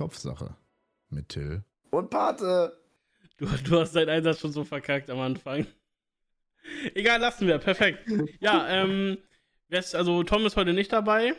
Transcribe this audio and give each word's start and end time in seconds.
Kopfsache. 0.00 0.56
Mit 1.10 1.28
Till. 1.28 1.62
Und 1.90 2.08
Pate! 2.08 2.72
Du, 3.36 3.44
du 3.44 3.80
hast 3.80 3.94
deinen 3.94 4.08
Einsatz 4.08 4.40
schon 4.40 4.50
so 4.50 4.64
verkackt 4.64 5.10
am 5.10 5.20
Anfang. 5.20 5.66
Egal, 6.94 7.20
lassen 7.20 7.46
wir. 7.46 7.58
Perfekt. 7.58 8.10
Ja, 8.40 8.66
ähm, 8.66 9.18
also 9.70 10.22
Tom 10.22 10.46
ist 10.46 10.56
heute 10.56 10.72
nicht 10.72 10.90
dabei. 10.90 11.34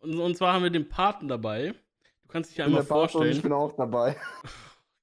Und, 0.00 0.18
und 0.18 0.36
zwar 0.36 0.54
haben 0.54 0.64
wir 0.64 0.70
den 0.70 0.88
Paten 0.88 1.28
dabei. 1.28 1.72
Du 2.24 2.28
kannst 2.32 2.50
dich 2.50 2.58
ja 2.58 2.64
einmal 2.64 2.82
vorstellen. 2.82 3.30
ich 3.30 3.42
bin 3.42 3.52
auch 3.52 3.76
dabei. 3.76 4.16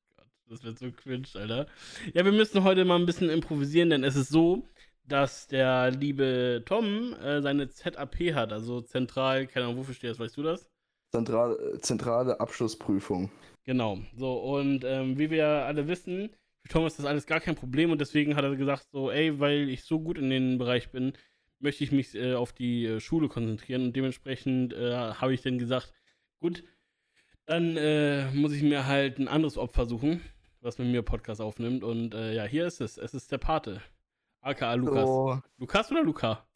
Oh 0.09 0.15
Gott, 0.17 0.27
das 0.49 0.63
wird 0.63 0.79
so 0.79 0.91
cringe, 0.91 1.27
Alter. 1.35 1.67
Ja, 2.13 2.25
wir 2.25 2.31
müssen 2.33 2.63
heute 2.63 2.83
mal 2.83 2.99
ein 2.99 3.05
bisschen 3.05 3.29
improvisieren, 3.29 3.89
denn 3.89 4.03
es 4.03 4.15
ist 4.15 4.29
so, 4.29 4.67
dass 5.05 5.47
der 5.47 5.91
liebe 5.91 6.63
Tom 6.65 7.13
äh, 7.13 7.41
seine 7.41 7.69
ZAP 7.69 8.33
hat, 8.33 8.51
also 8.51 8.81
zentral, 8.81 9.47
keine 9.47 9.65
Ahnung, 9.65 9.77
wofür 9.77 9.93
steht 9.93 10.11
das, 10.11 10.19
weißt 10.19 10.37
du 10.37 10.43
das? 10.43 10.69
Zentral, 11.11 11.57
zentrale 11.79 12.39
Abschlussprüfung. 12.39 13.31
Genau, 13.63 13.99
so 14.15 14.33
und 14.33 14.83
ähm, 14.83 15.17
wie 15.17 15.29
wir 15.29 15.47
alle 15.47 15.87
wissen, 15.87 16.29
für 16.61 16.69
Tom 16.69 16.85
ist 16.85 16.99
das 16.99 17.05
alles 17.05 17.25
gar 17.25 17.39
kein 17.39 17.55
Problem 17.55 17.91
und 17.91 17.99
deswegen 17.99 18.35
hat 18.35 18.43
er 18.43 18.55
gesagt, 18.55 18.87
so, 18.91 19.11
ey, 19.11 19.39
weil 19.39 19.69
ich 19.69 19.83
so 19.83 19.99
gut 19.99 20.17
in 20.17 20.29
dem 20.29 20.57
Bereich 20.57 20.91
bin, 20.91 21.13
möchte 21.59 21.83
ich 21.83 21.91
mich 21.91 22.15
äh, 22.15 22.35
auf 22.35 22.53
die 22.53 22.85
äh, 22.85 22.99
Schule 22.99 23.29
konzentrieren 23.29 23.85
und 23.85 23.95
dementsprechend 23.95 24.73
äh, 24.73 25.13
habe 25.13 25.33
ich 25.33 25.41
dann 25.41 25.57
gesagt, 25.57 25.93
gut, 26.39 26.63
dann 27.45 27.77
äh, 27.77 28.31
muss 28.31 28.53
ich 28.53 28.63
mir 28.63 28.85
halt 28.85 29.19
ein 29.19 29.27
anderes 29.27 29.57
Opfer 29.57 29.85
suchen, 29.85 30.21
was 30.61 30.77
mit 30.77 30.87
mir 30.87 31.01
Podcast 31.01 31.41
aufnimmt 31.41 31.83
und 31.83 32.13
äh, 32.13 32.33
ja, 32.33 32.43
hier 32.43 32.67
ist 32.67 32.81
es, 32.81 32.97
es 32.97 33.13
ist 33.13 33.31
der 33.31 33.37
Pate. 33.37 33.81
AKA 34.41 34.75
Lukas. 34.75 35.05
Oh. 35.05 35.39
Lukas 35.57 35.91
oder 35.91 36.03
Luca? 36.03 36.46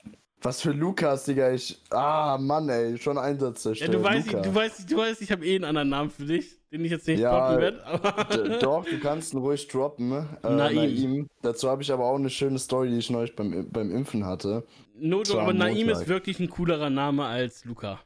Was 0.44 0.62
für 0.62 0.72
Lukas, 0.72 1.26
Digga. 1.26 1.52
Ich. 1.52 1.80
Ah, 1.92 2.38
Mann, 2.40 2.68
ey. 2.70 2.98
Schon 2.98 3.18
Einsätze. 3.18 3.74
Ja, 3.74 3.88
du 3.88 4.02
weißt, 4.02 4.34
du 4.34 4.56
weißt, 4.56 4.92
du 4.92 4.98
weißt, 4.98 5.22
ich 5.22 5.32
habe 5.32 5.46
eh 5.46 5.56
einen 5.56 5.66
anderen 5.66 5.90
Namen 5.90 6.10
für 6.10 6.26
dich, 6.26 6.58
den 6.72 6.84
ich 6.84 6.92
jetzt 6.92 7.08
nicht 7.08 7.20
ja, 7.20 7.32
droppen 7.32 7.62
werde. 7.62 8.60
Doch, 8.62 8.84
du 8.84 9.00
kannst 9.00 9.34
ihn 9.34 9.38
ruhig 9.38 9.68
droppen. 9.68 10.12
Äh, 10.12 10.50
Naim. 10.50 10.76
Naim. 10.76 11.28
Dazu 11.44 11.70
habe 11.70 11.84
ich 11.84 11.92
aber 11.92 12.06
auch 12.06 12.16
eine 12.16 12.32
schöne 12.32 12.58
Story, 12.58 12.90
die 12.90 12.98
ich 12.98 13.10
neulich 13.12 13.36
beim, 13.36 13.70
beim 13.70 13.92
Impfen 13.92 14.26
hatte. 14.26 14.66
No, 14.96 15.22
aber 15.32 15.54
Naim 15.54 15.90
ist 15.90 16.08
wirklich 16.08 16.40
ein 16.40 16.50
coolerer 16.50 16.90
Name 16.90 17.26
als 17.26 17.64
Luca. 17.66 18.00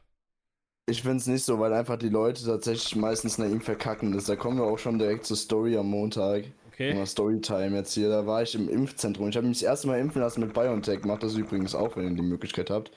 Ich 0.88 1.02
finde 1.02 1.16
es 1.16 1.26
nicht 1.26 1.44
so, 1.44 1.58
weil 1.58 1.72
einfach 1.72 1.96
die 1.96 2.10
Leute 2.10 2.44
tatsächlich 2.44 2.94
meistens 2.96 3.38
Naim 3.38 3.60
verkacken. 3.62 4.12
Das, 4.12 4.26
da 4.26 4.36
kommen 4.36 4.58
wir 4.58 4.64
auch 4.64 4.78
schon 4.78 4.98
direkt 4.98 5.24
zur 5.24 5.36
Story 5.36 5.76
am 5.76 5.86
Montag. 5.86 6.44
Okay. 6.76 6.92
Mal 6.92 7.06
Storytime 7.06 7.74
jetzt 7.74 7.94
hier. 7.94 8.10
Da 8.10 8.26
war 8.26 8.42
ich 8.42 8.54
im 8.54 8.68
Impfzentrum. 8.68 9.30
Ich 9.30 9.36
habe 9.36 9.46
mich 9.46 9.60
das 9.60 9.66
erste 9.66 9.86
Mal 9.86 9.98
impfen 9.98 10.20
lassen 10.20 10.40
mit 10.40 10.52
BioNTech. 10.52 11.04
Macht 11.06 11.22
das 11.22 11.34
übrigens 11.34 11.74
auch, 11.74 11.96
wenn 11.96 12.04
ihr 12.04 12.14
die 12.14 12.20
Möglichkeit 12.20 12.68
habt. 12.68 12.90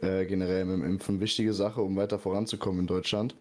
Äh, 0.00 0.24
generell 0.24 0.64
mit 0.64 0.78
dem 0.78 0.84
Impfen. 0.84 1.20
Wichtige 1.20 1.52
Sache, 1.52 1.82
um 1.82 1.94
weiter 1.96 2.18
voranzukommen 2.18 2.80
in 2.80 2.86
Deutschland. 2.86 3.36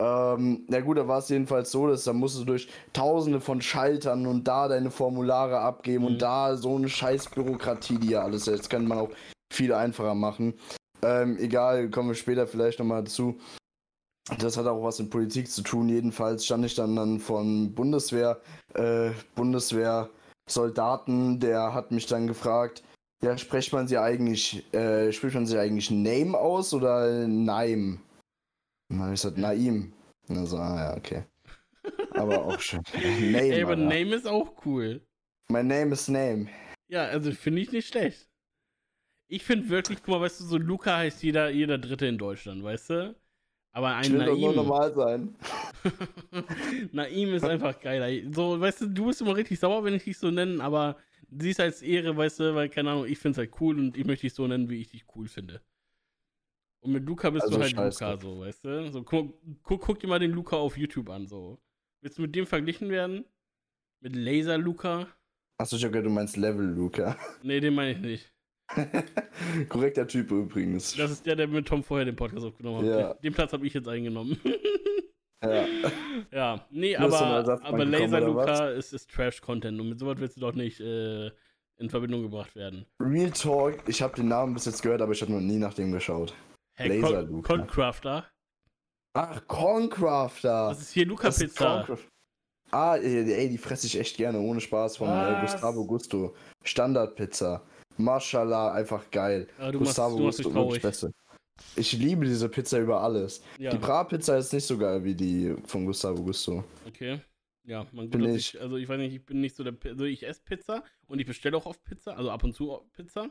Ähm, 0.00 0.64
na 0.68 0.80
gut, 0.80 0.96
da 0.96 1.08
war 1.08 1.18
es 1.18 1.28
jedenfalls 1.28 1.72
so, 1.72 1.88
dass 1.88 2.04
da 2.04 2.12
musst 2.12 2.38
du 2.38 2.44
durch 2.44 2.68
tausende 2.92 3.40
von 3.40 3.60
Schaltern 3.60 4.28
und 4.28 4.46
da 4.46 4.68
deine 4.68 4.92
Formulare 4.92 5.58
abgeben 5.58 6.04
mhm. 6.04 6.10
und 6.12 6.22
da 6.22 6.56
so 6.56 6.76
eine 6.76 6.88
scheiß 6.88 7.30
Bürokratie, 7.30 7.98
die 7.98 8.10
ja 8.10 8.22
alles 8.22 8.46
ist. 8.46 8.60
Das 8.60 8.68
kann 8.68 8.86
man 8.86 8.98
auch 8.98 9.10
viel 9.52 9.74
einfacher 9.74 10.14
machen. 10.14 10.54
Ähm, 11.02 11.36
egal, 11.38 11.90
kommen 11.90 12.10
wir 12.10 12.14
später 12.14 12.46
vielleicht 12.46 12.78
nochmal 12.78 13.02
dazu. 13.02 13.40
Das 14.38 14.56
hat 14.56 14.66
auch 14.66 14.82
was 14.82 14.98
mit 14.98 15.10
Politik 15.10 15.50
zu 15.50 15.62
tun. 15.62 15.88
Jedenfalls 15.88 16.44
stand 16.44 16.64
ich 16.64 16.74
dann, 16.74 16.96
dann 16.96 17.18
von 17.18 17.74
Bundeswehr, 17.74 18.40
äh, 18.74 19.10
Bundeswehr-Soldaten, 19.34 21.40
der 21.40 21.74
hat 21.74 21.90
mich 21.90 22.06
dann 22.06 22.26
gefragt, 22.26 22.82
ja, 23.22 23.36
spricht 23.36 23.72
man 23.72 23.88
sie 23.88 23.98
eigentlich, 23.98 24.72
äh, 24.72 25.12
spricht 25.12 25.34
man 25.34 25.46
sie 25.46 25.58
eigentlich 25.58 25.90
Name 25.90 26.38
aus 26.38 26.72
oder 26.72 27.26
Naim? 27.26 28.00
Und 28.88 28.96
dann 28.96 29.00
habe 29.00 29.14
ich 29.14 29.20
gesagt, 29.20 29.38
Naim. 29.38 29.92
Und 30.28 30.36
dann 30.36 30.46
so, 30.46 30.58
ah 30.58 30.76
ja, 30.76 30.96
okay. 30.96 31.24
Aber 32.14 32.44
auch 32.44 32.60
schön. 32.60 32.82
Name, 32.94 33.38
Ey, 33.38 33.62
aber 33.62 33.76
Name 33.76 34.14
ist 34.14 34.26
auch 34.26 34.64
cool. 34.64 35.00
My 35.48 35.62
name 35.62 35.92
is 35.92 36.08
Name. 36.08 36.48
Ja, 36.88 37.04
also 37.04 37.32
finde 37.32 37.62
ich 37.62 37.72
nicht 37.72 37.88
schlecht. 37.88 38.28
Ich 39.28 39.44
finde 39.44 39.68
wirklich, 39.68 39.98
guck 39.98 40.08
mal, 40.08 40.20
weißt 40.20 40.40
du, 40.40 40.44
so 40.44 40.58
Luca 40.58 40.96
heißt 40.96 41.22
jeder, 41.22 41.50
jeder 41.50 41.78
Dritte 41.78 42.06
in 42.06 42.18
Deutschland, 42.18 42.62
weißt 42.62 42.90
du? 42.90 43.14
Aber 43.72 43.94
ein 43.94 44.16
Naim. 44.16 44.54
Normal 44.54 44.92
sein. 44.94 45.36
Naim 46.92 47.34
ist 47.34 47.44
einfach 47.44 47.78
geiler. 47.80 48.08
So, 48.32 48.60
weißt 48.60 48.82
du, 48.82 48.86
du 48.88 49.06
bist 49.06 49.20
immer 49.20 49.36
richtig 49.36 49.60
sauer, 49.60 49.84
wenn 49.84 49.94
ich 49.94 50.04
dich 50.04 50.18
so 50.18 50.30
nenne, 50.30 50.62
aber 50.62 50.96
siehst 51.30 51.60
als 51.60 51.82
Ehre, 51.82 52.16
weißt 52.16 52.40
du, 52.40 52.54
weil, 52.54 52.68
keine 52.68 52.90
Ahnung, 52.90 53.06
ich 53.06 53.18
finde 53.18 53.32
es 53.32 53.38
halt 53.38 53.60
cool 53.60 53.78
und 53.78 53.96
ich 53.96 54.04
möchte 54.04 54.26
dich 54.26 54.34
so 54.34 54.46
nennen, 54.46 54.68
wie 54.68 54.80
ich 54.80 54.88
dich 54.88 55.04
cool 55.14 55.28
finde. 55.28 55.60
Und 56.80 56.92
mit 56.92 57.04
Luca 57.04 57.30
bist 57.30 57.44
also 57.44 57.56
du 57.56 57.62
halt 57.62 57.72
scheiße. 57.72 58.04
Luca, 58.04 58.20
so, 58.20 58.40
weißt 58.40 58.64
du? 58.64 58.90
So, 58.90 59.02
guck, 59.02 59.34
guck, 59.62 59.80
guck, 59.82 60.00
dir 60.00 60.08
mal 60.08 60.18
den 60.18 60.32
Luca 60.32 60.56
auf 60.56 60.76
YouTube 60.76 61.10
an, 61.10 61.26
so. 61.26 61.58
Willst 62.00 62.18
du 62.18 62.22
mit 62.22 62.34
dem 62.34 62.46
verglichen 62.46 62.88
werden? 62.88 63.24
Mit 64.00 64.16
Laser 64.16 64.56
Luca? 64.56 65.06
Achso, 65.58 65.76
ich 65.76 65.84
hab 65.84 65.92
gehört, 65.92 66.06
du 66.06 66.10
meinst 66.10 66.36
Level 66.38 66.64
Luca. 66.64 67.16
Nee, 67.42 67.60
den 67.60 67.74
meine 67.74 67.92
ich 67.92 67.98
nicht. 67.98 68.32
Korrekter 69.68 70.06
Typ 70.06 70.30
übrigens. 70.30 70.96
Das 70.96 71.10
ist 71.10 71.26
der, 71.26 71.36
der 71.36 71.48
mit 71.48 71.66
Tom 71.66 71.82
vorher 71.82 72.04
den 72.04 72.16
Podcast 72.16 72.44
aufgenommen 72.44 72.78
hat. 72.78 72.98
Ja. 72.98 73.14
Den, 73.14 73.32
Platz 73.32 73.52
habe 73.52 73.66
ich 73.66 73.74
jetzt 73.74 73.88
eingenommen. 73.88 74.38
ja. 75.42 75.64
Ja, 76.32 76.66
nee, 76.70 76.94
aber, 76.96 77.62
aber 77.62 77.84
Laser 77.84 78.20
Luca 78.20 78.68
ist, 78.68 78.92
ist 78.92 79.10
Trash-Content 79.10 79.80
und 79.80 79.88
mit 79.88 79.98
sowas 79.98 80.18
willst 80.18 80.36
du 80.36 80.40
doch 80.40 80.52
nicht 80.52 80.80
äh, 80.80 81.30
in 81.78 81.88
Verbindung 81.88 82.22
gebracht 82.22 82.54
werden. 82.54 82.86
Real 83.00 83.30
Talk, 83.30 83.88
ich 83.88 84.02
habe 84.02 84.14
den 84.14 84.28
Namen 84.28 84.54
bis 84.54 84.66
jetzt 84.66 84.82
gehört, 84.82 85.00
aber 85.00 85.12
ich 85.12 85.22
habe 85.22 85.32
noch 85.32 85.40
nie 85.40 85.56
nach 85.56 85.74
dem 85.74 85.92
geschaut. 85.92 86.34
Hey, 86.76 87.00
Laser 87.00 87.24
Con 87.24 87.30
Luca. 87.30 87.56
Concrafter. 87.56 88.26
Ach, 89.14 89.46
Concrafter. 89.46 90.68
Das 90.68 90.82
ist 90.82 90.92
hier 90.92 91.06
Luca 91.06 91.30
Pizza. 91.30 91.86
Ah, 92.70 92.96
ey, 92.96 93.48
die 93.48 93.58
fresse 93.58 93.86
ich 93.86 93.98
echt 93.98 94.16
gerne, 94.16 94.38
ohne 94.38 94.60
Spaß 94.60 94.98
von 94.98 95.08
äh, 95.08 95.38
Gustavo 95.40 95.84
Gusto. 95.86 96.34
Standardpizza. 96.62 97.62
Mashallah, 98.02 98.72
einfach 98.72 99.10
geil. 99.10 99.48
Ja, 99.58 99.70
Gustavo 99.70 100.18
machst, 100.18 100.44
du 100.44 100.50
machst 100.50 100.56
wirklich 100.56 100.82
Beste. 100.82 101.12
Ich 101.76 101.92
liebe 101.92 102.24
diese 102.24 102.48
Pizza 102.48 102.78
über 102.78 103.02
alles. 103.02 103.42
Ja. 103.58 103.70
Die 103.70 103.78
Bratpizza 103.78 104.36
ist 104.36 104.52
nicht 104.52 104.64
so 104.64 104.78
geil 104.78 105.04
wie 105.04 105.14
die 105.14 105.54
von 105.66 105.84
Gustavo 105.84 106.22
Gusto. 106.22 106.64
Okay. 106.86 107.20
Ja, 107.64 107.86
man 107.92 108.08
bin 108.08 108.24
ich. 108.24 108.54
Ich, 108.54 108.60
also 108.60 108.76
ich 108.76 108.88
weiß 108.88 108.98
nicht, 108.98 109.14
ich 109.14 109.24
bin 109.24 109.40
nicht 109.40 109.54
so 109.54 109.62
der 109.62 109.76
also 109.84 110.04
ich 110.04 110.26
esse 110.26 110.40
Pizza 110.42 110.82
und 111.06 111.20
ich 111.20 111.26
bestelle 111.26 111.56
auch 111.56 111.66
oft 111.66 111.82
Pizza, 111.84 112.16
also 112.16 112.30
ab 112.30 112.42
und 112.42 112.54
zu 112.54 112.80
Pizza. 112.94 113.30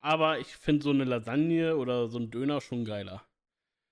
Aber 0.00 0.38
ich 0.38 0.48
finde 0.48 0.82
so 0.82 0.90
eine 0.90 1.04
Lasagne 1.04 1.76
oder 1.76 2.08
so 2.08 2.18
ein 2.18 2.30
Döner 2.30 2.60
schon 2.60 2.84
geiler. 2.84 3.22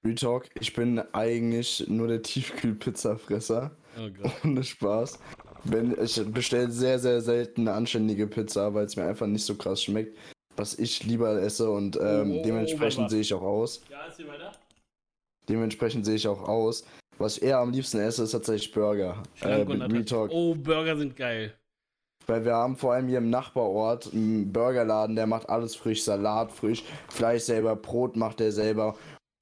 Retalk, 0.04 0.50
ich 0.60 0.74
bin 0.74 0.98
eigentlich 1.12 1.88
nur 1.88 2.08
der 2.08 2.22
Tiefkühlpizzafresser. 2.22 3.76
Oh 3.98 4.10
Gott. 4.10 4.32
Ohne 4.44 4.62
Spaß. 4.62 5.18
Wenn, 5.64 5.96
ich 6.02 6.22
bestelle 6.32 6.70
sehr, 6.70 6.98
sehr 6.98 7.20
selten 7.20 7.62
eine 7.62 7.76
anständige 7.76 8.26
Pizza, 8.26 8.74
weil 8.74 8.84
es 8.84 8.96
mir 8.96 9.04
einfach 9.04 9.26
nicht 9.26 9.44
so 9.44 9.54
krass 9.54 9.82
schmeckt, 9.82 10.16
was 10.56 10.78
ich 10.78 11.04
lieber 11.04 11.40
esse 11.40 11.70
und 11.70 11.98
ähm, 12.00 12.38
oh, 12.38 12.42
dementsprechend 12.44 13.10
sehe 13.10 13.20
ich 13.20 13.32
auch 13.32 13.42
aus. 13.42 13.82
Ja, 13.90 14.04
erzähl 14.06 14.28
weiter. 14.28 14.52
Dementsprechend 15.48 16.04
sehe 16.04 16.16
ich 16.16 16.28
auch 16.28 16.46
aus. 16.48 16.84
Was 17.18 17.36
ich 17.36 17.44
eher 17.44 17.58
am 17.58 17.70
liebsten 17.70 17.98
esse, 18.00 18.24
ist 18.24 18.32
tatsächlich 18.32 18.72
Burger. 18.72 19.22
Äh, 19.40 19.64
oh, 20.30 20.54
Burger 20.54 20.96
sind 20.96 21.16
geil. 21.16 21.54
Weil 22.26 22.44
wir 22.44 22.54
haben 22.54 22.76
vor 22.76 22.94
allem 22.94 23.08
hier 23.08 23.18
im 23.18 23.30
Nachbarort 23.30 24.12
einen 24.12 24.50
Burgerladen, 24.52 25.14
der 25.14 25.26
macht 25.26 25.48
alles 25.48 25.76
frisch, 25.76 26.02
Salat 26.02 26.50
frisch, 26.50 26.82
Fleisch 27.08 27.42
selber, 27.42 27.76
Brot 27.76 28.16
macht 28.16 28.40
er 28.40 28.50
selber. 28.50 28.96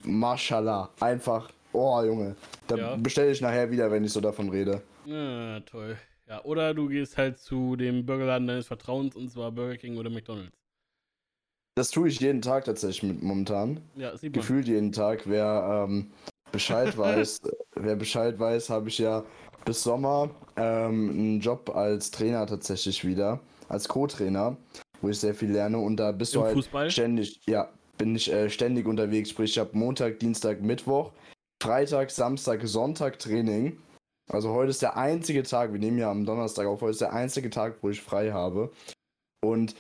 Mashallah. 0.05 0.91
Einfach, 1.01 1.51
oh 1.73 2.03
Junge. 2.03 2.35
Da 2.67 2.77
ja. 2.77 2.97
bestelle 2.97 3.31
ich 3.31 3.41
nachher 3.41 3.71
wieder, 3.71 3.91
wenn 3.91 4.05
ich 4.05 4.13
so 4.13 4.21
davon 4.21 4.49
rede. 4.49 4.83
Ja, 5.05 5.61
toll. 5.61 5.97
Ja, 6.29 6.45
oder 6.45 6.73
du 6.75 6.89
gehst 6.89 7.19
halt 7.19 7.39
zu 7.39 7.77
dem 7.77 8.07
Burgerladen 8.07 8.47
deines 8.47 8.67
Vertrauens 8.67 9.17
und 9.17 9.31
zwar 9.31 9.51
Burger 9.53 9.77
King 9.77 9.97
oder 9.97 10.11
McDonalds. 10.11 10.57
Das 11.75 11.91
tue 11.91 12.09
ich 12.09 12.21
jeden 12.21 12.43
Tag 12.43 12.65
tatsächlich 12.65 13.03
mit, 13.03 13.23
momentan. 13.23 13.81
Ja, 13.97 14.17
sieht 14.17 14.33
man. 14.33 14.41
Gefühlt 14.41 14.69
jeden 14.69 14.93
Tag. 14.93 15.23
Wer 15.27 15.87
ähm, 15.89 16.11
Bescheid 16.53 16.97
weiß, 16.99 17.41
wer 17.77 17.97
Bescheid 17.97 18.39
weiß, 18.39 18.69
habe 18.71 18.89
ich 18.89 18.99
ja 18.99 19.25
bis 19.65 19.83
Sommer 19.83 20.31
ähm, 20.57 21.11
einen 21.11 21.41
Job 21.41 21.75
als 21.75 22.11
Trainer 22.11 22.47
tatsächlich 22.47 23.05
wieder, 23.05 23.41
als 23.69 23.89
Co-Trainer, 23.89 24.57
wo 25.01 25.09
ich 25.09 25.19
sehr 25.19 25.35
viel 25.35 25.51
lerne 25.51 25.79
und 25.79 25.97
da 25.97 26.13
bist 26.13 26.35
Im 26.35 26.41
du 26.41 26.45
halt 26.47 26.55
Fußball? 26.55 26.91
ständig, 26.91 27.41
ja, 27.47 27.71
bin 27.97 28.15
ich 28.15 28.31
äh, 28.31 28.51
ständig 28.51 28.87
unterwegs. 28.87 29.31
Sprich, 29.31 29.53
ich 29.53 29.59
habe 29.59 29.77
Montag, 29.77 30.19
Dienstag, 30.19 30.61
Mittwoch, 30.61 31.13
Freitag, 31.63 32.11
Samstag, 32.11 32.61
Sonntag 32.65 33.19
Training 33.19 33.79
also 34.31 34.53
heute 34.53 34.71
ist 34.71 34.83
der 34.83 34.97
einzige 34.97 35.43
Tag, 35.43 35.73
wir 35.73 35.81
nehmen 35.81 35.99
ja 35.99 36.11
am 36.11 36.25
Donnerstag 36.25 36.67
auf, 36.67 36.81
heute 36.81 36.93
ist 36.93 37.01
der 37.01 37.13
einzige 37.13 37.51
Tag, 37.51 37.83
wo 37.83 37.91
ich 37.91 38.01
frei 38.01 38.33
habe. 38.33 38.71
Und 39.45 39.75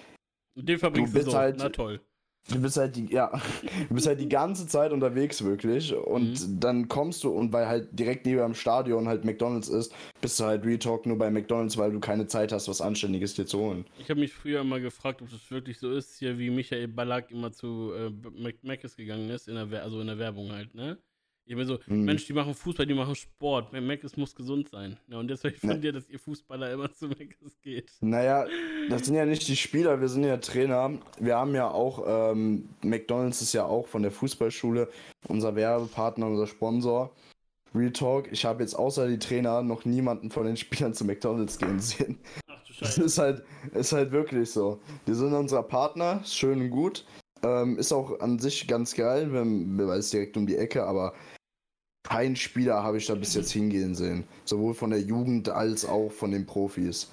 den 0.55 0.79
verbringst 0.79 1.15
du, 1.15 1.19
bist 1.19 1.27
du 1.29 1.33
so. 1.33 1.39
halt, 1.39 1.57
na 1.59 1.69
toll. 1.69 2.01
Du 2.51 2.61
bist 2.61 2.77
halt 2.77 2.97
die, 2.97 3.07
ja, 3.07 3.31
du 3.89 3.95
bist 3.95 4.07
halt 4.07 4.19
die 4.19 4.29
ganze 4.29 4.67
Zeit 4.67 4.93
unterwegs 4.93 5.45
wirklich 5.45 5.95
und 5.95 6.33
mhm. 6.33 6.61
dann 6.61 6.89
kommst 6.89 7.23
du 7.23 7.31
und 7.31 7.53
weil 7.53 7.69
halt 7.69 7.89
direkt 7.93 8.27
neben 8.27 8.41
dem 8.41 8.55
Stadion 8.55 9.07
halt 9.07 9.25
McDonalds 9.25 9.69
ist, 9.69 9.95
bist 10.21 10.41
du 10.41 10.45
halt 10.45 10.65
Retalk 10.65 11.07
nur 11.07 11.17
bei 11.17 11.31
McDonalds, 11.31 11.79
weil 11.79 11.93
du 11.93 12.01
keine 12.01 12.27
Zeit 12.27 12.51
hast, 12.51 12.69
was 12.69 12.81
Anständiges 12.81 13.35
dir 13.35 13.47
zu 13.47 13.61
holen. 13.61 13.85
Ich 14.01 14.11
habe 14.11 14.19
mich 14.19 14.33
früher 14.33 14.63
immer 14.63 14.81
gefragt, 14.81 15.23
ob 15.23 15.31
das 15.31 15.49
wirklich 15.53 15.79
so 15.79 15.93
ist, 15.93 16.19
hier 16.19 16.37
wie 16.39 16.51
Michael 16.51 16.89
Ballack 16.89 17.31
immer 17.31 17.53
zu 17.53 17.93
äh, 17.95 18.11
Mc's 18.63 18.97
gegangen 18.97 19.31
ist, 19.31 19.47
in 19.47 19.55
der, 19.55 19.83
also 19.83 20.01
in 20.01 20.09
der 20.09 20.19
Werbung 20.19 20.51
halt, 20.51 20.75
ne? 20.75 20.99
Ich 21.45 21.57
bin 21.57 21.67
so, 21.67 21.79
mhm. 21.87 22.05
Mensch, 22.05 22.27
die 22.27 22.33
machen 22.33 22.55
Fußball, 22.55 22.87
die 22.87 22.95
machen 22.95 23.15
Sport. 23.15 23.73
Meckes 23.73 24.17
muss 24.17 24.35
gesund 24.35 24.69
sein. 24.69 24.97
Ja, 25.09 25.19
und 25.19 25.29
deshalb 25.29 25.57
finde 25.59 25.89
ich, 25.89 25.95
dass 25.95 26.09
ihr 26.09 26.19
Fußballer 26.19 26.73
immer 26.73 26.93
zu 26.93 27.09
Meckes 27.09 27.61
geht. 27.61 27.91
Naja, 28.01 28.47
das 28.89 29.07
sind 29.07 29.17
ja 29.17 29.27
nicht 29.27 29.47
die 29.49 29.57
Spieler, 29.57 30.01
wir 30.01 30.09
sind 30.09 30.25
ja 30.25 30.37
Trainer. 30.37 30.93
Wir 31.19 31.37
haben 31.37 31.55
ja 31.55 31.69
auch, 31.69 32.05
ähm, 32.07 32.69
McDonalds 32.83 33.43
ist 33.43 33.53
ja 33.53 33.65
auch 33.65 33.89
von 33.89 34.03
der 34.03 34.13
Fußballschule 34.13 34.89
unser 35.29 35.55
Werbepartner, 35.57 36.27
unser 36.27 36.47
Sponsor. 36.47 37.13
Real 37.75 37.93
Talk, 37.93 38.31
ich 38.31 38.45
habe 38.45 38.63
jetzt 38.63 38.75
außer 38.75 39.09
die 39.09 39.19
Trainer 39.19 39.63
noch 39.63 39.85
niemanden 39.85 40.31
von 40.31 40.45
den 40.45 40.57
Spielern 40.57 40.95
zu 40.95 41.05
McDonalds 41.05 41.59
gehen 41.59 41.81
sehen. 41.81 42.19
Ach 42.49 42.63
du 42.65 42.73
Scheiße. 42.73 43.01
Das 43.01 43.13
ist 43.13 43.19
halt, 43.19 43.43
ist 43.73 43.93
halt 43.93 44.13
wirklich 44.13 44.51
so. 44.51 44.81
Die 45.07 45.15
sind 45.15 45.33
unser 45.33 45.63
Partner, 45.63 46.23
schön 46.25 46.61
und 46.61 46.71
gut. 46.71 47.05
Ähm, 47.45 47.77
ist 47.79 47.93
auch 47.93 48.21
an 48.21 48.39
sich 48.39 48.69
ganz 48.69 48.95
geil, 48.95 49.33
wenn, 49.33 49.77
weil 49.77 49.99
es 49.99 50.11
direkt 50.11 50.37
um 50.37 50.47
die 50.47 50.57
Ecke, 50.57 50.85
aber 50.85 51.13
kein 52.03 52.37
Spieler 52.37 52.83
habe 52.83 52.99
ich 52.99 53.07
da 53.07 53.15
bis 53.15 53.35
jetzt 53.35 53.53
hingehen 53.53 53.95
sehen. 53.95 54.25
Sowohl 54.45 54.75
von 54.75 54.91
der 54.91 55.01
Jugend 55.01 55.49
als 55.49 55.85
auch 55.85 56.11
von 56.11 56.33
den 56.33 56.47
Profis. 56.47 57.13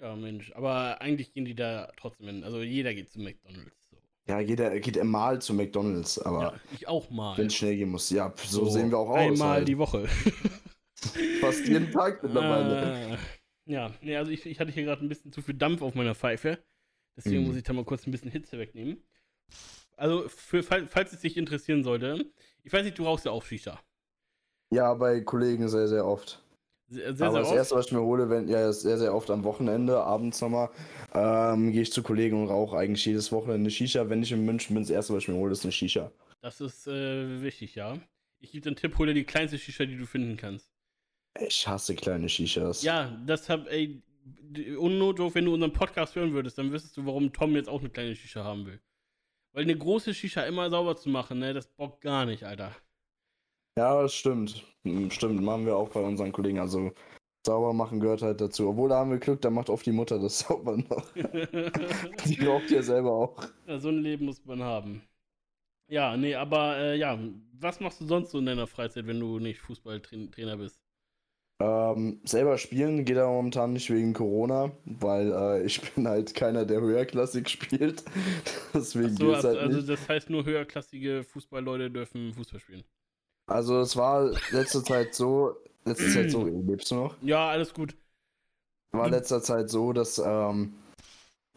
Ja, 0.00 0.14
Mensch, 0.14 0.52
aber 0.54 1.00
eigentlich 1.00 1.32
gehen 1.32 1.44
die 1.44 1.54
da 1.54 1.90
trotzdem 1.96 2.26
hin. 2.26 2.44
Also 2.44 2.62
jeder 2.62 2.94
geht 2.94 3.10
zu 3.10 3.20
McDonalds. 3.20 3.88
So. 3.90 3.96
Ja, 4.28 4.40
jeder 4.40 4.78
geht 4.78 5.02
mal 5.02 5.40
zu 5.40 5.54
McDonalds, 5.54 6.18
aber. 6.18 6.42
Ja, 6.42 6.60
ich 6.72 6.88
auch 6.88 7.10
mal. 7.10 7.36
Wenn 7.38 7.46
es 7.46 7.54
schnell 7.54 7.76
gehen 7.76 7.90
muss. 7.90 8.10
Ja, 8.10 8.32
so, 8.36 8.64
so 8.64 8.70
sehen 8.70 8.90
wir 8.90 8.98
auch 8.98 9.10
aus. 9.10 9.18
Einmal 9.18 9.48
halt. 9.48 9.68
die 9.68 9.78
Woche. 9.78 10.06
Fast 11.40 11.66
jeden 11.66 11.90
Tag 11.92 12.22
mittlerweile. 12.22 13.14
Ah, 13.14 13.18
ja, 13.66 13.94
nee, 14.00 14.16
also 14.16 14.30
ich, 14.30 14.44
ich 14.46 14.60
hatte 14.60 14.70
hier 14.70 14.84
gerade 14.84 15.04
ein 15.04 15.08
bisschen 15.08 15.32
zu 15.32 15.42
viel 15.42 15.54
Dampf 15.54 15.82
auf 15.82 15.94
meiner 15.94 16.14
Pfeife. 16.14 16.62
Deswegen 17.16 17.44
mm. 17.44 17.46
muss 17.46 17.56
ich 17.56 17.62
da 17.62 17.72
mal 17.72 17.84
kurz 17.84 18.06
ein 18.06 18.10
bisschen 18.10 18.30
Hitze 18.30 18.58
wegnehmen. 18.58 19.02
Also, 19.96 20.28
für, 20.28 20.62
falls 20.62 21.12
es 21.12 21.20
dich 21.20 21.36
interessieren 21.36 21.82
sollte, 21.82 22.30
ich 22.62 22.72
weiß 22.72 22.84
nicht, 22.84 22.98
du 22.98 23.04
rauchst 23.04 23.24
ja 23.24 23.30
auch 23.30 23.44
Shisha. 23.44 23.80
Ja, 24.72 24.94
bei 24.94 25.20
Kollegen 25.20 25.68
sehr, 25.68 25.88
sehr 25.88 26.06
oft. 26.06 26.42
Sehr, 26.88 27.14
sehr, 27.16 27.26
Aber 27.26 27.40
das 27.40 27.48
oft? 27.48 27.56
erste, 27.56 27.74
was 27.74 27.86
ich 27.86 27.92
mir 27.92 28.00
hole, 28.00 28.30
wenn, 28.30 28.48
ja, 28.48 28.72
sehr, 28.72 28.98
sehr 28.98 29.14
oft 29.14 29.30
am 29.30 29.42
Wochenende, 29.42 29.98
abends 29.98 30.40
nochmal, 30.40 30.70
ähm, 31.14 31.72
gehe 31.72 31.82
ich 31.82 31.92
zu 31.92 32.02
Kollegen 32.02 32.40
und 32.42 32.48
rauche 32.48 32.76
eigentlich 32.76 33.04
jedes 33.04 33.32
Wochenende 33.32 33.70
Shisha. 33.70 34.08
Wenn 34.08 34.22
ich 34.22 34.30
in 34.30 34.44
München 34.44 34.74
bin, 34.74 34.82
das 34.82 34.90
erste, 34.90 35.14
was 35.14 35.24
ich 35.24 35.28
mir 35.28 35.34
hole, 35.34 35.52
ist 35.52 35.64
eine 35.64 35.72
Shisha. 35.72 36.12
Das 36.42 36.60
ist 36.60 36.86
äh, 36.86 37.42
wichtig, 37.42 37.74
ja. 37.74 37.98
Ich 38.38 38.52
gebe 38.52 38.62
dir 38.62 38.68
einen 38.70 38.76
Tipp, 38.76 38.98
hole 38.98 39.14
die 39.14 39.24
kleinste 39.24 39.58
Shisha, 39.58 39.84
die 39.84 39.96
du 39.96 40.06
finden 40.06 40.36
kannst. 40.36 40.70
Ich 41.40 41.66
hasse 41.66 41.94
kleine 41.94 42.28
Shishas. 42.28 42.82
Ja, 42.82 43.20
das 43.26 43.48
hab, 43.48 43.66
ey, 43.68 44.02
unnotdoof, 44.78 45.34
wenn 45.34 45.44
du 45.44 45.54
unseren 45.54 45.72
Podcast 45.72 46.14
hören 46.14 46.32
würdest, 46.32 46.58
dann 46.58 46.70
wüsstest 46.70 46.96
du, 46.96 47.06
warum 47.06 47.32
Tom 47.32 47.54
jetzt 47.56 47.68
auch 47.68 47.80
eine 47.80 47.90
kleine 47.90 48.14
Shisha 48.14 48.44
haben 48.44 48.66
will. 48.66 48.80
Weil 49.52 49.64
eine 49.64 49.76
große 49.76 50.14
Shisha 50.14 50.42
immer 50.42 50.70
sauber 50.70 50.96
zu 50.96 51.08
machen, 51.08 51.38
ne, 51.38 51.52
das 51.52 51.66
bockt 51.66 52.02
gar 52.02 52.26
nicht, 52.26 52.44
Alter. 52.44 52.74
Ja, 53.78 54.02
das 54.02 54.14
stimmt. 54.14 54.64
Hm, 54.84 55.10
stimmt, 55.10 55.42
machen 55.42 55.66
wir 55.66 55.76
auch 55.76 55.90
bei 55.90 56.00
unseren 56.00 56.32
Kollegen. 56.32 56.58
Also 56.58 56.92
sauber 57.46 57.72
machen 57.72 58.00
gehört 58.00 58.22
halt 58.22 58.40
dazu. 58.40 58.68
Obwohl 58.68 58.88
da 58.88 58.96
haben 58.96 59.10
wir 59.10 59.18
Glück, 59.18 59.40
da 59.40 59.50
macht 59.50 59.70
oft 59.70 59.86
die 59.86 59.92
Mutter 59.92 60.18
das 60.18 60.38
sauber 60.48 60.76
noch. 60.76 61.12
die 61.14 62.44
raucht 62.44 62.70
ja 62.70 62.82
selber 62.82 63.12
auch. 63.12 63.44
Ja, 63.66 63.78
so 63.78 63.88
ein 63.88 63.98
Leben 63.98 64.26
muss 64.26 64.44
man 64.44 64.62
haben. 64.62 65.02
Ja, 65.88 66.16
nee, 66.16 66.34
aber 66.34 66.78
äh, 66.78 66.96
ja, 66.96 67.18
was 67.52 67.78
machst 67.78 68.00
du 68.00 68.06
sonst 68.06 68.32
so 68.32 68.38
in 68.38 68.46
deiner 68.46 68.66
Freizeit, 68.66 69.06
wenn 69.06 69.20
du 69.20 69.38
nicht 69.38 69.60
Fußballtrainer 69.60 70.56
bist? 70.56 70.80
Ähm, 71.58 72.20
selber 72.24 72.58
spielen 72.58 73.04
geht 73.04 73.16
aber 73.16 73.32
momentan 73.32 73.72
nicht 73.72 73.88
wegen 73.88 74.12
Corona, 74.12 74.72
weil 74.84 75.32
äh, 75.32 75.64
ich 75.64 75.80
bin 75.94 76.08
halt 76.08 76.34
keiner, 76.34 76.66
der 76.66 76.80
höherklassig 76.80 77.48
spielt. 77.48 78.04
Deswegen 78.74 79.16
so, 79.16 79.32
also, 79.32 79.48
halt 79.48 79.58
also 79.58 79.80
das 79.80 80.08
heißt 80.08 80.28
nur 80.28 80.44
höherklassige 80.44 81.24
Fußballleute 81.24 81.90
dürfen 81.90 82.34
Fußball 82.34 82.60
spielen. 82.60 82.84
Also 83.46 83.80
es 83.80 83.96
war 83.96 84.30
letzte 84.50 84.82
Zeit 84.82 85.14
so, 85.14 85.56
letzte 85.84 86.10
Zeit 86.10 86.30
so, 86.30 86.44
lebst 86.66 86.90
du 86.90 86.96
noch? 86.96 87.16
Ja, 87.22 87.48
alles 87.48 87.72
gut. 87.72 87.96
War 88.92 89.08
letzter 89.08 89.42
Zeit 89.42 89.70
so, 89.70 89.92
dass 89.92 90.18
ähm, 90.18 90.74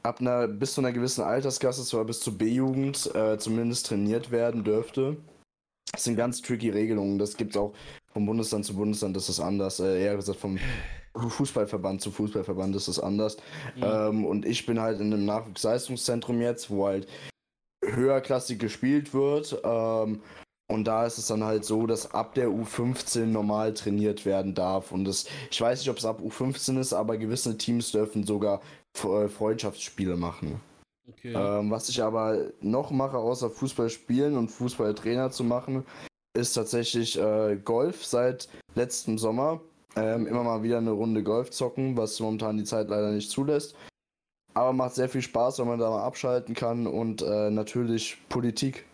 ab 0.04 0.20
einer, 0.20 0.48
bis 0.48 0.74
zu 0.74 0.82
einer 0.82 0.92
gewissen 0.92 1.24
Altersklasse, 1.24 1.84
zwar 1.84 2.06
bis 2.06 2.20
zur 2.20 2.38
B-Jugend, 2.38 3.14
äh, 3.16 3.38
zumindest 3.38 3.88
trainiert 3.88 4.32
werden 4.32 4.64
dürfte. 4.64 5.18
Das 5.92 6.04
sind 6.04 6.16
ganz 6.16 6.42
tricky 6.42 6.70
Regelungen. 6.70 7.18
Das 7.18 7.38
gibt 7.38 7.52
es 7.52 7.58
auch 7.58 7.74
vom 8.14 8.26
Bundesland 8.26 8.66
zu 8.66 8.76
Bundesland, 8.76 9.16
das 9.16 9.30
ist 9.30 9.40
anders. 9.40 9.80
Äh, 9.80 10.04
eher 10.04 10.16
gesagt 10.16 10.40
vom 10.40 10.60
Fußballverband 11.16 12.02
zu 12.02 12.12
Fußballverband 12.12 12.76
ist 12.76 12.88
das 12.88 13.00
anders. 13.00 13.38
Mhm. 13.76 13.84
Ähm, 13.84 14.26
und 14.26 14.46
ich 14.46 14.66
bin 14.66 14.80
halt 14.80 15.00
in 15.00 15.14
einem 15.14 15.26
Nachwuchsleistungszentrum 15.26 16.42
jetzt, 16.42 16.70
wo 16.70 16.88
halt 16.88 17.08
höherklassig 17.84 18.60
gespielt 18.60 19.14
wird. 19.14 19.60
Ähm, 19.64 20.22
und 20.70 20.86
da 20.86 21.06
ist 21.06 21.18
es 21.18 21.26
dann 21.28 21.44
halt 21.44 21.66
so, 21.66 21.88
dass 21.88 22.14
ab 22.14 22.36
der 22.36 22.50
U15 22.50 23.26
normal 23.26 23.74
trainiert 23.74 24.24
werden 24.26 24.54
darf. 24.54 24.92
Und 24.92 25.04
das, 25.06 25.26
ich 25.50 25.60
weiß 25.60 25.80
nicht, 25.80 25.90
ob 25.90 25.98
es 25.98 26.06
ab 26.06 26.22
U15 26.22 26.80
ist, 26.80 26.94
aber 26.94 27.18
gewisse 27.18 27.58
Teams 27.58 27.92
dürfen 27.92 28.24
sogar 28.24 28.62
äh, 29.04 29.28
Freundschaftsspiele 29.28 30.16
machen. 30.16 30.62
Okay. 31.10 31.34
Ähm, 31.34 31.72
was 31.72 31.90
ich 31.90 32.04
aber 32.04 32.52
noch 32.62 32.92
mache, 32.92 33.18
außer 33.18 33.50
Fußball 33.50 33.90
spielen 33.90 34.38
und 34.38 34.50
Fußballtrainer 34.50 35.32
zu 35.32 35.44
machen, 35.44 35.86
ist 36.38 36.54
tatsächlich 36.54 37.20
äh, 37.20 37.58
Golf 37.58 38.06
seit 38.06 38.48
letztem 38.76 39.18
Sommer. 39.18 39.62
Ähm, 39.96 40.28
immer 40.28 40.44
mal 40.44 40.62
wieder 40.62 40.78
eine 40.78 40.92
Runde 40.92 41.24
Golf 41.24 41.50
zocken, 41.50 41.98
was 41.98 42.20
momentan 42.20 42.58
die 42.58 42.64
Zeit 42.64 42.90
leider 42.90 43.10
nicht 43.10 43.32
zulässt. 43.32 43.76
Aber 44.54 44.72
macht 44.74 44.94
sehr 44.94 45.10
viel 45.10 45.24
Spaß, 45.24 45.58
wenn 45.58 45.68
man 45.68 45.80
da 45.80 45.90
mal 45.90 46.04
abschalten 46.04 46.54
kann 46.54 46.86
und 46.86 47.24
äh, 47.24 47.50
natürlich 47.50 48.18
Politik. 48.30 48.86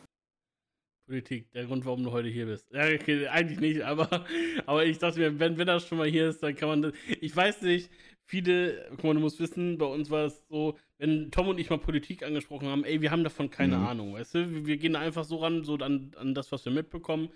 Politik, 1.05 1.51
der 1.51 1.65
Grund, 1.65 1.85
warum 1.85 2.03
du 2.03 2.11
heute 2.11 2.29
hier 2.29 2.47
bist. 2.47 2.71
Ja, 2.71 2.85
okay, 2.85 3.27
eigentlich 3.27 3.59
nicht, 3.59 3.81
aber, 3.81 4.25
aber 4.65 4.85
ich 4.85 4.97
dachte 4.97 5.19
mir, 5.19 5.39
wenn, 5.39 5.57
wenn 5.57 5.67
das 5.67 5.87
schon 5.87 5.97
mal 5.97 6.07
hier 6.07 6.29
ist, 6.29 6.41
dann 6.41 6.55
kann 6.55 6.69
man 6.69 6.81
das. 6.81 6.93
Ich 7.21 7.35
weiß 7.35 7.61
nicht, 7.61 7.91
viele, 8.23 8.87
guck 8.91 9.03
mal, 9.03 9.13
du 9.13 9.19
musst 9.19 9.39
wissen, 9.39 9.77
bei 9.77 9.85
uns 9.85 10.09
war 10.09 10.25
es 10.25 10.43
so, 10.49 10.77
wenn 10.97 11.29
Tom 11.31 11.47
und 11.47 11.59
ich 11.59 11.69
mal 11.69 11.77
Politik 11.77 12.23
angesprochen 12.23 12.67
haben, 12.67 12.83
ey, 12.83 13.01
wir 13.01 13.11
haben 13.11 13.23
davon 13.23 13.49
keine 13.49 13.77
mhm. 13.77 13.85
Ahnung, 13.85 14.13
weißt 14.13 14.35
du? 14.35 14.65
Wir 14.65 14.77
gehen 14.77 14.95
einfach 14.95 15.23
so 15.23 15.37
ran, 15.37 15.63
so 15.63 15.75
an, 15.75 16.11
an 16.17 16.33
das, 16.33 16.51
was 16.51 16.65
wir 16.65 16.71
mitbekommen 16.71 17.29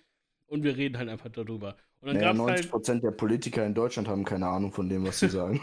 und 0.48 0.63
wir 0.63 0.75
reden 0.75 0.98
halt 0.98 1.10
einfach 1.10 1.30
darüber. 1.30 1.75
Und 2.01 2.07
dann 2.07 2.38
naja, 2.38 2.56
90% 2.56 2.88
halt, 2.88 3.04
der 3.04 3.12
Politiker 3.12 3.65
in 3.65 3.74
Deutschland 3.74 4.07
haben 4.07 4.25
keine 4.25 4.48
Ahnung 4.48 4.72
von 4.72 4.89
dem, 4.89 5.06
was 5.06 5.19
sie 5.19 5.30
sagen. 5.30 5.62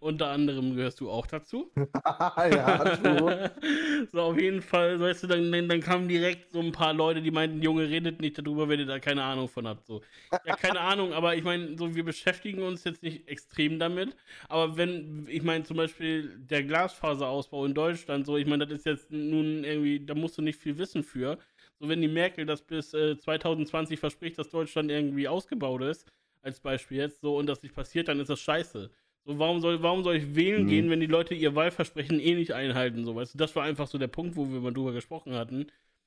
Unter 0.00 0.28
anderem 0.28 0.74
gehörst 0.74 1.00
du 1.00 1.10
auch 1.10 1.26
dazu. 1.26 1.70
ja, 2.04 2.96
du. 2.96 3.50
so, 4.12 4.20
auf 4.20 4.40
jeden 4.40 4.60
Fall, 4.60 4.98
weißt 4.98 5.22
du, 5.22 5.26
dann, 5.28 5.52
dann 5.52 5.80
kamen 5.80 6.08
direkt 6.08 6.50
so 6.50 6.60
ein 6.60 6.72
paar 6.72 6.92
Leute, 6.92 7.22
die 7.22 7.30
meinten, 7.30 7.62
Junge, 7.62 7.88
redet 7.88 8.20
nicht 8.20 8.38
darüber, 8.38 8.68
wenn 8.68 8.80
ihr 8.80 8.86
da 8.86 8.98
keine 8.98 9.22
Ahnung 9.22 9.48
von 9.48 9.66
habt. 9.66 9.86
So. 9.86 10.02
Ja, 10.44 10.56
keine 10.56 10.80
Ahnung, 10.80 11.12
aber 11.12 11.36
ich 11.36 11.44
meine, 11.44 11.76
so, 11.78 11.94
wir 11.94 12.04
beschäftigen 12.04 12.62
uns 12.62 12.84
jetzt 12.84 13.02
nicht 13.02 13.28
extrem 13.28 13.78
damit. 13.78 14.16
Aber 14.48 14.76
wenn, 14.76 15.26
ich 15.28 15.42
meine, 15.42 15.64
zum 15.64 15.76
Beispiel 15.76 16.36
der 16.38 16.64
Glasfaserausbau 16.64 17.64
in 17.64 17.74
Deutschland, 17.74 18.26
so, 18.26 18.36
ich 18.36 18.46
meine, 18.46 18.66
das 18.66 18.78
ist 18.78 18.86
jetzt 18.86 19.10
nun 19.10 19.64
irgendwie, 19.64 20.04
da 20.04 20.14
musst 20.14 20.38
du 20.38 20.42
nicht 20.42 20.58
viel 20.60 20.76
wissen 20.78 21.02
für. 21.02 21.38
So, 21.78 21.88
wenn 21.88 22.00
die 22.00 22.08
Merkel 22.08 22.44
das 22.46 22.62
bis 22.62 22.92
äh, 22.94 23.16
2020 23.16 24.00
verspricht, 24.00 24.38
dass 24.38 24.50
Deutschland 24.50 24.90
irgendwie 24.90 25.28
ausgebaut 25.28 25.82
ist, 25.82 26.10
als 26.42 26.60
Beispiel 26.60 26.98
jetzt, 26.98 27.20
so, 27.20 27.36
und 27.36 27.46
das 27.46 27.62
nicht 27.62 27.74
passiert, 27.74 28.08
dann 28.08 28.20
ist 28.20 28.30
das 28.30 28.40
scheiße. 28.40 28.90
So, 29.28 29.38
warum 29.38 29.60
soll, 29.60 29.82
warum 29.82 30.02
soll 30.04 30.16
ich 30.16 30.34
wählen 30.34 30.64
mhm. 30.64 30.68
gehen, 30.68 30.90
wenn 30.90 31.00
die 31.00 31.06
Leute 31.06 31.34
ihr 31.34 31.54
Wahlversprechen 31.54 32.18
eh 32.18 32.34
nicht 32.34 32.52
einhalten? 32.52 33.04
So, 33.04 33.14
weißt 33.14 33.34
du, 33.34 33.38
das 33.38 33.54
war 33.54 33.64
einfach 33.64 33.86
so 33.86 33.98
der 33.98 34.06
Punkt, 34.06 34.36
wo 34.36 34.50
wir 34.50 34.60
mal 34.60 34.72
drüber 34.72 34.92
gesprochen 34.92 35.34
hatten. 35.34 35.66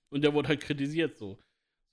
Und 0.09 0.23
der 0.23 0.33
wurde 0.33 0.47
halt 0.47 0.61
kritisiert 0.61 1.19
so. 1.19 1.37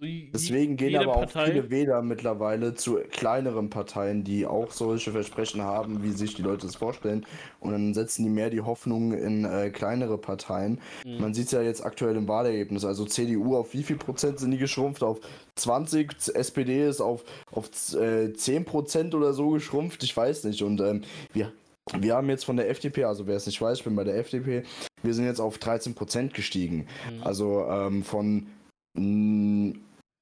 Deswegen 0.00 0.76
gehen 0.76 0.95
aber 0.97 1.12
Partei, 1.12 1.40
auch 1.40 1.47
viele 1.47 1.71
Wähler 1.71 2.02
mittlerweile 2.02 2.75
zu 2.75 3.00
kleineren 3.11 3.69
Parteien, 3.69 4.23
die 4.23 4.47
auch 4.47 4.71
solche 4.71 5.11
Versprechen 5.11 5.62
haben, 5.62 6.05
wie 6.05 6.12
sich 6.12 6.35
die 6.35 6.43
Leute 6.43 6.69
es 6.69 6.76
vorstellen. 6.76 7.26
Und 7.59 7.73
dann 7.73 7.95
setzen 7.95 8.23
die 8.23 8.31
mehr 8.31 8.49
die 8.49 8.61
Hoffnung 8.61 9.12
in 9.12 9.45
äh, 9.45 9.71
kleinere 9.71 10.17
Parteien. 10.17 10.81
Mhm. 11.05 11.21
Man 11.21 11.35
sieht 11.35 11.47
es 11.47 11.52
ja 11.52 11.62
jetzt 11.62 11.85
aktuell 11.85 12.14
im 12.14 12.28
Wahlergebnis. 12.28 12.85
Also 12.85 13.07
CDU 13.07 13.57
auf 13.57 13.75
wie 13.75 13.83
viel 13.83 13.97
Prozent 13.97 14.38
sind 14.38 14.52
die 14.52 14.59
geschrumpft? 14.59 15.02
Auf 15.02 15.19
20, 15.57 16.12
SPD 16.33 16.87
ist 16.87 17.00
auf, 17.00 17.25
auf 17.50 17.69
äh, 17.95 18.33
10 18.33 18.64
Prozent 18.64 19.17
oder 19.17 19.33
so 19.33 19.50
geschrumpft. 19.50 20.05
Ich 20.05 20.17
weiß 20.17 20.45
nicht. 20.45 20.62
Und 20.62 20.81
ähm, 20.81 21.02
wir, 21.33 21.52
wir 21.99 22.14
haben 22.14 22.28
jetzt 22.28 22.45
von 22.45 22.57
der 22.57 22.71
FDP, 22.71 23.02
also 23.02 23.26
wer 23.26 23.35
es 23.35 23.47
nicht 23.47 23.61
weiß, 23.61 23.78
ich 23.78 23.85
bin 23.85 23.97
bei 23.97 24.05
der 24.05 24.17
FDP, 24.17 24.62
wir 25.02 25.14
sind 25.14 25.25
jetzt 25.25 25.40
auf 25.40 25.59
13 25.59 25.97
Prozent 25.97 26.35
gestiegen. 26.35 26.87
Mhm. 27.11 27.23
Also 27.25 27.67
ähm, 27.69 28.05
von 28.05 28.47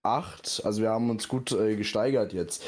8. 0.07 0.63
Also 0.65 0.83
wir 0.83 0.91
haben 0.91 1.11
uns 1.11 1.29
gut 1.29 1.53
äh, 1.53 1.77
gesteigert 1.77 2.33
jetzt. 2.33 2.65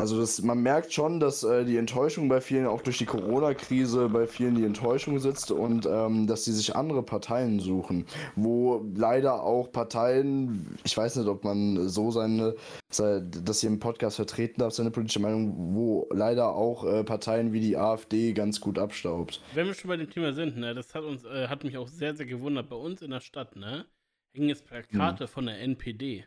Also 0.00 0.18
das, 0.18 0.40
man 0.40 0.62
merkt 0.62 0.92
schon, 0.92 1.20
dass 1.20 1.44
äh, 1.44 1.64
die 1.64 1.76
Enttäuschung 1.76 2.28
bei 2.28 2.40
vielen, 2.40 2.66
auch 2.66 2.80
durch 2.80 2.96
die 2.96 3.04
Corona-Krise, 3.04 4.08
bei 4.08 4.26
vielen 4.26 4.54
die 4.54 4.64
Enttäuschung 4.64 5.18
sitzt 5.18 5.50
und 5.50 5.86
ähm, 5.86 6.26
dass 6.26 6.44
sie 6.46 6.52
sich 6.52 6.74
andere 6.74 7.02
Parteien 7.02 7.60
suchen, 7.60 8.06
wo 8.34 8.88
leider 8.94 9.42
auch 9.42 9.70
Parteien, 9.70 10.78
ich 10.84 10.96
weiß 10.96 11.16
nicht, 11.16 11.28
ob 11.28 11.44
man 11.44 11.88
so 11.88 12.10
seine, 12.10 12.54
dass 12.88 13.60
hier 13.60 13.68
im 13.68 13.78
Podcast 13.78 14.16
vertreten 14.16 14.60
darf, 14.60 14.72
seine 14.72 14.90
politische 14.90 15.20
Meinung, 15.20 15.74
wo 15.74 16.08
leider 16.12 16.54
auch 16.54 16.84
äh, 16.84 17.04
Parteien 17.04 17.52
wie 17.52 17.60
die 17.60 17.76
AfD 17.76 18.32
ganz 18.32 18.60
gut 18.60 18.78
abstaubt. 18.78 19.42
Wenn 19.54 19.66
wir 19.66 19.74
schon 19.74 19.88
bei 19.88 19.98
dem 19.98 20.08
Thema 20.08 20.32
sind, 20.32 20.56
ne, 20.56 20.74
das 20.74 20.94
hat 20.94 21.04
uns, 21.04 21.24
äh, 21.24 21.48
hat 21.48 21.62
mich 21.62 21.76
auch 21.76 21.88
sehr, 21.88 22.14
sehr 22.14 22.26
gewundert. 22.26 22.70
Bei 22.70 22.76
uns 22.76 23.02
in 23.02 23.10
der 23.10 23.20
Stadt, 23.20 23.54
ne, 23.54 23.84
hängen 24.32 24.48
jetzt 24.48 24.66
Plakate 24.66 25.24
hm. 25.24 25.28
von 25.28 25.46
der 25.46 25.60
NPD. 25.60 26.24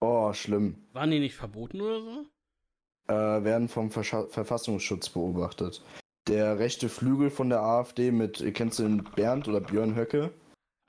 Oh, 0.00 0.32
schlimm. 0.32 0.76
Waren 0.92 1.10
die 1.10 1.18
nicht 1.18 1.34
verboten 1.34 1.80
oder 1.80 2.00
so? 2.00 2.26
Äh, 3.08 3.44
werden 3.44 3.68
vom 3.68 3.90
Verscha 3.90 4.26
Verfassungsschutz 4.26 5.08
beobachtet. 5.08 5.82
Der 6.28 6.58
rechte 6.58 6.88
Flügel 6.88 7.30
von 7.30 7.48
der 7.48 7.62
AfD 7.62 8.10
mit, 8.10 8.44
kennst 8.54 8.78
du 8.78 8.82
den 8.82 9.04
Bernd 9.16 9.48
oder 9.48 9.60
Björn 9.60 9.96
Höcke? 9.96 10.30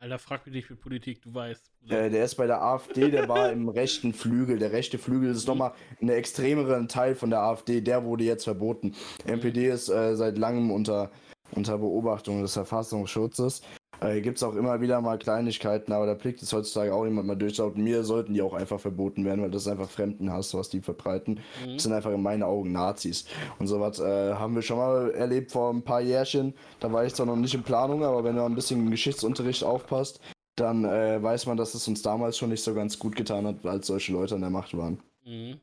Alter, 0.01 0.20
frag 0.20 0.46
mich 0.46 0.56
nicht 0.56 0.70
mit 0.70 0.80
Politik, 0.80 1.22
du 1.22 1.34
weißt. 1.34 1.72
Äh, 1.89 2.10
der 2.10 2.24
ist 2.24 2.36
bei 2.36 2.48
der 2.48 2.62
AfD, 2.62 3.10
der 3.10 3.28
war 3.28 3.51
im 3.51 3.68
rechten 3.70 4.13
Flügel. 4.13 4.58
Der 4.58 4.72
rechte 4.72 4.98
Flügel 4.98 5.32
ist 5.32 5.48
nochmal 5.48 5.74
ein 6.01 6.10
extremeren 6.10 6.88
Teil 6.88 7.16
von 7.16 7.30
der 7.30 7.42
AfD. 7.42 7.82
Der 7.82 8.06
wurde 8.06 8.24
jetzt 8.24 8.46
verboten. 8.46 8.96
NPD 9.25 9.68
ist 9.68 9.89
äh, 9.89 10.16
seit 10.16 10.38
langem 10.38 10.72
unter, 10.72 11.12
unter 11.51 11.78
Beobachtung 11.78 12.42
des 12.42 12.54
Verfassungsschutzes. 12.54 13.62
Äh, 14.01 14.22
Gibt 14.22 14.38
es 14.38 14.44
auch 14.44 14.56
immer 14.56 14.79
wieder 14.82 15.01
mal 15.01 15.18
Kleinigkeiten, 15.18 15.91
aber 15.91 16.06
da 16.06 16.13
blickt 16.13 16.41
es 16.41 16.53
heutzutage 16.53 16.94
auch 16.94 17.06
jemand 17.06 17.27
mal 17.27 17.36
durch. 17.36 17.58
Laut 17.58 17.77
mir 17.77 18.03
sollten 18.03 18.34
die 18.34 18.41
auch 18.41 18.53
einfach 18.53 18.79
verboten 18.79 19.25
werden, 19.25 19.41
weil 19.41 19.51
das 19.51 19.63
ist 19.63 19.68
einfach 19.68 19.89
Fremdenhass, 19.89 20.53
was 20.53 20.70
die 20.70 20.82
verbreiten. 20.82 21.41
Mhm. 21.65 21.74
Das 21.74 21.84
sind 21.84 21.94
einfach 21.94 22.12
in 22.12 22.22
meinen 22.22 22.44
Augen 22.44 22.72
Nazis. 22.72 23.25
Und 23.60 23.68
sowas 23.68 24.00
äh, 24.00 24.34
haben 24.34 24.56
wir 24.56 24.62
schon 24.62 24.77
mal 24.77 25.12
erlebt 25.12 25.51
vor 25.51 25.74
ein 25.74 25.84
paar 25.84 26.01
Jährchen. 26.01 26.53
Da 26.79 26.91
war 26.91 27.06
ich 27.06 27.13
zwar 27.13 27.25
noch 27.25 27.36
nicht 27.36 27.53
in 27.53 27.63
Planung, 27.63 28.03
aber 28.03 28.24
wenn 28.24 28.36
du 28.36 28.44
ein 28.44 28.56
bisschen 28.56 28.79
im 28.79 28.91
Geschichtsunterricht 28.91 29.63
aufpasst, 29.63 30.22
dann 30.56 30.86
äh, 30.86 31.22
weiß 31.22 31.46
man, 31.46 31.58
dass 31.58 31.74
es 31.74 31.88
uns 31.88 32.01
damals 32.01 32.38
schon 32.38 32.50
nicht 32.50 32.63
so 32.63 32.74
ganz 32.74 33.00
gut 33.00 33.15
getan 33.15 33.46
hat, 33.46 33.65
als 33.65 33.88
solche 33.88 34.13
Leute 34.13 34.36
an 34.36 34.41
der 34.41 34.50
Macht 34.50 34.75
waren. 34.77 35.00
Mhm. 35.25 35.60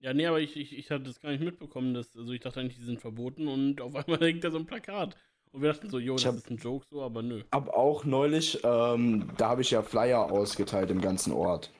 Ja, 0.00 0.12
nee, 0.12 0.26
aber 0.26 0.40
ich, 0.40 0.56
ich, 0.56 0.76
ich 0.76 0.90
hatte 0.90 1.04
das 1.04 1.20
gar 1.20 1.30
nicht 1.30 1.42
mitbekommen. 1.42 1.94
Dass, 1.94 2.16
also 2.16 2.32
ich 2.32 2.40
dachte 2.40 2.60
eigentlich, 2.60 2.76
die 2.76 2.84
sind 2.84 3.00
verboten 3.00 3.48
und 3.48 3.80
auf 3.80 3.94
einmal 3.94 4.18
hängt 4.20 4.44
da 4.44 4.50
so 4.50 4.58
ein 4.58 4.66
Plakat. 4.66 5.16
Und 5.56 5.62
wir 5.62 5.72
dachten 5.72 5.88
so, 5.88 5.98
jo, 5.98 6.16
das 6.16 6.26
hab, 6.26 6.34
ist 6.34 6.50
ein 6.50 6.58
Joke 6.58 6.84
so, 6.90 7.02
aber 7.02 7.22
nö. 7.22 7.42
Hab 7.50 7.70
auch 7.70 8.04
neulich, 8.04 8.60
ähm, 8.62 9.30
da 9.38 9.48
habe 9.48 9.62
ich 9.62 9.70
ja 9.70 9.80
Flyer 9.80 10.30
ausgeteilt 10.30 10.90
im 10.90 11.00
ganzen 11.00 11.32
Ort. 11.32 11.72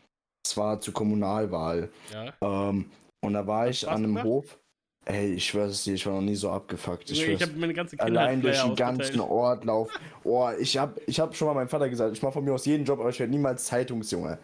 Das 0.42 0.56
war 0.56 0.80
zur 0.80 0.94
Kommunalwahl. 0.94 1.90
Ja. 2.10 2.32
Ähm, 2.40 2.90
und 3.20 3.34
da 3.34 3.46
war 3.46 3.68
ich 3.68 3.86
an 3.86 3.96
einem 3.96 4.14
gemacht? 4.14 4.24
Hof. 4.24 4.58
Ey, 5.04 5.34
ich 5.34 5.54
weiß 5.54 5.70
es 5.70 5.84
dir, 5.84 5.92
ich 5.92 6.06
war 6.06 6.14
noch 6.14 6.22
nie 6.22 6.36
so 6.36 6.48
abgefuckt. 6.48 7.10
Ich, 7.10 7.20
nee, 7.26 7.34
ich 7.34 7.42
habe 7.42 7.52
meine 7.52 7.74
ganze 7.74 7.98
Kinder 7.98 8.22
Allein 8.22 8.40
durch 8.40 8.62
den 8.62 8.76
ganzen 8.76 9.20
Ort 9.20 9.66
lauf. 9.66 9.90
Oh, 10.24 10.48
ich 10.58 10.78
habe 10.78 10.98
ich 11.06 11.20
hab 11.20 11.36
schon 11.36 11.46
mal 11.48 11.52
meinem 11.54 11.68
Vater 11.68 11.90
gesagt, 11.90 12.16
ich 12.16 12.22
mache 12.22 12.32
von 12.32 12.44
mir 12.44 12.54
aus 12.54 12.64
jeden 12.64 12.86
Job, 12.86 12.98
aber 12.98 13.10
ich 13.10 13.20
werde 13.20 13.30
niemals 13.30 13.66
Zeitungsjunge. 13.66 14.38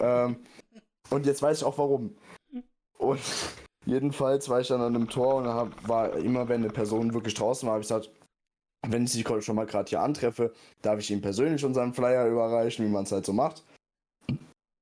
Ähm, 0.00 0.38
und 1.08 1.24
jetzt 1.24 1.40
weiß 1.40 1.58
ich 1.58 1.64
auch 1.64 1.78
warum. 1.78 2.16
Und 2.98 3.20
jedenfalls 3.86 4.48
war 4.48 4.60
ich 4.60 4.66
dann 4.66 4.80
an 4.80 4.96
einem 4.96 5.08
Tor 5.08 5.36
und 5.36 5.44
da 5.44 5.70
war 5.86 6.16
immer, 6.16 6.48
wenn 6.48 6.64
eine 6.64 6.72
Person 6.72 7.14
wirklich 7.14 7.34
draußen 7.34 7.64
war, 7.68 7.74
habe 7.74 7.82
ich 7.82 7.88
gesagt, 7.88 8.10
wenn 8.88 9.04
ich 9.04 9.12
sie 9.12 9.24
schon 9.40 9.56
mal 9.56 9.66
gerade 9.66 9.88
hier 9.88 10.00
antreffe, 10.00 10.52
darf 10.82 10.98
ich 10.98 11.10
ihm 11.10 11.20
persönlich 11.20 11.64
unseren 11.64 11.92
Flyer 11.92 12.26
überreichen, 12.26 12.84
wie 12.84 12.90
man 12.90 13.04
es 13.04 13.12
halt 13.12 13.24
so 13.24 13.32
macht. 13.32 13.62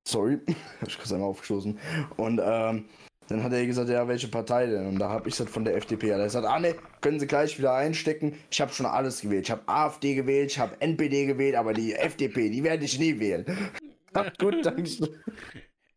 Sorry, 0.09 0.39
hab 0.81 0.89
ich 0.89 0.97
kurz 0.97 1.13
einmal 1.13 1.29
aufgestoßen. 1.29 1.79
Und 2.17 2.41
ähm, 2.43 2.87
dann 3.29 3.45
hat 3.45 3.53
er 3.53 3.65
gesagt, 3.65 3.89
ja, 3.89 4.09
welche 4.09 4.29
Partei 4.29 4.67
denn? 4.67 4.87
Und 4.87 4.99
da 4.99 5.09
habe 5.09 5.29
ich 5.29 5.35
gesagt, 5.35 5.51
von 5.51 5.65
der 5.65 5.77
FDP. 5.77 6.09
Er 6.09 6.19
hat 6.19 6.25
gesagt, 6.25 6.47
ah 6.47 6.59
ne, 6.59 6.75
können 7.01 7.21
Sie 7.21 7.29
gleich 7.29 7.57
wieder 7.59 7.75
einstecken. 7.75 8.37
Ich 8.51 8.61
habe 8.61 8.73
schon 8.73 8.87
alles 8.87 9.21
gewählt. 9.21 9.45
Ich 9.45 9.51
habe 9.51 9.63
AfD 9.67 10.15
gewählt, 10.15 10.51
ich 10.51 10.59
habe 10.59 10.81
NPD 10.81 11.27
gewählt, 11.27 11.55
aber 11.55 11.73
die 11.73 11.95
FDP, 11.95 12.51
die 12.51 12.65
werde 12.65 12.85
ich 12.85 12.99
nie 12.99 13.21
wählen. 13.21 13.45
Ach, 14.15 14.33
gut, 14.39 14.67
danke. 14.67 14.83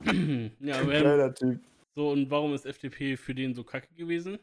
ja, 0.60 0.80
aber, 0.80 0.92
Kleiner 0.92 1.34
Typ. 1.34 1.60
So, 1.96 2.12
und 2.12 2.30
warum 2.30 2.54
ist 2.54 2.66
FDP 2.66 3.18
für 3.18 3.34
den 3.34 3.56
so 3.56 3.64
kacke 3.64 3.92
gewesen? 3.96 4.38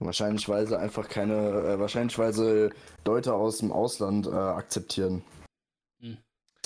Wahrscheinlich, 0.00 0.48
weil 0.48 0.66
sie 0.66 0.78
einfach 0.78 1.08
keine, 1.08 1.34
äh, 1.34 1.78
wahrscheinlich, 1.80 2.16
weil 2.18 2.32
sie 2.32 2.70
Leute 3.04 3.34
aus 3.34 3.58
dem 3.58 3.72
Ausland 3.72 4.26
äh, 4.26 4.30
akzeptieren. 4.30 5.22
Hm. 6.00 6.18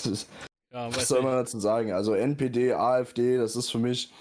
Ist, 0.04 0.28
ja, 0.70 0.94
was 0.94 1.08
soll 1.08 1.22
man 1.22 1.32
dazu 1.32 1.58
sagen? 1.58 1.92
Also 1.92 2.14
NPD, 2.14 2.74
AfD, 2.74 3.38
das 3.38 3.56
ist 3.56 3.70
für 3.70 3.78
mich 3.78 4.12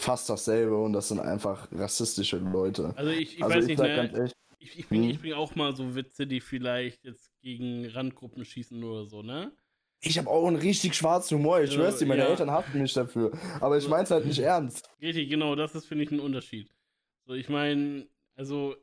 fast 0.00 0.30
dasselbe 0.30 0.76
und 0.76 0.92
das 0.92 1.08
sind 1.08 1.20
einfach 1.20 1.68
rassistische 1.72 2.38
Leute. 2.38 2.92
Also 2.96 3.10
ich, 3.10 3.36
ich 3.36 3.42
also 3.42 3.56
weiß 3.56 3.64
ich 3.64 3.78
nicht, 3.78 3.80
ne? 3.80 4.24
Echt, 4.24 4.34
ich, 4.58 4.78
ich, 4.78 4.88
bringe 4.88 5.12
hm? 5.12 5.20
bring 5.20 5.32
auch 5.32 5.54
mal 5.56 5.74
so 5.74 5.94
Witze, 5.94 6.26
die 6.26 6.40
vielleicht 6.40 7.04
jetzt 7.04 7.30
gegen 7.40 7.86
Randgruppen 7.86 8.44
schießen 8.44 8.82
oder 8.82 9.06
so, 9.06 9.22
ne? 9.22 9.52
Ich 10.02 10.16
habe 10.16 10.30
auch 10.30 10.46
einen 10.46 10.56
richtig 10.56 10.94
schwarzen 10.94 11.38
Humor, 11.38 11.58
ich 11.60 11.70
also, 11.70 11.74
schwör's 11.74 11.98
dir, 11.98 12.06
meine 12.06 12.22
ja. 12.22 12.28
Eltern 12.28 12.50
hatten 12.50 12.80
mich 12.80 12.94
dafür. 12.94 13.32
Aber 13.60 13.76
ich 13.76 13.86
mein's 13.86 14.10
halt 14.10 14.24
nicht 14.24 14.38
ernst. 14.38 14.88
Richtig, 15.02 15.28
genau, 15.28 15.54
das 15.56 15.74
ist, 15.74 15.86
finde 15.86 16.04
ich, 16.04 16.10
ein 16.10 16.20
Unterschied. 16.20 16.70
So, 17.26 17.34
ich 17.34 17.50
meine, 17.50 18.06
also, 18.40 18.74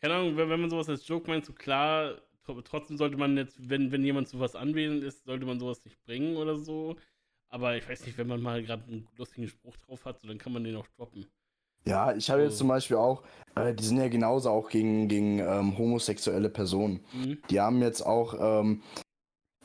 keine 0.00 0.14
Ahnung, 0.14 0.36
wenn, 0.36 0.50
wenn 0.50 0.60
man 0.60 0.70
sowas 0.70 0.88
als 0.88 1.06
Joke 1.06 1.30
meint, 1.30 1.44
so 1.44 1.52
klar, 1.52 2.20
trotzdem 2.64 2.96
sollte 2.96 3.16
man 3.16 3.36
jetzt, 3.36 3.70
wenn, 3.70 3.92
wenn 3.92 4.02
jemand 4.02 4.28
sowas 4.28 4.56
anwesend 4.56 5.04
ist, 5.04 5.24
sollte 5.24 5.46
man 5.46 5.60
sowas 5.60 5.84
nicht 5.84 6.02
bringen 6.04 6.36
oder 6.36 6.56
so. 6.56 6.96
Aber 7.48 7.76
ich 7.76 7.88
weiß 7.88 8.04
nicht, 8.04 8.18
wenn 8.18 8.26
man 8.26 8.42
mal 8.42 8.60
gerade 8.64 8.82
einen 8.88 9.06
lustigen 9.16 9.46
Spruch 9.46 9.76
drauf 9.76 10.04
hat, 10.04 10.18
so, 10.18 10.26
dann 10.26 10.38
kann 10.38 10.52
man 10.52 10.64
den 10.64 10.74
auch 10.74 10.88
droppen. 10.96 11.26
Ja, 11.86 12.12
ich 12.12 12.28
habe 12.28 12.42
jetzt 12.42 12.58
zum 12.58 12.66
Beispiel 12.66 12.96
auch, 12.96 13.22
äh, 13.54 13.72
die 13.72 13.84
sind 13.84 13.98
ja 13.98 14.08
genauso 14.08 14.50
auch 14.50 14.68
gegen, 14.68 15.06
gegen 15.06 15.38
ähm, 15.38 15.78
homosexuelle 15.78 16.50
Personen. 16.50 17.04
Mhm. 17.12 17.38
Die 17.50 17.60
haben 17.60 17.80
jetzt 17.82 18.02
auch 18.02 18.34
ähm, 18.40 18.82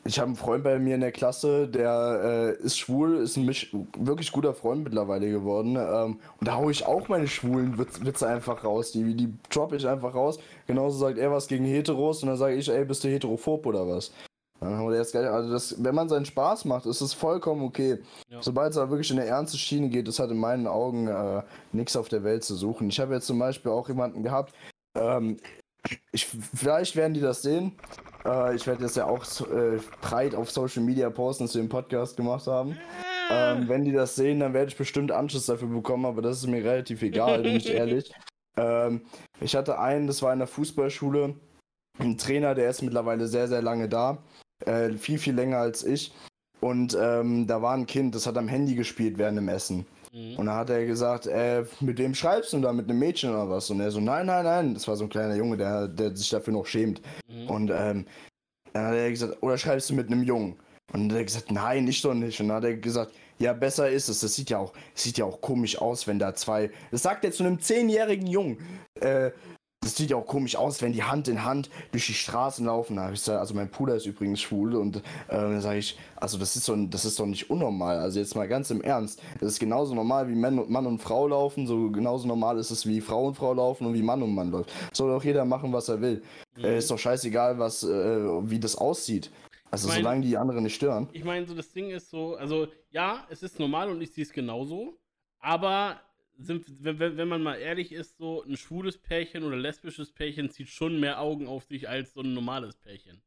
ich 0.05 0.17
habe 0.17 0.27
einen 0.27 0.35
Freund 0.35 0.63
bei 0.63 0.79
mir 0.79 0.95
in 0.95 1.01
der 1.01 1.11
Klasse, 1.11 1.67
der 1.67 2.55
äh, 2.59 2.63
ist 2.63 2.77
schwul, 2.77 3.17
ist 3.17 3.37
ein 3.37 3.45
mich 3.45 3.75
wirklich 3.97 4.31
guter 4.31 4.53
Freund 4.53 4.83
mittlerweile 4.83 5.29
geworden. 5.29 5.75
Ähm, 5.75 6.19
und 6.39 6.47
da 6.47 6.55
haue 6.55 6.71
ich 6.71 6.85
auch 6.85 7.07
meine 7.09 7.27
schwulen 7.27 7.77
Witze, 7.77 8.05
Witze 8.05 8.27
einfach 8.27 8.63
raus. 8.63 8.91
Die, 8.91 9.13
die 9.13 9.33
droppe 9.49 9.75
ich 9.75 9.87
einfach 9.87 10.15
raus. 10.15 10.39
Genauso 10.67 10.97
sagt 10.97 11.17
er 11.17 11.31
was 11.31 11.47
gegen 11.47 11.65
Heteros 11.65 12.23
und 12.23 12.29
dann 12.29 12.37
sage 12.37 12.55
ich, 12.55 12.69
ey, 12.69 12.85
bist 12.85 13.03
du 13.03 13.09
heterophob 13.09 13.65
oder 13.65 13.87
was? 13.87 14.11
Dann 14.59 14.75
haben 14.75 14.89
wir 14.89 14.97
das 14.97 15.11
geil. 15.11 15.27
Also 15.27 15.51
das, 15.51 15.83
wenn 15.83 15.95
man 15.95 16.09
seinen 16.09 16.25
Spaß 16.25 16.65
macht, 16.65 16.85
ist 16.85 17.01
es 17.01 17.13
vollkommen 17.13 17.63
okay. 17.63 17.99
Ja. 18.29 18.41
Sobald 18.41 18.71
es 18.71 18.77
aber 18.77 18.91
wirklich 18.91 19.11
in 19.11 19.19
eine 19.19 19.29
ernste 19.29 19.57
Schiene 19.57 19.89
geht, 19.89 20.07
das 20.07 20.19
hat 20.19 20.31
in 20.31 20.37
meinen 20.37 20.67
Augen 20.67 21.07
äh, 21.07 21.43
nichts 21.71 21.95
auf 21.95 22.09
der 22.09 22.23
Welt 22.23 22.43
zu 22.43 22.55
suchen. 22.55 22.89
Ich 22.89 22.99
habe 22.99 23.13
jetzt 23.13 23.27
zum 23.27 23.39
Beispiel 23.39 23.71
auch 23.71 23.87
jemanden 23.87 24.23
gehabt, 24.23 24.53
ähm, 24.95 25.37
ich, 26.11 26.25
vielleicht 26.25 26.95
werden 26.95 27.13
die 27.13 27.21
das 27.21 27.41
sehen. 27.41 27.73
Äh, 28.25 28.55
ich 28.55 28.67
werde 28.67 28.83
das 28.83 28.95
ja 28.95 29.05
auch 29.05 29.23
äh, 29.41 29.79
breit 30.01 30.35
auf 30.35 30.51
Social 30.51 30.83
Media 30.83 31.09
posten, 31.09 31.45
dass 31.45 31.55
wir 31.55 31.61
den 31.61 31.69
Podcast 31.69 32.17
gemacht 32.17 32.47
haben. 32.47 32.77
Ähm, 33.31 33.67
wenn 33.67 33.85
die 33.85 33.91
das 33.91 34.15
sehen, 34.15 34.39
dann 34.39 34.53
werde 34.53 34.69
ich 34.69 34.77
bestimmt 34.77 35.11
Anschluss 35.11 35.45
dafür 35.45 35.67
bekommen, 35.67 36.05
aber 36.05 36.21
das 36.21 36.37
ist 36.37 36.47
mir 36.47 36.63
relativ 36.63 37.01
egal, 37.03 37.43
bin 37.43 37.55
ich 37.55 37.69
ehrlich. 37.73 38.11
Ähm, 38.57 39.01
ich 39.39 39.55
hatte 39.55 39.79
einen, 39.79 40.07
das 40.07 40.21
war 40.21 40.33
in 40.33 40.39
der 40.39 40.47
Fußballschule, 40.47 41.35
ein 41.99 42.17
Trainer, 42.17 42.55
der 42.55 42.69
ist 42.69 42.81
mittlerweile 42.81 43.27
sehr, 43.27 43.47
sehr 43.47 43.61
lange 43.61 43.87
da. 43.87 44.23
Äh, 44.65 44.93
viel, 44.93 45.19
viel 45.19 45.35
länger 45.35 45.57
als 45.57 45.83
ich. 45.83 46.11
Und 46.59 46.97
ähm, 46.99 47.47
da 47.47 47.61
war 47.61 47.73
ein 47.73 47.85
Kind, 47.85 48.15
das 48.15 48.25
hat 48.25 48.37
am 48.37 48.47
Handy 48.47 48.75
gespielt 48.75 49.17
während 49.17 49.37
dem 49.37 49.47
Essen. 49.47 49.85
Mhm. 50.11 50.37
Und 50.37 50.45
dann 50.45 50.55
hat 50.55 50.69
er 50.69 50.85
gesagt, 50.85 51.27
äh, 51.27 51.63
mit 51.79 51.97
wem 51.97 52.13
schreibst 52.13 52.53
du 52.53 52.59
da, 52.59 52.73
mit 52.73 52.89
einem 52.89 52.99
Mädchen 52.99 53.31
oder 53.31 53.49
was? 53.49 53.69
Und 53.69 53.79
er 53.79 53.91
so, 53.91 53.99
nein, 53.99 54.25
nein, 54.25 54.43
nein. 54.43 54.73
Das 54.73 54.87
war 54.87 54.95
so 54.95 55.05
ein 55.05 55.09
kleiner 55.09 55.35
Junge, 55.35 55.57
der, 55.57 55.87
der 55.87 56.15
sich 56.15 56.29
dafür 56.29 56.53
noch 56.53 56.65
schämt. 56.65 57.01
Mhm. 57.27 57.49
Und 57.49 57.71
ähm, 57.71 58.05
dann 58.73 58.85
hat 58.87 58.95
er 58.95 59.09
gesagt, 59.09 59.41
oder 59.41 59.57
schreibst 59.57 59.89
du 59.89 59.93
mit 59.95 60.07
einem 60.07 60.23
Jungen? 60.23 60.59
Und 60.91 61.01
dann 61.01 61.11
hat 61.11 61.17
er 61.17 61.25
gesagt, 61.25 61.51
nein, 61.51 61.87
ich 61.87 62.01
doch 62.01 62.13
nicht. 62.13 62.39
Und 62.39 62.47
dann 62.47 62.57
hat 62.57 62.63
er 62.63 62.77
gesagt, 62.77 63.13
ja, 63.37 63.53
besser 63.53 63.89
ist 63.89 64.09
es. 64.09 64.19
Das 64.19 64.35
sieht 64.35 64.49
ja 64.49 64.57
auch, 64.57 64.73
sieht 64.93 65.17
ja 65.17 65.25
auch 65.25 65.41
komisch 65.41 65.77
aus, 65.79 66.07
wenn 66.07 66.19
da 66.19 66.33
zwei. 66.35 66.71
Das 66.91 67.03
sagt 67.03 67.23
er 67.23 67.31
zu 67.31 67.43
einem 67.43 67.59
zehnjährigen 67.59 68.27
Jungen. 68.27 68.57
Äh, 68.99 69.31
das 69.89 69.97
sieht 69.97 70.11
ja 70.11 70.17
auch 70.17 70.27
komisch 70.27 70.55
aus, 70.55 70.83
wenn 70.83 70.93
die 70.93 71.01
Hand 71.01 71.27
in 71.27 71.43
Hand 71.43 71.71
durch 71.91 72.05
die 72.05 72.13
Straßen 72.13 72.63
laufen. 72.63 72.97
Da 72.97 73.07
ich 73.07 73.19
gesagt, 73.19 73.39
also 73.39 73.55
mein 73.55 73.69
Bruder 73.69 73.95
ist 73.95 74.05
übrigens 74.05 74.39
schwul 74.39 74.75
und 74.75 74.97
äh, 74.97 75.01
dann 75.29 75.61
sage 75.61 75.79
ich, 75.79 75.97
also 76.15 76.37
das 76.37 76.55
ist, 76.55 76.65
so, 76.65 76.75
das 76.75 77.05
ist 77.05 77.19
doch 77.19 77.25
nicht 77.25 77.49
unnormal. 77.49 77.97
Also 77.97 78.19
jetzt 78.19 78.35
mal 78.35 78.47
ganz 78.47 78.69
im 78.69 78.81
Ernst. 78.81 79.19
Das 79.39 79.49
ist 79.49 79.59
genauso 79.59 79.95
normal 79.95 80.29
wie 80.29 80.35
Mann 80.35 80.59
und, 80.59 80.69
Mann 80.69 80.85
und 80.85 80.99
Frau 80.99 81.27
laufen, 81.27 81.65
so 81.65 81.89
genauso 81.89 82.27
normal 82.27 82.59
ist 82.59 82.69
es 82.69 82.85
wie 82.85 83.01
Frau 83.01 83.25
und 83.25 83.33
Frau 83.33 83.51
laufen 83.51 83.87
und 83.87 83.95
wie 83.95 84.03
Mann 84.03 84.21
und 84.21 84.35
Mann 84.35 84.51
läuft. 84.51 84.71
Soll 84.93 85.09
doch 85.09 85.23
jeder 85.23 85.43
machen, 85.43 85.73
was 85.73 85.89
er 85.89 85.99
will. 86.01 86.21
Mhm. 86.55 86.65
Äh, 86.65 86.77
ist 86.77 86.91
doch 86.91 86.99
scheißegal, 86.99 87.57
was, 87.57 87.81
äh, 87.81 87.87
wie 87.89 88.59
das 88.59 88.75
aussieht. 88.75 89.31
Also 89.71 89.87
ich 89.87 89.95
mein, 89.95 90.03
solange 90.03 90.21
die 90.21 90.37
anderen 90.37 90.63
nicht 90.63 90.75
stören. 90.75 91.09
Ich 91.13 91.23
meine, 91.23 91.47
so 91.47 91.55
das 91.55 91.71
Ding 91.71 91.89
ist 91.89 92.11
so, 92.11 92.35
also 92.35 92.67
ja, 92.91 93.25
es 93.31 93.41
ist 93.41 93.59
normal 93.59 93.89
und 93.89 94.01
ich 94.01 94.13
sehe 94.13 94.23
es 94.23 94.31
genauso, 94.31 94.99
aber 95.39 95.99
sind, 96.39 96.65
wenn, 96.83 96.99
wenn 96.99 97.27
man 97.27 97.43
mal 97.43 97.55
ehrlich 97.55 97.91
ist, 97.91 98.17
so 98.17 98.43
ein 98.43 98.57
schwules 98.57 98.97
Pärchen 98.97 99.43
oder 99.43 99.57
lesbisches 99.57 100.11
Pärchen 100.11 100.49
zieht 100.49 100.69
schon 100.69 100.99
mehr 100.99 101.19
Augen 101.21 101.47
auf 101.47 101.65
sich 101.65 101.87
als 101.89 102.13
so 102.13 102.21
ein 102.21 102.33
normales 102.33 102.77
Pärchen. 102.77 103.21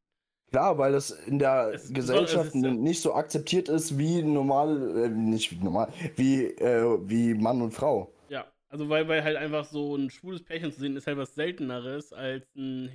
Klar, 0.51 0.77
weil 0.77 0.93
das 0.93 1.11
in 1.11 1.39
der 1.39 1.71
es 1.73 1.93
Gesellschaft 1.93 2.53
soll, 2.53 2.75
nicht 2.75 3.01
so 3.01 3.15
akzeptiert 3.15 3.69
ist 3.69 3.97
wie 3.99 4.23
normal, 4.23 5.05
äh, 5.05 5.09
nicht 5.09 5.51
wie 5.51 5.65
normal, 5.65 5.93
wie, 6.17 6.45
äh, 6.45 6.99
wie 7.09 7.35
Mann 7.35 7.63
und 7.63 7.73
Frau. 7.73 8.13
Ja, 8.29 8.47
also 8.69 8.89
weil, 8.89 9.09
weil 9.09 9.25
halt 9.25 9.37
einfach 9.37 9.65
so 9.65 9.97
ein 9.97 10.11
schwules 10.11 10.43
Pärchen 10.43 10.73
zu 10.73 10.81
sehen 10.81 10.97
ist 10.97 11.07
halt 11.07 11.17
was 11.17 11.35
Selteneres 11.35 12.13
als 12.13 12.55
ein 12.55 12.91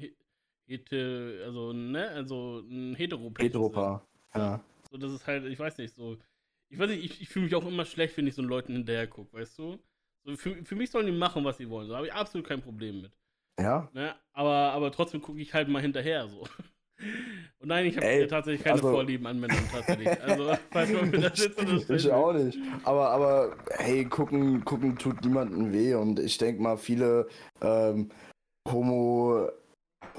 Hete, 0.68 1.42
also, 1.46 1.74
ne, 1.74 2.10
also 2.10 2.60
ein 2.60 2.94
Hetero-Pärchen. 2.96 3.52
Heteropaar, 3.52 4.08
ja. 4.36 4.64
So, 4.92 4.98
das 4.98 5.12
ist 5.12 5.26
halt, 5.26 5.46
ich 5.46 5.58
weiß 5.58 5.78
nicht, 5.78 5.96
so. 5.96 6.18
Ich 6.70 6.78
weiß 6.78 6.90
nicht, 6.90 7.04
ich, 7.04 7.22
ich 7.22 7.30
fühle 7.30 7.46
mich 7.46 7.56
auch 7.56 7.66
immer 7.66 7.86
schlecht, 7.86 8.18
wenn 8.18 8.28
ich 8.28 8.36
so 8.36 8.42
Leuten 8.42 8.74
hinterher 8.74 9.08
gucke, 9.08 9.34
weißt 9.34 9.58
du? 9.58 9.80
So, 10.28 10.36
für, 10.36 10.56
für 10.66 10.76
mich 10.76 10.92
sollen 10.92 11.06
die 11.06 11.14
machen, 11.14 11.46
was 11.46 11.58
sie 11.58 11.70
wollen. 11.70 11.88
Da 11.88 11.96
habe 11.96 12.08
ich 12.08 12.14
absolut 12.14 12.46
kein 12.46 12.62
Problem 12.62 13.02
mit. 13.02 13.12
Ja. 13.58 13.90
Ne? 13.94 14.14
Aber, 14.34 14.52
aber 14.52 14.92
trotzdem 14.92 15.22
gucke 15.22 15.40
ich 15.40 15.54
halt 15.54 15.70
mal 15.70 15.82
hinterher 15.82 16.28
so. 16.28 16.42
Und 17.60 17.70
nein, 17.70 17.86
ich 17.86 17.96
habe 17.96 18.28
tatsächlich 18.28 18.64
keine 18.64 18.76
also, 18.76 18.90
Vorlieben 18.90 19.26
an 19.26 19.40
Männern 19.40 19.70
tatsächlich. 19.72 20.22
Also, 20.22 20.58
falls 20.72 20.92
man 20.92 21.10
mir 21.12 21.20
das 21.20 21.40
jetzt 21.40 21.90
Ich 21.90 22.12
auch 22.12 22.34
nicht. 22.34 22.58
Aber, 22.84 23.10
aber 23.10 23.56
hey, 23.78 24.04
gucken, 24.06 24.66
gucken 24.66 24.98
tut 24.98 25.24
niemandem 25.24 25.72
weh 25.72 25.94
und 25.94 26.20
ich 26.20 26.38
denke 26.38 26.62
mal, 26.62 26.78
viele 26.78 27.28
ähm, 27.62 28.10
Homo. 28.68 29.50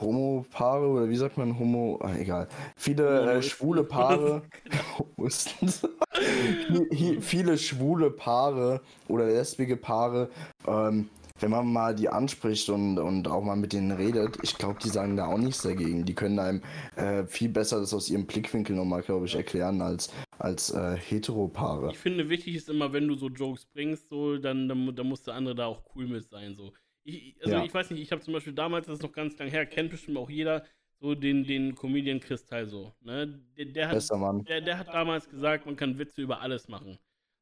Homo-Paare 0.00 0.88
oder 0.88 1.08
wie 1.08 1.16
sagt 1.16 1.38
man 1.38 1.58
Homo? 1.58 1.98
Ach, 2.02 2.16
egal. 2.16 2.48
Viele 2.76 3.32
äh, 3.32 3.42
schwule 3.42 3.84
Paare. 3.84 4.42
viele 7.20 7.58
schwule 7.58 8.10
Paare 8.10 8.80
oder 9.08 9.26
lesbige 9.26 9.76
Paare 9.76 10.30
ähm, 10.66 11.08
wenn 11.40 11.50
man 11.50 11.72
mal 11.72 11.94
die 11.94 12.08
anspricht 12.08 12.68
und, 12.68 12.98
und 12.98 13.28
auch 13.28 13.42
mal 13.42 13.56
mit 13.56 13.72
denen 13.72 13.92
redet, 13.92 14.38
ich 14.42 14.56
glaube, 14.56 14.78
die 14.82 14.88
sagen 14.88 15.16
da 15.16 15.26
auch 15.26 15.38
nichts 15.38 15.62
dagegen. 15.62 16.04
Die 16.04 16.14
können 16.14 16.38
einem 16.38 16.62
äh, 16.96 17.24
viel 17.26 17.48
besser 17.48 17.80
das 17.80 17.94
aus 17.94 18.10
ihrem 18.10 18.26
Blickwinkel 18.26 18.74
nochmal, 18.74 19.02
glaube 19.02 19.26
ich, 19.26 19.34
erklären 19.34 19.80
als, 19.80 20.12
als 20.38 20.70
äh, 20.70 20.96
Heteropaare. 20.96 21.90
Ich 21.90 21.98
finde, 21.98 22.28
wichtig 22.28 22.56
ist 22.56 22.68
immer, 22.68 22.92
wenn 22.92 23.08
du 23.08 23.14
so 23.14 23.28
Jokes 23.28 23.66
bringst, 23.66 24.08
so, 24.08 24.38
dann, 24.38 24.68
dann, 24.68 24.94
dann 24.94 25.06
muss 25.06 25.22
der 25.22 25.34
andere 25.34 25.54
da 25.54 25.66
auch 25.66 25.82
cool 25.94 26.08
mit 26.08 26.28
sein. 26.28 26.54
So. 26.56 26.72
Ich, 27.08 27.36
also 27.40 27.56
ja. 27.56 27.64
ich 27.64 27.72
weiß 27.72 27.90
nicht, 27.90 28.02
ich 28.02 28.12
habe 28.12 28.20
zum 28.20 28.34
Beispiel 28.34 28.52
damals, 28.52 28.86
das 28.86 28.96
ist 28.96 29.02
noch 29.02 29.12
ganz 29.12 29.38
lang 29.38 29.48
her, 29.48 29.64
kennt 29.64 29.90
bestimmt 29.90 30.18
auch 30.18 30.28
jeder, 30.28 30.66
so 31.00 31.14
den, 31.14 31.44
den 31.44 31.74
Comedian 31.74 32.20
Kristall 32.20 32.66
so. 32.66 32.92
Ne? 33.00 33.40
Der, 33.56 33.64
der, 33.64 33.88
hat, 33.88 34.10
der, 34.46 34.60
der 34.60 34.78
hat 34.78 34.88
damals 34.88 35.26
gesagt, 35.26 35.64
man 35.64 35.74
kann 35.74 35.98
Witze 35.98 36.20
über 36.20 36.42
alles 36.42 36.68
machen. 36.68 36.98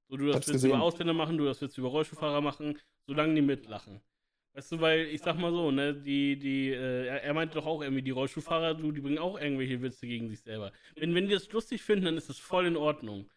So, 0.08 0.16
du 0.16 0.30
darfst 0.30 0.48
Witze 0.52 0.68
über 0.68 0.80
Ausländer 0.80 1.14
machen, 1.14 1.36
du 1.36 1.44
darfst 1.44 1.62
Witze 1.62 1.80
über 1.80 1.90
Rollstuhlfahrer 1.90 2.40
machen, 2.40 2.78
solange 3.06 3.34
die 3.34 3.42
mitlachen. 3.42 4.00
Weißt 4.54 4.70
du, 4.70 4.80
weil 4.80 5.06
ich 5.06 5.20
sag 5.20 5.36
mal 5.36 5.50
so, 5.50 5.72
ne, 5.72 5.94
die, 5.94 6.38
die, 6.38 6.70
äh, 6.70 7.06
er, 7.06 7.24
er 7.24 7.34
meinte 7.34 7.56
doch 7.56 7.66
auch 7.66 7.82
irgendwie, 7.82 8.02
die 8.02 8.12
Rollstuhlfahrer, 8.12 8.74
du, 8.74 8.92
die 8.92 9.00
bringen 9.00 9.18
auch 9.18 9.38
irgendwelche 9.40 9.82
Witze 9.82 10.06
gegen 10.06 10.28
sich 10.28 10.42
selber. 10.42 10.70
Wenn, 10.94 11.12
wenn 11.12 11.26
die 11.26 11.34
das 11.34 11.50
lustig 11.50 11.82
finden, 11.82 12.04
dann 12.04 12.16
ist 12.16 12.28
das 12.28 12.38
voll 12.38 12.66
in 12.66 12.76
Ordnung. 12.76 13.28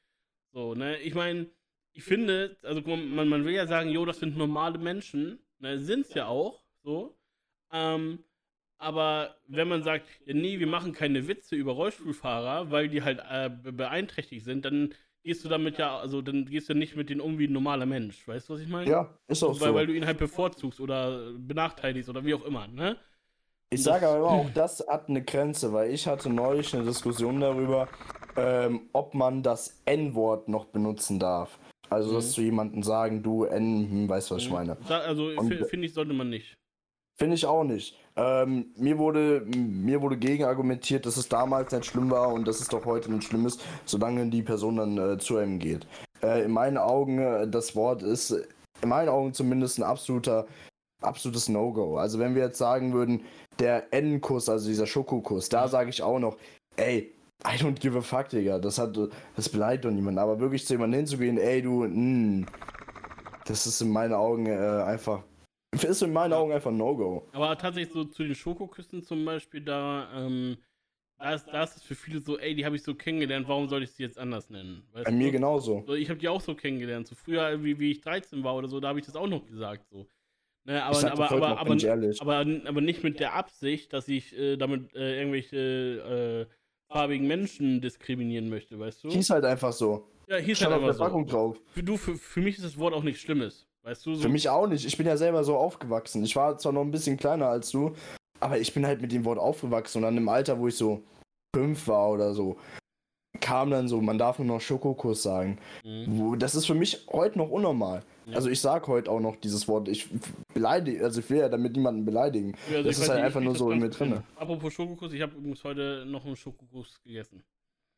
So, 0.53 0.75
ne, 0.75 0.99
ich 0.99 1.15
meine, 1.15 1.49
ich 1.93 2.03
finde, 2.03 2.55
also 2.61 2.81
man, 2.81 3.27
man 3.27 3.45
will 3.45 3.53
ja 3.53 3.65
sagen, 3.65 3.89
jo, 3.89 4.05
das 4.05 4.19
sind 4.19 4.37
normale 4.37 4.77
Menschen, 4.77 5.39
ne, 5.59 5.79
sind's 5.79 6.13
ja 6.13 6.27
auch, 6.27 6.63
so. 6.83 7.17
Ähm, 7.71 8.23
aber 8.77 9.35
wenn 9.47 9.67
man 9.67 9.83
sagt, 9.83 10.07
nee, 10.25 10.59
wir 10.59 10.67
machen 10.67 10.93
keine 10.93 11.27
Witze 11.27 11.55
über 11.55 11.73
Rollstuhlfahrer, 11.73 12.71
weil 12.71 12.87
die 12.87 13.03
halt 13.03 13.19
äh, 13.29 13.49
beeinträchtigt 13.49 14.45
sind, 14.45 14.63
dann 14.63 14.93
gehst 15.21 15.43
du 15.43 15.49
damit 15.49 15.77
ja, 15.77 15.97
also 15.97 16.21
dann 16.21 16.45
gehst 16.45 16.69
du 16.69 16.73
nicht 16.73 16.95
mit 16.95 17.09
denen 17.09 17.19
um 17.19 17.37
wie 17.37 17.47
ein 17.47 17.53
normaler 17.53 17.85
Mensch. 17.85 18.25
Weißt 18.27 18.47
du, 18.47 18.53
was 18.53 18.61
ich 18.61 18.69
meine? 18.69 18.89
Ja, 18.89 19.13
ist 19.27 19.43
auch 19.43 19.59
weil, 19.59 19.69
so. 19.69 19.73
Weil 19.75 19.87
du 19.87 19.93
ihn 19.93 20.05
halt 20.05 20.17
bevorzugst 20.17 20.79
oder 20.79 21.33
benachteiligst 21.37 22.09
oder 22.09 22.23
wie 22.23 22.33
auch 22.33 22.45
immer, 22.45 22.67
ne? 22.67 22.97
Ich 23.71 23.83
sage 23.83 24.07
aber 24.07 24.17
immer, 24.17 24.27
auch 24.27 24.49
das 24.49 24.83
hat 24.87 25.09
eine 25.09 25.23
Grenze, 25.23 25.71
weil 25.71 25.93
ich 25.93 26.07
hatte 26.07 26.29
neulich 26.29 26.73
eine 26.73 26.85
Diskussion 26.85 27.39
darüber, 27.39 27.87
ähm, 28.35 28.89
ob 28.93 29.13
man 29.13 29.43
das 29.43 29.81
N-Wort 29.85 30.47
noch 30.47 30.65
benutzen 30.65 31.19
darf. 31.19 31.59
Also, 31.89 32.11
mhm. 32.11 32.15
dass 32.15 32.31
zu 32.31 32.41
jemandem 32.41 32.83
sagen, 32.83 33.23
du 33.23 33.45
N, 33.45 33.89
hm, 33.89 34.09
weißt 34.09 34.29
du, 34.29 34.35
was 34.35 34.43
ich 34.43 34.49
mhm. 34.49 34.55
meine. 34.55 34.77
Also, 34.89 35.31
finde 35.69 35.85
ich, 35.85 35.93
sollte 35.93 36.13
man 36.13 36.29
nicht. 36.29 36.57
Finde 37.17 37.35
ich 37.35 37.45
auch 37.45 37.65
nicht. 37.65 37.97
Ähm, 38.15 38.67
mir, 38.77 38.97
wurde, 38.97 39.45
mir 39.45 40.01
wurde 40.01 40.17
gegen 40.17 40.45
argumentiert, 40.45 41.05
dass 41.05 41.17
es 41.17 41.27
damals 41.27 41.71
nicht 41.73 41.85
schlimm 41.85 42.09
war 42.09 42.31
und 42.31 42.47
dass 42.47 42.61
es 42.61 42.69
doch 42.69 42.85
heute 42.85 43.11
nicht 43.11 43.25
schlimm 43.25 43.45
ist, 43.45 43.61
solange 43.85 44.29
die 44.29 44.41
Person 44.41 44.77
dann 44.77 44.97
äh, 44.97 45.17
zu 45.17 45.37
einem 45.37 45.59
geht. 45.59 45.85
Äh, 46.23 46.43
in 46.45 46.51
meinen 46.51 46.77
Augen, 46.77 47.19
äh, 47.19 47.47
das 47.47 47.75
Wort 47.75 48.03
ist 48.03 48.31
in 48.81 48.89
meinen 48.89 49.09
Augen 49.09 49.33
zumindest 49.33 49.79
ein 49.79 49.83
absoluter, 49.83 50.47
absolutes 51.01 51.49
No-Go. 51.49 51.97
Also 51.97 52.19
wenn 52.19 52.35
wir 52.35 52.43
jetzt 52.43 52.57
sagen 52.57 52.93
würden, 52.93 53.21
der 53.59 53.93
N-Kuss, 53.93 54.47
also 54.47 54.69
dieser 54.69 54.87
Schokokuss, 54.87 55.49
da 55.49 55.67
sage 55.67 55.89
ich 55.89 56.01
auch 56.01 56.19
noch, 56.19 56.37
ey, 56.77 57.11
I 57.45 57.55
don't 57.57 57.79
give 57.79 57.97
a 57.97 58.01
fuck, 58.01 58.29
Digga. 58.29 58.59
Das 58.59 58.77
hat, 58.77 58.97
das 59.35 59.49
beleidigt 59.49 59.85
doch 59.85 59.91
niemanden. 59.91 60.19
Aber 60.19 60.39
wirklich 60.39 60.65
zu 60.65 60.73
jemandem 60.73 60.99
hinzugehen, 60.99 61.37
ey, 61.37 61.61
du, 61.61 61.83
mh, 61.83 61.87
hm, 61.87 62.45
das 63.45 63.65
ist 63.65 63.81
in 63.81 63.91
meinen 63.91 64.13
Augen 64.13 64.45
äh, 64.45 64.83
einfach 64.83 65.23
ist 65.71 66.01
in 66.01 66.13
meinen 66.13 66.33
Augen 66.33 66.51
einfach 66.51 66.71
No-Go. 66.71 67.27
Aber 67.31 67.57
tatsächlich 67.57 67.93
so 67.93 68.03
zu 68.03 68.23
den 68.23 68.35
Schokoküssen 68.35 69.03
zum 69.03 69.23
Beispiel, 69.23 69.61
da, 69.61 70.09
ähm, 70.15 70.57
da 71.17 71.33
ist, 71.33 71.47
da 71.47 71.63
ist 71.63 71.77
es 71.77 71.83
für 71.83 71.95
viele 71.95 72.21
so, 72.21 72.39
ey, 72.39 72.55
die 72.55 72.65
habe 72.65 72.75
ich 72.75 72.83
so 72.83 72.95
kennengelernt, 72.95 73.47
warum 73.47 73.69
soll 73.69 73.83
ich 73.83 73.91
sie 73.91 74.03
jetzt 74.03 74.17
anders 74.17 74.49
nennen? 74.49 74.83
Weißt 74.93 75.05
Bei 75.05 75.11
du? 75.11 75.17
mir 75.17 75.31
genauso. 75.31 75.83
So, 75.85 75.93
ich 75.93 76.09
habe 76.09 76.19
die 76.19 76.27
auch 76.27 76.41
so 76.41 76.55
kennengelernt. 76.55 77.07
So 77.07 77.15
früher, 77.15 77.63
wie, 77.63 77.79
wie 77.79 77.91
ich 77.91 78.01
13 78.01 78.43
war 78.43 78.55
oder 78.55 78.67
so, 78.67 78.79
da 78.79 78.89
habe 78.89 78.99
ich 78.99 79.05
das 79.05 79.15
auch 79.15 79.27
noch 79.27 79.45
gesagt. 79.45 79.87
So. 79.91 80.07
Ne, 80.65 80.83
aber, 80.83 80.97
aber, 81.11 81.31
aber, 81.31 81.39
noch, 81.39 81.57
aber, 81.57 82.35
aber, 82.35 82.67
aber, 82.67 82.81
nicht 82.81 83.03
mit 83.03 83.19
der 83.19 83.33
Absicht, 83.33 83.93
dass 83.93 84.07
ich 84.07 84.37
äh, 84.37 84.57
damit 84.57 84.93
äh, 84.93 85.19
irgendwelche 85.19 86.47
äh, 86.47 86.53
farbigen 86.89 87.27
Menschen 87.27 87.81
diskriminieren 87.81 88.49
möchte, 88.49 88.79
weißt 88.79 89.03
du? 89.03 89.09
Hieß 89.09 89.29
halt 89.29 89.45
einfach 89.45 89.71
so. 89.71 90.07
Ja, 90.27 90.37
hieß 90.37 90.57
Stand 90.57 90.73
halt 90.73 90.83
einfach 90.83 91.05
Packung 91.05 91.27
so. 91.27 91.31
drauf. 91.31 91.57
Für, 91.73 91.83
du, 91.83 91.97
für, 91.97 92.15
für 92.15 92.41
mich 92.41 92.57
ist 92.57 92.65
das 92.65 92.77
Wort 92.77 92.93
auch 92.93 93.03
nichts 93.03 93.21
Schlimmes. 93.21 93.67
Weißt 93.83 94.05
du, 94.05 94.15
so 94.15 94.21
Für 94.21 94.29
mich 94.29 94.49
auch 94.49 94.67
nicht. 94.67 94.85
Ich 94.85 94.97
bin 94.97 95.07
ja 95.07 95.17
selber 95.17 95.43
so 95.43 95.55
aufgewachsen. 95.55 96.23
Ich 96.23 96.35
war 96.35 96.57
zwar 96.57 96.73
noch 96.73 96.81
ein 96.81 96.91
bisschen 96.91 97.17
kleiner 97.17 97.47
als 97.47 97.71
du, 97.71 97.95
aber 98.39 98.59
ich 98.59 98.73
bin 98.73 98.85
halt 98.85 99.01
mit 99.01 99.11
dem 99.11 99.25
Wort 99.25 99.39
aufgewachsen 99.39 99.99
und 99.99 100.03
dann 100.03 100.17
im 100.17 100.29
Alter, 100.29 100.59
wo 100.59 100.67
ich 100.67 100.75
so 100.75 101.01
fünf 101.55 101.87
war 101.87 102.09
oder 102.09 102.33
so, 102.33 102.57
kam 103.49 103.71
dann 103.71 103.87
so, 103.87 103.99
man 103.99 104.19
darf 104.19 104.37
nur 104.37 104.47
noch 104.47 104.61
Schokokuss 104.61 105.23
sagen. 105.23 105.57
Mhm. 105.83 106.37
Das 106.37 106.53
ist 106.53 106.67
für 106.67 106.75
mich 106.75 107.07
heute 107.11 107.39
noch 107.39 107.49
unnormal. 107.49 108.03
Ja. 108.27 108.35
Also 108.35 108.49
ich 108.49 108.61
sag 108.61 108.87
heute 108.87 109.09
auch 109.09 109.19
noch 109.19 109.37
dieses 109.37 109.67
Wort. 109.67 109.87
Ich 109.87 110.07
beleidige, 110.53 111.03
also 111.03 111.19
ich 111.19 111.29
will 111.31 111.39
ja 111.39 111.49
damit 111.49 111.75
niemanden 111.75 112.05
beleidigen. 112.05 112.53
Ja, 112.69 112.77
also 112.77 112.89
das 112.89 112.99
ist 112.99 113.09
halt 113.09 113.23
einfach 113.23 113.41
nur 113.41 113.55
so 113.55 113.71
in 113.71 113.79
mir 113.79 113.89
drin. 113.89 114.21
Apropos 114.35 114.71
Schokokuss, 114.71 115.13
ich 115.13 115.21
habe 115.21 115.35
übrigens 115.35 115.63
heute 115.63 116.05
noch 116.05 116.25
einen 116.25 116.35
Schokokuss 116.35 117.01
gegessen. 117.01 117.43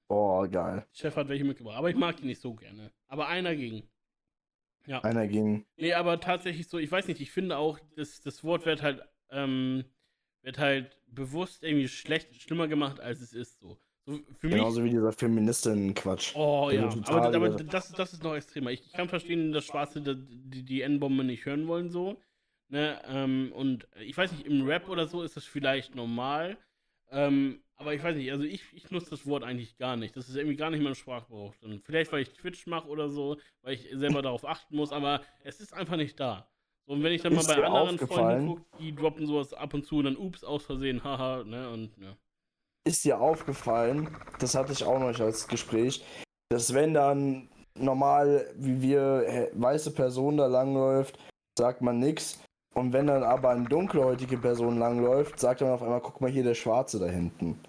Oh, 0.07 0.47
geil. 0.49 0.85
Chef 0.93 1.15
hat 1.17 1.27
welche 1.27 1.43
mitgebracht, 1.43 1.77
aber 1.77 1.89
ich 1.89 1.97
mag 1.97 2.15
die 2.15 2.25
nicht 2.25 2.39
so 2.39 2.53
gerne. 2.53 2.89
Aber 3.09 3.27
einer 3.27 3.53
ging. 3.53 3.83
Ja. 4.87 5.01
Einer 5.03 5.27
ging. 5.27 5.65
Nee, 5.75 5.93
aber 5.93 6.21
tatsächlich 6.21 6.69
so, 6.69 6.77
ich 6.77 6.91
weiß 6.91 7.07
nicht, 7.07 7.19
ich 7.19 7.31
finde 7.31 7.57
auch, 7.57 7.77
das, 7.97 8.21
das 8.21 8.41
Wort 8.45 8.65
wird 8.65 8.81
halt, 8.81 9.01
ähm, 9.29 9.83
wird 10.43 10.59
halt 10.59 10.97
bewusst 11.07 11.61
irgendwie 11.61 11.89
schlecht, 11.89 12.41
schlimmer 12.41 12.69
gemacht, 12.69 13.01
als 13.01 13.19
es 13.19 13.33
ist 13.33 13.59
so. 13.59 13.77
So 14.05 14.19
für 14.39 14.49
Genauso 14.49 14.81
mich, 14.81 14.91
wie 14.91 14.95
dieser 14.95 15.11
Feministinnen-Quatsch. 15.11 16.35
Oh 16.35 16.69
ja, 16.71 16.89
aber, 17.05 17.35
aber 17.35 17.49
das, 17.49 17.91
das 17.91 18.13
ist 18.13 18.23
noch 18.23 18.35
extremer. 18.35 18.71
Ich, 18.71 18.85
ich 18.85 18.93
kann 18.93 19.07
verstehen, 19.09 19.51
dass 19.51 19.65
Schwarze 19.65 20.01
die, 20.01 20.63
die 20.63 20.81
N-Bombe 20.81 21.23
nicht 21.23 21.45
hören 21.45 21.67
wollen 21.67 21.89
so. 21.89 22.17
Ne, 22.69 23.01
ähm, 23.07 23.51
und 23.53 23.87
ich 23.99 24.17
weiß 24.17 24.31
nicht, 24.31 24.45
im 24.45 24.65
Rap 24.65 24.87
oder 24.87 25.05
so 25.05 25.23
ist 25.23 25.35
das 25.35 25.43
vielleicht 25.43 25.93
normal. 25.93 26.57
Ähm, 27.11 27.61
aber 27.75 27.93
ich 27.93 28.01
weiß 28.01 28.15
nicht, 28.15 28.31
also 28.31 28.43
ich, 28.43 28.63
ich 28.73 28.89
nutze 28.91 29.09
das 29.09 29.25
Wort 29.25 29.43
eigentlich 29.43 29.77
gar 29.77 29.97
nicht. 29.97 30.15
Das 30.15 30.29
ist 30.29 30.35
irgendwie 30.35 30.55
gar 30.55 30.69
nicht 30.69 30.81
mein 30.81 30.95
Sprachgebrauch. 30.95 31.53
Und 31.61 31.83
vielleicht, 31.83 32.11
weil 32.11 32.21
ich 32.21 32.29
Twitch 32.29 32.67
mache 32.67 32.87
oder 32.87 33.09
so, 33.09 33.37
weil 33.61 33.73
ich 33.73 33.89
selber 33.91 34.21
darauf 34.21 34.45
achten 34.45 34.75
muss, 34.75 34.91
aber 34.91 35.21
es 35.43 35.59
ist 35.59 35.73
einfach 35.73 35.97
nicht 35.97 36.19
da. 36.19 36.47
So, 36.85 36.93
und 36.93 37.03
wenn 37.03 37.11
ich 37.11 37.21
dann 37.21 37.33
ist 37.33 37.47
mal 37.47 37.57
bei 37.57 37.67
anderen 37.67 37.97
Freunden 37.99 38.47
gucke, 38.47 38.65
die 38.79 38.95
droppen 38.95 39.25
sowas 39.25 39.53
ab 39.53 39.73
und 39.73 39.85
zu 39.85 39.97
und 39.97 40.05
dann 40.05 40.15
ups, 40.15 40.43
aus 40.43 40.63
Versehen, 40.63 41.03
haha, 41.03 41.43
ne, 41.43 41.69
und 41.69 41.97
ja. 41.97 42.15
Ist 42.83 43.05
dir 43.05 43.19
aufgefallen, 43.19 44.09
das 44.39 44.55
hatte 44.55 44.73
ich 44.73 44.83
auch 44.83 44.99
noch 44.99 45.19
als 45.19 45.47
Gespräch, 45.47 46.03
dass 46.49 46.73
wenn 46.73 46.93
dann 46.93 47.49
normal, 47.75 48.51
wie 48.55 48.81
wir, 48.81 49.49
weiße 49.53 49.91
Person 49.91 50.37
da 50.37 50.47
langläuft, 50.47 51.19
sagt 51.57 51.81
man 51.81 51.99
nichts. 51.99 52.39
Und 52.73 52.93
wenn 52.93 53.07
dann 53.07 53.23
aber 53.23 53.49
eine 53.49 53.67
dunkelhäutige 53.67 54.37
Person 54.37 54.79
langläuft, 54.79 55.39
sagt 55.39 55.61
man 55.61 55.71
auf 55.71 55.83
einmal, 55.83 56.01
guck 56.01 56.21
mal 56.21 56.31
hier, 56.31 56.43
der 56.43 56.55
Schwarze 56.55 56.99
da 56.99 57.07
hinten. 57.07 57.59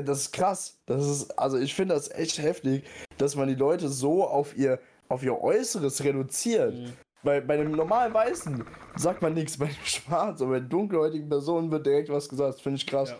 Das 0.00 0.20
ist 0.20 0.32
krass. 0.32 0.78
Das 0.86 1.06
ist, 1.06 1.38
also 1.38 1.58
ich 1.58 1.74
finde 1.74 1.94
das 1.94 2.10
echt 2.10 2.38
heftig, 2.38 2.84
dass 3.18 3.36
man 3.36 3.48
die 3.48 3.54
Leute 3.54 3.88
so 3.88 4.24
auf 4.26 4.56
ihr, 4.56 4.80
auf 5.08 5.22
ihr 5.22 5.38
Äußeres 5.38 6.02
reduziert. 6.02 6.74
Mhm. 6.74 6.92
Bei, 7.22 7.40
bei 7.40 7.54
einem 7.54 7.72
normalen 7.72 8.12
Weißen 8.12 8.64
sagt 8.96 9.22
man 9.22 9.34
nichts, 9.34 9.58
bei 9.58 9.66
einem 9.66 9.74
Schwarzen, 9.84 10.44
aber 10.44 10.58
bei 10.58 10.66
dunkelhäutigen 10.66 11.28
Personen 11.28 11.70
wird 11.70 11.86
direkt 11.86 12.08
was 12.08 12.28
gesagt. 12.28 12.54
Das 12.54 12.60
finde 12.60 12.76
ich 12.76 12.86
krass. 12.86 13.10
Ja. 13.10 13.18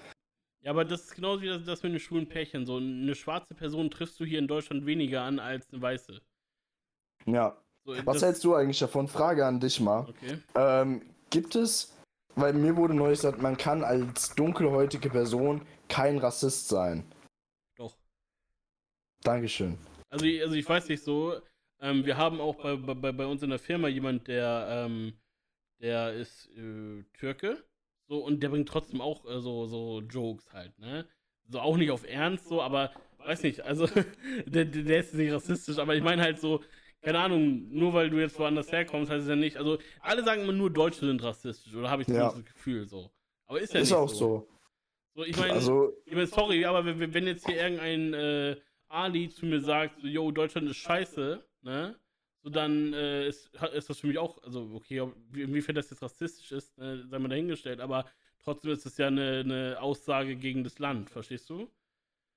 Ja. 0.62 0.70
aber 0.70 0.85
das 0.85 1.03
ist 1.03 1.14
genauso 1.14 1.42
wie 1.42 1.48
das, 1.48 1.64
das 1.64 1.83
mit 1.83 1.92
den 1.92 2.01
schwulen 2.01 2.29
Pärchen. 2.29 2.66
So 2.66 2.77
eine 2.77 3.14
schwarze 3.14 3.55
Person 3.55 3.90
triffst 3.90 4.18
du 4.20 4.25
hier 4.25 4.38
in 4.38 4.48
Deutschland 4.48 4.87
weniger 4.87 5.22
an 5.22 5.38
als 5.38 5.70
eine 5.72 5.83
weiße. 5.83 6.20
Ja. 7.27 7.57
So, 7.85 7.94
was 8.07 8.22
hältst 8.22 8.44
du 8.44 8.55
eigentlich 8.55 8.79
davon? 8.79 9.09
Frage 9.09 9.44
an 9.44 9.59
dich 9.59 9.81
mal. 9.81 10.09
Okay. 10.09 10.38
Ähm, 10.55 11.03
gibt 11.31 11.57
es, 11.57 11.96
weil 12.37 12.53
mir 12.53 12.77
wurde 12.77 12.94
neulich 12.94 13.18
gesagt, 13.18 13.42
man 13.42 13.57
kann 13.57 13.83
als 13.83 14.35
dunkelhäutige 14.35 15.11
Person 15.11 15.66
kein 15.88 16.18
Rassist 16.18 16.68
sein. 16.68 17.05
Doch. 17.77 17.96
Dankeschön. 19.22 19.79
Also, 20.11 20.27
also 20.27 20.55
ich 20.55 20.68
weiß 20.68 20.88
nicht 20.88 21.03
so, 21.03 21.40
ähm, 21.81 22.07
wir 22.07 22.16
haben 22.16 22.40
auch 22.40 22.55
bei, 22.55 22.77
bei, 22.77 23.11
bei 23.11 23.27
uns 23.27 23.42
in 23.42 23.51
der 23.51 23.59
Firma 23.59 23.88
jemand, 23.88 24.29
der, 24.29 24.66
ähm, 24.70 25.14
der 25.81 26.12
ist 26.12 26.48
äh, 26.57 27.03
Türke. 27.14 27.64
So, 28.12 28.18
und 28.18 28.42
der 28.42 28.51
bringt 28.51 28.68
trotzdem 28.68 29.01
auch 29.01 29.25
äh, 29.25 29.40
so, 29.40 29.64
so 29.64 30.03
Jokes 30.03 30.53
halt, 30.53 30.79
ne? 30.79 31.07
So 31.48 31.61
auch 31.61 31.79
nicht 31.79 31.90
auf 31.90 32.07
Ernst, 32.07 32.46
so, 32.46 32.61
aber 32.61 32.92
weiß 33.16 33.42
nicht, 33.42 33.62
also 33.62 33.87
der, 34.44 34.66
der 34.66 35.01
ist 35.01 35.14
nicht 35.14 35.33
rassistisch, 35.33 35.79
aber 35.79 35.94
ich 35.94 36.03
meine 36.03 36.20
halt 36.20 36.38
so, 36.38 36.62
keine 37.01 37.20
Ahnung, 37.20 37.70
nur 37.70 37.94
weil 37.94 38.11
du 38.11 38.18
jetzt 38.18 38.38
woanders 38.38 38.70
herkommst, 38.70 39.11
heißt 39.11 39.22
es 39.22 39.31
ja 39.31 39.35
nicht, 39.35 39.57
also 39.57 39.79
alle 40.03 40.22
sagen 40.25 40.42
immer 40.42 40.53
nur 40.53 40.68
Deutsche 40.68 41.07
sind 41.07 41.22
rassistisch, 41.22 41.75
oder 41.75 41.88
habe 41.88 42.03
ich 42.03 42.09
ja. 42.09 42.31
das 42.31 42.44
Gefühl 42.44 42.87
so. 42.87 43.11
Aber 43.46 43.62
ist 43.62 43.72
ja 43.72 43.81
ist 43.81 43.88
nicht 43.88 43.96
auch 43.96 44.11
so. 44.11 44.14
so. 44.14 44.48
So, 45.14 45.25
ich 45.25 45.38
meine, 45.38 45.55
also, 45.55 45.94
ich 46.05 46.14
mein, 46.14 46.27
sorry, 46.27 46.66
aber 46.66 46.85
wenn, 46.85 47.14
wenn, 47.14 47.27
jetzt 47.27 47.46
hier 47.46 47.57
irgendein 47.57 48.12
äh, 48.12 48.57
Ali 48.88 49.31
zu 49.31 49.46
mir 49.46 49.62
sagt, 49.62 50.03
so, 50.03 50.07
yo, 50.07 50.31
Deutschland 50.33 50.68
ist 50.68 50.77
scheiße, 50.77 51.42
ne? 51.62 51.98
So, 52.42 52.50
dann 52.50 52.92
äh, 52.92 53.28
ist, 53.28 53.50
ist 53.74 53.88
das 53.88 54.00
für 54.00 54.09
mich 54.09 54.18
auch, 54.18 54.42
also, 54.42 54.70
okay, 54.74 55.00
ob, 55.00 55.14
inwiefern 55.35 55.76
das 55.76 55.90
jetzt 55.90 56.02
rassistisch 56.02 56.50
ist, 56.50 56.76
äh, 56.78 57.07
sei 57.07 57.18
mal 57.18 57.28
dahingestellt, 57.28 57.81
aber 57.81 58.05
trotzdem 58.42 58.72
ist 58.72 58.85
es 58.85 58.96
ja 58.96 59.07
eine, 59.07 59.40
eine 59.40 59.76
Aussage 59.81 60.35
gegen 60.35 60.64
das 60.64 60.81
Land, 60.81 61.09
verstehst 61.09 61.48
du? 61.50 61.68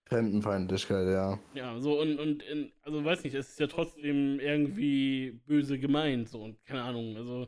Fremdenfeindlichkeit, 0.05 1.07
ja. 1.07 1.39
Ja, 1.55 1.79
so 1.79 1.99
und, 1.99 2.19
und 2.19 2.43
in, 2.43 2.71
also 2.83 3.03
weiß 3.03 3.23
nicht, 3.23 3.33
es 3.33 3.49
ist 3.49 3.59
ja 3.59 3.65
trotzdem 3.65 4.39
irgendwie 4.39 5.39
böse 5.47 5.79
gemeint, 5.79 6.29
so 6.29 6.43
und 6.43 6.63
keine 6.65 6.83
Ahnung, 6.83 7.17
also 7.17 7.47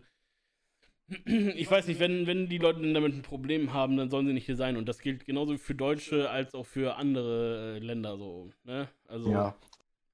ich 1.26 1.70
weiß 1.70 1.88
nicht, 1.88 2.00
wenn, 2.00 2.28
wenn 2.28 2.50
die 2.50 2.58
Leute 2.58 2.82
damit 2.92 3.14
ein 3.14 3.22
Problem 3.22 3.74
haben, 3.74 3.96
dann 3.98 4.10
sollen 4.10 4.28
sie 4.28 4.34
nicht 4.34 4.46
hier 4.46 4.58
sein. 4.58 4.76
Und 4.76 4.90
das 4.90 5.00
gilt 5.00 5.26
genauso 5.26 5.58
für 5.58 5.74
Deutsche 5.74 6.30
als 6.30 6.54
auch 6.54 6.66
für 6.66 6.98
andere 6.98 7.78
äh, 7.78 7.80
Länder 7.80 8.18
so, 8.18 8.50
ne? 8.66 8.90
Also. 9.08 9.32
Ja. 9.32 9.56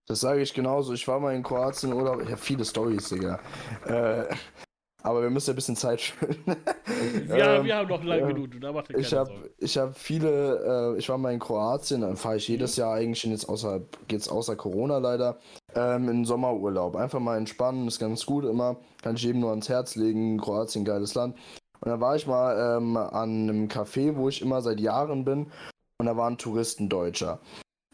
Das 0.05 0.19
sage 0.19 0.41
ich 0.41 0.53
genauso. 0.53 0.93
Ich 0.93 1.07
war 1.07 1.19
mal 1.19 1.33
in 1.33 1.43
Kroatien 1.43 1.93
oder 1.93 2.19
ich 2.19 2.27
habe 2.27 2.37
viele 2.37 2.65
Stories, 2.65 3.09
Digga. 3.09 3.39
Äh, 3.85 4.25
aber 5.03 5.21
wir 5.21 5.29
müssen 5.29 5.49
ja 5.49 5.53
ein 5.53 5.55
bisschen 5.55 5.75
Zeit 5.77 6.01
füllen. 6.01 6.43
ja, 7.29 7.55
ähm, 7.55 7.65
wir 7.65 7.75
haben 7.75 7.87
noch 7.87 8.03
lange 8.03 8.23
äh, 8.23 8.33
genug. 8.33 8.49
Da 8.59 8.71
macht 8.73 8.89
ich 8.89 9.13
habe 9.13 9.31
ich 9.57 9.77
hab 9.77 9.97
viele, 9.97 10.95
äh, 10.95 10.99
ich 10.99 11.07
war 11.07 11.17
mal 11.17 11.33
in 11.33 11.39
Kroatien, 11.39 12.01
dann 12.01 12.17
fahre 12.17 12.37
ich 12.37 12.47
jedes. 12.47 12.75
Jahr 12.75 12.95
eigentlich 12.95 13.23
jetzt 13.23 13.47
außer, 13.47 13.81
geht's 14.07 14.27
außer 14.27 14.55
Corona 14.57 14.97
leider, 14.97 15.39
ähm, 15.73 16.09
in 16.09 16.25
Sommerurlaub. 16.25 16.95
Einfach 16.97 17.19
mal 17.19 17.37
entspannen, 17.37 17.87
ist 17.87 17.99
ganz 17.99 18.25
gut 18.25 18.43
immer. 18.43 18.77
Kann 19.01 19.15
ich 19.15 19.23
jedem 19.23 19.41
nur 19.41 19.51
ans 19.51 19.69
Herz 19.69 19.95
legen. 19.95 20.37
Kroatien, 20.37 20.83
geiles 20.83 21.13
Land. 21.15 21.37
Und 21.79 21.89
da 21.89 21.99
war 21.99 22.15
ich 22.15 22.27
mal 22.27 22.77
ähm, 22.77 22.95
an 22.97 23.49
einem 23.49 23.67
Café, 23.67 24.15
wo 24.15 24.29
ich 24.29 24.41
immer 24.41 24.61
seit 24.61 24.79
Jahren 24.79 25.23
bin. 25.25 25.51
Und 25.97 26.05
da 26.05 26.17
war 26.17 26.29
ein 26.29 26.37
Touristendeutscher. 26.37 27.39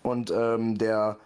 Und 0.04 0.32
ähm, 0.32 0.78
der, 0.78 1.18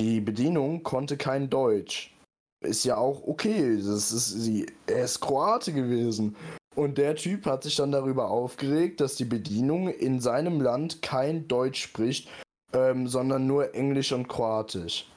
die 0.00 0.20
Bedienung 0.20 0.82
konnte 0.82 1.16
kein 1.16 1.50
Deutsch 1.50 2.14
ist 2.60 2.84
ja 2.84 2.96
auch 2.96 3.26
okay. 3.26 3.76
Das 3.76 4.12
ist 4.12 4.28
sie, 4.28 4.66
er 4.86 5.04
ist 5.04 5.20
Kroate 5.20 5.72
gewesen. 5.72 6.36
Und 6.74 6.98
der 6.98 7.16
Typ 7.16 7.46
hat 7.46 7.64
sich 7.64 7.76
dann 7.76 7.92
darüber 7.92 8.30
aufgeregt, 8.30 9.00
dass 9.00 9.16
die 9.16 9.24
Bedienung 9.24 9.88
in 9.88 10.20
seinem 10.20 10.60
Land 10.60 11.02
kein 11.02 11.48
Deutsch 11.48 11.82
spricht, 11.82 12.28
ähm, 12.72 13.08
sondern 13.08 13.46
nur 13.46 13.74
Englisch 13.74 14.12
und 14.12 14.28
Kroatisch. 14.28 15.10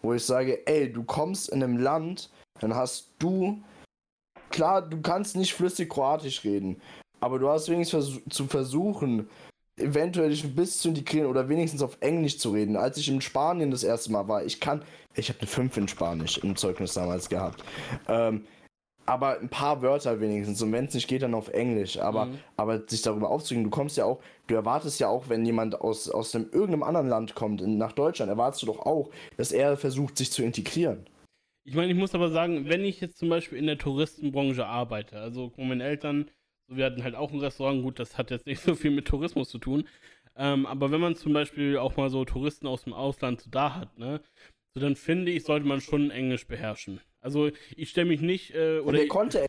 Wo 0.00 0.14
ich 0.14 0.24
sage, 0.24 0.66
ey, 0.66 0.90
du 0.90 1.04
kommst 1.04 1.50
in 1.50 1.62
einem 1.62 1.76
Land, 1.76 2.30
dann 2.60 2.74
hast 2.74 3.10
du, 3.18 3.62
klar, 4.50 4.82
du 4.82 5.00
kannst 5.02 5.36
nicht 5.36 5.52
flüssig 5.52 5.90
Kroatisch 5.90 6.42
reden, 6.42 6.80
aber 7.20 7.38
du 7.38 7.48
hast 7.48 7.68
wenigstens 7.68 8.20
zu 8.30 8.46
versuchen, 8.46 9.28
eventuell 9.82 10.30
dich 10.30 10.44
ein 10.44 10.54
bisschen 10.54 10.80
zu 10.80 10.88
integrieren 10.88 11.28
oder 11.28 11.48
wenigstens 11.48 11.82
auf 11.82 11.96
Englisch 12.00 12.38
zu 12.38 12.50
reden. 12.50 12.76
Als 12.76 12.96
ich 12.98 13.08
in 13.08 13.20
Spanien 13.20 13.70
das 13.70 13.84
erste 13.84 14.12
Mal 14.12 14.28
war, 14.28 14.44
ich 14.44 14.60
kann, 14.60 14.82
ich 15.14 15.28
habe 15.28 15.40
eine 15.40 15.48
5 15.48 15.76
in 15.76 15.88
Spanisch 15.88 16.38
im 16.38 16.56
Zeugnis 16.56 16.94
damals 16.94 17.28
gehabt. 17.28 17.62
Ähm, 18.08 18.44
aber 19.06 19.40
ein 19.40 19.48
paar 19.48 19.82
Wörter 19.82 20.20
wenigstens. 20.20 20.62
Und 20.62 20.72
wenn 20.72 20.86
es 20.86 20.94
nicht 20.94 21.08
geht, 21.08 21.22
dann 21.22 21.34
auf 21.34 21.48
Englisch. 21.48 21.98
Aber, 21.98 22.26
mhm. 22.26 22.38
aber 22.56 22.82
sich 22.86 23.02
darüber 23.02 23.30
aufzuregen, 23.30 23.64
du 23.64 23.70
kommst 23.70 23.96
ja 23.96 24.04
auch, 24.04 24.20
du 24.46 24.54
erwartest 24.54 25.00
ja 25.00 25.08
auch, 25.08 25.28
wenn 25.28 25.44
jemand 25.44 25.80
aus, 25.80 26.08
aus 26.08 26.34
einem, 26.34 26.46
irgendeinem 26.52 26.84
anderen 26.84 27.08
Land 27.08 27.34
kommt, 27.34 27.60
in, 27.60 27.78
nach 27.78 27.92
Deutschland, 27.92 28.30
erwartest 28.30 28.62
du 28.62 28.66
doch 28.66 28.78
auch, 28.80 29.10
dass 29.36 29.52
er 29.52 29.76
versucht, 29.76 30.16
sich 30.18 30.30
zu 30.30 30.42
integrieren. 30.42 31.06
Ich 31.64 31.74
meine, 31.74 31.92
ich 31.92 31.98
muss 31.98 32.14
aber 32.14 32.30
sagen, 32.30 32.68
wenn 32.68 32.84
ich 32.84 33.00
jetzt 33.00 33.18
zum 33.18 33.28
Beispiel 33.28 33.58
in 33.58 33.66
der 33.66 33.78
Touristenbranche 33.78 34.66
arbeite, 34.66 35.18
also 35.18 35.52
meine 35.56 35.84
Eltern 35.84 36.28
wir 36.76 36.84
hatten 36.84 37.02
halt 37.02 37.14
auch 37.14 37.32
ein 37.32 37.40
Restaurant, 37.40 37.82
gut, 37.82 37.98
das 37.98 38.18
hat 38.18 38.30
jetzt 38.30 38.46
nicht 38.46 38.60
so 38.60 38.74
viel 38.74 38.90
mit 38.90 39.06
Tourismus 39.06 39.48
zu 39.48 39.58
tun. 39.58 39.88
Ähm, 40.36 40.66
aber 40.66 40.90
wenn 40.90 41.00
man 41.00 41.14
zum 41.14 41.32
Beispiel 41.32 41.76
auch 41.76 41.96
mal 41.96 42.10
so 42.10 42.24
Touristen 42.24 42.66
aus 42.66 42.84
dem 42.84 42.94
Ausland 42.94 43.40
so 43.40 43.50
da 43.50 43.74
hat, 43.74 43.98
ne, 43.98 44.20
so 44.74 44.80
dann 44.80 44.96
finde 44.96 45.30
ich, 45.30 45.44
sollte 45.44 45.66
man 45.66 45.80
schon 45.80 46.10
Englisch 46.10 46.46
beherrschen. 46.46 47.00
Also 47.20 47.50
ich 47.76 47.90
stelle 47.90 48.08
mich 48.08 48.20
nicht, 48.20 48.54
äh, 48.54 48.78
oder. 48.78 48.98
Der 48.98 49.08
konnte 49.08 49.46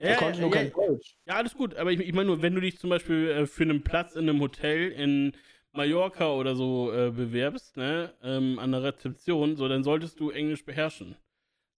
ja, 0.00 0.16
konnte 0.16 0.40
nur 0.40 0.50
ja, 0.50 0.56
kein 0.56 0.72
Deutsch. 0.72 1.16
Ja, 1.26 1.34
alles 1.36 1.54
gut, 1.54 1.76
aber 1.76 1.92
ich, 1.92 2.00
ich 2.00 2.12
meine 2.12 2.26
nur, 2.26 2.42
wenn 2.42 2.54
du 2.54 2.60
dich 2.60 2.78
zum 2.78 2.90
Beispiel 2.90 3.28
äh, 3.28 3.46
für 3.46 3.62
einen 3.62 3.82
Platz 3.82 4.14
in 4.16 4.28
einem 4.28 4.40
Hotel 4.40 4.90
in 4.90 5.32
Mallorca 5.72 6.32
oder 6.32 6.54
so 6.54 6.92
äh, 6.92 7.10
bewerbst, 7.10 7.76
ne, 7.76 8.12
ähm, 8.22 8.58
an 8.58 8.72
der 8.72 8.82
Rezeption, 8.82 9.56
so, 9.56 9.68
dann 9.68 9.84
solltest 9.84 10.20
du 10.20 10.30
Englisch 10.30 10.64
beherrschen. 10.64 11.16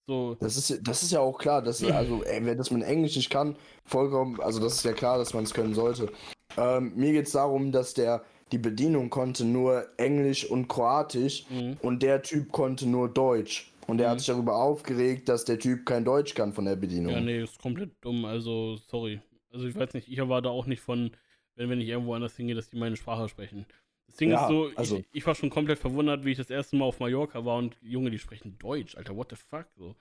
So. 0.07 0.37
Das 0.39 0.57
ist, 0.57 0.87
das 0.87 1.03
ist 1.03 1.13
ja 1.13 1.21
auch 1.21 1.39
klar, 1.39 1.63
dass, 1.63 1.83
also, 1.83 2.23
ey, 2.25 2.45
wenn 2.45 2.59
das 2.59 2.71
man 2.71 2.83
Englisch 2.83 3.17
nicht 3.17 3.31
kann, 3.31 3.57
vollkommen, 3.85 4.41
also 4.41 4.61
das 4.61 4.75
ist 4.75 4.85
ja 4.85 4.93
klar, 4.93 5.19
dass 5.19 5.35
man 5.35 5.45
es 5.45 5.53
können 5.53 5.75
sollte. 5.75 6.11
Ähm, 6.57 6.93
mir 6.95 7.13
geht 7.13 7.27
es 7.27 7.33
darum, 7.33 7.73
dass 7.73 7.95
der 7.95 8.23
die 8.53 8.59
Bedienung 8.59 9.11
konnte 9.11 9.45
nur 9.45 9.87
Englisch 9.97 10.49
und 10.49 10.69
Kroatisch 10.69 11.47
mhm. 11.51 11.79
und 11.83 12.03
der 12.03 12.23
Typ 12.23 12.53
konnte 12.53 12.87
nur 12.87 13.09
Deutsch. 13.09 13.73
Und 13.89 14.01
er 14.01 14.09
mhm. 14.09 14.11
hat 14.13 14.19
sich 14.21 14.29
darüber 14.29 14.57
aufgeregt, 14.57 15.29
dass 15.29 15.45
der 15.45 15.59
Typ 15.59 15.87
kein 15.87 16.05
Deutsch 16.05 16.35
kann 16.35 16.53
von 16.53 16.65
der 16.65 16.77
Bedienung. 16.77 17.13
Ja, 17.13 17.21
nee, 17.21 17.43
ist 17.43 17.61
komplett 17.61 17.93
dumm, 18.01 18.25
also 18.25 18.77
sorry. 18.89 19.21
Also 19.53 19.67
ich 19.67 19.75
weiß 19.75 19.95
nicht, 19.95 20.09
ich 20.09 20.19
erwarte 20.19 20.51
auch 20.51 20.67
nicht 20.67 20.81
von, 20.81 21.11
wenn, 21.55 21.71
wenn 21.71 21.81
ich 21.81 21.89
irgendwo 21.89 22.15
anders 22.15 22.37
hingehe, 22.37 22.55
dass 22.55 22.69
die 22.69 22.79
meine 22.79 22.97
Sprache 22.97 23.29
sprechen. 23.29 23.67
Das 24.17 24.21
Ding 24.21 24.31
ja, 24.31 24.45
ist 24.45 24.49
so, 24.49 24.71
also, 24.77 24.97
ich, 24.97 25.05
ich, 25.13 25.27
war 25.27 25.35
schon 25.35 25.51
komplett 25.51 25.79
verwundert, 25.79 26.25
wie 26.25 26.31
ich 26.31 26.39
das 26.39 26.49
erste 26.49 26.75
Mal 26.75 26.87
auf 26.87 27.01
Mallorca 27.01 27.45
war 27.45 27.59
und 27.59 27.77
Junge, 27.83 28.11
die 28.11 28.19
sprechen 28.19 28.57
Deutsch, 28.59 28.97
Alter, 28.97 29.15
what 29.15 29.29
the 29.29 29.37
fuck? 29.37 29.67
So. 29.77 29.95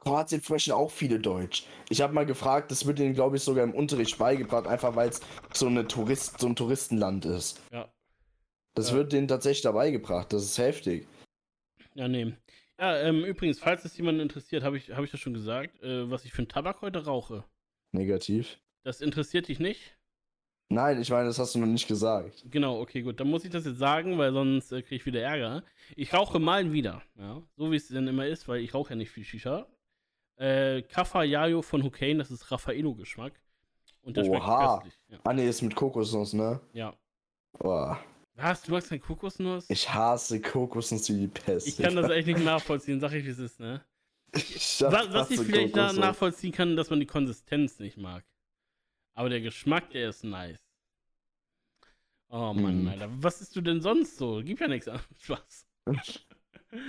Kroatien 0.00 0.42
sprechen 0.42 0.74
auch 0.74 0.90
viele 0.90 1.18
Deutsch. 1.18 1.64
Ich 1.88 2.02
habe 2.02 2.12
mal 2.12 2.26
gefragt, 2.26 2.70
das 2.70 2.86
wird 2.86 3.00
ihnen, 3.00 3.14
glaube 3.14 3.38
ich, 3.38 3.42
sogar 3.42 3.64
im 3.64 3.72
Unterricht 3.72 4.18
beigebracht, 4.18 4.66
einfach 4.66 4.96
weil 4.96 5.08
es 5.08 5.22
so, 5.54 5.70
Tourist, 5.84 6.40
so 6.40 6.46
ein 6.46 6.56
Touristenland 6.56 7.24
ist. 7.24 7.58
Ja. 7.72 7.90
Das 8.74 8.90
ja. 8.90 8.96
wird 8.96 9.14
denen 9.14 9.28
tatsächlich 9.28 9.62
dabei 9.62 9.90
gebracht, 9.90 10.34
das 10.34 10.44
ist 10.44 10.58
heftig. 10.58 11.06
Ja, 11.94 12.08
nee. 12.08 12.34
Ja, 12.78 12.98
ähm, 12.98 13.24
übrigens, 13.24 13.60
falls 13.60 13.82
es 13.86 13.96
jemanden 13.96 14.20
interessiert, 14.20 14.62
habe 14.62 14.76
ich, 14.76 14.90
hab 14.90 15.04
ich 15.04 15.10
das 15.10 15.20
schon 15.20 15.32
gesagt, 15.32 15.82
äh, 15.82 16.10
was 16.10 16.26
ich 16.26 16.32
für 16.32 16.40
einen 16.40 16.48
Tabak 16.48 16.82
heute 16.82 17.06
rauche. 17.06 17.44
Negativ. 17.92 18.58
Das 18.82 19.00
interessiert 19.00 19.48
dich 19.48 19.58
nicht? 19.58 19.96
Nein, 20.72 21.00
ich 21.00 21.10
meine, 21.10 21.26
das 21.26 21.38
hast 21.38 21.54
du 21.54 21.58
noch 21.58 21.66
nicht 21.66 21.86
gesagt. 21.86 22.44
Genau, 22.50 22.80
okay, 22.80 23.02
gut. 23.02 23.20
Dann 23.20 23.28
muss 23.28 23.44
ich 23.44 23.50
das 23.50 23.66
jetzt 23.66 23.78
sagen, 23.78 24.16
weil 24.16 24.32
sonst 24.32 24.72
äh, 24.72 24.80
kriege 24.80 24.96
ich 24.96 25.06
wieder 25.06 25.20
Ärger. 25.20 25.62
Ich 25.96 26.14
rauche 26.14 26.38
mal 26.38 26.72
wieder, 26.72 27.02
ja. 27.18 27.42
So 27.56 27.70
wie 27.70 27.76
es 27.76 27.88
denn 27.88 28.08
immer 28.08 28.26
ist, 28.26 28.48
weil 28.48 28.60
ich 28.60 28.72
rauche 28.72 28.90
ja 28.90 28.96
nicht 28.96 29.10
viel 29.10 29.24
Shisha. 29.24 29.66
Äh, 30.36 30.82
Kafa 30.82 31.24
Yayo 31.24 31.60
von 31.60 31.82
Hukane, 31.82 32.16
das 32.16 32.30
ist 32.30 32.50
Raffaello-Geschmack. 32.50 33.34
Und 34.00 34.16
das 34.16 34.26
Oha. 34.26 34.36
schmeckt 34.36 34.82
köstlich. 34.82 35.00
Ja. 35.08 35.18
Ah, 35.24 35.32
nee, 35.34 35.46
ist 35.46 35.62
mit 35.62 35.74
Kokosnuss, 35.74 36.32
ne? 36.32 36.60
Ja. 36.72 36.94
Boah. 37.58 37.98
Was? 38.36 38.62
Du 38.62 38.72
magst 38.72 38.88
keine 38.88 39.00
Kokosnuss? 39.00 39.66
Ich 39.68 39.92
hasse 39.92 40.40
Kokosnuss 40.40 41.10
wie 41.10 41.20
die 41.20 41.28
Pest. 41.28 41.68
Ich 41.68 41.76
kann 41.76 41.94
das 41.94 42.10
echt 42.10 42.26
nicht 42.26 42.42
nachvollziehen, 42.42 42.98
sag 42.98 43.12
ich, 43.12 43.24
wie 43.26 43.30
es 43.30 43.38
ist, 43.38 43.60
ne? 43.60 43.84
Ich 44.34 44.82
was, 44.86 45.12
was 45.12 45.30
ich 45.30 45.40
vielleicht 45.40 45.76
da 45.76 45.92
nachvollziehen 45.92 46.52
kann, 46.52 46.76
dass 46.76 46.88
man 46.88 46.98
die 46.98 47.06
Konsistenz 47.06 47.78
nicht 47.78 47.98
mag. 47.98 48.24
Aber 49.14 49.28
der 49.28 49.40
Geschmack, 49.40 49.90
der 49.90 50.08
ist 50.08 50.24
nice. 50.24 50.61
Oh 52.34 52.54
Mann, 52.54 52.84
mm. 52.84 52.88
Alter. 52.88 53.08
Was 53.18 53.42
isst 53.42 53.54
du 53.54 53.60
denn 53.60 53.82
sonst 53.82 54.16
so? 54.16 54.42
Gibt 54.42 54.60
ja 54.60 54.66
nichts 54.66 54.88
anderes. 54.88 55.06
Spaß. 55.20 55.66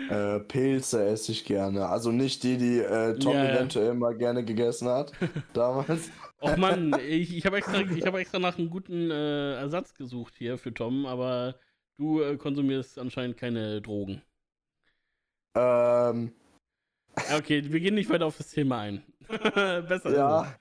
äh, 0.10 0.40
Pilze 0.40 1.04
esse 1.06 1.34
ich 1.34 1.44
gerne. 1.44 1.90
Also 1.90 2.14
nicht 2.14 2.44
die, 2.44 2.58
die 2.58 2.80
äh, 2.80 3.20
Tom 3.20 3.34
yeah. 3.34 3.54
eventuell 3.54 3.94
mal 3.94 4.16
gerne 4.16 4.46
gegessen 4.46 4.88
hat. 4.88 5.12
damals. 5.54 6.10
Och 6.40 6.56
Mann, 6.56 6.96
ich, 7.06 7.36
ich 7.36 7.46
habe 7.46 7.58
extra, 7.58 7.80
hab 7.80 8.16
extra 8.16 8.40
nach 8.40 8.58
einem 8.58 8.70
guten 8.70 9.12
äh, 9.12 9.56
Ersatz 9.56 9.94
gesucht 9.94 10.34
hier 10.38 10.58
für 10.58 10.74
Tom, 10.74 11.06
aber 11.06 11.56
du 11.98 12.22
äh, 12.22 12.38
konsumierst 12.38 12.98
anscheinend 12.98 13.36
keine 13.36 13.82
Drogen. 13.82 14.22
Ähm. 15.56 16.32
Okay, 17.38 17.64
wir 17.70 17.82
gehen 17.82 17.96
nicht 17.96 18.10
weiter 18.10 18.28
auf 18.28 18.38
das 18.38 18.50
Thema 18.50 18.80
ein. 18.80 19.04
Besser. 19.28 20.16
Ja. 20.16 20.56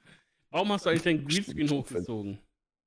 Warum 0.51 0.73
hast 0.73 0.87
du 0.87 0.91
eigentlich 0.91 1.03
dein 1.03 1.25
Greenscreen 1.25 1.71
hochgezogen? 1.71 2.41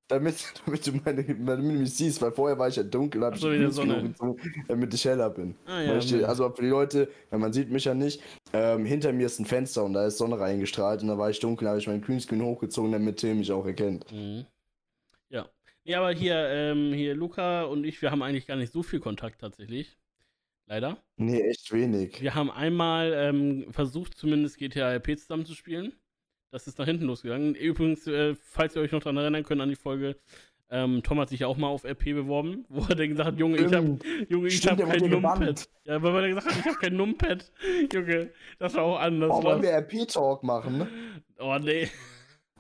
Damit, 0.07 0.53
damit, 0.65 0.85
du 0.85 0.91
meine, 1.03 1.23
damit 1.23 1.79
mich 1.79 1.95
siehst, 1.95 2.21
weil 2.21 2.31
vorher 2.31 2.59
war 2.59 2.67
ich 2.67 2.75
ja 2.75 2.83
dunkel, 2.83 3.23
hab 3.23 3.37
so, 3.37 3.51
ich 3.51 3.59
Greenscreen 3.59 3.95
hochgezogen, 3.95 4.65
damit 4.67 4.93
ich 4.93 5.05
heller 5.05 5.29
bin. 5.31 5.55
Ah, 5.65 5.81
ja, 5.81 5.97
ich, 5.97 6.27
also 6.27 6.49
für 6.51 6.61
die 6.61 6.69
Leute, 6.69 7.09
weil 7.31 7.39
man 7.39 7.51
sieht 7.53 7.71
mich 7.71 7.85
ja 7.85 7.95
nicht, 7.95 8.21
ähm, 8.53 8.85
hinter 8.85 9.11
mir 9.13 9.25
ist 9.25 9.39
ein 9.39 9.45
Fenster 9.45 9.83
und 9.83 9.93
da 9.93 10.05
ist 10.05 10.17
Sonne 10.17 10.39
reingestrahlt 10.39 11.01
und 11.01 11.07
da 11.07 11.17
war 11.17 11.29
ich 11.31 11.39
dunkel, 11.39 11.67
habe 11.67 11.79
ich 11.79 11.87
meinen 11.87 12.01
Greenscreen 12.01 12.43
hochgezogen, 12.43 12.91
damit 12.91 13.17
Tim 13.17 13.39
mich 13.39 13.51
auch 13.51 13.65
erkennt. 13.65 14.05
Mhm. 14.11 14.45
Ja. 15.29 15.49
Ja, 15.83 15.99
aber 15.99 16.11
hier, 16.13 16.35
ähm, 16.35 16.93
hier 16.93 17.15
Luca 17.15 17.63
und 17.63 17.83
ich, 17.83 18.01
wir 18.01 18.11
haben 18.11 18.21
eigentlich 18.21 18.47
gar 18.47 18.57
nicht 18.57 18.71
so 18.71 18.83
viel 18.83 18.99
Kontakt 18.99 19.41
tatsächlich. 19.41 19.97
Leider. 20.67 20.97
Nee, 21.17 21.41
echt 21.41 21.71
wenig. 21.71 22.21
Wir 22.21 22.33
haben 22.33 22.49
einmal 22.49 23.13
ähm, 23.13 23.67
versucht, 23.71 24.17
zumindest 24.17 24.57
GTA 24.57 24.93
RP 24.95 25.17
zusammen 25.17 25.45
zu 25.45 25.53
spielen. 25.53 25.93
Das 26.55 26.67
ist 26.67 26.79
nach 26.79 26.85
hinten 26.85 27.03
losgegangen. 27.03 27.53
Übrigens, 27.53 28.07
äh, 28.07 28.33
falls 28.41 28.77
ihr 28.77 28.81
euch 28.81 28.93
noch 28.93 29.01
daran 29.01 29.17
erinnern 29.17 29.43
könnt 29.43 29.59
an 29.59 29.67
die 29.67 29.75
Folge, 29.75 30.15
ähm, 30.69 31.03
Tom 31.03 31.19
hat 31.19 31.27
sich 31.27 31.41
ja 31.41 31.47
auch 31.47 31.57
mal 31.57 31.67
auf 31.67 31.83
RP 31.83 32.13
beworben, 32.13 32.63
wo 32.69 32.85
er 32.87 32.95
dann 32.95 33.09
gesagt 33.09 33.27
hat, 33.27 33.37
Junge, 33.37 33.57
ich 33.57 33.73
habe 33.73 33.97
Junge, 34.29 34.47
ich 34.47 34.65
hab 34.65 34.79
kein 34.79 35.09
Numpad. 35.09 35.67
Ja, 35.83 36.01
weil 36.01 36.23
er 36.23 36.29
gesagt 36.29 36.47
hat, 36.47 36.57
ich 36.57 36.65
habe 36.65 36.77
kein 36.77 36.95
Numpad. 36.95 37.51
Junge, 37.93 38.29
das 38.57 38.73
war 38.73 38.83
auch 38.83 38.99
anders. 39.01 39.31
Oh, 39.33 39.43
wollen 39.43 39.63
wir 39.63 39.71
RP-Talk 39.71 40.43
machen, 40.43 40.77
ne? 40.77 40.87
Oh, 41.39 41.57
nee. 41.61 41.89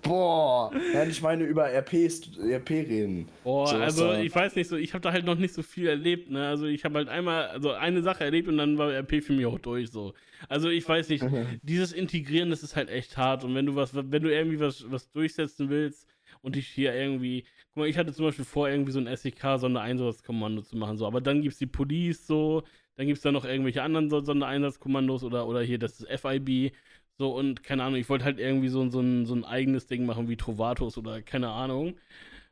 Boah, 0.05 0.71
ja, 0.93 1.03
ich 1.03 1.21
meine 1.21 1.43
über 1.43 1.69
RPs, 1.69 2.37
RP 2.39 2.69
reden. 2.69 3.27
Boah, 3.43 3.67
so 3.67 3.75
also 3.77 4.07
da. 4.07 4.19
ich 4.19 4.33
weiß 4.33 4.55
nicht 4.55 4.67
so, 4.67 4.75
ich 4.75 4.93
habe 4.93 5.01
da 5.01 5.11
halt 5.11 5.25
noch 5.25 5.37
nicht 5.37 5.53
so 5.53 5.63
viel 5.63 5.87
erlebt, 5.87 6.29
ne? 6.29 6.47
Also 6.47 6.67
ich 6.67 6.85
habe 6.85 6.95
halt 6.99 7.09
einmal, 7.09 7.47
also 7.47 7.71
eine 7.71 8.03
Sache 8.03 8.23
erlebt 8.23 8.47
und 8.47 8.57
dann 8.57 8.77
war 8.77 8.93
RP 8.93 9.23
für 9.23 9.33
mich 9.33 9.45
auch 9.45 9.59
durch 9.59 9.89
so. 9.89 10.13
Also 10.47 10.69
ich 10.69 10.87
weiß 10.87 11.09
nicht, 11.09 11.25
dieses 11.63 11.91
Integrieren, 11.91 12.51
das 12.51 12.61
ist 12.61 12.75
halt 12.75 12.89
echt 12.89 13.17
hart 13.17 13.43
und 13.43 13.55
wenn 13.55 13.65
du 13.65 13.75
was, 13.75 13.95
wenn 13.95 14.21
du 14.21 14.31
irgendwie 14.31 14.59
was, 14.59 14.89
was 14.91 15.09
durchsetzen 15.09 15.69
willst 15.69 16.07
und 16.41 16.55
dich 16.55 16.67
hier 16.67 16.93
irgendwie, 16.93 17.43
guck 17.69 17.77
mal, 17.77 17.87
ich 17.87 17.97
hatte 17.97 18.13
zum 18.13 18.25
Beispiel 18.25 18.45
vor, 18.45 18.69
irgendwie 18.69 18.91
so 18.91 18.99
ein 18.99 19.07
SEK-Sondereinsatzkommando 19.07 20.61
zu 20.61 20.77
machen, 20.77 20.97
so, 20.97 21.07
aber 21.07 21.19
dann 21.19 21.41
gibt 21.41 21.53
es 21.53 21.59
die 21.59 21.65
Police 21.65 22.27
so, 22.27 22.63
dann 22.95 23.07
gibt 23.07 23.17
es 23.17 23.23
da 23.23 23.31
noch 23.31 23.45
irgendwelche 23.45 23.81
anderen 23.81 24.09
Sondereinsatzkommandos 24.09 25.23
oder, 25.23 25.47
oder 25.47 25.61
hier 25.61 25.79
das 25.79 25.99
ist 25.99 26.21
FIB 26.21 26.71
so, 27.17 27.33
und 27.33 27.63
keine 27.63 27.83
Ahnung, 27.83 27.99
ich 27.99 28.09
wollte 28.09 28.25
halt 28.25 28.39
irgendwie 28.39 28.67
so, 28.67 28.89
so, 28.89 28.99
ein, 28.99 29.25
so 29.25 29.33
ein 29.33 29.45
eigenes 29.45 29.87
Ding 29.87 30.05
machen 30.05 30.27
wie 30.27 30.35
Trovatos 30.35 30.97
oder 30.97 31.21
keine 31.21 31.49
Ahnung. 31.49 31.95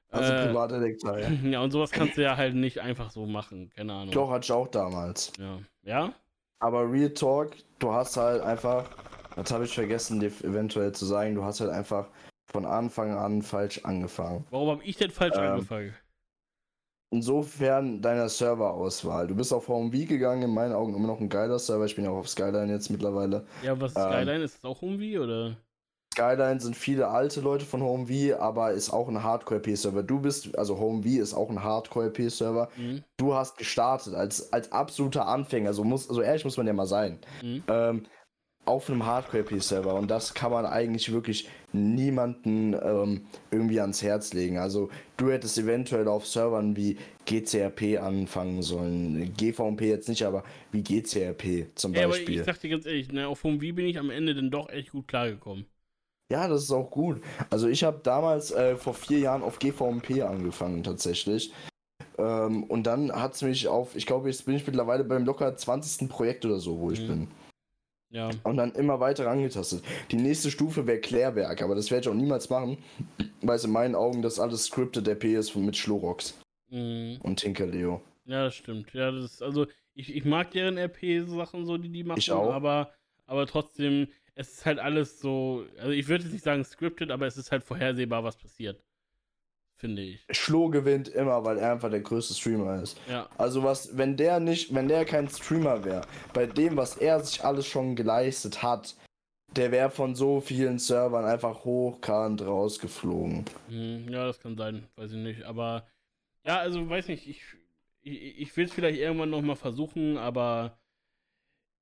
Also 0.10 0.32
äh, 0.32 0.47
Privatdetektor, 0.47 1.19
ja. 1.19 1.30
Ja, 1.43 1.62
und 1.62 1.71
sowas 1.71 1.91
kannst 1.91 2.17
du 2.17 2.21
ja 2.21 2.38
halt 2.38 2.56
nicht 2.56 2.80
einfach 2.80 3.10
so 3.10 3.26
machen, 3.26 3.71
keine 3.76 3.93
Ahnung. 3.93 4.12
Doch, 4.12 4.30
hatte 4.30 4.45
ich 4.45 4.52
auch 4.52 4.67
damals. 4.67 5.34
Ja. 5.39 5.60
Ja? 5.84 6.13
Aber 6.60 6.89
Real 6.89 7.10
Talk, 7.10 7.56
du 7.80 7.91
hast 7.91 8.15
halt 8.15 8.41
einfach, 8.41 8.89
das 9.36 9.52
habe 9.52 9.65
ich 9.65 9.73
vergessen, 9.73 10.19
dir 10.19 10.32
eventuell 10.43 10.93
zu 10.93 11.06
sagen, 11.06 11.36
du 11.36 11.43
hast 11.43 11.60
halt 11.60 11.71
einfach 11.71 12.08
von 12.45 12.65
Anfang 12.65 13.12
an 13.17 13.41
falsch 13.41 13.82
angefangen. 13.84 14.45
Warum 14.49 14.69
habe 14.69 14.84
ich 14.84 14.95
denn 14.95 15.12
falsch 15.12 15.36
ähm, 15.36 15.43
angefangen? 15.43 15.93
Insofern 17.13 18.02
deiner 18.02 18.28
Serverauswahl. 18.28 19.28
Du 19.28 19.36
bist 19.36 19.54
auf 19.54 19.67
HomeV 19.67 20.08
gegangen, 20.08 20.43
in 20.43 20.54
meinen 20.54 20.73
Augen 20.73 20.95
immer 20.95 21.08
noch 21.08 21.19
ein 21.19 21.30
geiler 21.30 21.60
Server. 21.60 21.86
Ich 21.86 21.95
bin 21.95 22.06
ja 22.06 22.12
auch 22.12 22.17
auf 22.17 22.30
Skyline 22.30 22.71
jetzt 22.71 22.89
mittlerweile. 22.89 23.45
Ja, 23.63 23.80
was 23.80 23.91
ist 23.91 23.97
ähm, 23.97 24.12
Skyline? 24.12 24.43
Ist 24.43 24.56
das 24.56 24.65
auch 24.65 24.82
HomeV 24.82 25.19
oder? 25.21 25.58
Skyline 26.13 26.60
sind 26.60 26.76
viele 26.76 27.08
alte 27.08 27.41
Leute 27.41 27.65
von 27.65 27.82
HomeV, 27.82 28.36
aber 28.39 28.71
ist 28.71 28.91
auch 28.91 29.08
ein 29.08 29.23
Hardcore-P-Server. 29.23 30.04
Du 30.04 30.19
bist, 30.19 30.56
also 30.58 30.80
HomeV 30.80 31.19
ist 31.19 31.34
auch 31.34 31.49
ein 31.49 31.63
Hardcore-P-Server. 31.63 32.69
Mhm. 32.78 33.04
Du 33.17 33.34
hast 33.34 33.58
gestartet 33.58 34.13
als, 34.13 34.54
als 34.54 34.71
absoluter 34.71 35.28
Anfänger, 35.28 35.73
so 35.73 35.84
muss, 35.84 36.08
also 36.10 36.21
ehrlich 36.21 36.45
muss 36.45 36.58
man 36.58 36.67
ja 36.67 36.73
mal 36.73 36.86
sein. 36.86 37.19
Mhm. 37.41 37.63
Ähm, 37.67 38.04
auf 38.65 38.89
einem 38.89 39.06
Hardcore-P-Server 39.06 39.93
und 39.95 40.10
das 40.10 40.34
kann 40.34 40.52
man 40.52 40.65
eigentlich 40.65 41.12
wirklich 41.12 41.49
niemanden 41.73 42.73
ähm, 42.73 43.26
irgendwie 43.52 43.82
ans 43.82 44.02
Herz 44.02 44.34
legen. 44.34 44.58
Also 44.58 44.89
du 45.17 45.32
hättest 45.32 45.58
eventuell 45.58 46.08
auf 46.08 46.26
Servern 46.26 46.76
wie 46.76 46.97
GCRP 47.26 47.99
anfangen 48.02 48.62
sollen. 48.62 49.34
GVMP 49.36 49.82
jetzt 49.82 50.08
nicht, 50.08 50.23
aber 50.23 50.43
wie 50.71 50.84
GCRP 50.84 51.76
zum 51.76 51.93
ja, 51.93 52.08
Beispiel. 52.08 52.39
Aber 52.39 52.49
ich 52.49 52.56
sag 52.56 52.62
dir 52.62 52.69
ganz 52.69 52.86
ehrlich, 52.86 53.12
ne, 53.12 53.28
auf 53.28 53.43
HomeV 53.43 53.76
bin 53.76 53.86
ich 53.86 53.97
am 53.99 54.10
Ende 54.10 54.34
dann 54.34 54.49
doch 54.49 54.69
echt 54.69 54.91
gut 54.91 55.08
klargekommen. 55.08 55.65
Ja, 56.32 56.47
das 56.47 56.63
ist 56.63 56.71
auch 56.71 56.89
gut. 56.89 57.21
Also 57.49 57.67
ich 57.67 57.84
habe 57.84 57.99
damals 58.02 58.52
äh, 58.52 58.76
vor 58.76 58.93
vier 58.93 59.19
Jahren 59.19 59.43
auf 59.43 59.60
GVMP 59.60 60.21
angefangen 60.21 60.84
tatsächlich. 60.84 61.52
Ähm, 62.17 62.63
und 62.63 62.88
dann 62.88 63.12
hat 63.12 63.36
es 63.36 63.41
mich 63.41 63.67
auf, 63.67 63.95
ich 63.95 64.06
glaube, 64.06 64.30
jetzt 64.30 64.45
bin 64.45 64.56
ich 64.56 64.65
mittlerweile 64.65 65.04
beim 65.04 65.26
locker 65.26 65.56
20. 65.56 66.10
Projekt 66.10 66.45
oder 66.45 66.60
so, 66.60 66.80
wo 66.80 66.91
ich 66.91 67.02
mhm. 67.02 67.08
bin. 67.08 67.28
Ja. 68.13 68.30
Und 68.43 68.58
dann 68.58 68.73
immer 68.73 68.99
weiter 68.99 69.28
angetastet. 69.30 69.84
Die 70.12 70.17
nächste 70.17 70.52
Stufe 70.52 70.86
wäre 70.86 70.99
Klärwerk, 70.99 71.63
aber 71.63 71.73
das 71.73 71.89
werde 71.89 72.04
ich 72.04 72.10
auch 72.10 72.17
niemals 72.17 72.47
machen, 72.47 72.78
weil 73.41 73.56
es 73.56 73.63
in 73.63 73.71
meinen 73.71 73.95
Augen 73.95 74.21
das 74.21 74.39
alles 74.39 74.65
Scripted 74.65 75.08
RP 75.08 75.23
ist 75.26 75.56
mit 75.56 75.76
Schlorox 75.76 76.39
mhm. 76.69 77.17
und 77.23 77.39
Tinkerleo. 77.39 78.02
Ja, 78.26 78.43
das 78.45 78.56
stimmt. 78.56 78.93
Ja, 78.93 79.12
das 79.12 79.26
ist, 79.26 79.41
also 79.41 79.65
ich, 79.95 80.15
ich 80.15 80.26
mag 80.26 80.52
deren 80.52 80.78
RP-Sachen 80.78 81.65
so, 81.65 81.78
die 81.80 81.89
die 81.89 82.04
machen, 82.04 82.19
ich 82.19 82.32
auch. 82.32 82.54
aber 82.54 82.93
aber 83.26 83.47
trotzdem, 83.47 84.08
es 84.36 84.52
ist 84.52 84.65
halt 84.65 84.78
alles 84.78 85.19
so, 85.19 85.65
also 85.80 85.91
ich 85.91 86.08
würde 86.08 86.26
jetzt 86.26 86.34
nicht 86.34 86.43
sagen 86.43 86.63
scripted, 86.63 87.10
aber 87.10 87.26
es 87.26 87.38
ist 87.38 87.52
halt 87.52 87.63
vorhersehbar, 87.63 88.23
was 88.23 88.38
passiert 88.38 88.80
finde 89.84 90.02
ich. 90.02 90.26
Schlo 90.32 90.69
gewinnt 90.69 91.10
immer, 91.10 91.43
weil 91.43 91.58
er 91.58 91.74
einfach 91.74 91.89
der 91.89 92.00
größte 92.00 92.34
Streamer 92.34 92.82
ist. 92.82 92.98
Ja. 93.10 93.28
Also 93.38 93.63
was, 93.63 93.98
wenn 93.98 94.15
der 94.15 94.39
nicht, 94.39 94.74
wenn 94.74 94.88
der 94.88 95.04
kein 95.04 95.28
Streamer 95.28 95.84
wäre, 95.84 96.08
bei 96.32 96.46
dem, 96.46 96.78
was 96.78 96.96
er 96.96 97.19
sich 97.19 97.43
alles 97.43 97.67
schon 97.67 97.98
geleistet 97.98 98.63
hat, 98.63 98.96
der 99.58 99.74
wäre 99.74 99.89
von 99.89 100.15
so 100.15 100.39
vielen 100.39 100.80
Servern 100.80 101.26
einfach 101.26 101.65
hochkant 101.65 102.41
rausgeflogen. 102.41 103.43
Hm, 103.67 104.08
ja, 104.08 104.26
das 104.26 104.39
kann 104.39 104.56
sein, 104.56 104.88
weiß 104.96 105.12
ich 105.12 105.17
nicht. 105.17 105.43
Aber 105.43 105.86
ja, 106.46 106.60
also 106.60 106.89
weiß 106.89 107.10
nicht, 107.10 107.28
ich, 107.28 107.43
ich, 108.00 108.39
ich 108.39 108.56
will 108.56 108.65
es 108.65 108.74
vielleicht 108.74 109.00
irgendwann 109.00 109.32
nochmal 109.32 109.58
versuchen, 109.58 110.17
aber 110.17 110.80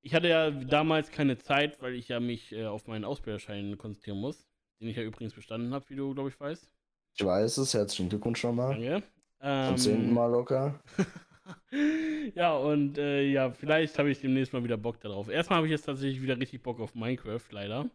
ich 0.02 0.16
hatte 0.16 0.28
ja 0.28 0.50
damals 0.50 1.12
keine 1.12 1.38
Zeit, 1.38 1.80
weil 1.84 1.94
ich 1.94 2.08
ja 2.08 2.20
mich 2.20 2.52
äh, 2.52 2.66
auf 2.66 2.88
meinen 2.88 3.06
Ausbilderschein 3.06 3.78
konzentrieren 3.78 4.18
muss, 4.18 4.50
den 4.80 4.88
ich 4.88 4.98
ja 4.98 5.04
übrigens 5.04 5.36
bestanden 5.36 5.76
habe, 5.76 5.88
wie 5.90 5.96
du, 5.96 6.16
glaube 6.16 6.30
ich, 6.30 6.40
weißt. 6.40 6.68
Ich 7.14 7.26
weiß 7.26 7.58
es, 7.58 7.74
herzlichen 7.74 8.10
Glückwunsch 8.10 8.40
schon 8.40 8.56
mal. 8.56 8.74
Danke. 8.74 9.04
Ähm, 9.42 9.68
Zum 9.70 9.78
zehnten 9.78 10.14
Mal 10.14 10.32
locker. 10.32 10.80
ja, 12.36 12.56
und 12.56 12.98
äh, 12.98 13.24
ja, 13.24 13.52
vielleicht 13.52 13.98
habe 13.98 14.12
ich 14.12 14.22
demnächst 14.22 14.54
mal 14.54 14.64
wieder 14.64 14.78
Bock 14.78 15.00
darauf. 15.02 15.30
Erstmal 15.30 15.58
habe 15.58 15.68
ich 15.68 15.72
jetzt 15.72 15.86
tatsächlich 15.86 16.22
wieder 16.22 16.38
richtig 16.38 16.62
Bock 16.62 16.80
auf 16.80 16.96
Minecraft, 16.96 17.42
leider. 17.50 17.90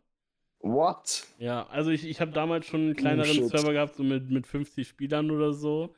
What? 0.61 1.27
Ja, 1.39 1.67
also 1.69 1.91
ich, 1.91 2.07
ich 2.07 2.21
habe 2.21 2.33
damals 2.33 2.67
schon 2.67 2.81
einen 2.81 2.97
kleineren 2.97 3.45
oh, 3.45 3.49
Server 3.49 3.73
gehabt, 3.73 3.95
so 3.95 4.03
mit, 4.03 4.31
mit 4.31 4.47
50 4.47 4.87
Spielern 4.89 5.31
oder 5.31 5.53
so. 5.53 5.95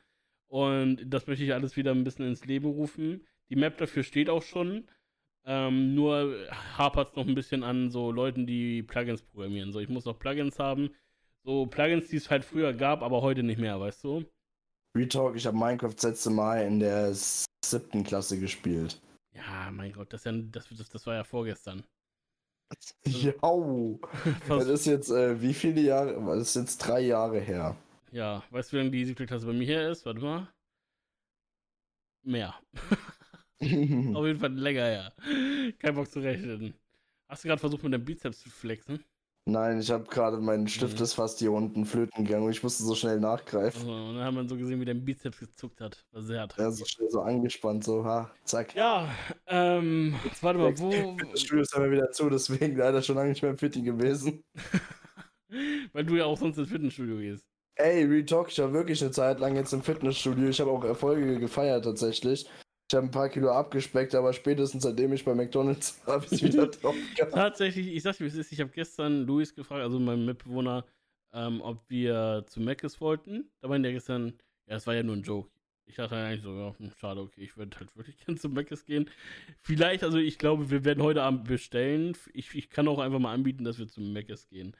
Und 0.47 1.05
das 1.07 1.27
möchte 1.27 1.43
ich 1.43 1.53
alles 1.53 1.75
wieder 1.75 1.91
ein 1.91 2.03
bisschen 2.03 2.27
ins 2.27 2.45
Leben 2.45 2.67
rufen. 2.67 3.25
Die 3.49 3.55
Map 3.55 3.77
dafür 3.77 4.03
steht 4.03 4.29
auch 4.29 4.43
schon. 4.43 4.87
Ähm, 5.45 5.95
nur 5.95 6.35
hapert 6.77 7.09
es 7.09 7.15
noch 7.15 7.27
ein 7.27 7.35
bisschen 7.35 7.63
an 7.63 7.89
so 7.89 8.11
Leuten, 8.11 8.45
die 8.45 8.83
Plugins 8.83 9.21
programmieren. 9.21 9.71
So, 9.71 9.79
ich 9.79 9.89
muss 9.89 10.05
noch 10.05 10.19
Plugins 10.19 10.59
haben, 10.59 10.91
so 11.43 11.65
Plugins, 11.65 12.09
die 12.09 12.17
es 12.17 12.29
halt 12.29 12.45
früher 12.45 12.73
gab, 12.73 13.01
aber 13.01 13.21
heute 13.21 13.43
nicht 13.43 13.59
mehr, 13.59 13.79
weißt 13.79 14.03
du? 14.03 14.25
Retalk, 14.95 15.35
ich 15.35 15.45
habe 15.45 15.57
Minecraft 15.57 15.93
das 15.93 16.03
letzte 16.03 16.29
Mal 16.29 16.65
in 16.65 16.79
der 16.79 17.13
siebten 17.13 18.03
Klasse 18.03 18.39
gespielt. 18.39 19.01
Ja, 19.33 19.69
mein 19.71 19.93
Gott, 19.93 20.11
das, 20.11 20.23
ja, 20.23 20.31
das, 20.31 20.67
das, 20.69 20.89
das 20.89 21.05
war 21.05 21.15
ja 21.15 21.23
vorgestern. 21.23 21.83
Ja, 23.05 23.33
das 24.47 24.67
ist 24.67 24.85
jetzt, 24.85 25.09
äh, 25.09 25.41
wie 25.41 25.55
viele 25.55 25.81
Jahre? 25.81 26.13
Das 26.23 26.49
ist 26.49 26.55
jetzt 26.55 26.77
drei 26.77 26.99
Jahre 26.99 27.39
her. 27.39 27.75
Ja, 28.11 28.43
weißt 28.51 28.71
du, 28.71 28.73
wie 28.73 28.79
lange 28.81 28.91
die 28.91 29.05
siebte 29.05 29.25
Klasse 29.25 29.47
bei 29.47 29.53
mir 29.53 29.65
her 29.65 29.89
ist? 29.89 30.05
Warte 30.05 30.19
mal. 30.19 30.47
Mehr. 32.23 32.53
Auf 33.59 34.25
jeden 34.25 34.39
Fall 34.39 34.53
länger 34.53 34.85
her. 34.85 35.13
Kein 35.79 35.95
Bock 35.95 36.11
zu 36.11 36.19
rechnen. 36.19 36.75
Hast 37.27 37.43
du 37.43 37.47
gerade 37.47 37.59
versucht, 37.59 37.83
mit 37.83 37.93
deinem 37.93 38.05
Bizeps 38.05 38.39
zu 38.39 38.49
flexen? 38.49 39.03
Nein, 39.45 39.79
ich 39.79 39.89
habe 39.89 40.03
gerade 40.03 40.37
meinen 40.37 40.67
Stift 40.67 40.97
mhm. 40.97 41.03
ist 41.03 41.13
fast 41.13 41.39
hier 41.39 41.51
unten 41.51 41.85
flöten 41.85 42.23
gegangen 42.23 42.45
und 42.45 42.51
ich 42.51 42.61
musste 42.61 42.83
so 42.83 42.93
schnell 42.93 43.19
nachgreifen. 43.19 43.81
Also, 43.81 43.91
und 43.91 44.15
dann 44.15 44.25
hat 44.25 44.33
man 44.33 44.47
so 44.47 44.55
gesehen, 44.55 44.79
wie 44.79 44.85
dein 44.85 45.03
Bizeps 45.03 45.39
gezuckt 45.39 45.81
hat. 45.81 46.05
War 46.11 46.21
sehr. 46.21 46.47
Ja, 46.57 46.71
so 46.71 46.85
schnell 46.85 47.09
so 47.09 47.21
angespannt, 47.21 47.83
so, 47.83 48.03
ha, 48.05 48.29
zack. 48.43 48.75
Ja, 48.75 49.09
ähm, 49.47 50.15
jetzt 50.23 50.43
warte 50.43 50.59
mal, 50.59 50.77
wo. 50.77 50.89
Das 51.31 51.41
Studio 51.41 51.63
ist 51.63 51.75
aber 51.75 51.89
wieder 51.89 52.11
zu, 52.11 52.29
deswegen 52.29 52.77
leider 52.77 53.01
schon 53.01 53.15
lange 53.15 53.29
nicht 53.29 53.41
mehr 53.41 53.51
im 53.51 53.57
Fitting 53.57 53.85
gewesen. 53.85 54.43
Weil 55.93 56.05
du 56.05 56.15
ja 56.15 56.25
auch 56.25 56.37
sonst 56.37 56.57
ins 56.57 56.69
Fitnessstudio 56.69 57.17
gehst. 57.17 57.45
Ey, 57.75 58.03
Retalk, 58.03 58.49
ich 58.49 58.59
war 58.59 58.73
wirklich 58.73 59.01
eine 59.01 59.11
Zeit 59.11 59.39
lang 59.39 59.55
jetzt 59.55 59.73
im 59.73 59.81
Fitnessstudio. 59.81 60.49
Ich 60.49 60.59
habe 60.59 60.69
auch 60.69 60.83
Erfolge 60.83 61.39
gefeiert 61.39 61.85
tatsächlich. 61.85 62.47
Ich 62.91 62.95
habe 62.95 63.05
ein 63.05 63.11
paar 63.11 63.29
Kilo 63.29 63.51
abgespeckt, 63.51 64.15
aber 64.15 64.33
spätestens 64.33 64.81
seitdem 64.81 65.13
ich 65.13 65.23
bei 65.23 65.35
McDonalds 65.35 66.01
war, 66.05 66.15
habe 66.15 66.25
ich 66.31 66.43
wieder 66.43 66.65
drauf 66.67 66.95
gehabt. 67.15 67.33
Tatsächlich, 67.33 67.87
ich 67.87 68.01
sag 68.01 68.17
dir, 68.17 68.23
wie 68.23 68.29
es 68.29 68.35
ist. 68.35 68.51
Ich 68.51 68.59
habe 68.59 68.71
gestern 68.71 69.27
Luis 69.27 69.53
gefragt, 69.53 69.83
also 69.83 69.99
meinen 69.99 70.25
Mitbewohner, 70.25 70.85
ähm, 71.31 71.61
ob 71.61 71.87
wir 71.87 72.45
zu 72.47 72.59
Mc's 72.59 72.99
wollten. 72.99 73.51
Da 73.61 73.67
meinte 73.67 73.89
er 73.89 73.93
gestern, 73.93 74.33
ja, 74.65 74.77
es 74.77 74.87
war 74.87 74.95
ja 74.95 75.03
nur 75.03 75.15
ein 75.15 75.21
Joke. 75.21 75.51
Ich 75.85 75.97
dachte 75.97 76.15
eigentlich 76.15 76.41
so, 76.41 76.51
ja, 76.51 76.73
hm, 76.79 76.91
schade, 76.97 77.21
okay, 77.21 77.41
ich 77.41 77.57
würde 77.57 77.77
halt 77.79 77.95
wirklich 77.95 78.17
gerne 78.25 78.39
zu 78.39 78.49
Mc's 78.49 78.85
gehen. 78.85 79.07
Vielleicht, 79.61 80.03
also 80.03 80.17
ich 80.17 80.39
glaube, 80.39 80.71
wir 80.71 80.83
werden 80.83 81.03
heute 81.03 81.21
Abend 81.21 81.43
bestellen. 81.43 82.17
Ich, 82.33 82.55
ich 82.55 82.71
kann 82.71 82.87
auch 82.87 82.97
einfach 82.97 83.19
mal 83.19 83.33
anbieten, 83.35 83.65
dass 83.65 83.77
wir 83.77 83.87
zu 83.87 84.01
Mc's 84.01 84.47
gehen. 84.47 84.75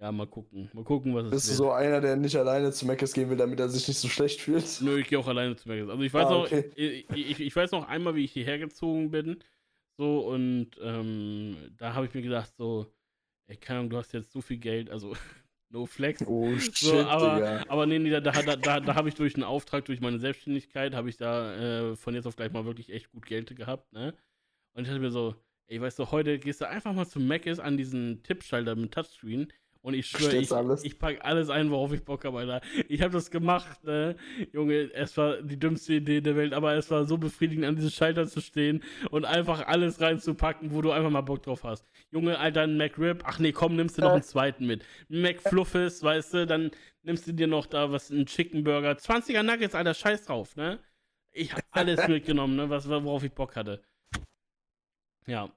Ja, 0.00 0.12
mal 0.12 0.28
gucken. 0.28 0.70
Mal 0.72 0.84
gucken, 0.84 1.12
was 1.14 1.24
es 1.24 1.30
Bist 1.30 1.48
wird. 1.48 1.58
du 1.58 1.64
so 1.64 1.72
einer, 1.72 2.00
der 2.00 2.14
nicht 2.14 2.36
alleine 2.36 2.70
zu 2.70 2.86
Meckes 2.86 3.12
gehen 3.12 3.28
will, 3.30 3.36
damit 3.36 3.58
er 3.58 3.68
sich 3.68 3.88
nicht 3.88 3.98
so 3.98 4.08
schlecht 4.08 4.40
fühlt? 4.40 4.80
Nö, 4.80 5.00
ich 5.00 5.08
gehe 5.08 5.18
auch 5.18 5.26
alleine 5.26 5.56
zu 5.56 5.68
Meckes. 5.68 5.88
Also 5.88 6.02
ich 6.02 6.14
weiß 6.14 6.26
ah, 6.26 6.36
okay. 6.36 6.64
noch, 6.68 6.76
ich, 6.76 7.30
ich, 7.30 7.40
ich, 7.40 7.56
weiß 7.56 7.72
noch 7.72 7.88
einmal, 7.88 8.14
wie 8.14 8.24
ich 8.24 8.32
hierher 8.32 8.58
gezogen 8.58 9.10
bin. 9.10 9.42
So, 9.96 10.20
und 10.20 10.70
ähm, 10.80 11.56
da 11.76 11.94
habe 11.94 12.06
ich 12.06 12.14
mir 12.14 12.22
gedacht, 12.22 12.54
so, 12.56 12.86
ey, 13.48 13.56
keine 13.56 13.80
Ahnung, 13.80 13.90
du 13.90 13.96
hast 13.96 14.12
jetzt 14.12 14.30
so 14.30 14.40
viel 14.40 14.58
Geld, 14.58 14.88
also 14.88 15.16
no 15.70 15.84
flex. 15.84 16.24
Oh, 16.24 16.56
shit, 16.56 16.76
so, 16.76 17.00
aber, 17.00 17.64
aber 17.68 17.86
nee, 17.86 17.98
nee, 17.98 18.10
da, 18.10 18.20
da, 18.20 18.54
da, 18.54 18.78
da, 18.78 18.94
habe 18.94 19.08
ich 19.08 19.16
durch 19.16 19.34
einen 19.34 19.42
Auftrag, 19.42 19.84
durch 19.86 20.00
meine 20.00 20.20
Selbstständigkeit, 20.20 20.94
habe 20.94 21.08
ich 21.08 21.16
da 21.16 21.90
äh, 21.90 21.96
von 21.96 22.14
jetzt 22.14 22.26
auf 22.26 22.36
gleich 22.36 22.52
mal 22.52 22.64
wirklich 22.64 22.92
echt 22.92 23.10
gut 23.10 23.26
Geld 23.26 23.54
gehabt, 23.56 23.92
ne? 23.92 24.14
Und 24.74 24.84
ich 24.84 24.88
dachte 24.88 25.00
mir 25.00 25.10
so, 25.10 25.34
ey, 25.66 25.80
weißt 25.80 25.98
du, 25.98 26.12
heute 26.12 26.38
gehst 26.38 26.60
du 26.60 26.68
einfach 26.68 26.92
mal 26.92 27.08
zu 27.08 27.18
Mc's 27.18 27.58
an 27.58 27.76
diesen 27.76 28.22
Tippschalter 28.22 28.76
mit 28.76 28.92
Touchscreen 28.92 29.52
Und 29.88 29.94
ich 29.94 30.06
schwöre, 30.06 30.36
ich, 30.36 30.50
ich 30.84 30.98
packe 30.98 31.24
alles 31.24 31.48
ein, 31.48 31.70
worauf 31.70 31.94
ich 31.94 32.04
Bock 32.04 32.26
habe, 32.26 32.40
Alter. 32.40 32.60
Ich 32.88 33.00
habe 33.00 33.14
das 33.14 33.30
gemacht, 33.30 33.82
ne? 33.84 34.16
Junge, 34.52 34.92
es 34.92 35.16
war 35.16 35.40
die 35.40 35.58
dümmste 35.58 35.94
Idee 35.94 36.20
der 36.20 36.36
Welt, 36.36 36.52
aber 36.52 36.74
es 36.74 36.90
war 36.90 37.06
so 37.06 37.16
befriedigend, 37.16 37.64
an 37.64 37.74
diesem 37.74 37.88
Schalter 37.88 38.26
zu 38.28 38.42
stehen 38.42 38.82
und 39.10 39.24
einfach 39.24 39.66
alles 39.66 39.98
reinzupacken, 40.02 40.74
wo 40.74 40.82
du 40.82 40.90
einfach 40.92 41.08
mal 41.08 41.22
Bock 41.22 41.42
drauf 41.42 41.64
hast. 41.64 41.86
Junge, 42.10 42.38
Alter, 42.38 42.64
ein 42.64 42.76
McRib, 42.76 43.22
ach 43.24 43.38
nee, 43.38 43.52
komm, 43.52 43.76
nimmst 43.76 43.96
du 43.96 44.02
noch 44.02 44.12
einen 44.12 44.22
zweiten 44.22 44.66
mit. 44.66 44.84
McFluffes, 45.08 46.02
weißt 46.02 46.34
du, 46.34 46.46
dann 46.46 46.70
nimmst 47.02 47.26
du 47.26 47.32
dir 47.32 47.46
noch 47.46 47.64
da 47.64 47.90
was, 47.90 48.10
einen 48.10 48.26
Chicken 48.26 48.64
Burger. 48.64 48.90
20er 48.90 49.42
Nuggets, 49.42 49.74
Alter, 49.74 49.94
scheiß 49.94 50.26
drauf, 50.26 50.54
ne? 50.54 50.80
Ich 51.32 51.52
habe 51.52 51.62
alles 51.70 52.06
mitgenommen, 52.08 52.56
ne, 52.56 52.68
was, 52.68 52.86
worauf 52.90 53.24
ich 53.24 53.32
Bock 53.32 53.56
hatte. 53.56 53.82
Ja, 55.26 55.50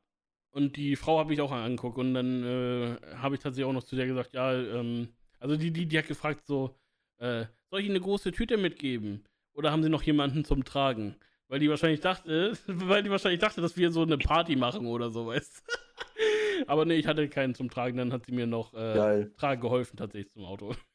und 0.52 0.76
die 0.76 0.96
Frau 0.96 1.20
habe 1.20 1.34
ich 1.34 1.42
auch 1.42 1.52
angeguckt 1.52 1.98
und 1.98 2.14
dann 2.14 2.44
äh, 2.44 2.98
habe 3.16 3.36
ich 3.36 3.42
tatsächlich 3.42 3.70
auch 3.70 3.74
noch 3.74 3.84
zu 3.84 3.96
der 3.96 4.08
gesagt, 4.08 4.34
ja, 4.34 4.54
ähm, 4.54 5.10
also 5.40 5.56
die, 5.56 5.72
die, 5.72 5.86
die 5.86 5.98
hat 5.98 6.08
gefragt 6.08 6.46
so, 6.46 6.76
äh, 7.18 7.46
soll 7.70 7.80
ich 7.80 7.86
Ihnen 7.86 7.96
eine 7.96 8.04
große 8.04 8.32
Tüte 8.32 8.58
mitgeben? 8.58 9.24
Oder 9.54 9.72
haben 9.72 9.84
Sie 9.84 9.90
noch 9.90 10.04
jemanden 10.04 10.46
zum 10.46 10.64
Tragen? 10.64 11.16
Weil 11.48 11.60
die 11.60 11.70
wahrscheinlich 11.70 12.02
dachte, 12.02 12.54
weil 12.68 13.04
die 13.04 13.10
wahrscheinlich 13.10 13.42
dachte, 13.42 13.62
dass 13.62 13.78
wir 13.78 13.92
so 13.92 14.04
eine 14.04 14.18
Party 14.18 14.56
machen 14.56 14.86
oder 14.86 15.10
so, 15.10 15.28
weißt 15.28 15.64
Aber 16.68 16.86
nee, 16.86 16.96
ich 16.96 17.08
hatte 17.08 17.28
keinen 17.28 17.56
zum 17.56 17.70
Tragen, 17.70 17.98
dann 17.98 18.14
hat 18.14 18.26
sie 18.26 18.34
mir 18.34 18.46
noch 18.46 18.74
äh, 18.74 19.28
tragen 19.38 19.62
geholfen 19.62 19.98
tatsächlich 19.98 20.32
zum 20.32 20.46
Auto. 20.46 20.76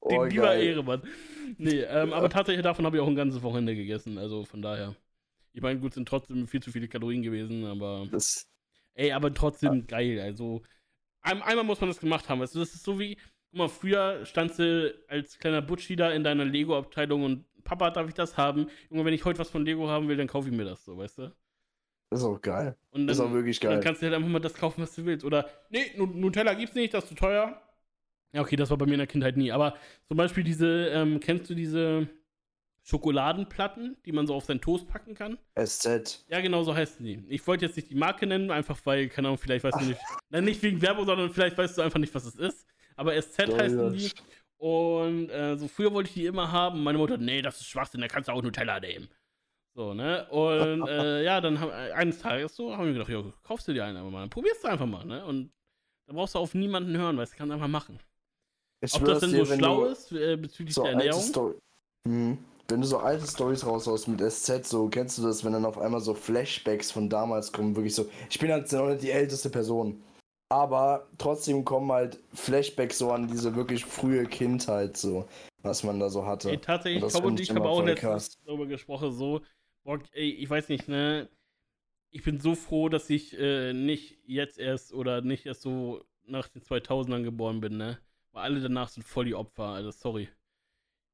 Oh, 0.00 0.24
die, 0.24 0.36
die 0.36 0.40
war 0.40 0.54
Ehre, 0.54 0.84
Mann. 0.84 1.02
Nee, 1.56 1.80
ähm, 1.80 2.12
aber 2.12 2.30
tatsächlich 2.30 2.62
davon 2.62 2.86
habe 2.86 2.96
ich 2.96 3.02
auch 3.02 3.08
ein 3.08 3.16
ganzes 3.16 3.42
Wochenende 3.42 3.74
gegessen, 3.74 4.16
also 4.16 4.44
von 4.44 4.62
daher. 4.62 4.94
Ich 5.52 5.60
meine, 5.60 5.80
gut, 5.80 5.92
sind 5.92 6.06
trotzdem 6.06 6.46
viel 6.46 6.62
zu 6.62 6.70
viele 6.70 6.86
Kalorien 6.86 7.20
gewesen, 7.20 7.64
aber. 7.64 8.06
Das, 8.08 8.48
Ey, 8.98 9.12
aber 9.12 9.32
trotzdem 9.32 9.74
ja. 9.74 9.84
geil. 9.86 10.20
Also, 10.20 10.62
ein, 11.22 11.40
einmal 11.42 11.64
muss 11.64 11.80
man 11.80 11.88
das 11.88 12.00
gemacht 12.00 12.28
haben. 12.28 12.40
Also, 12.40 12.58
das 12.58 12.74
ist 12.74 12.82
so 12.82 12.98
wie, 12.98 13.14
guck 13.14 13.58
mal, 13.58 13.68
früher 13.68 14.26
standst 14.26 14.58
du 14.58 14.92
als 15.06 15.38
kleiner 15.38 15.62
Butschi 15.62 15.94
da 15.94 16.10
in 16.10 16.24
deiner 16.24 16.44
Lego-Abteilung 16.44 17.22
und 17.22 17.44
Papa, 17.62 17.90
darf 17.90 18.08
ich 18.08 18.14
das 18.14 18.36
haben? 18.36 18.68
Junge, 18.90 19.04
wenn 19.04 19.14
ich 19.14 19.24
heute 19.24 19.38
was 19.38 19.50
von 19.50 19.64
Lego 19.64 19.88
haben 19.88 20.08
will, 20.08 20.16
dann 20.16 20.26
kaufe 20.26 20.48
ich 20.48 20.54
mir 20.54 20.64
das 20.64 20.84
so, 20.84 20.96
weißt 20.98 21.18
du? 21.18 21.32
Das 22.10 22.20
ist 22.20 22.26
auch 22.26 22.40
geil. 22.40 22.76
Und 22.90 23.02
dann, 23.02 23.06
das 23.06 23.18
ist 23.18 23.24
auch 23.24 23.32
wirklich 23.32 23.60
geil. 23.60 23.74
Dann 23.74 23.84
kannst 23.84 24.02
du 24.02 24.06
halt 24.06 24.16
einfach 24.16 24.28
mal 24.28 24.40
das 24.40 24.54
kaufen, 24.54 24.82
was 24.82 24.94
du 24.94 25.04
willst. 25.04 25.24
Oder, 25.24 25.48
nee, 25.70 25.92
Nutella 25.96 26.54
gibt's 26.54 26.74
nicht, 26.74 26.92
das 26.92 27.04
ist 27.04 27.10
zu 27.10 27.14
teuer. 27.14 27.62
Ja, 28.32 28.40
okay, 28.40 28.56
das 28.56 28.70
war 28.70 28.78
bei 28.78 28.86
mir 28.86 28.94
in 28.94 28.98
der 28.98 29.06
Kindheit 29.06 29.36
nie. 29.36 29.52
Aber 29.52 29.76
zum 30.08 30.16
Beispiel 30.16 30.42
diese, 30.42 30.88
ähm, 30.88 31.20
kennst 31.20 31.48
du 31.48 31.54
diese 31.54 32.08
Schokoladenplatten, 32.88 33.98
die 34.06 34.12
man 34.12 34.26
so 34.26 34.34
auf 34.34 34.46
seinen 34.46 34.62
Toast 34.62 34.88
packen 34.88 35.14
kann. 35.14 35.36
SZ. 35.62 36.24
Ja, 36.30 36.40
genau 36.40 36.62
so 36.62 36.74
heißen 36.74 37.04
die. 37.04 37.22
Ich 37.28 37.46
wollte 37.46 37.66
jetzt 37.66 37.76
nicht 37.76 37.90
die 37.90 37.94
Marke 37.94 38.26
nennen, 38.26 38.50
einfach 38.50 38.78
weil, 38.84 39.10
keine 39.10 39.28
Ahnung, 39.28 39.36
vielleicht 39.36 39.62
weißt 39.62 39.78
du 39.78 39.84
nicht. 39.84 40.00
Nein, 40.30 40.44
nicht 40.44 40.62
wegen 40.62 40.80
Werbung, 40.80 41.04
sondern 41.04 41.30
vielleicht 41.30 41.58
weißt 41.58 41.76
du 41.76 41.82
einfach 41.82 41.98
nicht, 41.98 42.14
was 42.14 42.24
es 42.24 42.36
ist. 42.36 42.66
Aber 42.96 43.20
SZ 43.20 43.50
oh, 43.50 43.58
heißen 43.58 43.92
die. 43.92 44.10
Und 44.56 45.28
äh, 45.28 45.58
so 45.58 45.68
früher 45.68 45.92
wollte 45.92 46.08
ich 46.08 46.14
die 46.14 46.24
immer 46.24 46.50
haben. 46.50 46.82
Meine 46.82 46.96
Mutter, 46.96 47.18
nee, 47.18 47.42
das 47.42 47.60
ist 47.60 47.66
Schwachsinn, 47.66 48.00
da 48.00 48.08
kannst 48.08 48.30
du 48.30 48.32
auch 48.32 48.40
Nutella 48.40 48.80
nehmen. 48.80 49.08
So, 49.74 49.92
ne? 49.92 50.26
Und 50.30 50.88
äh, 50.88 51.22
ja, 51.24 51.42
dann 51.42 51.60
haben, 51.60 51.70
eines 51.70 52.20
Tages 52.20 52.56
so, 52.56 52.74
haben 52.74 52.86
wir 52.86 52.94
gedacht, 52.94 53.10
ja, 53.10 53.22
kaufst 53.42 53.68
du 53.68 53.74
dir 53.74 53.84
einen 53.84 53.98
einfach 53.98 54.10
mal. 54.10 54.20
Dann 54.20 54.30
probierst 54.30 54.64
du 54.64 54.68
einfach 54.68 54.86
mal, 54.86 55.04
ne? 55.04 55.26
Und 55.26 55.52
da 56.06 56.14
brauchst 56.14 56.34
du 56.34 56.38
auf 56.38 56.54
niemanden 56.54 56.96
hören, 56.96 57.18
weil 57.18 57.26
du 57.26 57.32
kannst 57.36 57.52
einfach 57.52 57.68
machen. 57.68 58.00
Ich 58.80 58.94
Ob 58.94 59.04
das 59.04 59.20
denn 59.20 59.30
so 59.30 59.44
schlau 59.44 59.84
ist 59.84 60.10
äh, 60.10 60.36
bezüglich 60.36 60.74
so 60.74 60.84
der 60.84 60.92
Ernährung? 60.92 61.54
Mhm 62.04 62.38
wenn 62.70 62.82
du 62.82 62.86
so 62.86 62.98
alte 62.98 63.26
Stories 63.26 63.66
raushaust 63.66 64.08
mit 64.08 64.20
SZ, 64.20 64.66
so 64.66 64.88
kennst 64.88 65.16
du 65.18 65.22
das, 65.22 65.42
wenn 65.42 65.52
dann 65.52 65.64
auf 65.64 65.78
einmal 65.78 66.00
so 66.00 66.12
Flashbacks 66.12 66.90
von 66.90 67.08
damals 67.08 67.50
kommen, 67.50 67.74
wirklich 67.74 67.94
so. 67.94 68.08
Ich 68.28 68.38
bin 68.38 68.52
halt 68.52 68.70
noch 68.72 68.88
nicht 68.88 69.02
die 69.02 69.10
älteste 69.10 69.48
Person. 69.48 70.02
Aber 70.50 71.08
trotzdem 71.18 71.64
kommen 71.64 71.90
halt 71.92 72.18
Flashbacks 72.34 72.98
so 72.98 73.10
an 73.10 73.28
diese 73.28 73.54
wirklich 73.54 73.84
frühe 73.84 74.24
Kindheit, 74.24 74.96
so, 74.96 75.26
was 75.62 75.82
man 75.82 75.98
da 75.98 76.08
so 76.08 76.24
hatte. 76.24 76.50
Ey, 76.50 76.58
tatsächlich, 76.58 77.12
Tom 77.12 77.24
und 77.24 77.40
ich 77.40 77.50
haben 77.50 77.62
auch 77.62 77.82
letztens 77.82 78.38
darüber 78.44 78.66
gesprochen, 78.66 79.12
so, 79.12 79.40
boah, 79.84 79.98
ey, 80.12 80.30
ich 80.30 80.48
weiß 80.48 80.68
nicht, 80.68 80.88
ne, 80.88 81.28
ich 82.10 82.22
bin 82.22 82.40
so 82.40 82.54
froh, 82.54 82.88
dass 82.88 83.10
ich 83.10 83.38
äh, 83.38 83.72
nicht 83.72 84.18
jetzt 84.26 84.58
erst 84.58 84.92
oder 84.92 85.20
nicht 85.20 85.44
erst 85.46 85.62
so 85.62 86.02
nach 86.24 86.48
den 86.48 86.62
2000ern 86.62 87.22
geboren 87.22 87.60
bin, 87.60 87.76
ne, 87.76 87.98
weil 88.32 88.44
alle 88.44 88.60
danach 88.60 88.88
sind 88.88 89.02
voll 89.02 89.26
die 89.26 89.34
Opfer, 89.34 89.64
also 89.64 89.90
sorry. 89.90 90.28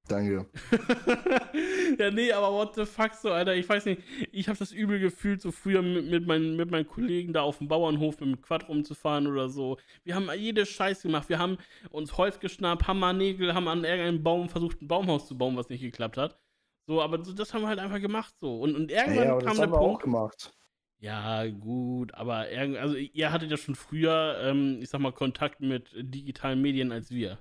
Danke. 0.06 0.46
ja, 1.98 2.10
nee, 2.10 2.30
aber 2.30 2.52
what 2.52 2.74
the 2.74 2.84
fuck 2.84 3.14
so, 3.14 3.30
Alter. 3.30 3.54
Ich 3.54 3.66
weiß 3.66 3.86
nicht, 3.86 4.02
ich 4.32 4.48
habe 4.48 4.58
das 4.58 4.70
übel 4.70 4.98
gefühlt, 4.98 5.40
so 5.40 5.50
früher 5.50 5.80
mit, 5.80 6.10
mit, 6.10 6.26
meinen, 6.26 6.56
mit 6.56 6.70
meinen 6.70 6.86
Kollegen 6.86 7.32
da 7.32 7.40
auf 7.40 7.58
dem 7.58 7.68
Bauernhof 7.68 8.20
mit 8.20 8.28
dem 8.28 8.42
Quad 8.42 8.68
rumzufahren 8.68 9.26
oder 9.26 9.48
so. 9.48 9.78
Wir 10.02 10.14
haben 10.14 10.28
jede 10.36 10.66
Scheiße 10.66 11.08
gemacht. 11.08 11.30
Wir 11.30 11.38
haben 11.38 11.56
uns 11.88 12.18
Holz 12.18 12.38
geschnappt, 12.38 12.86
Hammernägel, 12.86 13.54
haben 13.54 13.66
an 13.66 13.84
irgendeinem 13.84 14.22
Baum 14.22 14.50
versucht, 14.50 14.82
ein 14.82 14.88
Baumhaus 14.88 15.26
zu 15.26 15.38
bauen, 15.38 15.56
was 15.56 15.70
nicht 15.70 15.80
geklappt 15.80 16.18
hat. 16.18 16.38
So, 16.86 17.00
aber 17.00 17.16
das 17.16 17.54
haben 17.54 17.62
wir 17.62 17.68
halt 17.68 17.78
einfach 17.78 18.00
gemacht 18.00 18.34
so. 18.40 18.60
Und, 18.60 18.76
und 18.76 18.90
irgendwann 18.90 19.28
ja, 19.28 19.38
kam 19.38 19.56
der 19.56 19.68
Punkt. 19.68 19.82
Auch 19.82 19.98
gemacht. 20.00 20.52
Ja, 20.98 21.46
gut, 21.46 22.14
aber 22.14 22.46
also 22.80 22.96
ihr 22.96 23.32
hattet 23.32 23.50
ja 23.50 23.56
schon 23.56 23.74
früher, 23.74 24.38
ähm, 24.42 24.78
ich 24.80 24.88
sag 24.88 25.00
mal, 25.00 25.12
Kontakt 25.12 25.60
mit 25.60 25.90
digitalen 25.94 26.62
Medien 26.62 26.92
als 26.92 27.10
wir. 27.10 27.38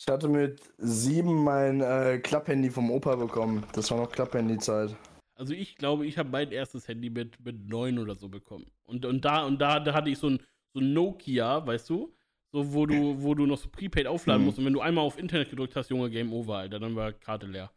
Ich 0.00 0.08
hatte 0.08 0.28
mit 0.28 0.62
sieben 0.78 1.44
mein 1.44 1.82
äh, 1.82 2.18
Klapphandy 2.18 2.70
vom 2.70 2.90
Opa 2.90 3.16
bekommen. 3.16 3.66
Das 3.74 3.90
war 3.90 3.98
noch 3.98 4.10
Klapphandy-Zeit. 4.10 4.96
Also 5.34 5.52
ich 5.52 5.76
glaube, 5.76 6.06
ich 6.06 6.16
habe 6.16 6.30
mein 6.30 6.52
erstes 6.52 6.88
Handy 6.88 7.10
mit, 7.10 7.38
mit 7.44 7.68
neun 7.68 7.98
oder 7.98 8.14
so 8.14 8.30
bekommen. 8.30 8.64
Und, 8.84 9.04
und 9.04 9.26
da 9.26 9.44
und 9.44 9.60
da, 9.60 9.78
da 9.78 9.92
hatte 9.92 10.08
ich 10.08 10.16
so 10.16 10.30
ein, 10.30 10.40
so 10.72 10.80
ein 10.80 10.94
Nokia, 10.94 11.66
weißt 11.66 11.90
du? 11.90 12.14
So, 12.50 12.72
wo 12.72 12.86
du, 12.86 13.22
wo 13.22 13.34
du 13.34 13.44
noch 13.44 13.58
so 13.58 13.68
Prepaid 13.68 14.06
aufladen 14.06 14.40
mhm. 14.40 14.46
musst. 14.46 14.58
Und 14.58 14.64
wenn 14.64 14.72
du 14.72 14.80
einmal 14.80 15.04
auf 15.04 15.18
Internet 15.18 15.50
gedrückt 15.50 15.76
hast, 15.76 15.90
Junge, 15.90 16.08
Game 16.08 16.32
Over, 16.32 16.56
Alter, 16.56 16.78
dann 16.78 16.96
war 16.96 17.12
Karte 17.12 17.46
leer. 17.46 17.70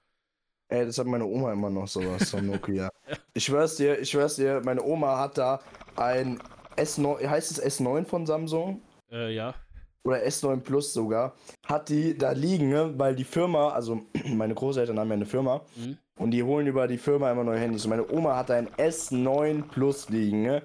Ey, 0.70 0.86
das 0.86 0.98
hat 0.98 1.08
meine 1.08 1.26
Oma 1.26 1.52
immer 1.52 1.70
noch 1.70 1.90
sowas, 1.90 2.30
so 2.30 2.38
ein 2.38 2.46
Nokia. 2.46 2.90
ja. 3.10 3.18
Ich 3.34 3.44
schwör's 3.44 3.76
dir, 3.76 4.00
ich 4.00 4.10
schwör's 4.10 4.38
dir, 4.38 4.62
meine 4.64 4.82
Oma 4.82 5.20
hat 5.20 5.38
da 5.38 5.60
ein 5.98 6.40
S9, 6.78 7.28
heißt 7.28 7.52
es 7.52 7.80
S9 7.80 8.06
von 8.06 8.26
Samsung? 8.26 8.82
Äh, 9.12 9.36
ja 9.36 9.54
oder 10.04 10.18
S9 10.18 10.62
Plus 10.62 10.94
sogar, 10.94 11.34
hat 11.66 11.90
die 11.90 12.18
da 12.18 12.32
liegen, 12.32 12.70
ne? 12.70 12.94
weil 12.98 13.16
die 13.16 13.24
Firma, 13.24 13.70
also 13.70 14.02
meine 14.26 14.54
Großeltern 14.54 15.00
haben 15.00 15.10
ja 15.10 15.16
eine 15.16 15.26
Firma 15.26 15.62
mhm. 15.76 15.98
und 16.20 16.32
die 16.32 16.44
holen 16.44 16.68
über 16.68 16.88
die 16.88 16.98
Firma 16.98 17.32
immer 17.32 17.44
neue 17.44 17.60
Handys. 17.60 17.86
Und 17.86 17.92
meine 17.92 18.12
Oma 18.12 18.36
hat 18.36 18.52
ein 18.52 18.70
S9 18.70 19.64
Plus 19.70 20.10
liegen, 20.10 20.44
ne? 20.44 20.64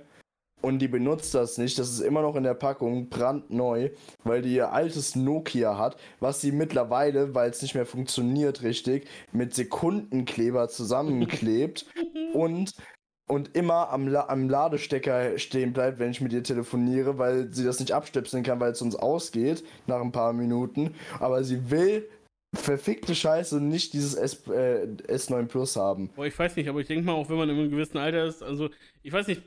Und 0.60 0.80
die 0.80 0.88
benutzt 0.88 1.36
das 1.36 1.56
nicht. 1.56 1.78
Das 1.78 1.88
ist 1.88 2.00
immer 2.00 2.20
noch 2.20 2.34
in 2.34 2.42
der 2.42 2.54
Packung 2.54 3.08
brandneu, 3.08 3.90
weil 4.24 4.42
die 4.42 4.54
ihr 4.54 4.72
altes 4.72 5.14
Nokia 5.14 5.78
hat, 5.78 5.96
was 6.18 6.40
sie 6.40 6.50
mittlerweile, 6.50 7.32
weil 7.32 7.50
es 7.50 7.62
nicht 7.62 7.76
mehr 7.76 7.86
funktioniert 7.86 8.62
richtig, 8.62 9.06
mit 9.30 9.54
Sekundenkleber 9.54 10.68
zusammenklebt 10.68 11.86
und 12.32 12.74
und 13.28 13.54
immer 13.56 13.90
am, 13.90 14.08
La 14.08 14.28
am 14.28 14.48
Ladestecker 14.48 15.38
stehen 15.38 15.72
bleibt, 15.72 15.98
wenn 15.98 16.10
ich 16.10 16.20
mit 16.20 16.32
ihr 16.32 16.42
telefoniere, 16.42 17.18
weil 17.18 17.52
sie 17.52 17.64
das 17.64 17.78
nicht 17.78 17.92
abstöpseln 17.92 18.42
kann, 18.42 18.58
weil 18.60 18.72
es 18.72 18.82
uns 18.82 18.96
ausgeht 18.96 19.64
nach 19.86 20.00
ein 20.00 20.12
paar 20.12 20.32
Minuten. 20.32 20.94
Aber 21.20 21.44
sie 21.44 21.70
will 21.70 22.08
verfickte 22.54 23.14
Scheiße 23.14 23.60
nicht 23.60 23.92
dieses 23.92 24.14
S, 24.14 24.46
äh, 24.48 24.86
S9 25.06 25.46
Plus 25.46 25.76
haben. 25.76 26.08
Boah, 26.14 26.26
ich 26.26 26.38
weiß 26.38 26.56
nicht, 26.56 26.68
aber 26.68 26.80
ich 26.80 26.86
denke 26.86 27.04
mal, 27.04 27.12
auch 27.12 27.28
wenn 27.28 27.36
man 27.36 27.50
in 27.50 27.58
einem 27.58 27.70
gewissen 27.70 27.98
Alter 27.98 28.24
ist, 28.24 28.42
also 28.42 28.70
ich 29.02 29.12
weiß 29.12 29.26
nicht, 29.26 29.42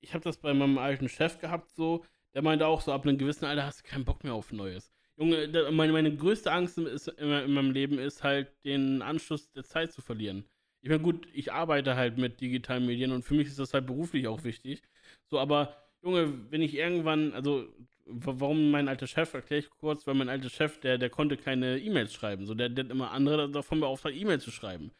ich 0.00 0.14
habe 0.14 0.24
das 0.24 0.36
bei 0.36 0.52
meinem 0.52 0.78
alten 0.78 1.08
Chef 1.08 1.38
gehabt, 1.38 1.70
so, 1.70 2.04
der 2.34 2.42
meinte 2.42 2.66
auch 2.66 2.80
so, 2.80 2.92
ab 2.92 3.04
einem 3.04 3.18
gewissen 3.18 3.44
Alter 3.44 3.66
hast 3.66 3.80
du 3.80 3.88
keinen 3.88 4.04
Bock 4.04 4.24
mehr 4.24 4.34
auf 4.34 4.52
Neues. 4.52 4.92
Junge, 5.16 5.48
meine, 5.70 5.92
meine 5.92 6.16
größte 6.16 6.50
Angst 6.50 6.78
ist, 6.78 7.08
in, 7.08 7.30
in 7.30 7.52
meinem 7.52 7.70
Leben 7.70 7.98
ist 7.98 8.24
halt, 8.24 8.52
den 8.64 9.02
Anschluss 9.02 9.52
der 9.52 9.64
Zeit 9.64 9.92
zu 9.92 10.00
verlieren. 10.00 10.44
Ich 10.82 10.88
meine, 10.88 11.02
gut, 11.02 11.28
ich 11.32 11.52
arbeite 11.52 11.96
halt 11.96 12.16
mit 12.16 12.40
digitalen 12.40 12.86
Medien 12.86 13.12
und 13.12 13.22
für 13.22 13.34
mich 13.34 13.48
ist 13.48 13.58
das 13.58 13.74
halt 13.74 13.86
beruflich 13.86 14.26
auch 14.26 14.44
wichtig. 14.44 14.82
So, 15.26 15.38
aber 15.38 15.76
Junge, 16.02 16.50
wenn 16.50 16.62
ich 16.62 16.74
irgendwann, 16.74 17.34
also 17.34 17.66
warum 18.06 18.70
mein 18.70 18.88
alter 18.88 19.06
Chef, 19.06 19.34
erkläre 19.34 19.60
ich 19.60 19.70
kurz, 19.70 20.06
weil 20.06 20.14
mein 20.14 20.28
alter 20.28 20.48
Chef, 20.48 20.80
der, 20.80 20.98
der 20.98 21.10
konnte 21.10 21.36
keine 21.36 21.78
E-Mails 21.78 22.12
schreiben. 22.12 22.46
So, 22.46 22.54
der, 22.54 22.70
der 22.70 22.84
hat 22.84 22.90
immer 22.90 23.10
andere 23.10 23.50
davon 23.50 23.80
beauftragt, 23.80 24.16
E-Mails 24.16 24.44
zu 24.44 24.50
schreiben. 24.50 24.90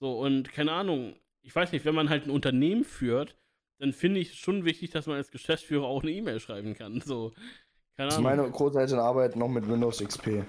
So, 0.00 0.18
und 0.18 0.52
keine 0.52 0.72
Ahnung, 0.72 1.14
ich 1.42 1.54
weiß 1.54 1.72
nicht, 1.72 1.84
wenn 1.84 1.94
man 1.94 2.08
halt 2.08 2.26
ein 2.26 2.30
Unternehmen 2.30 2.84
führt, 2.84 3.36
dann 3.78 3.92
finde 3.92 4.20
ich 4.20 4.30
es 4.30 4.36
schon 4.36 4.64
wichtig, 4.64 4.90
dass 4.90 5.06
man 5.06 5.16
als 5.16 5.30
Geschäftsführer 5.30 5.86
auch 5.86 6.02
eine 6.02 6.10
E-Mail 6.10 6.40
schreiben 6.40 6.74
kann. 6.74 7.00
So, 7.00 7.32
keine 7.96 8.10
Ahnung. 8.10 8.24
meine 8.24 8.50
Großeltern 8.50 8.98
arbeiten 8.98 9.38
noch 9.38 9.48
mit 9.48 9.68
Windows 9.68 10.02
XP. 10.02 10.44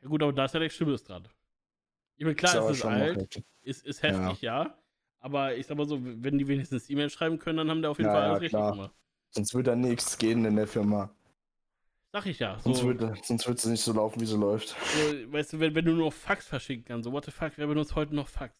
Ja 0.00 0.08
gut, 0.08 0.22
aber 0.22 0.32
da 0.32 0.46
ist 0.46 0.54
ja 0.54 0.60
der 0.60 0.70
Schlimmes 0.70 1.04
dran. 1.04 1.28
Ich 2.16 2.24
meine, 2.24 2.34
klar, 2.34 2.70
ist 2.70 2.78
es 2.78 2.84
alt, 2.84 3.42
ist, 3.62 3.84
ist 3.84 4.02
heftig, 4.02 4.42
ja. 4.42 4.64
ja. 4.64 4.78
Aber 5.20 5.56
ich 5.56 5.66
sag 5.66 5.76
mal 5.76 5.88
so, 5.88 5.98
wenn 6.02 6.38
die 6.38 6.46
wenigstens 6.46 6.90
E-Mail 6.90 7.10
schreiben 7.10 7.38
können, 7.38 7.58
dann 7.58 7.70
haben 7.70 7.82
die 7.82 7.88
auf 7.88 7.98
jeden 7.98 8.10
ja, 8.10 8.14
Fall 8.14 8.22
alles 8.24 8.42
richtig 8.42 8.58
klar. 8.58 8.72
gemacht. 8.72 8.94
Sonst 9.30 9.54
würde 9.54 9.70
da 9.70 9.76
nichts 9.76 10.18
gehen 10.18 10.44
in 10.44 10.56
der 10.56 10.66
Firma. 10.66 11.10
Sag 12.12 12.26
ich 12.26 12.38
ja. 12.38 12.58
So. 12.58 12.72
Sonst 12.72 12.84
würde 12.84 13.14
sonst 13.24 13.48
es 13.48 13.66
nicht 13.66 13.82
so 13.82 13.92
laufen, 13.92 14.20
wie 14.20 14.26
sie 14.26 14.36
läuft. 14.36 14.68
So, 14.68 15.32
weißt 15.32 15.54
du, 15.54 15.60
wenn, 15.60 15.74
wenn 15.74 15.84
du 15.84 15.92
nur 15.92 16.12
Fax 16.12 16.46
verschicken 16.46 16.84
kannst, 16.84 17.04
so 17.04 17.12
what 17.12 17.24
the 17.24 17.32
fuck, 17.32 17.52
wer 17.56 17.66
benutzt 17.66 17.96
heute 17.96 18.14
noch 18.14 18.28
Fax? 18.28 18.54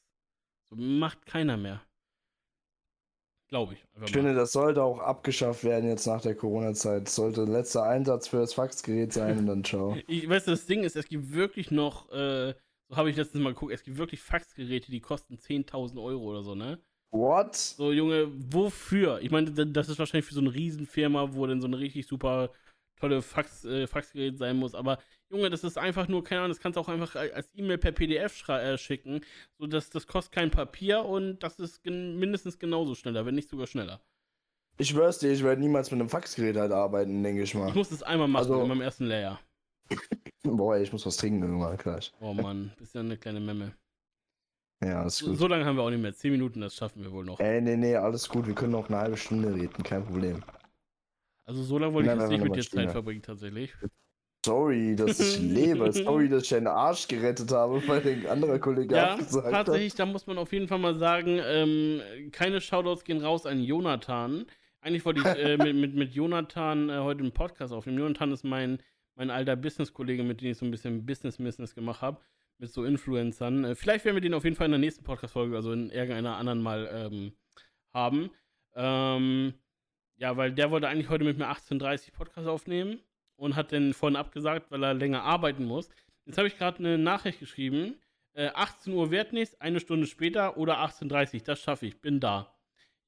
So 0.71 0.77
macht 0.77 1.25
keiner 1.27 1.57
mehr. 1.57 1.81
Glaube 3.49 3.75
ich. 3.75 3.85
Ich 4.05 4.11
finde, 4.11 4.35
das 4.35 4.51
sollte 4.51 4.83
auch 4.83 4.99
abgeschafft 4.99 5.63
werden 5.63 5.89
jetzt 5.89 6.07
nach 6.07 6.23
der 6.23 6.35
Corona-Zeit. 6.35 7.09
Sollte 7.09 7.43
ein 7.43 7.53
letzter 7.53 7.85
Einsatz 7.85 8.27
für 8.27 8.39
das 8.39 8.55
Faxgerät 8.55 9.13
sein 9.13 9.39
und 9.39 9.47
dann 9.47 9.63
ciao. 9.63 9.97
Ich 10.09 10.29
weiß, 10.29 10.47
das 10.47 10.67
Ding 10.67 10.83
ist, 10.83 10.97
es 10.97 11.07
gibt 11.07 11.33
wirklich 11.33 11.71
noch, 11.71 12.11
äh, 12.11 12.55
habe 12.97 13.11
ich 13.11 13.17
letztens 13.17 13.43
mal 13.43 13.53
geguckt, 13.53 13.73
es 13.73 13.83
gibt 13.83 13.99
wirklich 13.99 14.21
Faxgeräte, 14.21 14.91
die 14.91 15.01
kosten 15.01 15.37
10.000 15.37 16.03
Euro 16.03 16.25
oder 16.25 16.43
so, 16.43 16.55
ne? 16.55 16.79
What? 17.11 17.55
So, 17.55 17.93
Junge, 17.93 18.33
wofür? 18.53 19.21
Ich 19.21 19.31
meine, 19.31 19.51
das 19.51 19.89
ist 19.89 19.99
wahrscheinlich 19.99 20.27
für 20.27 20.35
so 20.35 20.41
eine 20.41 20.53
Riesenfirma, 20.53 21.35
wo 21.35 21.47
dann 21.47 21.61
so 21.61 21.69
eine 21.69 21.79
richtig 21.79 22.07
super 22.07 22.51
tolle 22.97 23.23
Fax, 23.23 23.65
äh, 23.65 23.87
Faxgerät 23.87 24.37
sein 24.39 24.57
muss. 24.57 24.75
Aber 24.75 24.99
Junge, 25.31 25.51
das 25.51 25.65
ist 25.65 25.79
einfach 25.79 26.09
nur, 26.09 26.25
keine 26.25 26.41
Ahnung, 26.41 26.51
das 26.51 26.61
kannst 26.61 26.77
du 26.77 26.81
auch 26.81 26.89
einfach 26.89 27.15
als 27.15 27.49
E-Mail 27.55 27.79
per 27.79 27.93
PDF 27.93 28.49
äh, 28.49 28.79
schicken. 28.79 29.21
So, 29.59 29.67
dass 29.67 29.91
das 29.91 30.07
kostet 30.07 30.35
kein 30.35 30.51
Papier 30.51 31.05
und 31.05 31.43
das 31.43 31.59
ist 31.59 31.83
gen 31.83 32.19
mindestens 32.19 32.59
genauso 32.59 32.95
schneller, 32.95 33.27
wenn 33.27 33.35
nicht 33.35 33.49
sogar 33.49 33.67
schneller. 33.67 34.01
Ich 34.77 34.89
schwör's 34.89 35.21
dir, 35.21 35.31
ich 35.31 35.45
werde 35.45 35.61
niemals 35.61 35.91
mit 35.93 36.01
einem 36.01 36.09
Faxgerät 36.09 36.57
halt 36.57 36.73
arbeiten, 36.73 37.23
denke 37.23 37.43
ich 37.43 37.55
mal. 37.55 37.69
Ich 37.69 37.75
muss 37.75 37.91
das 37.91 38.03
einmal 38.03 38.27
machen 38.27 38.51
also, 38.51 38.63
in 38.63 38.69
meinem 38.69 38.81
ersten 38.81 39.05
Layer. 39.05 39.39
Boah, 40.43 40.79
ich 40.79 40.93
muss 40.93 41.07
was 41.07 41.17
trinken 41.17 41.43
irgendwann 41.43 41.77
gleich. 41.77 42.13
Oh 42.21 42.35
Mann, 42.35 42.73
bist 42.79 42.95
ja 42.95 43.01
eine 43.01 43.17
kleine 43.17 43.41
Memme. 43.41 43.73
Ja, 44.83 45.05
ist 45.05 45.25
gut. 45.25 45.39
So, 45.39 45.47
lange 45.47 45.65
haben 45.65 45.77
wir 45.77 45.83
auch 45.83 45.91
nicht 45.91 46.03
mehr. 46.03 46.15
Zehn 46.15 46.33
Minuten, 46.33 46.61
das 46.61 46.75
schaffen 46.75 47.03
wir 47.03 47.13
wohl 47.13 47.25
noch. 47.25 47.41
Ey, 47.41 47.61
nee, 47.61 47.77
nee, 47.77 47.97
alles 47.97 48.29
gut. 48.29 48.47
Wir 48.47 48.55
können 48.55 48.73
noch 48.73 48.89
eine 48.89 48.99
halbe 48.99 49.17
Stunde 49.17 49.55
reden, 49.55 49.83
kein 49.83 50.05
Problem. 50.05 50.43
Also 51.47 51.63
so 51.63 51.79
lange 51.79 51.95
wollte 51.95 52.11
ich 52.11 52.19
jetzt 52.19 52.29
nicht 52.31 52.43
mit 52.43 52.57
dir 52.57 52.63
Zeit 52.63 52.91
verbringen, 52.91 53.23
tatsächlich. 53.23 53.75
Sorry, 54.45 54.95
dass 54.95 55.21
ich 55.21 55.39
lebe. 55.41 55.91
Sorry, 55.93 56.29
dass 56.29 56.45
ich 56.45 56.55
einen 56.55 56.67
Arsch 56.67 57.09
gerettet 57.09 57.51
habe, 57.51 57.87
weil 57.89 58.07
ein 58.07 58.27
anderer 58.27 58.59
Kollege 58.59 58.95
ja, 58.95 59.17
gesagt 59.17 59.51
tatsächlich, 59.51 59.93
hat. 59.93 60.01
da 60.01 60.07
muss 60.07 60.27
man 60.27 60.37
auf 60.37 60.53
jeden 60.53 60.69
Fall 60.69 60.79
mal 60.79 60.95
sagen, 60.95 61.41
ähm, 61.43 62.03
keine 62.31 62.61
Shoutouts 62.61 63.05
gehen 63.05 63.25
raus 63.25 63.47
an 63.47 63.63
Jonathan. 63.63 64.45
Eigentlich 64.81 65.05
wollte 65.07 65.21
ich 65.21 65.27
äh, 65.27 65.57
mit, 65.63 65.77
mit, 65.77 65.95
mit 65.95 66.13
Jonathan 66.13 66.91
äh, 66.91 66.99
heute 66.99 67.21
einen 67.21 67.33
Podcast 67.33 67.73
aufnehmen. 67.73 67.99
Jonathan 67.99 68.33
ist 68.33 68.45
mein, 68.45 68.79
mein 69.15 69.31
alter 69.31 69.57
Business-Kollege, 69.57 70.23
mit 70.23 70.41
dem 70.41 70.51
ich 70.51 70.59
so 70.59 70.65
ein 70.65 70.71
bisschen 70.71 71.07
Business-Business 71.07 71.75
gemacht 71.75 72.03
habe. 72.03 72.21
Mit 72.59 72.71
so 72.71 72.85
Influencern. 72.85 73.65
Äh, 73.65 73.75
vielleicht 73.75 74.05
werden 74.05 74.17
wir 74.17 74.21
den 74.21 74.35
auf 74.35 74.45
jeden 74.45 74.57
Fall 74.57 74.67
in 74.67 74.73
der 74.73 74.79
nächsten 74.79 75.05
Podcast-Folge, 75.05 75.57
also 75.57 75.73
in 75.73 75.91
irgendeiner 75.91 76.37
anderen 76.37 76.63
mal 76.63 76.89
ähm, 76.93 77.33
haben. 77.93 78.31
Ähm, 78.75 79.55
ja, 80.17 80.37
weil 80.37 80.53
der 80.53 80.71
wollte 80.71 80.89
eigentlich 80.89 81.09
heute 81.09 81.25
mit 81.25 81.39
mir 81.39 81.51
18.30 81.51 82.13
Podcast 82.13 82.47
aufnehmen 82.47 83.01
und 83.37 83.57
hat 83.57 83.73
dann 83.73 83.93
vorhin 83.93 84.17
abgesagt, 84.17 84.71
weil 84.71 84.85
er 84.85 84.95
länger 84.95 85.23
arbeiten 85.23 85.65
muss. 85.65 85.89
Jetzt 86.27 86.39
habe 86.39 86.49
ich 86.49 86.57
gerade 86.57 86.79
eine 86.79 86.99
Nachricht 86.99 87.41
geschrieben. 87.41 87.97
Äh, 88.33 88.49
18 88.55 88.93
Uhr 88.93 89.11
wird 89.11 89.33
nichts, 89.33 89.61
eine 89.61 89.81
Stunde 89.81 90.07
später 90.07 90.57
oder 90.57 90.79
18.30 90.79 91.35
Uhr, 91.35 91.41
das 91.45 91.61
schaffe 91.61 91.87
ich, 91.87 92.01
bin 92.01 92.21
da. 92.21 92.55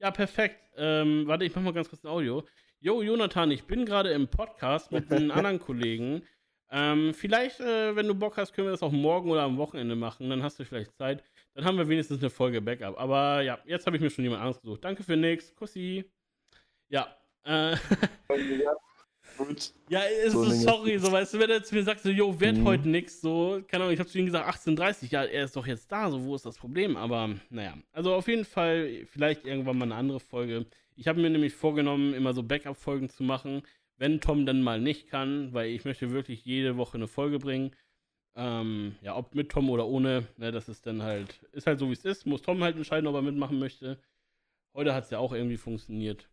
Ja, 0.00 0.10
perfekt. 0.10 0.60
Ähm, 0.76 1.26
warte, 1.26 1.44
ich 1.44 1.54
mache 1.54 1.64
mal 1.64 1.72
ganz 1.72 1.88
kurz 1.88 2.04
ein 2.04 2.10
Audio. 2.10 2.46
Jo, 2.80 3.02
Jonathan, 3.02 3.50
ich 3.50 3.64
bin 3.64 3.86
gerade 3.86 4.10
im 4.10 4.28
Podcast 4.28 4.92
mit 4.92 5.10
einem 5.10 5.30
anderen 5.32 5.58
Kollegen. 5.58 6.22
Ähm, 6.70 7.14
vielleicht, 7.14 7.60
äh, 7.60 7.96
wenn 7.96 8.06
du 8.06 8.14
Bock 8.14 8.36
hast, 8.36 8.52
können 8.52 8.66
wir 8.66 8.72
das 8.72 8.82
auch 8.82 8.92
morgen 8.92 9.30
oder 9.30 9.42
am 9.42 9.56
Wochenende 9.56 9.96
machen. 9.96 10.28
Dann 10.28 10.42
hast 10.42 10.58
du 10.58 10.64
vielleicht 10.64 10.94
Zeit. 10.94 11.24
Dann 11.54 11.64
haben 11.64 11.78
wir 11.78 11.88
wenigstens 11.88 12.20
eine 12.20 12.28
Folge 12.28 12.60
Backup. 12.60 12.98
Aber 13.00 13.40
ja, 13.40 13.58
jetzt 13.64 13.86
habe 13.86 13.96
ich 13.96 14.02
mir 14.02 14.10
schon 14.10 14.24
jemand 14.24 14.42
anderes 14.42 14.60
gesucht. 14.60 14.84
Danke 14.84 15.02
für 15.02 15.16
nix. 15.16 15.54
Kussi. 15.54 16.04
Ja. 16.88 17.16
Äh, 17.44 17.76
Gut. 19.38 19.72
Ja, 19.88 20.00
ist 20.02 20.32
so, 20.32 20.44
sorry, 20.44 20.98
so 20.98 21.12
weißt 21.12 21.34
du, 21.34 21.38
wenn 21.38 21.50
er 21.50 21.62
zu 21.62 21.74
mir 21.74 21.82
sagt, 21.82 22.00
so, 22.00 22.10
jo, 22.10 22.38
wird 22.40 22.56
mhm. 22.56 22.64
heute 22.64 22.88
nix, 22.88 23.20
so, 23.20 23.60
keine 23.68 23.84
Ahnung, 23.84 23.92
ich 23.92 24.00
habe 24.00 24.08
zu 24.08 24.18
ihm 24.18 24.26
gesagt, 24.26 24.48
18.30 24.48 25.10
ja, 25.10 25.24
er 25.24 25.44
ist 25.44 25.54
doch 25.54 25.66
jetzt 25.66 25.90
da, 25.92 26.10
so, 26.10 26.24
wo 26.24 26.34
ist 26.34 26.46
das 26.46 26.56
Problem? 26.56 26.96
Aber, 26.96 27.34
naja, 27.50 27.76
also 27.92 28.14
auf 28.14 28.28
jeden 28.28 28.46
Fall, 28.46 29.06
vielleicht 29.10 29.44
irgendwann 29.44 29.76
mal 29.76 29.84
eine 29.84 29.94
andere 29.94 30.20
Folge. 30.20 30.64
Ich 30.96 31.08
habe 31.08 31.20
mir 31.20 31.30
nämlich 31.30 31.54
vorgenommen, 31.54 32.14
immer 32.14 32.32
so 32.32 32.42
Backup-Folgen 32.42 33.10
zu 33.10 33.22
machen, 33.22 33.62
wenn 33.98 34.20
Tom 34.20 34.46
dann 34.46 34.62
mal 34.62 34.80
nicht 34.80 35.08
kann, 35.08 35.52
weil 35.52 35.70
ich 35.70 35.84
möchte 35.84 36.10
wirklich 36.10 36.44
jede 36.44 36.76
Woche 36.76 36.96
eine 36.96 37.06
Folge 37.06 37.38
bringen. 37.38 37.70
Ähm, 38.34 38.96
ja, 39.02 39.16
ob 39.16 39.34
mit 39.34 39.50
Tom 39.50 39.70
oder 39.70 39.86
ohne, 39.86 40.26
ne, 40.36 40.52
das 40.52 40.68
ist 40.68 40.86
dann 40.86 41.02
halt, 41.02 41.42
ist 41.52 41.66
halt 41.66 41.78
so 41.78 41.88
wie 41.88 41.94
es 41.94 42.04
ist, 42.04 42.26
muss 42.26 42.42
Tom 42.42 42.62
halt 42.62 42.76
entscheiden, 42.76 43.06
ob 43.06 43.14
er 43.14 43.22
mitmachen 43.22 43.58
möchte. 43.58 43.98
Heute 44.74 44.94
hat 44.94 45.04
es 45.04 45.10
ja 45.10 45.18
auch 45.18 45.32
irgendwie 45.32 45.56
funktioniert. 45.56 46.28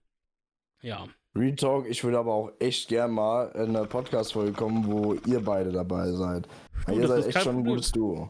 Ja. 0.82 1.08
Retalk, 1.36 1.88
ich 1.88 2.04
würde 2.04 2.20
aber 2.20 2.34
auch 2.34 2.52
echt 2.60 2.90
gern 2.90 3.12
mal 3.12 3.52
in 3.56 3.76
eine 3.76 3.86
Podcast-Folge 3.86 4.52
kommen, 4.52 4.86
wo 4.86 5.14
ihr 5.14 5.40
beide 5.40 5.72
dabei 5.72 6.12
seid. 6.12 6.48
Du, 6.86 6.94
ihr 6.94 7.08
seid 7.08 7.26
echt 7.26 7.42
schon 7.42 7.60
ein 7.60 7.66
gutes 7.66 7.92
Duo. 7.92 8.30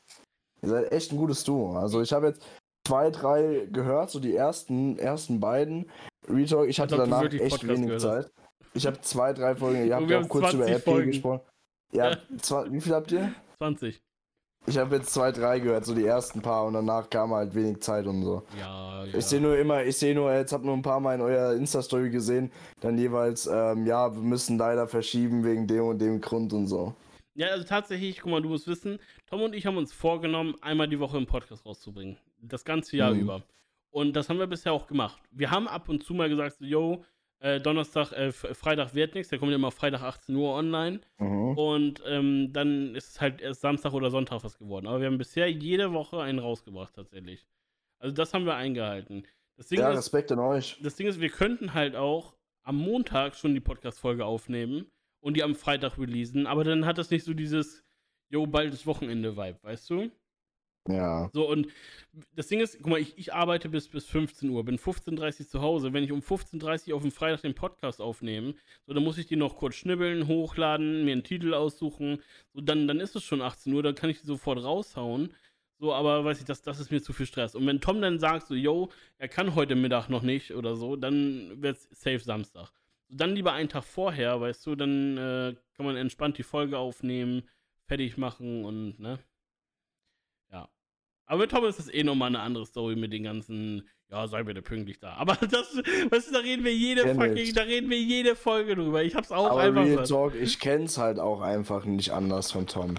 Ihr 0.61 0.69
seid 0.69 0.91
echt 0.91 1.11
ein 1.11 1.17
gutes 1.17 1.43
Duo. 1.43 1.75
Also 1.75 2.01
ich 2.01 2.13
habe 2.13 2.27
jetzt 2.27 2.45
zwei, 2.86 3.09
drei 3.09 3.67
gehört, 3.71 4.09
so 4.11 4.19
die 4.19 4.36
ersten, 4.36 4.97
ersten 4.97 5.39
beiden. 5.39 5.89
Retalk, 6.27 6.69
ich 6.69 6.79
hatte 6.79 6.97
danach 6.97 7.23
echt 7.23 7.49
Podcast 7.49 7.67
wenig 7.67 7.97
Zeit. 7.99 8.31
Ich 8.73 8.86
habe 8.86 8.99
zwei, 9.01 9.34
drei 9.34 9.55
Folgen, 9.55 9.86
ihr 9.86 9.95
habt 9.95 10.09
ja 10.09 10.19
auch 10.19 10.29
kurz 10.29 10.53
über 10.53 10.67
RP 10.67 10.84
Folgen. 10.84 11.11
gesprochen. 11.11 11.41
Ja, 11.91 12.11
ja. 12.11 12.17
Zwei, 12.41 12.71
wie 12.71 12.81
viel 12.81 12.93
habt 12.93 13.11
ihr? 13.11 13.34
20. 13.57 14.01
Ich 14.65 14.77
habe 14.77 14.95
jetzt 14.95 15.13
zwei, 15.13 15.31
drei 15.34 15.59
gehört, 15.59 15.86
so 15.86 15.93
die 15.93 16.05
ersten 16.05 16.41
paar 16.41 16.65
und 16.65 16.73
danach 16.73 17.09
kam 17.09 17.34
halt 17.34 17.53
wenig 17.53 17.81
Zeit 17.81 18.07
und 18.07 18.23
so. 18.23 18.43
Ja, 18.57 19.03
ja. 19.05 19.17
Ich 19.17 19.25
sehe 19.25 19.41
nur 19.41 19.57
immer, 19.57 19.84
ich 19.84 19.97
sehe 19.97 20.15
nur, 20.15 20.34
jetzt 20.34 20.53
hab 20.53 20.63
nur 20.63 20.73
ein 20.73 20.81
paar 20.81 21.01
Mal 21.01 21.15
in 21.15 21.21
eurer 21.21 21.53
Insta-Story 21.53 22.09
gesehen, 22.09 22.49
dann 22.79 22.97
jeweils, 22.97 23.45
ähm, 23.45 23.86
ja, 23.86 24.13
wir 24.13 24.21
müssen 24.21 24.57
leider 24.57 24.88
verschieben 24.88 25.43
wegen 25.43 25.67
dem 25.67 25.84
und 25.84 25.99
dem 25.99 26.21
Grund 26.21 26.53
und 26.53 26.67
so. 26.67 26.95
Ja, 27.36 27.47
also 27.47 27.65
tatsächlich, 27.65 28.21
guck 28.21 28.31
mal, 28.31 28.41
du 28.41 28.49
musst 28.49 28.67
wissen, 28.67 28.99
Tom 29.29 29.41
und 29.41 29.53
ich 29.53 29.65
haben 29.65 29.75
uns 29.75 29.91
vorgenommen, 29.91 30.55
einmal 30.61 30.88
die 30.88 30.99
Woche 30.99 31.17
einen 31.17 31.25
Podcast 31.25 31.65
rauszubringen. 31.65 32.17
Das 32.45 32.65
ganze 32.65 32.97
Jahr 32.97 33.13
mhm. 33.13 33.21
über. 33.21 33.43
Und 33.89 34.13
das 34.15 34.29
haben 34.29 34.39
wir 34.39 34.47
bisher 34.47 34.73
auch 34.73 34.87
gemacht. 34.87 35.21
Wir 35.31 35.51
haben 35.51 35.67
ab 35.67 35.87
und 35.87 36.03
zu 36.03 36.13
mal 36.13 36.27
gesagt, 36.27 36.57
so, 36.57 36.65
yo, 36.65 37.05
äh, 37.39 37.59
Donnerstag, 37.59 38.11
äh, 38.13 38.31
Freitag 38.31 38.95
wird 38.95 39.15
nichts, 39.15 39.29
der 39.29 39.37
kommt 39.37 39.51
ja 39.51 39.55
immer 39.55 39.71
Freitag 39.71 40.01
18 40.01 40.35
Uhr 40.35 40.53
online. 40.53 41.01
Mhm. 41.19 41.57
Und 41.57 42.03
ähm, 42.05 42.53
dann 42.53 42.95
ist 42.95 43.09
es 43.09 43.21
halt 43.21 43.41
erst 43.41 43.61
Samstag 43.61 43.93
oder 43.93 44.09
Sonntag 44.09 44.43
was 44.43 44.57
geworden. 44.57 44.87
Aber 44.87 44.99
wir 44.99 45.07
haben 45.07 45.17
bisher 45.17 45.51
jede 45.51 45.93
Woche 45.93 46.21
einen 46.21 46.39
rausgebracht, 46.39 46.95
tatsächlich. 46.95 47.45
Also 47.99 48.15
das 48.15 48.33
haben 48.33 48.45
wir 48.45 48.55
eingehalten. 48.55 49.27
ja, 49.69 49.91
ist, 49.91 49.97
Respekt 49.97 50.31
an 50.31 50.39
euch. 50.39 50.79
Das 50.81 50.95
Ding 50.95 51.07
ist, 51.07 51.19
wir 51.19 51.29
könnten 51.29 51.73
halt 51.73 51.95
auch 51.95 52.35
am 52.63 52.77
Montag 52.77 53.35
schon 53.35 53.53
die 53.53 53.59
Podcast-Folge 53.59 54.25
aufnehmen 54.25 54.87
und 55.19 55.37
die 55.37 55.43
am 55.43 55.55
Freitag 55.55 55.97
releasen, 55.97 56.47
aber 56.47 56.63
dann 56.63 56.85
hat 56.85 56.97
das 56.97 57.11
nicht 57.11 57.23
so 57.23 57.33
dieses, 57.33 57.83
jo, 58.29 58.45
bald 58.47 58.73
ist 58.73 58.87
Wochenende-Vibe, 58.87 59.59
weißt 59.61 59.89
du? 59.89 60.11
Ja. 60.88 61.29
So, 61.34 61.49
und 61.49 61.67
das 62.36 62.47
Ding 62.47 62.59
ist, 62.59 62.77
guck 62.77 62.88
mal, 62.88 62.99
ich, 62.99 63.17
ich 63.17 63.34
arbeite 63.34 63.69
bis, 63.69 63.88
bis 63.88 64.05
15 64.05 64.49
Uhr, 64.49 64.65
bin 64.65 64.77
15.30 64.77 65.41
Uhr 65.41 65.47
zu 65.47 65.61
Hause. 65.61 65.93
Wenn 65.93 66.03
ich 66.03 66.11
um 66.11 66.19
15.30 66.19 66.89
Uhr 66.89 66.97
auf 66.97 67.01
dem 67.03 67.11
Freitag 67.11 67.41
den 67.41 67.55
Podcast 67.55 68.01
aufnehme, 68.01 68.55
so, 68.86 68.93
dann 68.93 69.03
muss 69.03 69.17
ich 69.17 69.25
die 69.25 69.38
noch 69.38 69.55
kurz 69.55 69.75
schnibbeln, 69.75 70.27
hochladen, 70.27 71.05
mir 71.05 71.13
einen 71.13 71.23
Titel 71.23 71.53
aussuchen. 71.53 72.21
So, 72.53 72.61
dann, 72.61 72.88
dann 72.88 72.99
ist 72.99 73.15
es 73.15 73.23
schon 73.23 73.41
18 73.41 73.73
Uhr, 73.73 73.81
dann 73.81 73.95
kann 73.95 74.09
ich 74.09 74.19
die 74.19 74.27
sofort 74.27 74.61
raushauen. 74.61 75.34
So, 75.79 75.93
aber 75.93 76.23
weiß 76.25 76.39
ich, 76.39 76.45
das, 76.45 76.61
das 76.61 76.79
ist 76.79 76.91
mir 76.91 77.01
zu 77.01 77.13
viel 77.13 77.25
Stress. 77.25 77.55
Und 77.55 77.65
wenn 77.65 77.81
Tom 77.81 78.01
dann 78.01 78.19
sagt, 78.19 78.47
so, 78.47 78.55
yo, 78.55 78.89
er 79.17 79.29
kann 79.29 79.55
heute 79.55 79.75
Mittag 79.75 80.09
noch 80.09 80.21
nicht 80.21 80.53
oder 80.53 80.75
so, 80.75 80.95
dann 80.95 81.61
wird 81.61 81.77
es 81.77 81.89
safe 81.91 82.19
Samstag. 82.19 82.71
So, 83.07 83.15
dann 83.15 83.36
lieber 83.36 83.53
einen 83.53 83.69
Tag 83.69 83.84
vorher, 83.84 84.39
weißt 84.41 84.65
du, 84.65 84.75
dann 84.75 85.17
äh, 85.17 85.55
kann 85.75 85.86
man 85.86 85.95
entspannt 85.95 86.38
die 86.38 86.43
Folge 86.43 86.77
aufnehmen, 86.77 87.43
fertig 87.86 88.17
machen 88.17 88.65
und, 88.65 88.99
ne? 88.99 89.19
Aber 91.26 91.39
mit 91.39 91.51
Tom 91.51 91.65
ist 91.65 91.80
das 91.80 91.93
eh 91.93 92.03
nochmal 92.03 92.28
eine 92.30 92.41
andere 92.41 92.65
Story 92.65 92.95
mit 92.95 93.13
den 93.13 93.24
ganzen, 93.24 93.88
ja, 94.09 94.28
sei 94.28 94.43
bitte 94.43 94.61
pünktlich 94.61 94.99
da. 94.99 95.13
Aber 95.13 95.36
das, 95.51 95.76
weißt 96.09 96.30
du, 96.30 96.34
da 96.34 96.39
reden 96.39 96.63
wir 96.63 96.76
jede 96.76 97.03
Kenn 97.03 97.15
fucking, 97.15 97.38
ich. 97.38 97.53
da 97.53 97.61
reden 97.63 97.89
wir 97.89 97.99
jede 97.99 98.36
Folge 98.36 98.76
drüber. 98.76 99.03
Ich 99.03 99.15
hab's 99.15 99.32
auch 99.32 99.51
Aber 99.51 99.61
einfach. 99.61 99.86
Real 99.86 100.03
Talk, 100.05 100.36
ich 100.36 100.59
kenn's 100.59 100.97
halt 100.97 101.19
auch 101.19 101.41
einfach 101.41 101.86
nicht 101.86 102.11
anders 102.11 102.51
von 102.51 102.67
Tom. 102.67 102.95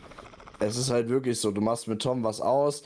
Es 0.58 0.76
ist 0.76 0.90
halt 0.90 1.08
wirklich 1.08 1.38
so, 1.40 1.50
du 1.50 1.60
machst 1.60 1.88
mit 1.88 2.00
Tom 2.00 2.22
was 2.24 2.40
aus 2.40 2.84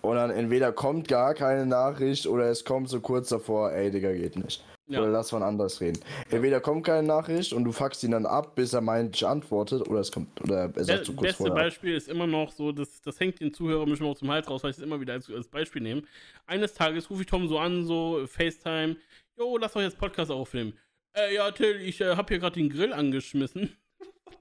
und 0.00 0.16
dann 0.16 0.30
entweder 0.30 0.72
kommt 0.72 1.08
gar 1.08 1.34
keine 1.34 1.66
Nachricht 1.66 2.26
oder 2.26 2.46
es 2.46 2.64
kommt 2.64 2.88
so 2.88 3.00
kurz 3.00 3.28
davor, 3.28 3.72
ey, 3.72 3.90
Digga, 3.90 4.12
geht 4.12 4.36
nicht. 4.36 4.64
Ja. 4.86 5.00
Oder 5.00 5.08
lass 5.08 5.30
von 5.30 5.42
anders 5.42 5.80
reden. 5.80 5.98
Entweder 6.30 6.60
kommt 6.60 6.84
keine 6.84 7.06
Nachricht 7.06 7.54
und 7.54 7.64
du 7.64 7.72
fuckst 7.72 8.04
ihn 8.04 8.10
dann 8.10 8.26
ab, 8.26 8.54
bis 8.54 8.74
er 8.74 8.82
meint, 8.82 9.16
ich 9.16 9.26
antwortet, 9.26 9.88
oder 9.88 10.00
es 10.00 10.12
kommt, 10.12 10.38
oder 10.42 10.70
er 10.74 10.84
sagt 10.84 11.06
zu 11.06 11.14
kurz 11.14 11.28
beste 11.28 11.44
vorher. 11.44 11.54
Beispiel 11.64 11.94
ist 11.94 12.08
immer 12.08 12.26
noch 12.26 12.52
so, 12.52 12.70
das, 12.70 13.00
das 13.00 13.18
hängt 13.18 13.40
den 13.40 13.54
Zuhörern 13.54 13.88
bestimmt 13.88 14.10
auch 14.10 14.18
zum 14.18 14.30
Hals 14.30 14.48
raus, 14.48 14.62
weil 14.62 14.72
ich 14.72 14.76
es 14.76 14.82
immer 14.82 15.00
wieder 15.00 15.14
als, 15.14 15.30
als 15.30 15.48
Beispiel 15.48 15.80
nehme. 15.80 16.02
Eines 16.46 16.74
Tages 16.74 17.08
rufe 17.08 17.22
ich 17.22 17.26
Tom 17.26 17.48
so 17.48 17.58
an, 17.58 17.86
so 17.86 18.26
FaceTime, 18.26 18.96
jo, 19.38 19.56
lass 19.56 19.72
doch 19.72 19.80
jetzt 19.80 19.98
Podcast 19.98 20.30
aufnehmen. 20.30 20.74
Äh, 21.16 21.34
ja, 21.34 21.50
Till, 21.50 21.80
ich 21.80 22.02
äh, 22.02 22.16
hab 22.16 22.28
hier 22.28 22.38
gerade 22.38 22.56
den 22.56 22.68
Grill 22.68 22.92
angeschmissen. 22.92 23.74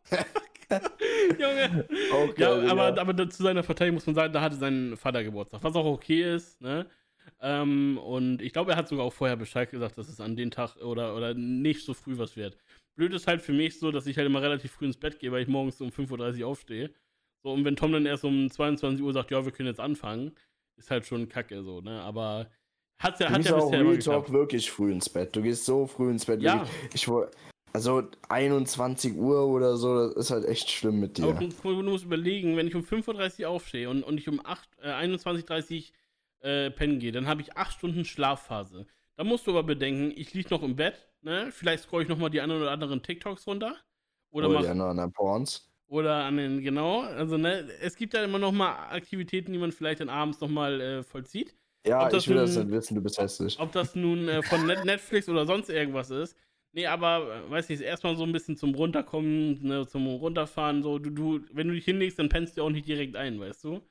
Junge. 1.39 1.87
Okay, 2.13 2.41
ja, 2.41 2.71
aber, 2.71 2.99
aber 2.99 3.29
zu 3.29 3.41
seiner 3.41 3.63
Verteidigung 3.63 3.95
muss 3.95 4.05
man 4.05 4.15
sagen, 4.15 4.33
da 4.33 4.41
hatte 4.41 4.55
sein 4.55 4.95
Vater 4.97 5.23
Geburtstag, 5.23 5.63
was 5.63 5.75
auch 5.75 5.85
okay 5.85 6.35
ist, 6.35 6.61
ne? 6.61 6.85
Ähm, 7.45 7.97
und 7.97 8.41
ich 8.41 8.53
glaube, 8.53 8.71
er 8.71 8.77
hat 8.77 8.87
sogar 8.87 9.05
auch 9.05 9.13
vorher 9.13 9.35
Bescheid 9.35 9.69
gesagt, 9.69 9.97
dass 9.97 10.07
es 10.07 10.21
an 10.21 10.37
den 10.37 10.49
Tag 10.49 10.77
oder, 10.77 11.15
oder 11.15 11.33
nicht 11.33 11.83
so 11.83 11.93
früh 11.93 12.17
was 12.17 12.37
wird. 12.37 12.57
Blöd 12.95 13.13
ist 13.13 13.27
halt 13.27 13.41
für 13.41 13.51
mich 13.51 13.79
so, 13.79 13.91
dass 13.91 14.07
ich 14.07 14.17
halt 14.17 14.27
immer 14.27 14.41
relativ 14.41 14.71
früh 14.71 14.85
ins 14.85 14.97
Bett 14.97 15.19
gehe, 15.19 15.31
weil 15.31 15.41
ich 15.43 15.49
morgens 15.49 15.81
um 15.81 15.89
5.30 15.89 16.39
Uhr 16.41 16.47
aufstehe. 16.47 16.91
So, 17.43 17.51
und 17.51 17.65
wenn 17.65 17.75
Tom 17.75 17.91
dann 17.91 18.05
erst 18.05 18.23
um 18.23 18.49
22 18.49 19.03
Uhr 19.03 19.11
sagt, 19.11 19.31
ja, 19.31 19.43
wir 19.43 19.51
können 19.51 19.67
jetzt 19.67 19.81
anfangen, 19.81 20.31
ist 20.77 20.89
halt 20.89 21.05
schon 21.05 21.27
kacke 21.27 21.61
so, 21.63 21.81
ne? 21.81 22.01
Aber 22.01 22.49
Hat 22.99 23.19
ja, 23.19 23.27
du 23.27 23.33
hat 23.33 23.41
gehst 23.41 23.49
ja 23.49 23.57
auch 23.57 23.71
Real 23.73 23.99
Talk 23.99 24.31
wirklich 24.31 24.71
früh 24.71 24.91
ins 24.93 25.09
Bett. 25.09 25.35
Du 25.35 25.41
gehst 25.41 25.65
so 25.65 25.85
früh 25.85 26.09
ins 26.09 26.25
Bett. 26.25 26.41
Ja. 26.41 26.65
Ich 26.93 27.07
woll- 27.09 27.29
also 27.73 28.03
21 28.29 29.15
Uhr 29.15 29.47
oder 29.47 29.75
so, 29.77 30.07
das 30.07 30.15
ist 30.15 30.31
halt 30.31 30.45
echt 30.45 30.69
schlimm 30.69 30.99
mit 30.99 31.17
dir. 31.17 31.25
Aber 31.25 31.39
du, 31.39 31.49
du 31.63 31.81
musst 31.89 32.05
überlegen, 32.05 32.55
wenn 32.55 32.67
ich 32.67 32.75
um 32.75 32.83
5.30 32.83 33.41
Uhr 33.41 33.49
aufstehe 33.49 33.89
und, 33.89 34.03
und 34.03 34.19
ich 34.19 34.29
um 34.29 34.39
8, 34.45 34.69
äh, 34.81 34.89
21.30 34.91 35.77
Uhr 35.79 35.83
äh, 36.43 36.69
pennen 36.71 36.99
gehe, 36.99 37.11
dann 37.11 37.27
habe 37.27 37.41
ich 37.41 37.55
8 37.57 37.73
Stunden 37.77 38.05
Schlafphase. 38.05 38.85
Da 39.15 39.23
musst 39.23 39.47
du 39.47 39.51
aber 39.51 39.63
bedenken, 39.63 40.11
ich 40.15 40.33
liege 40.33 40.49
noch 40.49 40.63
im 40.63 40.75
Bett, 40.75 41.07
ne? 41.21 41.49
Vielleicht 41.51 41.83
scroll 41.83 42.03
ich 42.03 42.09
nochmal 42.09 42.29
die 42.29 42.41
ein 42.41 42.51
oder 42.51 42.71
anderen 42.71 43.01
TikToks 43.01 43.47
runter. 43.47 43.77
Oder 44.31 44.47
Oder 44.49 44.55
mach, 44.55 44.61
die 44.63 44.69
anderen 44.69 45.11
Porns. 45.13 45.69
Oder 45.87 46.23
an 46.25 46.37
den, 46.37 46.61
genau, 46.63 47.01
also 47.01 47.37
ne, 47.37 47.69
es 47.81 47.95
gibt 47.95 48.13
ja 48.15 48.23
immer 48.23 48.39
noch 48.39 48.51
mal 48.51 48.73
Aktivitäten, 48.89 49.51
die 49.53 49.59
man 49.59 49.71
vielleicht 49.71 49.99
dann 49.99 50.09
abends 50.09 50.39
noch 50.41 50.49
mal 50.49 50.81
äh, 50.81 51.03
vollzieht. 51.03 51.55
Ja, 51.85 52.05
Ob 52.05 52.09
das 52.11 52.23
ich 52.23 52.29
will 52.29 52.37
das 52.37 52.55
nun- 52.55 52.65
nicht 52.65 52.73
wissen, 52.75 52.95
du 52.95 53.01
bist 53.01 53.19
hässlich. 53.19 53.59
Ob 53.59 53.71
das 53.73 53.93
nun 53.93 54.27
äh, 54.27 54.41
von 54.41 54.65
Net 54.65 54.83
Netflix 54.85 55.29
oder 55.29 55.45
sonst 55.45 55.69
irgendwas 55.69 56.09
ist. 56.09 56.35
Nee, 56.71 56.87
aber, 56.87 57.43
äh, 57.45 57.51
weiß 57.51 57.69
nicht, 57.69 57.81
erstmal 57.81 58.15
so 58.15 58.23
ein 58.23 58.31
bisschen 58.31 58.57
zum 58.57 58.73
Runterkommen, 58.73 59.61
ne, 59.61 59.85
zum 59.85 60.07
Runterfahren, 60.07 60.81
so, 60.81 60.97
du, 60.97 61.11
du, 61.11 61.41
wenn 61.51 61.67
du 61.67 61.75
dich 61.75 61.85
hinlegst, 61.85 62.17
dann 62.17 62.29
pennst 62.29 62.57
du 62.57 62.63
auch 62.63 62.69
nicht 62.71 62.87
direkt 62.87 63.15
ein, 63.15 63.39
weißt 63.39 63.63
du? 63.65 63.81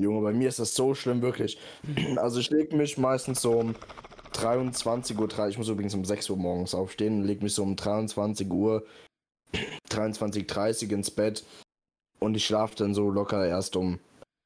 Junge, 0.00 0.22
bei 0.22 0.32
mir 0.32 0.48
ist 0.48 0.58
das 0.58 0.74
so 0.74 0.94
schlimm, 0.94 1.22
wirklich. 1.22 1.58
Also 2.16 2.40
ich 2.40 2.50
leg 2.50 2.72
mich 2.72 2.98
meistens 2.98 3.40
so 3.42 3.52
um 3.52 3.74
23.30 4.32 5.18
Uhr, 5.18 5.48
ich 5.48 5.58
muss 5.58 5.68
übrigens 5.68 5.94
um 5.94 6.04
6 6.04 6.30
Uhr 6.30 6.36
morgens 6.36 6.74
aufstehen, 6.74 7.22
leg 7.22 7.42
mich 7.42 7.54
so 7.54 7.62
um 7.62 7.76
23 7.76 8.50
Uhr, 8.50 8.84
23.30 9.90 10.86
Uhr 10.86 10.92
ins 10.92 11.10
Bett 11.10 11.44
und 12.18 12.36
ich 12.36 12.44
schlafe 12.44 12.74
dann 12.76 12.94
so 12.94 13.08
locker 13.10 13.46
erst 13.46 13.76
um 13.76 14.00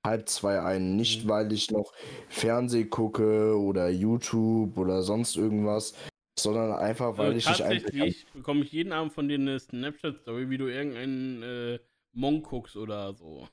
halb 0.07 0.29
zwei 0.29 0.61
ein. 0.61 0.97
Nicht, 0.97 1.25
Mhm. 1.25 1.29
weil 1.29 1.53
ich 1.53 1.71
noch 1.71 1.93
Fernseh 2.29 2.85
gucke 2.85 3.59
oder 3.59 3.89
YouTube 3.89 4.77
oder 4.77 5.03
sonst 5.03 5.37
irgendwas, 5.37 5.95
sondern 6.39 6.73
einfach, 6.73 7.17
weil 7.17 7.33
Also 7.33 7.39
ich 7.39 7.49
nicht 7.49 7.59
tatsächlich 7.59 8.27
bekomme 8.35 8.65
ich 8.65 8.73
jeden 8.73 8.93
Abend 8.93 9.15
von 9.15 9.29
dir 9.29 9.37
eine 9.37 9.59
Snapchat-Story, 9.59 10.51
wie 10.51 10.59
du 10.59 10.67
irgendeinen 10.67 11.43
äh, 11.43 11.79
Monk 12.13 12.47
guckst 12.49 12.77
oder 12.77 13.15
so. 13.15 13.49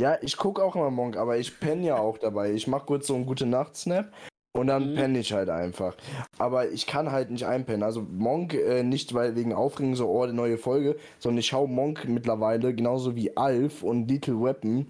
Ja, 0.00 0.16
ich 0.22 0.38
gucke 0.38 0.64
auch 0.64 0.76
immer 0.76 0.90
Monk, 0.90 1.18
aber 1.18 1.36
ich 1.36 1.60
penne 1.60 1.86
ja 1.86 1.98
auch 1.98 2.16
dabei. 2.16 2.52
Ich 2.52 2.66
mache 2.66 2.86
kurz 2.86 3.06
so 3.06 3.14
einen 3.14 3.26
gute 3.26 3.44
Nacht-Snap 3.44 4.10
und 4.56 4.66
dann 4.68 4.92
Mhm. 4.92 4.94
penne 4.94 5.18
ich 5.18 5.34
halt 5.34 5.50
einfach. 5.50 5.94
Aber 6.38 6.70
ich 6.70 6.86
kann 6.86 7.12
halt 7.12 7.30
nicht 7.30 7.44
einpennen. 7.44 7.82
Also 7.82 8.00
Monk 8.10 8.54
äh, 8.54 8.82
nicht 8.82 9.12
weil 9.12 9.36
wegen 9.36 9.52
Aufregung 9.52 9.94
so, 9.96 10.08
oh, 10.08 10.24
die 10.24 10.32
neue 10.32 10.56
Folge, 10.56 10.96
sondern 11.18 11.40
ich 11.40 11.48
schaue 11.48 11.68
Monk 11.68 12.08
mittlerweile 12.08 12.74
genauso 12.74 13.14
wie 13.14 13.36
Alf 13.36 13.82
und 13.82 14.08
Little 14.08 14.40
Weapon. 14.40 14.86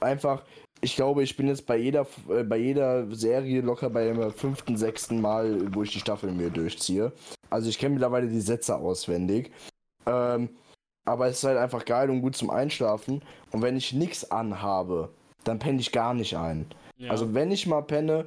Einfach, 0.00 0.42
ich 0.80 0.96
glaube, 0.96 1.22
ich 1.22 1.36
bin 1.36 1.46
jetzt 1.48 1.66
bei 1.66 1.76
jeder, 1.76 2.06
äh, 2.30 2.42
bei 2.42 2.56
jeder 2.56 3.14
Serie 3.14 3.60
locker 3.60 3.90
beim 3.90 4.32
fünften, 4.32 4.78
sechsten 4.78 5.20
Mal, 5.20 5.74
wo 5.74 5.82
ich 5.82 5.92
die 5.92 6.00
Staffel 6.00 6.32
mir 6.32 6.48
durchziehe. 6.48 7.12
Also 7.50 7.68
ich 7.68 7.78
kenne 7.78 7.96
mittlerweile 7.96 8.28
die 8.28 8.40
Sätze 8.40 8.76
auswendig. 8.76 9.52
Ähm, 10.06 10.48
aber 11.04 11.28
es 11.28 11.38
ist 11.38 11.44
halt 11.44 11.58
einfach 11.58 11.84
geil 11.84 12.10
und 12.10 12.20
gut 12.20 12.36
zum 12.36 12.50
Einschlafen. 12.50 13.22
Und 13.50 13.62
wenn 13.62 13.76
ich 13.76 13.92
nichts 13.92 14.30
anhabe, 14.30 15.10
dann 15.44 15.58
penne 15.58 15.80
ich 15.80 15.92
gar 15.92 16.14
nicht 16.14 16.36
ein. 16.36 16.66
Ja. 16.96 17.10
Also 17.10 17.34
wenn 17.34 17.50
ich 17.50 17.66
mal 17.66 17.82
penne, 17.82 18.26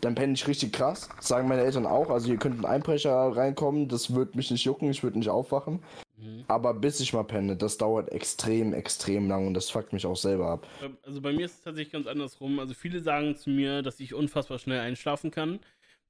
dann 0.00 0.14
penne 0.14 0.34
ich 0.34 0.46
richtig 0.46 0.72
krass. 0.72 1.08
Das 1.16 1.28
sagen 1.28 1.48
meine 1.48 1.62
Eltern 1.62 1.86
auch. 1.86 2.10
Also 2.10 2.26
hier 2.26 2.36
könnte 2.36 2.60
ein 2.60 2.64
Einbrecher 2.64 3.10
reinkommen, 3.10 3.88
das 3.88 4.14
wird 4.14 4.34
mich 4.34 4.50
nicht 4.50 4.64
jucken, 4.64 4.90
ich 4.90 5.02
würde 5.02 5.18
nicht 5.18 5.30
aufwachen. 5.30 5.82
Mhm. 6.16 6.44
Aber 6.48 6.74
bis 6.74 7.00
ich 7.00 7.12
mal 7.12 7.24
penne, 7.24 7.56
das 7.56 7.78
dauert 7.78 8.10
extrem, 8.12 8.72
extrem 8.74 9.28
lang 9.28 9.46
und 9.46 9.54
das 9.54 9.70
fuckt 9.70 9.92
mich 9.92 10.06
auch 10.06 10.16
selber 10.16 10.48
ab. 10.48 10.66
Also 11.02 11.20
bei 11.20 11.32
mir 11.32 11.46
ist 11.46 11.54
es 11.54 11.62
tatsächlich 11.62 11.92
ganz 11.92 12.06
andersrum. 12.06 12.58
Also 12.58 12.74
viele 12.74 13.00
sagen 13.00 13.36
zu 13.36 13.50
mir, 13.50 13.82
dass 13.82 14.00
ich 14.00 14.14
unfassbar 14.14 14.58
schnell 14.58 14.80
einschlafen 14.80 15.30
kann, 15.30 15.60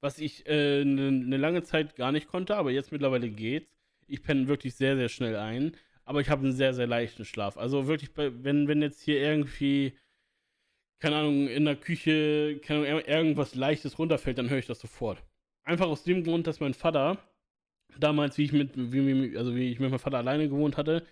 was 0.01 0.19
ich 0.19 0.47
eine 0.47 0.55
äh, 0.55 0.85
ne 0.85 1.11
ne 1.11 1.37
lange 1.37 1.63
Zeit 1.63 1.95
gar 1.95 2.11
nicht 2.11 2.27
konnte, 2.27 2.55
aber 2.55 2.71
jetzt 2.71 2.91
mittlerweile 2.91 3.29
geht's. 3.29 3.71
Ich 4.07 4.23
penne 4.23 4.47
wirklich 4.47 4.75
sehr, 4.75 4.95
sehr 4.95 5.09
schnell 5.09 5.35
ein, 5.35 5.73
aber 6.07 6.21
ich 6.21 6.29
habe 6.29 6.43
einen 6.43 6.53
sehr, 6.53 6.73
sehr 6.73 6.87
leichten 6.87 7.25
Schlaf. 7.25 7.57
Also 7.57 7.87
wirklich, 7.87 8.11
wenn, 8.15 8.67
wenn 8.67 8.81
jetzt 8.81 9.01
hier 9.01 9.19
irgendwie, 9.21 9.93
keine 10.99 11.17
Ahnung, 11.17 11.47
in 11.47 11.65
der 11.65 11.75
Küche 11.75 12.59
keine 12.63 12.79
Ahnung, 12.87 13.01
ir- 13.01 13.07
irgendwas 13.07 13.55
Leichtes 13.55 13.99
runterfällt, 13.99 14.37
dann 14.37 14.49
höre 14.49 14.57
ich 14.59 14.65
das 14.67 14.79
sofort. 14.79 15.21
Einfach 15.65 15.87
aus 15.87 16.03
dem 16.03 16.23
Grund, 16.23 16.47
dass 16.47 16.59
mein 16.59 16.73
Vater 16.73 17.17
damals, 17.99 18.37
wie 18.37 18.45
ich 18.45 18.53
mit, 18.53 18.71
wie, 18.75 19.37
also 19.37 19.55
wie 19.55 19.71
ich 19.71 19.79
mit 19.79 19.89
meinem 19.91 19.99
Vater 19.99 20.17
alleine 20.17 20.49
gewohnt 20.49 20.77
hatte, 20.77 21.05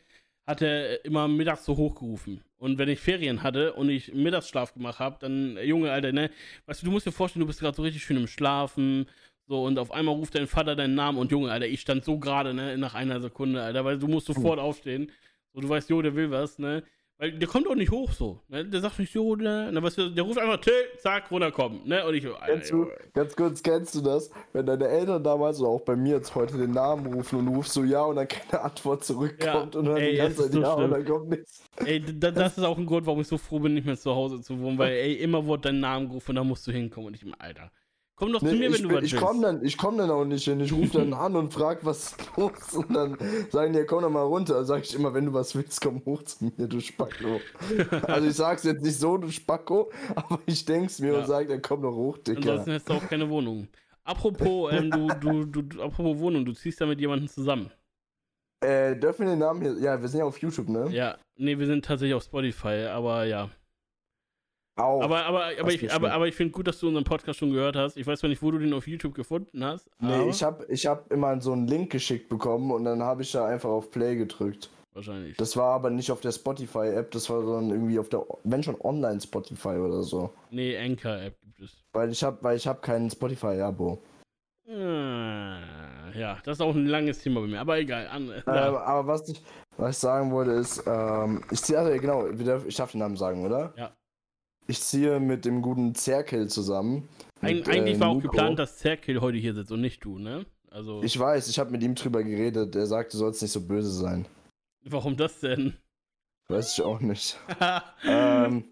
hat 0.48 0.62
er 0.62 1.06
immer 1.06 1.28
mittags 1.28 1.66
so 1.66 1.78
hochgerufen. 1.78 2.44
Und 2.58 2.78
wenn 2.78 2.90
ich 2.90 3.00
Ferien 3.00 3.44
hatte 3.44 3.74
und 3.74 3.90
ich 3.90 4.14
Mittagsschlaf 4.14 4.74
gemacht 4.74 5.00
habe, 5.00 5.18
dann, 5.20 5.58
Junge, 5.64 5.92
Alter, 5.92 6.12
ne, 6.14 6.32
weißt 6.68 6.82
du, 6.82 6.88
du 6.88 6.92
musst 6.92 7.08
dir 7.08 7.12
vorstellen, 7.12 7.42
du 7.42 7.48
bist 7.48 7.60
gerade 7.60 7.76
so 7.76 7.84
richtig 7.84 8.04
schön 8.04 8.18
im 8.18 8.28
Schlafen, 8.28 9.08
so, 9.48 9.64
und 9.64 9.78
auf 9.78 9.92
einmal 9.92 10.16
ruft 10.16 10.36
dein 10.36 10.48
Vater 10.48 10.76
deinen 10.76 10.96
Namen 10.96 11.18
und 11.20 11.32
Junge, 11.32 11.52
Alter, 11.52 11.68
ich 11.68 11.82
stand 11.82 12.04
so 12.04 12.18
gerade, 12.20 12.54
ne, 12.54 12.78
nach 12.78 12.96
einer 12.96 13.22
Sekunde, 13.22 13.62
Alter, 13.62 13.86
weil 13.86 14.00
du 14.00 14.08
musst 14.08 14.28
sofort 14.28 14.60
aufstehen. 14.60 15.12
So, 15.54 15.62
du 15.62 15.70
weißt, 15.70 15.90
jo, 15.90 16.02
der 16.02 16.16
will 16.16 16.32
was, 16.32 16.58
ne. 16.60 16.84
Weil 17.18 17.32
der 17.32 17.48
kommt 17.48 17.66
auch 17.70 17.76
nicht 17.76 17.92
hoch 17.92 18.12
so. 18.12 18.42
Ne? 18.50 18.66
Der 18.66 18.82
sagt 18.82 19.00
nicht 19.00 19.14
so, 19.14 19.38
ne? 19.38 19.70
Na, 19.72 19.80
du, 19.80 20.10
der 20.10 20.24
ruft 20.26 20.38
einfach 20.38 20.60
Till, 20.60 20.74
zack, 20.98 21.32
runterkommen. 21.32 21.88
Ne? 21.88 22.06
Und 22.06 22.14
ich, 22.14 22.26
Alter, 22.26 22.46
Kennst 22.46 22.72
du, 22.72 22.88
ganz 23.14 23.36
kurz, 23.38 23.64
kennst 23.64 23.96
du 23.96 24.02
das? 24.02 24.30
Wenn 24.52 24.66
deine 24.66 24.86
Eltern 24.90 25.24
damals 25.24 25.62
oder 25.62 25.70
auch 25.70 25.82
bei 25.82 25.96
mir 25.96 26.18
jetzt 26.18 26.36
heute 26.36 26.58
den 26.58 26.72
Namen 26.72 27.06
rufen 27.14 27.40
und 27.40 27.46
du 27.46 27.54
rufst 27.54 27.72
so 27.72 27.86
ja 27.86 28.02
und 28.02 28.18
dann 28.18 28.28
keine 28.28 28.64
Antwort 28.64 29.06
zurückkommt 29.06 29.76
Ja, 29.76 29.80
und 29.80 29.86
dann 29.86 29.96
ey, 29.96 30.12
die 30.12 30.18
ganze 30.18 30.44
Zeit 30.44 30.52
so 30.52 30.62
ja 30.62 30.74
und 30.74 30.80
schlimm. 30.80 30.92
dann 30.92 31.06
kommt 31.06 31.30
nichts. 31.30 31.64
Ey, 31.86 32.02
da, 32.02 32.32
das 32.32 32.58
ist 32.58 32.64
auch 32.66 32.78
ein 32.78 32.86
Grund, 32.86 33.06
warum 33.06 33.22
ich 33.22 33.28
so 33.30 33.38
froh 33.38 33.60
bin, 33.60 33.76
nicht 33.76 33.86
mehr 33.86 33.98
zu 33.98 34.14
Hause 34.14 34.42
zu 34.42 34.60
wohnen, 34.60 34.78
weil, 34.78 34.92
ey, 34.92 35.14
immer 35.14 35.46
wurde 35.46 35.70
dein 35.70 35.80
Name 35.80 36.08
gerufen 36.08 36.32
und 36.32 36.36
da 36.36 36.44
musst 36.44 36.68
du 36.68 36.74
hinkommen 36.74 37.08
und 37.08 37.14
ich 37.16 37.26
Alter. 37.40 37.72
Komm 38.18 38.32
doch 38.32 38.40
zu 38.40 38.46
Nee, 38.46 38.54
mir, 38.60 38.68
ich 38.70 38.76
wenn 38.76 38.82
du 38.84 38.88
bin- 38.88 38.98
was 38.98 39.04
ich 39.04 39.12
willst. 39.14 39.26
komme 39.26 39.42
dann, 39.42 39.66
ich 39.66 39.78
komm 39.78 39.98
dann 39.98 40.10
auch 40.10 40.24
nicht 40.24 40.46
hin. 40.46 40.60
Ich 40.62 40.72
rufe 40.72 41.00
dann 41.00 41.14
an 41.14 41.36
und 41.36 41.54
frag, 41.54 41.84
was 41.86 42.12
ist 42.14 42.38
los? 42.38 42.74
Und 42.74 42.94
dann 42.96 43.18
sagen 43.52 43.74
die, 43.74 43.80
ja, 43.80 43.86
komm 43.86 44.04
doch 44.04 44.10
mal 44.10 44.22
runter. 44.22 44.64
Sag 44.64 44.84
ich 44.84 44.96
immer, 44.96 45.14
wenn 45.14 45.26
du 45.26 45.34
was 45.34 45.54
willst, 45.54 45.82
komm 45.82 46.02
hoch 46.06 46.24
zu 46.24 46.46
mir, 46.46 46.68
du 46.68 46.80
Spacko. 46.80 47.42
also 48.08 48.28
ich 48.28 48.36
sag's 48.36 48.64
jetzt 48.64 48.82
nicht 48.84 48.98
so, 48.98 49.18
du 49.18 49.30
Spacko, 49.30 49.92
aber 50.16 50.40
ich 50.46 50.64
denk's 50.64 51.00
mir 51.00 51.12
Ja. 51.14 51.20
und 51.20 51.28
sag, 51.28 51.50
ja, 51.50 51.58
komm 51.58 51.82
doch 51.82 51.94
hoch, 51.94 52.18
Dicker. 52.20 52.40
Ansonsten 52.52 52.72
hättest 52.72 52.90
du 52.90 52.94
auch 52.94 53.08
keine 53.10 53.30
Wohnung. 53.30 53.68
Apropos, 54.06 54.72
ähm, 54.72 54.92
du, 54.92 55.08
du, 55.20 55.46
du, 55.46 55.62
du, 55.64 55.82
apropos 55.82 56.18
Wohnung, 56.20 56.46
du 56.46 56.54
ziehst 56.54 56.80
da 56.80 56.86
mit 56.86 57.02
jemandem 57.02 57.28
zusammen. 57.28 57.70
Äh, 58.64 58.96
dürfen 58.96 59.26
wir 59.26 59.32
den 59.34 59.40
Namen 59.40 59.62
hier? 59.62 59.74
Ja, 59.80 60.02
wir 60.02 60.08
sind 60.08 60.20
ja 60.20 60.26
auf 60.26 60.38
YouTube, 60.38 60.70
ne? 60.70 60.88
Ja, 60.92 61.18
nee, 61.38 61.58
wir 61.60 61.66
sind 61.66 61.84
tatsächlich 61.84 62.14
auf 62.16 62.24
Spotify, 62.24 62.86
aber 62.90 63.26
ja. 63.26 63.50
Auch. 64.78 65.02
Aber, 65.02 65.26
aber, 65.26 65.46
aber, 65.58 65.72
ich, 65.72 65.94
aber, 65.94 66.12
aber 66.12 66.28
ich 66.28 66.36
finde 66.36 66.52
gut, 66.52 66.68
dass 66.68 66.80
du 66.80 66.88
unseren 66.88 67.06
Podcast 67.06 67.40
schon 67.40 67.52
gehört 67.52 67.78
hast. 67.78 67.96
Ich 67.96 68.06
weiß 68.06 68.20
zwar 68.20 68.30
nicht, 68.30 68.42
wo 68.42 68.52
du 68.52 68.58
den 68.58 68.74
auf 68.74 68.88
YouTube 68.88 69.16
gefunden 69.16 69.64
hast. 69.64 69.90
nee, 70.00 70.30
ich 70.30 70.44
hab, 70.44 70.70
ich 70.70 70.86
hab 70.86 71.12
immer 71.14 71.40
so 71.40 71.54
einen 71.54 71.68
Link 71.68 71.92
geschickt 71.92 72.28
bekommen 72.28 72.72
und 72.72 72.84
dann 72.84 73.02
habe 73.02 73.22
ich 73.22 73.32
da 73.32 73.46
einfach 73.46 73.70
auf 73.70 73.90
Play 73.90 74.18
gedrückt. 74.18 74.70
Wahrscheinlich. 74.94 75.38
Das 75.38 75.56
war 75.56 75.74
aber 75.76 75.90
nicht 75.90 76.12
auf 76.12 76.22
der 76.22 76.32
Spotify-App, 76.32 77.12
das 77.12 77.30
war 77.30 77.42
dann 77.42 77.70
irgendwie 77.70 78.00
auf 78.00 78.10
der, 78.10 78.26
wenn 78.44 78.64
schon 78.64 78.80
online 78.82 79.20
Spotify 79.20 79.78
oder 79.78 80.04
so. 80.04 80.32
nee, 80.52 80.78
Anchor-App 80.78 81.40
gibt 81.42 81.60
es. 81.62 81.84
Weil 81.94 82.12
ich 82.12 82.24
hab, 82.24 82.44
weil 82.44 82.58
ich 82.58 82.68
hab 82.68 82.82
kein 82.82 83.10
Spotify-Abo. 83.10 84.02
Ah, 84.68 85.60
ja, 86.14 86.38
das 86.44 86.58
ist 86.58 86.62
auch 86.62 86.74
ein 86.74 86.88
langes 86.88 87.20
Thema 87.20 87.42
bei 87.42 87.48
mir, 87.48 87.60
aber 87.60 87.78
egal. 87.78 88.08
An, 88.08 88.30
ja. 88.46 88.78
aber 88.80 89.08
was 89.08 89.30
ich, 89.30 89.42
was 89.78 89.96
ich 89.96 90.00
sagen 90.00 90.32
wollte 90.32 90.52
ist, 90.52 90.84
ähm, 90.88 91.44
ich 91.52 91.62
ziehe, 91.62 91.78
also 91.78 91.98
genau, 92.00 92.28
ich 92.66 92.76
darf 92.76 92.92
den 92.92 93.00
Namen 93.00 93.16
sagen, 93.16 93.46
oder? 93.46 93.74
Ja. 93.78 93.92
Ich 94.68 94.82
ziehe 94.82 95.20
mit 95.20 95.46
dem 95.46 95.62
guten 95.62 95.94
Zerkel 95.96 96.50
zusammen. 96.50 97.08
Eig 97.42 97.56
mit, 97.58 97.70
eigentlich 97.70 97.98
äh, 97.98 98.00
war 98.00 98.10
auch 98.10 98.16
Nico. 98.16 98.30
geplant, 98.30 98.60
dass 98.60 98.78
Zerkill 98.78 99.22
heute 99.22 99.38
hier 99.38 99.54
sitzt 99.54 99.72
und 99.72 99.82
nicht 99.82 100.04
du, 100.04 100.18
ne? 100.18 100.46
Also, 100.72 101.02
Ich 101.04 101.18
weiß, 101.18 101.48
ich 101.48 101.60
habe 101.60 101.72
mit 101.72 101.84
ihm 101.84 101.96
drüber 101.96 102.24
geredet, 102.24 102.76
der 102.76 102.86
sagt, 102.86 103.14
du 103.14 103.18
sollst 103.18 103.42
nicht 103.42 103.52
so 103.52 103.62
böse 103.62 103.92
sein. 103.92 104.28
warum 104.84 105.16
das 105.16 105.40
denn? 105.40 105.76
Weiß 106.50 106.74
ich 106.78 106.84
auch 106.84 107.00
nicht. 107.00 107.40
ähm, 108.06 108.66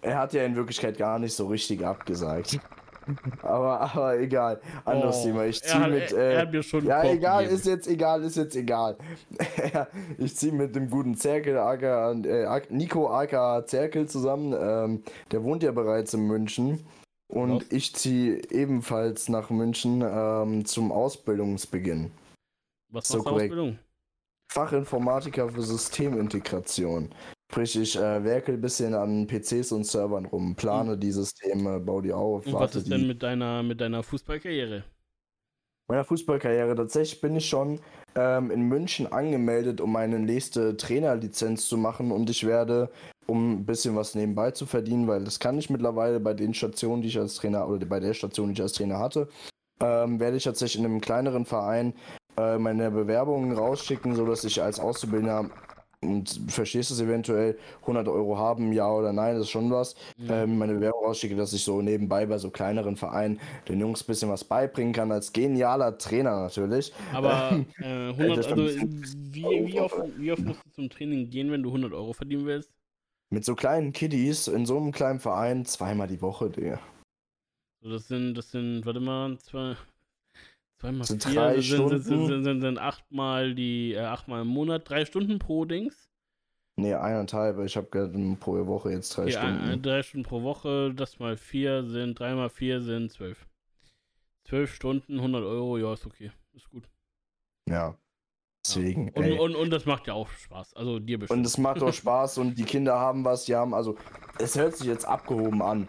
er 0.00 0.18
hat 0.18 0.32
ja 0.32 0.44
in 0.44 0.56
Wirklichkeit 0.56 0.96
gar 0.96 1.18
nicht 1.18 1.34
so 1.34 1.48
richtig 1.48 1.84
abgesagt. 1.84 2.60
Aber, 3.42 3.80
aber 3.80 4.18
egal. 4.18 4.60
Anderes 4.84 5.18
Oh, 5.20 5.24
Thema. 5.24 5.44
Ich 5.46 5.62
ziehe 5.62 5.88
mit. 5.88 6.12
Äh, 6.12 6.34
er 6.34 6.40
hat 6.42 6.52
mir 6.52 6.62
schon 6.62 6.84
ja, 6.84 7.04
egal, 7.04 7.44
gegeben. 7.44 7.56
ist 7.58 7.66
jetzt 7.66 7.88
egal, 7.88 8.22
ist 8.22 8.36
jetzt 8.36 8.56
egal. 8.56 8.96
ich 10.18 10.36
ziehe 10.36 10.52
mit 10.52 10.74
dem 10.74 10.90
guten 10.90 11.14
Zerkel, 11.16 11.58
aka, 11.58 12.12
äh, 12.12 12.62
Nico 12.70 13.08
aka 13.08 13.64
Zerkel 13.66 14.08
zusammen. 14.08 14.54
Ähm, 14.58 15.02
der 15.30 15.42
wohnt 15.44 15.62
ja 15.62 15.72
bereits 15.72 16.14
in 16.14 16.26
München. 16.26 16.86
Und 17.28 17.62
Was? 17.62 17.72
ich 17.72 17.94
ziehe 17.94 18.40
ebenfalls 18.50 19.28
nach 19.28 19.50
München 19.50 20.02
ähm, 20.02 20.64
zum 20.64 20.92
Ausbildungsbeginn. 20.92 22.10
Was 22.90 23.08
so 23.08 23.18
machst 23.18 23.26
du 23.26 23.30
korrekt. 23.30 23.52
Ausbildung? 23.52 23.78
Fachinformatiker 24.50 25.50
für 25.50 25.62
Systemintegration. 25.62 27.10
Sprich, 27.50 27.76
ich 27.76 27.96
äh, 27.96 28.24
werkel 28.24 28.54
ein 28.56 28.60
bisschen 28.60 28.94
an 28.94 29.26
PCs 29.26 29.72
und 29.72 29.84
Servern 29.84 30.26
rum, 30.26 30.54
plane 30.54 30.98
die 30.98 31.10
Systeme, 31.12 31.80
baue 31.80 32.02
die 32.02 32.12
auf, 32.12 32.46
Und 32.46 32.52
was 32.52 32.76
ist 32.76 32.86
die. 32.86 32.90
denn 32.90 33.06
mit 33.06 33.22
deiner, 33.22 33.62
mit 33.62 33.80
deiner 33.80 34.02
Fußballkarriere? 34.02 34.84
meiner 35.88 36.04
Fußballkarriere. 36.04 36.74
Tatsächlich 36.76 37.20
bin 37.20 37.36
ich 37.36 37.48
schon 37.48 37.80
ähm, 38.14 38.50
in 38.50 38.62
München 38.68 39.10
angemeldet, 39.10 39.80
um 39.80 39.92
meine 39.92 40.18
nächste 40.18 40.76
Trainerlizenz 40.76 41.66
zu 41.66 41.78
machen 41.78 42.12
und 42.12 42.28
ich 42.28 42.46
werde, 42.46 42.90
um 43.26 43.52
ein 43.52 43.64
bisschen 43.66 43.96
was 43.96 44.14
nebenbei 44.14 44.50
zu 44.50 44.66
verdienen, 44.66 45.08
weil 45.08 45.24
das 45.24 45.40
kann 45.40 45.58
ich 45.58 45.70
mittlerweile 45.70 46.20
bei 46.20 46.34
den 46.34 46.52
Stationen, 46.52 47.00
die 47.00 47.08
ich 47.08 47.18
als 47.18 47.36
Trainer 47.36 47.66
oder 47.68 47.86
bei 47.86 48.00
der 48.00 48.12
Station, 48.14 48.48
die 48.48 48.52
ich 48.52 48.60
als 48.60 48.74
Trainer 48.74 48.98
hatte, 48.98 49.28
ähm, 49.80 50.20
werde 50.20 50.36
ich 50.36 50.44
tatsächlich 50.44 50.78
in 50.80 50.84
einem 50.84 51.00
kleineren 51.00 51.46
Verein 51.46 51.94
äh, 52.36 52.58
meine 52.58 52.90
Bewerbungen 52.90 53.52
rausschicken, 53.52 54.14
sodass 54.14 54.44
ich 54.44 54.62
als 54.62 54.78
Auszubildender 54.78 55.48
und 56.00 56.40
verstehst 56.48 56.90
du 56.90 56.94
es 56.94 57.00
eventuell, 57.00 57.58
100 57.82 58.06
Euro 58.08 58.38
haben, 58.38 58.72
ja 58.72 58.88
oder 58.90 59.12
nein, 59.12 59.34
das 59.34 59.44
ist 59.44 59.50
schon 59.50 59.70
was. 59.70 59.96
Mhm. 60.16 60.30
Ähm, 60.30 60.58
meine 60.58 60.74
Bewerbung 60.74 61.04
rausschicke, 61.04 61.34
dass 61.34 61.52
ich 61.52 61.64
so 61.64 61.82
nebenbei 61.82 62.26
bei 62.26 62.38
so 62.38 62.50
kleineren 62.50 62.96
Vereinen 62.96 63.40
den 63.68 63.80
Jungs 63.80 64.02
ein 64.02 64.06
bisschen 64.06 64.28
was 64.28 64.44
beibringen 64.44 64.92
kann, 64.92 65.10
als 65.10 65.32
genialer 65.32 65.98
Trainer 65.98 66.42
natürlich. 66.42 66.92
Aber 67.12 67.64
äh, 67.80 68.10
100, 68.10 68.46
also 68.46 68.56
wie, 68.56 69.66
wie, 69.66 69.80
oft, 69.80 69.96
wie 70.16 70.32
oft 70.32 70.44
musst 70.44 70.60
du 70.64 70.70
zum 70.70 70.90
Training 70.90 71.30
gehen, 71.30 71.50
wenn 71.50 71.62
du 71.62 71.70
100 71.70 71.92
Euro 71.92 72.12
verdienen 72.12 72.46
willst? 72.46 72.70
Mit 73.30 73.44
so 73.44 73.54
kleinen 73.54 73.92
Kiddies 73.92 74.48
in 74.48 74.66
so 74.66 74.76
einem 74.76 74.92
kleinen 74.92 75.18
Verein 75.18 75.64
zweimal 75.64 76.06
die 76.06 76.22
Woche, 76.22 76.48
Digga. 76.48 76.80
Das 77.82 78.08
sind, 78.08 78.34
das 78.34 78.50
sind, 78.50 78.86
warte 78.86 79.00
mal, 79.00 79.36
zwei, 79.38 79.76
zweimal 80.78 81.06
sind 81.06 81.24
vier, 81.24 81.34
drei 81.34 81.54
sind, 81.54 81.64
Stunden. 81.64 82.02
sind, 82.02 82.26
sind, 82.26 82.44
sind, 82.44 82.60
sind 82.60 82.78
achtmal 82.78 83.54
die, 83.54 83.94
äh, 83.94 84.00
achtmal 84.00 84.42
im 84.42 84.48
Monat, 84.48 84.88
drei 84.88 85.04
Stunden 85.04 85.38
pro 85.38 85.64
Dings. 85.64 86.08
Nee, 86.76 86.94
eineinhalb. 86.94 87.58
Ich 87.64 87.76
habe 87.76 87.88
gerade 87.88 88.36
pro 88.38 88.66
Woche 88.66 88.92
jetzt 88.92 89.16
drei 89.16 89.26
ja, 89.26 89.40
Stunden. 89.40 89.64
Ein, 89.64 89.82
drei 89.82 90.02
Stunden 90.02 90.28
pro 90.28 90.42
Woche, 90.42 90.94
das 90.94 91.18
mal 91.18 91.36
vier 91.36 91.84
sind, 91.84 92.18
drei 92.20 92.34
mal 92.34 92.50
vier 92.50 92.80
sind 92.80 93.10
zwölf. 93.10 93.48
Zwölf 94.44 94.72
Stunden, 94.72 95.16
100 95.16 95.42
Euro, 95.42 95.76
ja, 95.76 95.92
ist 95.92 96.06
okay. 96.06 96.30
Ist 96.54 96.70
gut. 96.70 96.88
Ja. 97.68 97.96
Deswegen. 98.64 99.08
Ja. 99.08 99.12
Und, 99.14 99.32
und, 99.40 99.56
und, 99.56 99.70
das 99.70 99.86
macht 99.86 100.06
ja 100.06 100.14
auch 100.14 100.28
Spaß. 100.28 100.74
Also 100.74 101.00
dir 101.00 101.18
bestimmt. 101.18 101.40
Und 101.40 101.46
es 101.46 101.58
macht 101.58 101.82
auch 101.82 101.92
Spaß 101.92 102.38
und 102.38 102.56
die 102.56 102.64
Kinder 102.64 102.98
haben 102.98 103.24
was, 103.24 103.44
die 103.44 103.54
haben, 103.54 103.74
also 103.74 103.96
es 104.38 104.56
hört 104.56 104.76
sich 104.76 104.86
jetzt 104.86 105.04
abgehoben 105.04 105.62
an. 105.62 105.88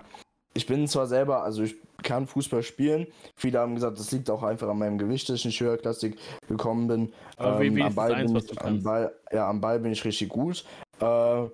Ich 0.56 0.66
bin 0.66 0.88
zwar 0.88 1.08
selber, 1.08 1.44
also 1.44 1.64
ich 1.64 1.76
kann 2.04 2.28
Fußball 2.28 2.64
spielen. 2.64 3.08
Viele 3.36 3.60
haben 3.60 3.76
gesagt, 3.76 4.00
das 4.00 4.12
liegt 4.12 4.30
auch 4.30 4.44
einfach 4.44 4.68
an 4.68 4.80
meinem 4.80 4.98
Gewicht, 4.98 5.30
dass 5.30 5.40
ich 5.40 5.46
nicht 5.46 5.60
höherklassig 5.60 6.18
gekommen 6.48 6.88
bin. 6.88 7.14
Aber 7.38 7.64
ähm, 7.64 7.82
am, 7.82 7.96
Ball 7.96 8.14
eins, 8.14 8.32
bin 8.32 8.42
ich, 8.44 8.62
am, 8.62 8.84
Ball, 8.84 9.14
ja, 9.32 9.50
am 9.50 9.62
Ball 9.62 9.80
bin 9.80 9.92
ich 9.92 10.04
richtig 10.06 10.30
gut. 10.30 10.66
Äh, 11.00 11.46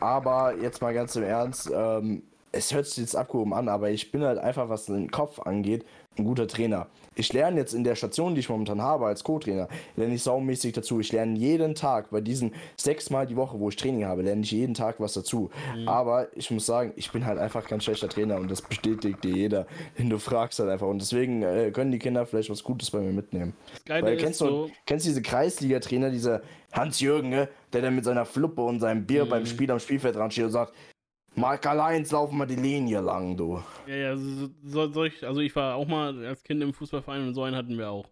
aber 0.00 0.54
jetzt 0.60 0.82
mal 0.82 0.92
ganz 0.94 1.16
im 1.16 1.22
Ernst, 1.22 1.70
ähm, 1.74 2.24
es 2.52 2.72
hört 2.72 2.86
sich 2.86 2.98
jetzt 2.98 3.16
abgehoben 3.16 3.52
an, 3.52 3.68
aber 3.68 3.90
ich 3.90 4.10
bin 4.12 4.22
halt 4.22 4.38
einfach, 4.38 4.68
was 4.68 4.86
den 4.86 5.10
Kopf 5.10 5.40
angeht, 5.40 5.84
ein 6.18 6.24
guter 6.24 6.46
Trainer. 6.46 6.86
Ich 7.16 7.32
lerne 7.32 7.58
jetzt 7.58 7.74
in 7.74 7.84
der 7.84 7.94
Station, 7.94 8.34
die 8.34 8.40
ich 8.40 8.48
momentan 8.48 8.82
habe 8.82 9.06
als 9.06 9.22
Co-Trainer, 9.22 9.68
lerne 9.96 10.14
ich 10.14 10.22
saumäßig 10.22 10.72
dazu. 10.72 11.00
Ich 11.00 11.12
lerne 11.12 11.38
jeden 11.38 11.74
Tag, 11.74 12.10
bei 12.10 12.20
diesen 12.20 12.52
sechs 12.76 13.10
Mal 13.10 13.26
die 13.26 13.36
Woche, 13.36 13.58
wo 13.60 13.68
ich 13.68 13.76
Training 13.76 14.04
habe, 14.04 14.22
lerne 14.22 14.42
ich 14.42 14.50
jeden 14.50 14.74
Tag 14.74 14.96
was 14.98 15.12
dazu. 15.14 15.50
Mhm. 15.76 15.88
Aber 15.88 16.28
ich 16.34 16.50
muss 16.50 16.66
sagen, 16.66 16.92
ich 16.96 17.10
bin 17.12 17.24
halt 17.24 17.38
einfach 17.38 17.66
kein 17.66 17.80
schlechter 17.80 18.08
Trainer 18.08 18.36
und 18.36 18.50
das 18.50 18.62
bestätigt 18.62 19.22
dir 19.22 19.34
jeder, 19.34 19.66
den 19.98 20.10
du 20.10 20.18
fragst 20.18 20.58
halt 20.58 20.70
einfach. 20.70 20.88
Und 20.88 21.00
deswegen 21.00 21.42
äh, 21.42 21.70
können 21.70 21.92
die 21.92 21.98
Kinder 21.98 22.26
vielleicht 22.26 22.50
was 22.50 22.64
Gutes 22.64 22.90
bei 22.90 22.98
mir 22.98 23.12
mitnehmen. 23.12 23.54
Weil 23.86 24.16
kennst 24.16 24.40
du 24.40 24.46
so 24.46 24.70
kennst 24.86 25.06
diese 25.06 25.22
Kreisliga-Trainer, 25.22 26.10
dieser 26.10 26.42
Hans-Jürgen, 26.72 27.28
ne? 27.28 27.48
der 27.72 27.82
dann 27.82 27.94
mit 27.94 28.04
seiner 28.04 28.24
Fluppe 28.24 28.62
und 28.62 28.80
seinem 28.80 29.06
Bier 29.06 29.24
mhm. 29.24 29.30
beim 29.30 29.46
Spiel 29.46 29.70
am 29.70 29.78
Spielfeld 29.78 30.16
dran 30.16 30.30
steht 30.30 30.46
und 30.46 30.50
sagt, 30.50 30.72
Mark 31.36 31.66
allein 31.66 32.04
laufen 32.04 32.38
wir 32.38 32.46
die 32.46 32.56
Linie 32.56 33.00
lang, 33.00 33.36
du. 33.36 33.62
Ja, 33.86 33.96
ja, 33.96 34.16
so, 34.16 34.90
so, 34.90 35.04
ich, 35.04 35.26
also 35.26 35.40
ich 35.40 35.54
war 35.56 35.74
auch 35.74 35.86
mal 35.86 36.26
als 36.26 36.44
Kind 36.44 36.62
im 36.62 36.72
Fußballverein 36.72 37.26
und 37.26 37.34
so 37.34 37.42
einen 37.42 37.56
hatten 37.56 37.76
wir 37.76 37.90
auch. 37.90 38.08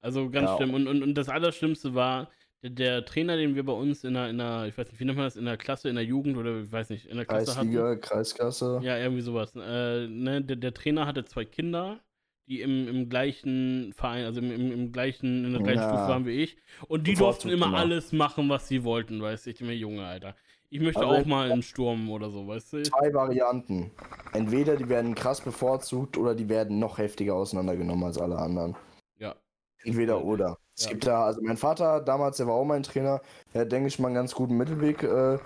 Also 0.00 0.30
ganz 0.30 0.50
ja. 0.50 0.56
schlimm. 0.56 0.74
Und, 0.74 0.86
und, 0.86 1.02
und 1.02 1.14
das 1.14 1.28
Allerschlimmste 1.28 1.94
war, 1.94 2.30
der, 2.62 2.70
der, 2.70 3.04
Trainer, 3.04 3.36
den 3.36 3.54
wir 3.54 3.64
bei 3.64 3.72
uns 3.72 4.04
in 4.04 4.14
der, 4.14 4.28
in 4.28 4.38
der, 4.38 4.66
ich 4.66 4.76
weiß 4.76 4.88
nicht, 4.90 5.00
wie 5.00 5.04
nennt 5.04 5.16
man 5.16 5.26
das, 5.26 5.36
in 5.36 5.46
der 5.46 5.56
Klasse, 5.56 5.88
in 5.88 5.94
der 5.94 6.04
Jugend 6.04 6.36
oder 6.36 6.60
ich 6.60 6.70
weiß 6.70 6.90
nicht, 6.90 7.06
in 7.06 7.16
der 7.16 7.26
Klasse 7.26 7.54
Kreisliga, 7.54 7.88
hatten. 7.88 8.00
Kreisklasse. 8.00 8.80
Ja, 8.82 8.98
irgendwie 8.98 9.22
sowas. 9.22 9.54
Äh, 9.56 10.06
ne, 10.06 10.42
der, 10.42 10.56
der, 10.56 10.74
Trainer 10.74 11.06
hatte 11.06 11.24
zwei 11.24 11.44
Kinder, 11.44 12.00
die 12.46 12.60
im, 12.60 12.86
im 12.88 13.08
gleichen 13.08 13.92
Verein, 13.94 14.26
also 14.26 14.40
im, 14.40 14.52
im, 14.52 14.72
im 14.72 14.92
gleichen, 14.92 15.44
in 15.44 15.52
der 15.52 15.62
gleichen 15.62 15.80
ja. 15.80 15.88
Stufe 15.88 16.08
waren 16.08 16.26
wie 16.26 16.42
ich. 16.42 16.56
Und 16.86 17.06
die 17.06 17.14
durften 17.14 17.48
immer, 17.48 17.66
immer 17.66 17.78
alles 17.78 18.12
machen, 18.12 18.48
was 18.48 18.68
sie 18.68 18.84
wollten, 18.84 19.22
weißt 19.22 19.46
du, 19.46 19.50
ich 19.50 19.60
immer 19.60 19.72
Junge, 19.72 20.04
Alter. 20.04 20.36
Ich 20.72 20.80
möchte 20.80 21.00
also 21.00 21.20
auch 21.20 21.26
mal 21.26 21.50
einen 21.50 21.62
Sturm 21.62 22.08
oder 22.10 22.30
so, 22.30 22.46
weißt 22.46 22.72
du? 22.72 22.82
Zwei 22.84 23.12
Varianten. 23.12 23.90
Entweder 24.32 24.76
die 24.76 24.88
werden 24.88 25.16
krass 25.16 25.40
bevorzugt 25.40 26.16
oder 26.16 26.36
die 26.36 26.48
werden 26.48 26.78
noch 26.78 26.98
heftiger 26.98 27.34
auseinandergenommen 27.34 28.04
als 28.04 28.18
alle 28.18 28.38
anderen. 28.38 28.76
Ja. 29.18 29.34
Entweder 29.82 30.24
oder. 30.24 30.58
Es 30.76 30.88
gibt 30.88 31.06
da, 31.06 31.24
also 31.24 31.42
mein 31.42 31.56
Vater 31.56 32.00
damals, 32.00 32.36
der 32.36 32.46
war 32.46 32.54
auch 32.54 32.64
mein 32.64 32.84
Trainer, 32.84 33.20
der 33.52 33.62
hat, 33.62 33.72
denke 33.72 33.88
ich, 33.88 33.98
mal 33.98 34.08
einen 34.08 34.14
ganz 34.14 34.34
guten 34.34 34.56
Mittelweg, 34.56 35.02
äh, 35.02 35.38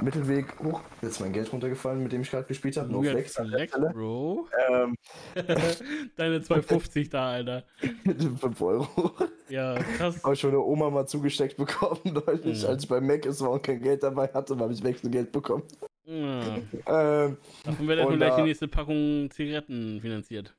Mittelweg, 0.00 0.58
hoch, 0.62 0.80
jetzt 1.02 1.12
ist 1.12 1.20
mein 1.20 1.32
Geld 1.32 1.52
runtergefallen, 1.52 2.02
mit 2.02 2.12
dem 2.12 2.22
ich 2.22 2.30
gerade 2.30 2.46
gespielt 2.46 2.76
habe, 2.76 2.90
no 2.90 3.02
flex. 3.02 3.34
Flex 3.34 3.72
Bro. 3.92 4.48
Ähm. 4.70 4.94
Deine 6.16 6.38
2,50 6.38 7.10
da, 7.10 7.30
Alter. 7.32 7.64
5 8.40 8.60
Euro. 8.62 9.12
Ja, 9.48 9.74
krass. 9.74 10.22
Habe 10.22 10.34
ich 10.34 10.40
von 10.40 10.50
der 10.50 10.60
Oma 10.60 10.90
mal 10.90 11.06
zugesteckt 11.06 11.56
bekommen, 11.56 12.00
neulich, 12.26 12.62
mhm. 12.62 12.68
als 12.68 12.84
ich 12.84 12.88
bei 12.88 13.00
Mac 13.00 13.26
ist 13.26 13.40
und 13.40 13.62
kein 13.62 13.82
Geld 13.82 14.02
dabei 14.02 14.28
hatte, 14.28 14.56
habe 14.56 14.72
ich 14.72 14.82
Wechselgeld 14.82 15.32
bekommen. 15.32 15.64
Ja. 16.04 16.56
ähm, 16.86 17.36
Davon 17.64 17.86
wird 17.86 17.98
erstmal 17.98 18.18
gleich 18.18 18.36
die 18.36 18.42
nächste 18.42 18.68
Packung 18.68 19.30
Zigaretten 19.30 20.00
finanziert 20.00 20.54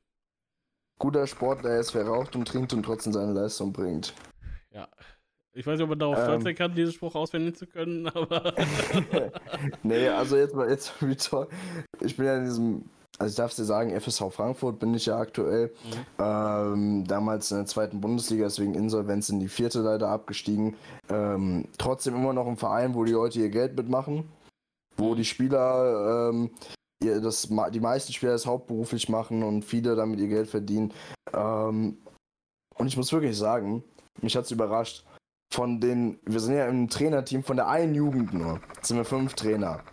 guter 0.98 1.26
Sportler 1.26 1.78
ist, 1.78 1.94
wer 1.94 2.06
raucht 2.06 2.36
und 2.36 2.48
trinkt 2.48 2.72
und 2.72 2.82
trotzdem 2.82 3.12
seine 3.12 3.32
Leistung 3.32 3.72
bringt. 3.72 4.14
Ja. 4.70 4.88
Ich 5.56 5.64
weiß 5.64 5.74
nicht, 5.74 5.84
ob 5.84 5.90
man 5.90 5.98
darauf 6.00 6.18
stolz 6.18 6.42
sein 6.42 6.54
kann, 6.56 6.74
diesen 6.74 6.92
Spruch 6.92 7.14
auswendig 7.14 7.56
zu 7.56 7.66
können, 7.66 8.08
aber. 8.14 8.54
nee, 9.84 10.08
also 10.08 10.36
jetzt 10.36 10.54
mal, 10.54 10.68
jetzt 10.68 10.92
toll. 11.30 11.48
Ich 12.00 12.16
bin 12.16 12.26
ja 12.26 12.36
in 12.36 12.44
diesem, 12.44 12.84
also 13.18 13.30
ich 13.30 13.36
darf 13.36 13.54
dir 13.54 13.64
sagen, 13.64 13.98
FSV 13.98 14.32
Frankfurt 14.32 14.80
bin 14.80 14.92
ich 14.94 15.06
ja 15.06 15.16
aktuell. 15.16 15.68
Mhm. 15.68 16.24
Ähm, 16.24 17.04
damals 17.06 17.52
in 17.52 17.58
der 17.58 17.66
zweiten 17.66 18.00
Bundesliga, 18.00 18.44
deswegen 18.44 18.74
Insolvenz 18.74 19.28
in 19.28 19.38
die 19.38 19.48
vierte 19.48 19.80
leider 19.80 20.08
abgestiegen. 20.08 20.76
Ähm, 21.08 21.66
trotzdem 21.78 22.16
immer 22.16 22.32
noch 22.32 22.48
ein 22.48 22.56
Verein, 22.56 22.94
wo 22.94 23.04
die 23.04 23.12
Leute 23.12 23.38
ihr 23.38 23.50
Geld 23.50 23.76
mitmachen. 23.76 24.28
Wo 24.96 25.14
die 25.14 25.24
Spieler 25.24 26.30
ähm, 26.30 26.50
das, 27.00 27.48
die 27.72 27.80
meisten 27.80 28.12
Spieler 28.12 28.32
das 28.32 28.46
hauptberuflich 28.46 29.08
machen 29.08 29.42
und 29.44 29.64
viele 29.64 29.94
damit 29.94 30.18
ihr 30.18 30.28
Geld 30.28 30.48
verdienen. 30.48 30.92
Ähm, 31.32 31.98
und 32.76 32.86
ich 32.86 32.96
muss 32.96 33.12
wirklich 33.12 33.36
sagen, 33.36 33.84
mich 34.20 34.36
hat 34.36 34.44
es 34.44 34.50
überrascht. 34.50 35.04
Von 35.54 35.80
den, 35.80 36.18
wir 36.24 36.40
sind 36.40 36.56
ja 36.56 36.66
im 36.66 36.88
Trainerteam 36.88 37.44
von 37.44 37.54
der 37.56 37.68
einen 37.68 37.94
Jugend 37.94 38.34
nur, 38.34 38.60
sind 38.82 38.96
wir 38.96 39.04
fünf 39.04 39.34
Trainer. 39.34 39.84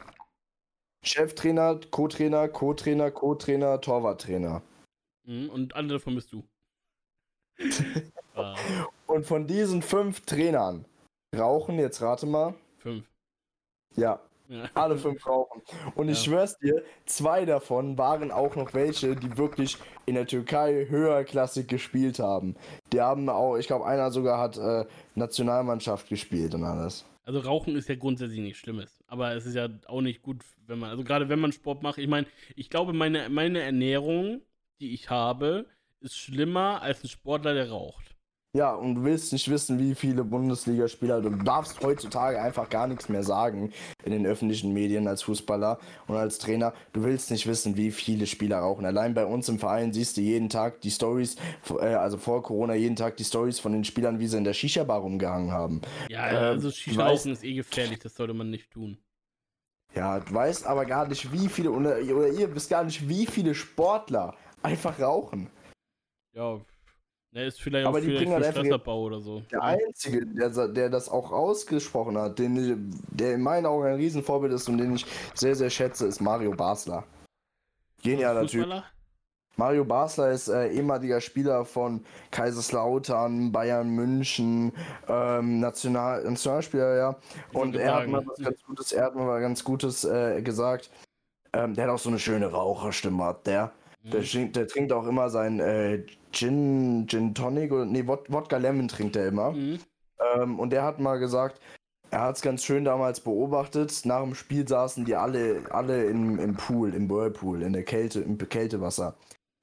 Cheftrainer, 1.05 1.80
Co-Trainer, 1.91 2.47
Co-Trainer, 2.47 3.12
Co-Trainer, 3.12 3.80
Torwarttrainer. 3.80 4.64
Mhm, 5.24 5.49
und 5.51 5.76
alle 5.76 5.89
davon 5.89 6.16
bist 6.16 6.34
du. 6.34 6.43
ah. 8.36 8.55
Und 9.05 9.28
von 9.28 9.45
diesen 9.45 9.84
fünf 9.84 10.22
Trainern 10.22 10.86
rauchen, 11.38 11.78
jetzt 11.78 12.01
rate 12.01 12.26
mal. 12.26 12.55
Fünf. 12.80 13.05
Ja, 13.95 14.20
alle 14.74 14.97
fünf 14.97 15.26
rauchen. 15.26 15.62
Und 15.95 16.10
ich 16.10 16.20
schwör's 16.20 16.58
dir, 16.60 16.84
zwei 17.06 17.45
davon 17.45 17.97
waren 17.97 18.32
auch 18.32 18.56
noch 18.56 18.74
welche, 18.74 19.16
die 19.16 19.38
wirklich 19.38 19.78
in 20.06 20.16
der 20.16 20.28
Türkei 20.28 20.86
höherklassig 20.89 21.68
gespielt 21.68 22.20
haben. 22.20 22.56
Die 22.91 23.02
haben 23.02 23.30
auch, 23.30 23.58
ich 23.58 23.68
glaube, 23.68 23.86
einer 23.86 24.12
sogar 24.12 24.39
hat 24.39 24.58
äh, 24.58 24.86
Nationalmannschaft 25.16 26.10
gespielt 26.10 26.54
und 26.56 26.64
alles. 26.64 27.06
Also 27.24 27.39
Rauchen 27.39 27.76
ist 27.76 27.88
ja 27.88 27.95
grundsätzlich 27.95 28.39
nichts 28.39 28.60
Schlimmes. 28.60 28.99
Aber 29.08 29.34
es 29.36 29.45
ist 29.45 29.56
ja 29.56 29.70
auch 29.88 30.02
nicht 30.02 30.22
gut, 30.22 30.43
wenn 30.68 30.80
man, 30.80 30.89
also 30.89 31.04
gerade 31.04 31.30
wenn 31.30 31.39
man 31.39 31.52
Sport 31.52 31.84
macht. 31.84 31.97
Ich 31.97 32.08
meine, 32.08 32.28
ich 32.56 32.70
glaube, 32.70 32.93
meine, 32.93 33.30
meine 33.30 33.62
Ernährung, 33.62 34.41
die 34.80 34.93
ich 34.93 35.10
habe, 35.10 35.66
ist 35.99 36.18
schlimmer 36.18 36.82
als 36.82 37.04
ein 37.04 37.10
Sportler, 37.10 37.54
der 37.54 37.70
raucht. 37.70 38.11
Ja, 38.54 38.74
und 38.74 38.95
du 38.95 39.04
willst 39.06 39.32
nicht 39.32 39.49
wissen, 39.49 39.80
wie 39.80 39.95
viele 39.95 40.26
Bundesligaspieler, 40.26 41.22
du 41.22 41.30
darfst 41.30 41.82
heutzutage 41.82 42.41
einfach 42.41 42.70
gar 42.70 42.86
nichts 42.86 43.08
mehr 43.08 43.24
sagen 43.24 43.72
in 44.04 44.12
den 44.12 44.26
öffentlichen 44.26 44.74
Medien 44.74 45.08
als 45.08 45.24
Fußballer 45.24 45.80
und 46.08 46.18
als 46.18 46.38
Trainer. 46.38 46.74
Du 46.91 47.02
willst 47.04 47.32
nicht 47.32 47.47
wissen, 47.47 47.78
wie 47.78 47.91
viele 47.91 48.28
Spieler 48.28 48.58
rauchen. 48.58 48.86
Allein 48.86 49.14
bei 49.14 49.26
uns 49.26 49.47
im 49.47 49.58
Verein 49.58 49.93
siehst 49.93 50.18
du 50.18 50.22
jeden 50.22 50.49
Tag 50.49 50.82
die 50.82 50.91
Stories, 50.91 51.38
äh, 51.70 51.93
also 51.93 52.18
vor 52.18 52.43
Corona 52.43 52.74
jeden 52.74 52.97
Tag 52.97 53.16
die 53.16 53.24
Stories 53.24 53.58
von 53.58 53.72
den 53.72 53.86
Spielern, 53.86 54.20
wie 54.20 54.28
sie 54.28 54.38
in 54.38 54.43
der 54.43 54.54
Shisha-Bar 54.54 54.99
rumgehangen 54.99 55.54
haben. 55.54 55.82
Ja, 56.10 56.24
also 56.24 56.68
ähm, 56.68 56.74
Shisha 56.74 57.08
rauchen 57.08 57.32
ist 57.32 57.45
eh 57.45 57.54
gefährlich, 57.54 57.99
das 57.99 58.16
sollte 58.16 58.34
man 58.34 58.49
nicht 58.49 58.70
tun. 58.70 58.97
Ja, 59.95 60.20
du 60.20 60.34
weißt 60.34 60.68
aber 60.68 60.84
gar 60.84 61.08
nicht, 61.08 61.32
wie 61.32 61.47
viele, 61.47 61.72
oder, 61.72 62.02
oder 62.02 62.28
ihr 62.28 62.54
wisst 62.54 62.70
gar 62.70 62.84
nicht, 62.84 63.08
wie 63.08 63.26
viele 63.26 63.56
Sportler 63.56 64.36
einfach 64.62 64.99
rauchen. 64.99 65.49
Ja, 66.34 66.60
Ne, 67.34 67.46
ist 67.46 67.62
vielleicht 67.62 67.88
aber 67.88 68.00
auch 68.00 68.02
vielleicht 68.02 68.28
für 68.28 68.52
Stressabbau 68.52 69.04
oder 69.04 69.22
so. 69.22 69.42
Der 69.52 69.64
Einzige, 69.64 70.26
der, 70.26 70.68
der 70.68 70.90
das 70.90 71.08
auch 71.08 71.32
ausgesprochen 71.32 72.18
hat, 72.18 72.38
den, 72.38 72.92
der 73.10 73.36
in 73.36 73.42
meinen 73.42 73.66
Augen 73.66 73.86
ein 73.86 73.96
Riesenvorbild 73.96 74.52
ist 74.52 74.68
und 74.68 74.78
den 74.80 74.96
ich 74.96 75.06
sehr, 75.34 75.56
sehr 75.56 75.70
schätze, 75.70 76.08
ist 76.08 76.20
Mario 76.20 76.52
Basler. 76.52 77.06
Genialer 78.04 78.48
Typ. 78.48 78.68
Mario 79.56 79.86
Basler 79.86 80.32
ist 80.32 80.50
äh, 80.50 80.70
ehemaliger 80.70 81.22
Spieler 81.22 81.64
von 81.64 82.04
Kaiserslautern, 82.32 83.52
Bayern 83.52 83.90
München, 83.90 84.74
ähm, 85.08 85.60
National 85.60 86.24
Nationalspieler, 86.24 86.96
ja. 86.96 87.20
Und 87.54 87.76
er 87.76 87.96
hat 87.96 88.08
mal 88.08 88.26
was 88.26 88.40
ganz 88.40 88.64
Gutes, 88.64 88.92
er 88.92 89.06
hat 89.06 89.16
mal 89.16 89.28
was 89.28 89.42
ganz 89.42 89.64
Gutes 89.64 90.04
äh, 90.04 90.42
gesagt. 90.42 90.90
Ähm, 91.54 91.76
der 91.76 91.86
hat 91.86 91.92
auch 91.92 92.00
so 92.00 92.10
eine 92.10 92.20
schöne 92.20 92.48
Raucherstimme, 92.48 93.24
hat 93.24 93.48
der. 93.48 93.72
Mhm. 94.04 94.12
Der, 94.12 94.45
der, 94.45 94.68
trinkt 94.68 94.91
auch 94.91 95.08
immer 95.08 95.30
sein 95.30 95.60
äh, 95.60 96.04
Gin, 96.32 97.06
Gin 97.08 97.34
Tonic 97.34 97.72
oder 97.72 97.86
nee, 97.86 98.06
Wodka 98.06 98.58
Lemon 98.58 98.88
trinkt 98.88 99.16
er 99.16 99.28
immer. 99.28 99.52
Mhm. 99.52 99.80
Ähm, 100.36 100.60
und 100.60 100.72
der 100.72 100.84
hat 100.84 100.99
mal 100.99 101.18
gesagt, 101.18 101.60
er 102.10 102.22
hat 102.22 102.36
es 102.36 102.41
ganz 102.41 102.64
schön 102.64 102.84
damals 102.84 103.22
beobachtet. 103.22 104.02
Nach 104.06 104.22
dem 104.22 104.36
Spiel 104.36 104.68
saßen 104.68 105.06
die 105.06 105.16
alle, 105.16 105.62
alle 105.70 106.06
im, 106.06 106.39
im 106.39 106.56
Pool, 106.56 106.93
im 106.93 107.10
Whirlpool, 107.10 107.62
in 107.62 107.74
der 107.74 107.84
Kälte, 107.84 108.20
im 108.22 108.38
Kältewasser. 108.38 109.16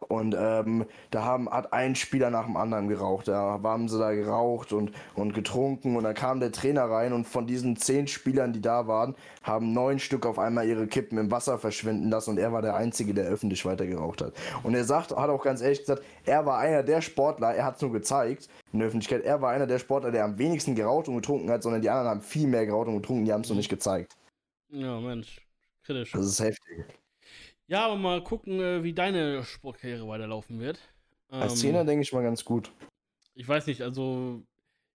Und 0.06 0.36
ähm, 0.38 0.86
da 1.10 1.24
haben, 1.24 1.50
hat 1.50 1.72
ein 1.72 1.96
Spieler 1.96 2.30
nach 2.30 2.46
dem 2.46 2.56
anderen 2.56 2.88
geraucht. 2.88 3.26
Da 3.26 3.60
haben 3.62 3.88
sie 3.88 3.98
da 3.98 4.12
geraucht 4.12 4.72
und, 4.72 4.92
und 5.16 5.34
getrunken. 5.34 5.96
Und 5.96 6.04
dann 6.04 6.14
kam 6.14 6.38
der 6.38 6.52
Trainer 6.52 6.84
rein 6.84 7.12
und 7.12 7.26
von 7.26 7.46
diesen 7.48 7.76
zehn 7.76 8.06
Spielern, 8.06 8.52
die 8.52 8.60
da 8.60 8.86
waren, 8.86 9.16
haben 9.42 9.72
neun 9.72 9.98
Stück 9.98 10.24
auf 10.24 10.38
einmal 10.38 10.68
ihre 10.68 10.86
Kippen 10.86 11.18
im 11.18 11.30
Wasser 11.32 11.58
verschwinden 11.58 12.10
lassen. 12.10 12.30
Und 12.30 12.38
er 12.38 12.52
war 12.52 12.62
der 12.62 12.76
Einzige, 12.76 13.12
der 13.12 13.26
öffentlich 13.26 13.64
weiter 13.64 13.86
geraucht 13.86 14.22
hat. 14.22 14.34
Und 14.62 14.74
er 14.74 14.84
sagt, 14.84 15.16
hat 15.16 15.30
auch 15.30 15.42
ganz 15.42 15.60
ehrlich 15.60 15.80
gesagt, 15.80 16.02
er 16.24 16.46
war 16.46 16.58
einer 16.58 16.84
der 16.84 17.00
Sportler, 17.00 17.54
er 17.54 17.64
hat 17.64 17.76
es 17.76 17.82
nur 17.82 17.92
gezeigt 17.92 18.48
in 18.72 18.78
der 18.78 18.88
Öffentlichkeit, 18.88 19.24
er 19.24 19.42
war 19.42 19.50
einer 19.50 19.66
der 19.66 19.78
Sportler, 19.78 20.12
der 20.12 20.24
am 20.24 20.38
wenigsten 20.38 20.74
geraucht 20.74 21.08
und 21.08 21.16
getrunken 21.16 21.50
hat, 21.50 21.62
sondern 21.62 21.82
die 21.82 21.90
anderen 21.90 22.08
haben 22.08 22.20
viel 22.20 22.46
mehr 22.46 22.66
geraucht 22.66 22.88
und 22.88 22.96
getrunken, 22.96 23.24
die 23.24 23.32
haben 23.32 23.40
es 23.40 23.48
nur 23.48 23.56
nicht 23.56 23.68
gezeigt. 23.68 24.16
Ja, 24.70 25.00
Mensch. 25.00 25.40
Kritisch. 25.82 26.12
Das 26.12 26.26
ist 26.26 26.40
heftig. 26.40 26.84
Ja, 27.68 27.84
aber 27.84 27.96
mal 27.96 28.24
gucken, 28.24 28.60
äh, 28.60 28.82
wie 28.82 28.94
deine 28.94 29.44
Sportkarriere 29.44 30.08
weiterlaufen 30.08 30.58
wird. 30.58 30.80
Als 31.28 31.62
ähm, 31.62 31.70
Trainer 31.70 31.84
denke 31.84 32.02
ich 32.02 32.12
mal 32.12 32.22
ganz 32.22 32.44
gut. 32.44 32.72
Ich 33.34 33.46
weiß 33.46 33.66
nicht, 33.66 33.82
also 33.82 34.42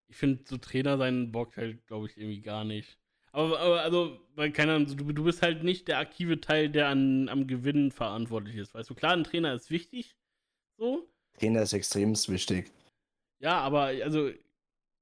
ich 0.08 0.16
finde 0.16 0.42
so 0.44 0.58
Trainer 0.58 0.98
sein 0.98 1.30
Bock 1.30 1.56
halt, 1.56 1.86
glaube 1.86 2.06
ich, 2.06 2.16
irgendwie 2.16 2.40
gar 2.40 2.64
nicht. 2.64 2.98
Aber, 3.30 3.58
aber, 3.60 3.82
also, 3.82 4.20
weil 4.34 4.52
keine 4.52 4.74
Ahnung, 4.74 4.96
du, 4.96 5.12
du 5.12 5.24
bist 5.24 5.42
halt 5.42 5.62
nicht 5.62 5.86
der 5.86 5.98
aktive 5.98 6.40
Teil, 6.40 6.68
der 6.68 6.88
an, 6.88 7.28
am 7.28 7.46
Gewinn 7.46 7.92
verantwortlich 7.92 8.56
ist. 8.56 8.74
Weißt 8.74 8.90
du, 8.90 8.94
klar, 8.94 9.12
ein 9.12 9.24
Trainer 9.24 9.54
ist 9.54 9.70
wichtig. 9.70 10.16
So. 10.76 11.08
Trainer 11.38 11.62
ist 11.62 11.72
extrem 11.72 12.14
wichtig. 12.28 12.72
Ja, 13.38 13.60
aber 13.60 13.86
also, 14.04 14.30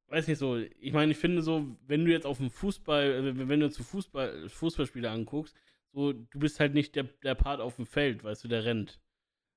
weiß 0.08 0.28
nicht 0.28 0.38
so, 0.38 0.56
ich 0.58 0.92
meine, 0.92 1.12
ich 1.12 1.18
finde 1.18 1.42
so, 1.42 1.76
wenn 1.86 2.04
du 2.04 2.10
jetzt 2.10 2.26
auf 2.26 2.38
dem 2.38 2.50
Fußball, 2.50 3.12
also 3.12 3.48
wenn 3.48 3.60
du 3.60 3.70
zu 3.70 3.82
Fußball, 3.82 4.48
Fußballspieler 4.48 5.10
anguckst, 5.10 5.54
so, 5.92 6.12
du 6.12 6.38
bist 6.38 6.60
halt 6.60 6.74
nicht 6.74 6.96
der, 6.96 7.04
der 7.22 7.34
Part 7.34 7.60
auf 7.60 7.76
dem 7.76 7.86
Feld, 7.86 8.24
weißt 8.24 8.44
du, 8.44 8.48
der 8.48 8.64
rennt. 8.64 8.98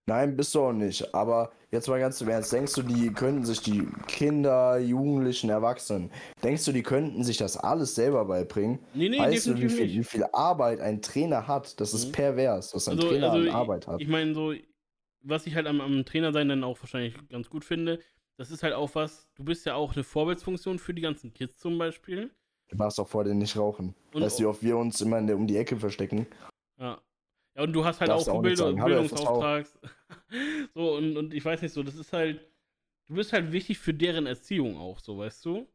Nein, 0.07 0.37
bist 0.37 0.53
du 0.53 0.61
auch 0.61 0.73
nicht. 0.73 1.15
Aber 1.15 1.51
jetzt 1.71 1.87
mal 1.87 1.99
ganz 1.99 2.21
im 2.21 2.29
Ernst, 2.29 2.53
denkst 2.53 2.73
du, 2.73 2.83
die 2.83 3.11
könnten 3.11 3.43
sich 3.43 3.61
die 3.61 3.87
Kinder, 4.07 4.77
Jugendlichen, 4.77 5.49
Erwachsenen, 5.49 6.11
denkst 6.43 6.65
du, 6.65 6.71
die 6.71 6.83
könnten 6.83 7.23
sich 7.23 7.37
das 7.37 7.57
alles 7.57 7.95
selber 7.95 8.25
beibringen? 8.25 8.79
Nee, 8.93 9.09
nee, 9.09 9.17
weißt 9.17 9.47
du, 9.47 9.57
wie 9.57 9.69
viel, 9.69 9.89
wie 9.89 10.03
viel, 10.03 10.25
Arbeit 10.31 10.79
ein 10.79 11.01
Trainer 11.01 11.47
hat? 11.47 11.79
Das 11.79 11.93
ist 11.95 12.07
mhm. 12.07 12.11
pervers, 12.11 12.75
was 12.75 12.87
ein 12.87 12.97
also, 12.97 13.09
Trainer 13.09 13.31
also 13.31 13.49
an 13.49 13.55
Arbeit 13.55 13.87
hat. 13.87 13.99
Ich 13.99 14.07
meine, 14.07 14.35
so, 14.35 14.53
was 15.21 15.47
ich 15.47 15.55
halt 15.55 15.65
am, 15.65 15.81
am 15.81 16.05
Trainer 16.05 16.31
sein 16.31 16.49
dann 16.49 16.63
auch 16.63 16.79
wahrscheinlich 16.81 17.15
ganz 17.29 17.49
gut 17.49 17.65
finde, 17.65 17.99
das 18.37 18.51
ist 18.51 18.61
halt 18.61 18.73
auch 18.73 18.93
was, 18.93 19.27
du 19.35 19.43
bist 19.43 19.65
ja 19.65 19.73
auch 19.73 19.95
eine 19.95 20.03
Vorbildsfunktion 20.03 20.77
für 20.77 20.93
die 20.93 21.01
ganzen 21.01 21.33
Kids 21.33 21.57
zum 21.57 21.79
Beispiel. 21.79 22.29
Du 22.69 22.79
warst 22.79 22.99
auch 22.99 23.07
vor 23.07 23.23
denen 23.23 23.39
nicht 23.39 23.57
rauchen. 23.57 23.95
Und 24.13 24.21
weißt 24.21 24.39
du, 24.39 24.43
wie 24.43 24.47
oft 24.47 24.63
wir 24.63 24.77
uns 24.77 25.01
immer 25.01 25.21
der, 25.21 25.35
um 25.35 25.47
die 25.47 25.57
Ecke 25.57 25.77
verstecken? 25.77 26.27
Ja. 26.77 27.01
Ja, 27.55 27.63
und 27.63 27.71
du 27.71 27.85
hast 27.85 28.01
halt 28.01 28.09
Darfst 28.09 28.27
auch, 28.27 28.35
auch 28.35 28.41
Bildung, 28.41 28.75
Bildungsauftrag. 28.83 29.65
so, 30.73 30.97
und, 30.97 31.15
und 31.15 31.33
ich 31.33 31.43
weiß 31.43 31.61
nicht 31.61 31.73
so, 31.73 31.83
das 31.83 31.95
ist 31.95 32.11
halt, 32.11 32.45
du 33.07 33.15
bist 33.15 33.31
halt 33.31 33.51
wichtig 33.51 33.79
für 33.79 33.93
deren 33.93 34.25
Erziehung 34.25 34.77
auch, 34.77 34.99
so, 34.99 35.17
weißt 35.17 35.45
du? 35.45 35.67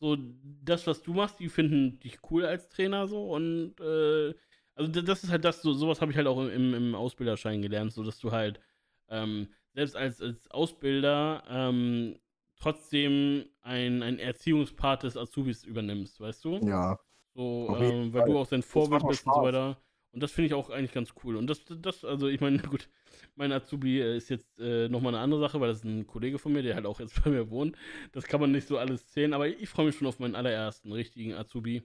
So, 0.00 0.16
das, 0.64 0.86
was 0.86 1.02
du 1.02 1.12
machst, 1.12 1.38
die 1.38 1.48
finden 1.48 2.00
dich 2.00 2.18
cool 2.30 2.44
als 2.44 2.68
Trainer, 2.68 3.06
so, 3.06 3.32
und, 3.32 3.78
äh, 3.80 4.34
also 4.74 4.90
das 5.02 5.22
ist 5.22 5.30
halt 5.30 5.44
das, 5.44 5.62
so, 5.62 5.72
sowas 5.72 6.00
habe 6.00 6.10
ich 6.10 6.16
halt 6.16 6.26
auch 6.26 6.40
im, 6.40 6.74
im 6.74 6.94
Ausbilderschein 6.96 7.62
gelernt, 7.62 7.92
so, 7.92 8.02
dass 8.02 8.18
du 8.18 8.32
halt, 8.32 8.60
ähm, 9.08 9.48
selbst 9.74 9.94
als, 9.94 10.20
als 10.20 10.50
Ausbilder, 10.50 11.44
ähm, 11.48 12.18
trotzdem 12.60 13.46
ein, 13.62 14.02
ein 14.02 14.18
Erziehungspart 14.18 15.02
des 15.02 15.16
Azubis 15.16 15.64
übernimmst, 15.64 16.20
weißt 16.20 16.44
du? 16.44 16.58
Ja. 16.58 16.98
So, 17.34 17.76
ähm, 17.80 18.12
weil 18.12 18.26
du 18.26 18.38
auch 18.38 18.46
sein 18.46 18.62
Vorbild 18.62 19.06
bist 19.08 19.26
und 19.26 19.34
so 19.34 19.42
weiter. 19.42 19.76
Und 20.12 20.22
das 20.22 20.32
finde 20.32 20.46
ich 20.46 20.54
auch 20.54 20.70
eigentlich 20.70 20.92
ganz 20.92 21.14
cool. 21.22 21.36
Und 21.36 21.46
das, 21.46 21.64
das, 21.68 22.04
also 22.04 22.28
ich 22.28 22.40
meine, 22.40 22.58
gut, 22.62 22.88
mein 23.36 23.52
Azubi 23.52 24.00
ist 24.00 24.28
jetzt 24.28 24.58
äh, 24.58 24.88
nochmal 24.88 25.14
eine 25.14 25.22
andere 25.22 25.40
Sache, 25.40 25.60
weil 25.60 25.68
das 25.68 25.78
ist 25.78 25.84
ein 25.84 26.06
Kollege 26.06 26.38
von 26.38 26.52
mir, 26.52 26.62
der 26.62 26.74
halt 26.74 26.86
auch 26.86 27.00
jetzt 27.00 27.14
bei 27.24 27.30
mir 27.30 27.50
wohnt. 27.50 27.76
Das 28.12 28.24
kann 28.24 28.40
man 28.40 28.52
nicht 28.52 28.66
so 28.66 28.78
alles 28.78 29.06
zählen, 29.06 29.32
aber 29.32 29.48
ich 29.48 29.68
freue 29.68 29.86
mich 29.86 29.96
schon 29.96 30.08
auf 30.08 30.18
meinen 30.18 30.34
allerersten 30.34 30.92
richtigen 30.92 31.34
Azubi. 31.34 31.82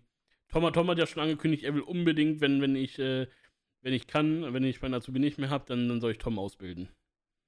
Thomas 0.50 0.74
Tom 0.74 0.90
hat 0.90 0.98
ja 0.98 1.08
schon 1.08 1.24
angekündigt, 1.24 1.64
er 1.64 1.74
will 1.74 1.82
unbedingt, 1.82 2.42
wenn, 2.42 2.62
wenn 2.62 2.76
ich, 2.76 3.00
äh, 3.00 3.28
wenn 3.82 3.94
ich 3.94 4.08
kann, 4.08 4.54
wenn 4.54 4.64
ich 4.64 4.82
meinen 4.82 4.94
Azubi 4.96 5.20
nicht 5.20 5.38
mehr 5.38 5.50
habe, 5.50 5.66
dann, 5.68 5.88
dann 5.88 6.02
soll 6.02 6.12
ich 6.12 6.18
Tom 6.18 6.40
ausbilden. 6.40 6.90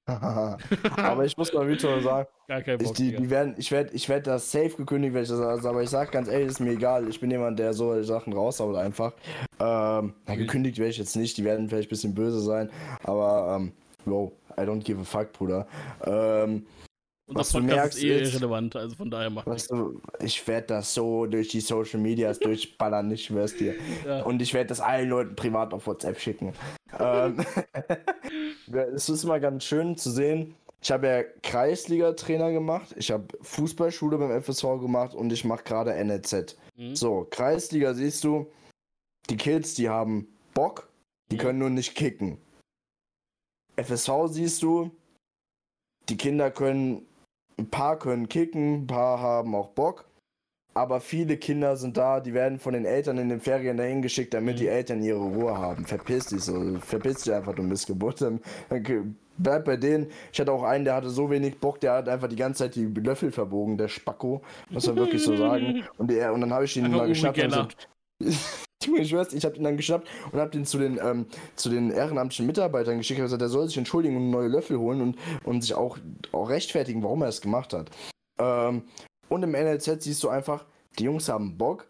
Aber 0.08 1.26
ich 1.26 1.36
muss 1.38 1.54
mal 1.54 1.68
wieder 1.68 2.02
sagen, 2.02 2.28
Bock, 2.48 2.82
ich, 2.82 2.92
die, 2.94 3.16
die 3.16 3.30
werden, 3.30 3.56
ich 3.58 3.72
werde 3.72 3.94
ich 3.94 4.08
werd 4.08 4.26
das 4.26 4.52
safe 4.52 4.70
gekündigt, 4.70 5.14
wenn 5.14 5.24
ich 5.24 5.30
das 5.30 5.38
sage, 5.38 5.68
aber 5.68 5.84
ich 5.84 5.90
sage 5.90 6.12
ganz 6.12 6.30
ehrlich, 6.30 6.48
ist 6.48 6.60
mir 6.60 6.72
egal. 6.72 7.08
Ich 7.10 7.20
bin 7.20 7.30
jemand, 7.30 7.60
der 7.60 7.74
so 7.74 8.02
Sachen 8.04 8.34
raushaut 8.34 8.78
einfach. 8.78 9.14
Ähm, 9.60 10.14
gekündigt 10.26 10.78
werde 10.78 10.92
ich 10.92 10.98
jetzt 10.98 11.16
nicht, 11.16 11.38
die 11.38 11.44
werden 11.44 11.68
vielleicht 11.68 11.90
ein 11.90 11.92
bisschen 11.92 12.16
böse 12.16 12.40
sein, 12.40 12.70
aber 13.04 13.58
ähm, 13.58 13.74
wow, 14.06 14.32
I 14.58 14.62
don't 14.62 14.84
give 14.84 15.02
a 15.02 15.04
fuck, 15.04 15.34
Bruder. 15.34 15.68
Ähm, 16.06 16.66
und 17.28 17.36
was 17.36 17.50
das 17.50 17.62
Podcast 17.62 17.70
du 17.70 17.76
merkst, 17.76 17.98
ist 17.98 18.04
eh 18.06 18.24
irrelevant, 18.24 18.76
also 18.78 18.96
von 18.96 19.12
daher 19.12 19.30
macht 19.30 19.48
weißt 19.48 19.72
du, 19.72 20.02
Ich 20.22 20.48
werde 20.48 20.68
das 20.68 20.94
so 20.94 21.26
durch 21.26 21.50
die 21.50 21.60
Social 21.60 22.00
Medias 22.00 22.40
durchballern, 22.40 23.12
ich 23.12 23.26
schwör's 23.26 23.54
dir. 23.54 23.76
Ja. 24.06 24.24
Und 24.24 24.42
ich 24.42 24.54
werde 24.54 24.70
das 24.70 24.80
allen 24.80 25.10
Leuten 25.10 25.36
privat 25.36 25.74
auf 25.74 25.88
WhatsApp 25.88 26.18
schicken. 26.22 26.54
Ähm, 27.00 27.46
es 28.96 29.10
ist 29.10 29.24
mal 29.26 29.40
ganz 29.40 29.64
schön 29.64 29.98
zu 29.98 30.12
sehen. 30.12 30.56
Ich 30.82 30.92
habe 30.92 31.08
ja 31.08 31.24
Kreisliga-Trainer 31.42 32.52
gemacht, 32.52 32.94
ich 32.98 33.12
habe 33.12 33.28
Fußballschule 33.42 34.18
beim 34.18 34.42
FSV 34.42 34.80
gemacht 34.80 35.16
und 35.16 35.34
ich 35.34 35.44
mache 35.44 35.64
gerade 35.64 35.94
NLZ. 36.04 36.56
Mhm. 36.76 36.96
So, 36.96 37.28
Kreisliga 37.30 37.94
siehst 37.94 38.24
du, 38.24 38.52
die 39.30 39.38
Kids, 39.38 39.74
die 39.74 39.90
haben 39.90 40.28
Bock, 40.54 40.88
die 41.32 41.36
mhm. 41.36 41.40
können 41.40 41.60
nur 41.60 41.70
nicht 41.72 41.96
kicken. 41.96 42.38
FSV 43.76 44.28
siehst 44.28 44.62
du, 44.62 44.92
die 46.10 46.18
Kinder 46.18 46.52
können 46.52 47.08
ein 47.58 47.70
paar 47.70 47.98
können 47.98 48.30
kicken, 48.30 48.84
ein 48.84 48.88
paar 48.88 49.20
haben 49.20 49.56
auch 49.56 49.70
Bock. 49.70 50.06
Aber 50.78 51.02
viele 51.02 51.38
Kinder 51.38 51.76
sind 51.76 51.98
da, 51.98 52.20
die 52.20 52.36
werden 52.36 52.60
von 52.60 52.74
den 52.74 52.86
Eltern 52.86 53.18
in 53.18 53.30
den 53.30 53.42
Ferien 53.42 53.78
dahin 53.78 54.04
geschickt, 54.04 54.36
damit 54.36 54.58
mhm. 54.58 54.60
die 54.60 54.68
Eltern 54.68 55.02
ihre 55.02 55.18
Ruhe 55.18 55.58
haben. 55.58 55.86
Verpiss 55.86 56.28
dich 56.28 56.42
so, 56.42 56.78
verpiss 56.82 57.24
dich 57.24 57.34
einfach, 57.34 57.56
du 57.56 57.64
Missgeburt. 57.64 58.22
Dann, 58.22 58.40
bleib 59.40 59.66
bei 59.66 59.76
denen. 59.76 60.06
Ich 60.32 60.40
hatte 60.40 60.52
auch 60.52 60.62
einen, 60.62 60.86
der 60.86 60.94
hatte 60.94 61.10
so 61.10 61.32
wenig 61.32 61.58
Bock, 61.58 61.80
der 61.80 61.94
hat 61.94 62.08
einfach 62.08 62.28
die 62.28 62.36
ganze 62.36 62.66
Zeit 62.66 62.76
die 62.76 62.86
Löffel 62.86 63.32
verbogen, 63.32 63.76
der 63.80 63.88
Spacko. 63.88 64.44
Muss 64.70 64.86
man 64.86 64.98
wirklich 64.98 65.24
so 65.24 65.36
sagen. 65.36 65.84
Und, 65.98 66.12
der, 66.12 66.32
und 66.32 66.42
dann 66.42 66.54
habe 66.54 66.66
ich 66.66 66.78
ihn 66.78 66.86
einfach 66.86 67.00
mal 67.00 67.08
geschnappt 67.08 67.44
und 67.44 67.52
so, 67.52 67.68
ich 69.00 69.10
schwör's, 69.10 69.34
ich 69.34 69.46
habe 69.46 69.56
ihn 69.56 69.64
dann 69.64 69.78
geschnappt 69.78 70.08
und 70.32 70.40
habe 70.40 70.52
den 70.52 70.64
zu 70.64 70.78
den, 70.78 71.00
ähm, 71.04 71.26
zu 71.56 71.70
den 71.70 71.90
ehrenamtlichen 71.90 72.46
Mitarbeitern 72.46 72.98
geschickt. 72.98 73.20
Also 73.20 73.38
der 73.38 73.50
soll 73.50 73.68
sich 73.68 73.78
entschuldigen 73.78 74.16
und 74.16 74.30
neue 74.30 74.48
Löffel 74.48 74.78
holen 74.78 75.02
und, 75.02 75.18
und 75.44 75.62
sich 75.62 75.74
auch, 75.74 75.98
auch 76.32 76.50
rechtfertigen, 76.50 77.02
warum 77.02 77.24
er 77.24 77.30
es 77.30 77.42
gemacht 77.42 77.74
hat. 77.74 77.90
Ähm, 78.40 78.84
und 79.30 79.44
im 79.44 79.52
NLZ 79.52 80.04
siehst 80.04 80.24
du 80.24 80.30
einfach, 80.30 80.66
die 80.98 81.04
Jungs 81.04 81.30
haben 81.30 81.58
Bock 81.58 81.88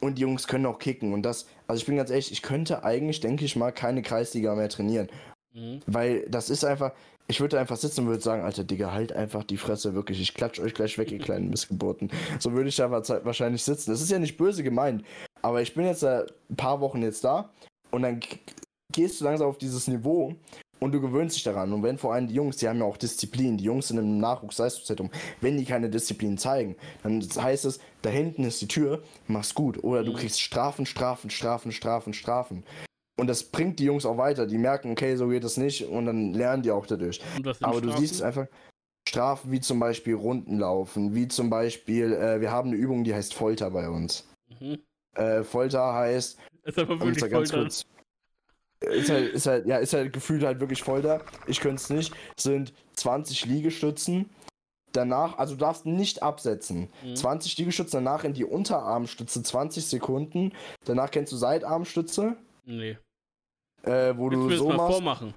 und 0.00 0.18
die 0.18 0.22
Jungs 0.22 0.46
können 0.46 0.66
auch 0.66 0.78
kicken. 0.78 1.12
Und 1.12 1.22
das, 1.22 1.46
also 1.66 1.80
ich 1.80 1.86
bin 1.86 1.96
ganz 1.96 2.10
ehrlich, 2.10 2.32
ich 2.32 2.42
könnte 2.42 2.84
eigentlich, 2.84 3.20
denke 3.20 3.44
ich 3.44 3.56
mal, 3.56 3.72
keine 3.72 4.02
Kreisliga 4.02 4.54
mehr 4.54 4.68
trainieren. 4.68 5.08
Mhm. 5.54 5.80
Weil 5.86 6.26
das 6.28 6.50
ist 6.50 6.64
einfach, 6.64 6.92
ich 7.28 7.40
würde 7.40 7.58
einfach 7.58 7.76
sitzen 7.76 8.02
und 8.02 8.08
würde 8.08 8.22
sagen, 8.22 8.42
Alter 8.42 8.64
Digga, 8.64 8.92
halt 8.92 9.12
einfach 9.12 9.44
die 9.44 9.56
Fresse, 9.56 9.94
wirklich, 9.94 10.20
ich 10.20 10.34
klatsch 10.34 10.60
euch 10.60 10.74
gleich 10.74 10.98
weg, 10.98 11.12
ihr 11.12 11.18
kleinen 11.18 11.50
Missgeburten. 11.50 12.10
So 12.38 12.52
würde 12.52 12.68
ich 12.68 12.76
da 12.76 12.90
wahrscheinlich 12.90 13.62
sitzen. 13.62 13.90
Das 13.90 14.02
ist 14.02 14.10
ja 14.10 14.18
nicht 14.18 14.36
böse 14.36 14.62
gemeint, 14.62 15.04
aber 15.40 15.62
ich 15.62 15.74
bin 15.74 15.86
jetzt 15.86 16.04
ein 16.04 16.26
paar 16.56 16.80
Wochen 16.80 17.02
jetzt 17.02 17.24
da 17.24 17.50
und 17.90 18.02
dann 18.02 18.20
gehst 18.92 19.20
du 19.20 19.24
langsam 19.24 19.48
auf 19.48 19.58
dieses 19.58 19.88
Niveau 19.88 20.34
und 20.82 20.92
du 20.92 21.00
gewöhnst 21.00 21.36
dich 21.36 21.44
daran. 21.44 21.72
Und 21.72 21.82
wenn 21.82 21.96
vor 21.96 22.12
allem 22.12 22.26
die 22.26 22.34
Jungs, 22.34 22.56
die 22.56 22.68
haben 22.68 22.80
ja 22.80 22.84
auch 22.84 22.96
Disziplin, 22.96 23.56
die 23.56 23.64
Jungs 23.64 23.88
sind 23.88 23.98
im 23.98 24.18
Nachwuchsleistungszentrum, 24.18 25.10
wenn 25.40 25.56
die 25.56 25.64
keine 25.64 25.88
Disziplin 25.88 26.38
zeigen, 26.38 26.76
dann 27.02 27.22
heißt 27.22 27.64
es, 27.66 27.78
da 28.02 28.10
hinten 28.10 28.44
ist 28.44 28.60
die 28.60 28.68
Tür, 28.68 29.02
mach's 29.28 29.54
gut. 29.54 29.82
Oder 29.84 30.02
du 30.02 30.12
mhm. 30.12 30.16
kriegst 30.16 30.40
Strafen, 30.40 30.84
Strafen, 30.84 31.30
Strafen, 31.30 31.70
Strafen, 31.70 32.12
Strafen. 32.12 32.64
Und 33.16 33.28
das 33.28 33.44
bringt 33.44 33.78
die 33.78 33.84
Jungs 33.84 34.04
auch 34.04 34.16
weiter. 34.16 34.46
Die 34.46 34.58
merken, 34.58 34.90
okay, 34.90 35.14
so 35.16 35.28
geht 35.28 35.44
das 35.44 35.56
nicht 35.56 35.86
und 35.86 36.06
dann 36.06 36.34
lernen 36.34 36.62
die 36.62 36.72
auch 36.72 36.86
dadurch. 36.86 37.20
Aber 37.38 37.54
Strafen? 37.54 37.82
du 37.82 37.96
siehst 37.96 38.22
einfach 38.22 38.46
Strafen 39.08 39.52
wie 39.52 39.60
zum 39.60 39.78
Beispiel 39.78 40.14
Runden 40.14 40.58
laufen, 40.58 41.14
wie 41.14 41.28
zum 41.28 41.48
Beispiel, 41.48 42.12
äh, 42.12 42.40
wir 42.40 42.50
haben 42.50 42.70
eine 42.70 42.76
Übung, 42.76 43.04
die 43.04 43.14
heißt 43.14 43.34
Folter 43.34 43.70
bei 43.70 43.88
uns. 43.88 44.26
Mhm. 44.60 44.78
Äh, 45.14 45.44
Folter 45.44 45.94
heißt. 45.94 46.38
Ist 46.64 46.78
aber 46.78 46.98
wirklich 47.00 47.20
Folter. 47.20 47.58
Kurz, 47.58 47.84
ist 48.90 49.10
halt, 49.10 49.32
ist 49.32 49.46
halt, 49.46 49.66
ja, 49.66 49.78
ist 49.78 49.92
halt 49.92 50.12
gefühlt 50.12 50.42
halt 50.42 50.60
wirklich 50.60 50.82
voll 50.82 51.02
da. 51.02 51.20
Ich 51.46 51.60
könnte 51.60 51.76
es 51.76 51.90
nicht. 51.90 52.14
Sind 52.38 52.72
20 52.94 53.46
Liegestützen. 53.46 54.30
Danach, 54.92 55.38
also 55.38 55.54
du 55.54 55.60
darfst 55.60 55.86
nicht 55.86 56.22
absetzen. 56.22 56.90
Mhm. 57.02 57.16
20 57.16 57.56
Liegestützen, 57.56 58.04
danach 58.04 58.24
in 58.24 58.34
die 58.34 58.44
Unterarmstütze 58.44 59.42
20 59.42 59.86
Sekunden. 59.86 60.52
Danach 60.84 61.10
kennst 61.10 61.32
du 61.32 61.36
Seitarmstütze. 61.36 62.36
Nee. 62.64 62.98
Äh, 63.82 64.14
wo 64.16 64.30
Willst 64.30 64.60
du, 64.60 64.64
so 64.64 64.68
mal 64.68 64.90
vormachen? 64.90 65.34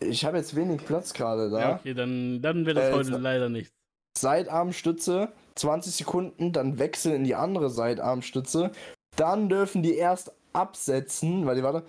Ich 0.00 0.24
habe 0.24 0.38
jetzt 0.38 0.56
wenig 0.56 0.84
Platz 0.84 1.12
gerade 1.12 1.50
da. 1.50 1.60
Ja, 1.60 1.74
okay, 1.76 1.94
dann, 1.94 2.42
dann 2.42 2.66
wird 2.66 2.76
das 2.76 2.90
äh, 2.90 2.92
heute 2.92 3.16
leider 3.18 3.48
nichts. 3.48 3.72
Seitarmstütze, 4.18 5.32
20 5.56 5.94
Sekunden, 5.94 6.52
dann 6.52 6.78
wechseln 6.78 7.14
in 7.14 7.24
die 7.24 7.34
andere 7.34 7.70
Seitarmstütze. 7.70 8.72
Dann 9.16 9.48
dürfen 9.48 9.82
die 9.82 9.94
erst 9.94 10.32
absetzen, 10.52 11.46
weil 11.46 11.56
die 11.56 11.62
warte, 11.62 11.84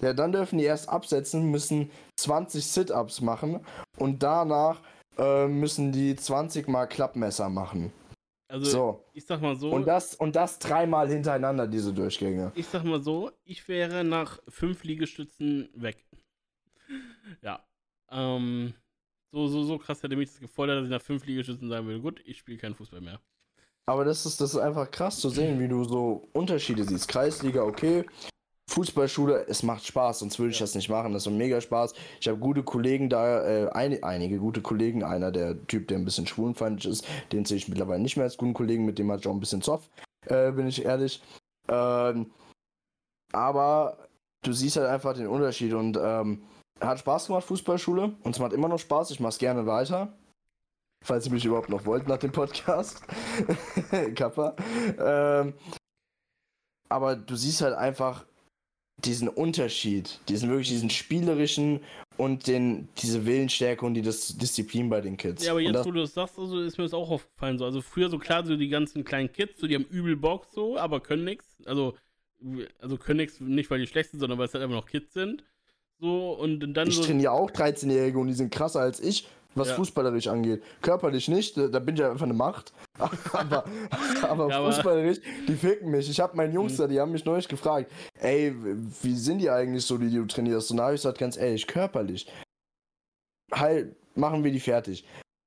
ja, 0.00 0.12
dann 0.12 0.32
dürfen 0.32 0.58
die 0.58 0.64
erst 0.64 0.88
absetzen, 0.88 1.50
müssen 1.50 1.90
20 2.16 2.66
Sit-Ups 2.66 3.20
machen 3.20 3.60
und 3.98 4.22
danach 4.22 4.80
äh, 5.18 5.46
müssen 5.46 5.92
die 5.92 6.16
20 6.16 6.68
mal 6.68 6.86
Klappmesser 6.86 7.48
machen. 7.48 7.92
Also, 8.50 8.70
so. 8.70 9.04
ich 9.12 9.26
sag 9.26 9.42
mal 9.42 9.56
so. 9.56 9.70
Und 9.70 9.86
das, 9.86 10.14
und 10.14 10.34
das 10.34 10.58
dreimal 10.58 11.08
hintereinander, 11.08 11.66
diese 11.66 11.92
Durchgänge. 11.92 12.50
Ich 12.54 12.66
sag 12.66 12.82
mal 12.82 13.02
so, 13.02 13.30
ich 13.44 13.68
wäre 13.68 14.04
nach 14.04 14.38
fünf 14.48 14.84
Liegestützen 14.84 15.68
weg. 15.74 16.06
ja. 17.42 17.62
Ähm, 18.10 18.72
so, 19.30 19.48
so, 19.48 19.64
so 19.64 19.76
krass 19.76 20.02
hätte 20.02 20.16
mich 20.16 20.30
das 20.30 20.40
gefordert, 20.40 20.78
dass 20.78 20.84
ich 20.84 20.90
nach 20.90 21.02
fünf 21.02 21.26
Liegestützen 21.26 21.68
sagen 21.68 21.86
würde, 21.86 22.00
gut, 22.00 22.22
ich 22.24 22.38
spiele 22.38 22.56
keinen 22.56 22.74
Fußball 22.74 23.02
mehr. 23.02 23.20
Aber 23.84 24.04
das 24.04 24.24
ist, 24.24 24.40
das 24.40 24.54
ist 24.54 24.60
einfach 24.60 24.90
krass 24.90 25.20
zu 25.20 25.28
sehen, 25.28 25.60
wie 25.60 25.68
du 25.68 25.84
so 25.84 26.28
Unterschiede 26.32 26.84
siehst. 26.84 27.08
Kreisliga, 27.08 27.62
okay. 27.62 28.06
Fußballschule, 28.68 29.46
es 29.48 29.62
macht 29.62 29.86
Spaß, 29.86 30.20
sonst 30.20 30.38
würde 30.38 30.52
ich 30.52 30.58
das 30.58 30.74
nicht 30.74 30.90
machen. 30.90 31.12
Das 31.12 31.26
ist 31.26 31.32
mega 31.32 31.60
Spaß. 31.60 31.94
Ich 32.20 32.28
habe 32.28 32.38
gute 32.38 32.62
Kollegen 32.62 33.08
da, 33.08 33.42
äh, 33.44 33.70
ein, 33.70 34.02
einige 34.02 34.38
gute 34.38 34.60
Kollegen. 34.60 35.02
Einer 35.02 35.32
der 35.32 35.66
Typ, 35.66 35.88
der 35.88 35.98
ein 35.98 36.04
bisschen 36.04 36.26
schwulenfeindlich 36.26 36.92
ist, 36.92 37.06
den 37.32 37.44
sehe 37.46 37.56
ich 37.56 37.68
mittlerweile 37.68 38.02
nicht 38.02 38.16
mehr 38.16 38.24
als 38.24 38.36
guten 38.36 38.54
Kollegen, 38.54 38.84
mit 38.84 38.98
dem 38.98 39.10
hat 39.10 39.20
ich 39.20 39.26
auch 39.26 39.32
ein 39.32 39.40
bisschen 39.40 39.62
Zoff, 39.62 39.88
äh, 40.26 40.52
bin 40.52 40.66
ich 40.66 40.84
ehrlich. 40.84 41.22
Ähm, 41.68 42.30
aber 43.32 44.08
du 44.42 44.52
siehst 44.52 44.76
halt 44.76 44.88
einfach 44.88 45.14
den 45.14 45.28
Unterschied 45.28 45.72
und 45.72 45.98
ähm, 46.00 46.42
hat 46.80 46.98
Spaß 46.98 47.26
gemacht, 47.26 47.44
Fußballschule. 47.44 48.16
Und 48.22 48.30
es 48.30 48.38
macht 48.38 48.52
immer 48.52 48.68
noch 48.68 48.78
Spaß. 48.78 49.10
Ich 49.10 49.20
mache 49.20 49.30
es 49.30 49.38
gerne 49.38 49.66
weiter. 49.66 50.12
Falls 51.04 51.26
ihr 51.26 51.32
mich 51.32 51.44
überhaupt 51.44 51.68
noch 51.68 51.86
wollt 51.86 52.06
nach 52.06 52.18
dem 52.18 52.32
Podcast. 52.32 53.02
Kappa. 54.14 54.54
Ähm, 54.98 55.54
aber 56.88 57.16
du 57.16 57.36
siehst 57.36 57.62
halt 57.62 57.74
einfach 57.74 58.26
diesen 59.04 59.28
Unterschied, 59.28 60.20
diesen 60.28 60.48
wirklich 60.50 60.68
diesen 60.68 60.90
spielerischen 60.90 61.80
und 62.16 62.48
den, 62.48 62.88
diese 62.98 63.24
Willensstärke 63.24 63.86
und 63.86 63.94
die 63.94 64.02
das 64.02 64.36
Disziplin 64.36 64.90
bei 64.90 65.00
den 65.00 65.16
Kids. 65.16 65.44
Ja, 65.44 65.52
aber 65.52 65.60
jetzt, 65.60 65.86
wo 65.86 65.92
du 65.92 66.00
das 66.00 66.14
sagst, 66.14 66.38
also 66.38 66.60
ist 66.60 66.78
mir 66.78 66.84
das 66.84 66.94
auch 66.94 67.08
aufgefallen. 67.08 67.58
So. 67.58 67.64
Also 67.64 67.80
früher 67.80 68.08
so 68.08 68.18
klar, 68.18 68.44
so 68.44 68.56
die 68.56 68.68
ganzen 68.68 69.04
kleinen 69.04 69.32
Kids, 69.32 69.60
so 69.60 69.68
die 69.68 69.76
haben 69.76 69.84
übel 69.84 70.16
Bock 70.16 70.46
so, 70.52 70.76
aber 70.76 71.00
können 71.00 71.24
nichts. 71.24 71.46
Also, 71.64 71.94
also 72.80 72.96
können 72.96 73.18
nichts, 73.18 73.40
nicht 73.40 73.70
weil 73.70 73.80
die 73.80 73.86
schlecht 73.86 74.10
sind, 74.10 74.20
sondern 74.20 74.38
weil 74.38 74.46
es 74.46 74.54
halt 74.54 74.64
einfach 74.64 74.76
noch 74.76 74.86
Kids 74.86 75.14
sind. 75.14 75.44
So, 76.00 76.32
und 76.32 76.60
dann 76.74 76.88
ich 76.88 76.96
so. 76.96 77.04
trainiere 77.04 77.32
auch 77.32 77.50
13-Jährige 77.50 78.18
und 78.18 78.28
die 78.28 78.34
sind 78.34 78.52
krasser 78.52 78.80
als 78.80 79.00
ich, 79.00 79.28
was 79.58 79.68
ja. 79.68 79.74
fußballerisch 79.74 80.28
angeht. 80.28 80.62
Körperlich 80.80 81.28
nicht, 81.28 81.56
da 81.56 81.78
bin 81.78 81.94
ich 81.94 82.00
ja 82.00 82.10
einfach 82.10 82.24
eine 82.24 82.34
Macht. 82.34 82.72
aber, 83.32 83.64
aber 84.22 84.48
ja, 84.48 84.64
fußballerisch, 84.64 85.18
die 85.46 85.54
ficken 85.54 85.90
mich. 85.90 86.08
Ich 86.08 86.20
habe 86.20 86.36
meinen 86.36 86.52
Jungs 86.52 86.74
mhm. 86.74 86.78
da, 86.78 86.86
die 86.86 87.00
haben 87.00 87.12
mich 87.12 87.24
neulich 87.24 87.48
gefragt, 87.48 87.90
ey, 88.20 88.54
wie 89.02 89.14
sind 89.14 89.38
die 89.38 89.50
eigentlich 89.50 89.84
so, 89.84 89.98
die, 89.98 90.08
die 90.08 90.16
du 90.16 90.26
trainierst? 90.26 90.70
Und 90.70 90.78
da 90.78 90.84
habe 90.84 90.94
ich 90.94 91.00
gesagt, 91.00 91.18
ganz 91.18 91.36
ehrlich, 91.36 91.66
körperlich. 91.66 92.30
Halt, 93.52 93.96
machen 94.16 94.44
wir 94.44 94.52
die 94.52 94.60
fertig. 94.60 95.04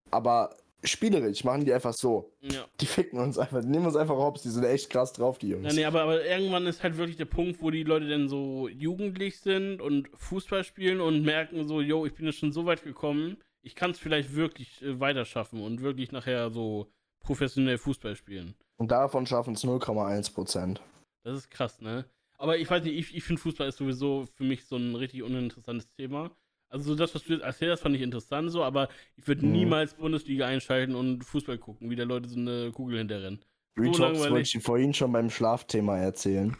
Aber 0.09 0.55
spielerisch 0.83 1.43
machen 1.43 1.65
die 1.65 1.73
einfach 1.73 1.93
so. 1.93 2.31
Ja. 2.41 2.65
Die 2.79 2.85
ficken 2.85 3.19
uns 3.19 3.37
einfach, 3.37 3.61
die 3.61 3.67
nehmen 3.67 3.85
uns 3.85 3.95
einfach 3.95 4.15
hops, 4.15 4.41
die 4.41 4.49
sind 4.49 4.63
echt 4.63 4.89
krass 4.89 5.13
drauf, 5.13 5.37
die 5.37 5.49
Jungs. 5.49 5.67
Ja, 5.67 5.73
nee, 5.73 5.85
aber, 5.85 6.01
aber 6.01 6.25
irgendwann 6.25 6.65
ist 6.65 6.83
halt 6.83 6.97
wirklich 6.97 7.17
der 7.17 7.25
Punkt, 7.25 7.61
wo 7.61 7.69
die 7.69 7.83
Leute 7.83 8.07
dann 8.07 8.29
so 8.29 8.67
jugendlich 8.67 9.39
sind 9.39 9.81
und 9.81 10.09
Fußball 10.15 10.63
spielen 10.63 11.01
und 11.01 11.23
merken 11.23 11.67
so, 11.67 11.81
yo, 11.81 12.05
ich 12.05 12.13
bin 12.13 12.25
jetzt 12.25 12.39
schon 12.39 12.51
so 12.51 12.65
weit 12.65 12.83
gekommen, 12.83 13.37
ich 13.61 13.75
kann 13.75 13.91
es 13.91 13.99
vielleicht 13.99 14.35
wirklich 14.35 14.81
äh, 14.81 14.99
weiter 14.99 15.25
schaffen 15.25 15.61
und 15.61 15.81
wirklich 15.81 16.11
nachher 16.11 16.49
so 16.51 16.87
professionell 17.19 17.77
Fußball 17.77 18.15
spielen. 18.15 18.55
Und 18.77 18.91
davon 18.91 19.25
schaffen 19.25 19.53
es 19.53 19.63
0,1 19.63 20.33
Prozent. 20.33 20.81
Das 21.23 21.37
ist 21.37 21.51
krass, 21.51 21.81
ne? 21.81 22.05
Aber 22.37 22.57
ich 22.57 22.69
weiß 22.69 22.83
nicht, 22.83 22.95
ich, 22.95 23.15
ich 23.15 23.23
finde 23.23 23.41
Fußball 23.41 23.67
ist 23.67 23.77
sowieso 23.77 24.27
für 24.33 24.43
mich 24.43 24.65
so 24.65 24.75
ein 24.75 24.95
richtig 24.95 25.21
uninteressantes 25.21 25.91
Thema. 25.91 26.31
Also 26.69 26.91
so 26.91 26.95
das, 26.95 27.13
was 27.13 27.23
du 27.23 27.33
jetzt 27.33 27.43
erzählst, 27.43 27.83
fand 27.83 27.95
ich 27.95 28.01
interessant 28.01 28.49
so, 28.49 28.63
aber 28.63 28.89
ich 29.15 29.27
würde 29.27 29.45
mhm. 29.45 29.51
niemals 29.51 29.93
Bundesliga 29.93 30.47
einschalten 30.47 30.95
und 30.95 31.23
Fußball 31.23 31.57
gucken, 31.57 31.89
wie 31.89 31.95
da 31.95 32.03
Leute 32.03 32.29
so 32.29 32.39
eine 32.39 32.71
Kugel 32.71 32.97
hinterrennen. 32.97 33.43
Retalks 33.77 34.19
so 34.19 34.29
wollte 34.29 34.57
ich 34.57 34.63
vorhin 34.63 34.93
schon 34.93 35.11
beim 35.11 35.29
Schlafthema 35.29 35.97
erzählen. 35.97 36.55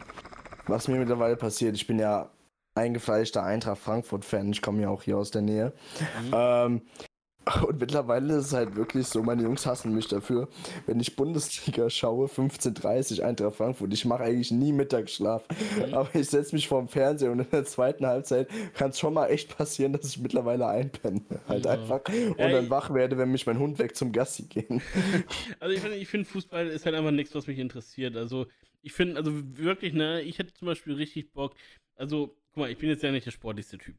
Was 0.66 0.86
mir 0.86 0.98
mittlerweile 0.98 1.36
passiert, 1.36 1.74
ich 1.74 1.86
bin 1.86 1.98
ja 1.98 2.30
eingefleischter 2.74 3.42
Eintracht 3.42 3.78
Frankfurt-Fan, 3.78 4.50
ich 4.50 4.62
komme 4.62 4.82
ja 4.82 4.88
auch 4.88 5.02
hier 5.02 5.18
aus 5.18 5.30
der 5.30 5.42
Nähe. 5.42 5.72
Mhm. 6.26 6.32
Ähm, 6.32 6.82
und 7.66 7.80
mittlerweile 7.80 8.36
ist 8.36 8.46
es 8.46 8.52
halt 8.52 8.76
wirklich 8.76 9.08
so, 9.08 9.20
meine 9.22 9.42
Jungs 9.42 9.66
hassen 9.66 9.92
mich 9.92 10.06
dafür, 10.06 10.48
wenn 10.86 11.00
ich 11.00 11.16
Bundesliga 11.16 11.90
schaue, 11.90 12.28
15.30 12.28 13.22
Eintracht 13.22 13.56
Frankfurt. 13.56 13.92
Ich 13.92 14.04
mache 14.04 14.22
eigentlich 14.22 14.52
nie 14.52 14.72
Mittagsschlaf, 14.72 15.48
mhm. 15.48 15.94
aber 15.94 16.14
ich 16.14 16.30
setze 16.30 16.54
mich 16.54 16.68
vorm 16.68 16.88
Fernseher 16.88 17.32
und 17.32 17.40
in 17.40 17.50
der 17.50 17.64
zweiten 17.64 18.06
Halbzeit 18.06 18.48
kann 18.74 18.90
es 18.90 19.00
schon 19.00 19.14
mal 19.14 19.26
echt 19.26 19.56
passieren, 19.56 19.92
dass 19.92 20.06
ich 20.06 20.18
mittlerweile 20.18 20.68
einpenne. 20.68 21.22
Halt 21.48 21.64
ja. 21.64 21.72
einfach. 21.72 22.00
Und 22.06 22.38
ja, 22.38 22.48
dann 22.48 22.70
wach 22.70 22.94
werde, 22.94 23.18
wenn 23.18 23.32
mich 23.32 23.46
mein 23.46 23.58
Hund 23.58 23.78
weg 23.80 23.96
zum 23.96 24.12
Gassi 24.12 24.44
gehen. 24.44 24.80
Also 25.60 25.74
ich 25.74 25.80
finde, 25.80 25.96
ich 25.96 26.08
find, 26.08 26.26
Fußball 26.26 26.68
ist 26.68 26.86
halt 26.86 26.94
einfach 26.94 27.10
nichts, 27.10 27.34
was 27.34 27.46
mich 27.46 27.58
interessiert. 27.58 28.16
Also 28.16 28.46
ich 28.82 28.92
finde, 28.92 29.16
also 29.16 29.32
wirklich, 29.56 29.92
ne, 29.92 30.22
ich 30.22 30.38
hätte 30.38 30.54
zum 30.54 30.66
Beispiel 30.66 30.94
richtig 30.94 31.32
Bock, 31.32 31.54
also 31.96 32.34
guck 32.52 32.62
mal, 32.62 32.70
ich 32.70 32.78
bin 32.78 32.88
jetzt 32.88 33.02
ja 33.02 33.10
nicht 33.10 33.26
der 33.26 33.30
sportlichste 33.30 33.78
Typ. 33.78 33.96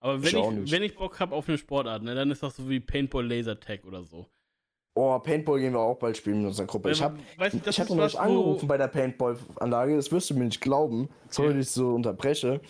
Aber 0.00 0.22
wenn 0.22 0.36
ich, 0.36 0.64
ich 0.64 0.72
wenn 0.72 0.82
ich 0.82 0.96
Bock 0.96 1.20
habe 1.20 1.34
auf 1.34 1.48
eine 1.48 1.58
Sportart, 1.58 2.02
ne, 2.02 2.14
dann 2.14 2.30
ist 2.30 2.42
das 2.42 2.56
so 2.56 2.68
wie 2.68 2.80
Paintball 2.80 3.26
Laser 3.26 3.58
Tag 3.58 3.84
oder 3.84 4.02
so. 4.02 4.26
Oh, 4.94 5.18
Paintball 5.20 5.60
gehen 5.60 5.72
wir 5.72 5.80
auch 5.80 5.98
bald 5.98 6.16
spielen 6.16 6.40
in 6.40 6.46
unserer 6.46 6.66
Gruppe. 6.66 6.90
ich 6.90 7.00
habe 7.00 7.18
ich 7.38 7.80
hab 7.80 7.88
noch 7.88 8.14
angerufen 8.16 8.68
bei 8.68 8.76
der 8.76 8.88
Paintball-Anlage, 8.88 9.96
das 9.96 10.12
wirst 10.12 10.28
du 10.30 10.34
mir 10.34 10.44
nicht 10.44 10.60
glauben, 10.60 11.04
okay. 11.04 11.12
sorry, 11.30 11.54
dass 11.54 11.68
ich 11.68 11.70
so 11.70 11.94
unterbreche. 11.94 12.60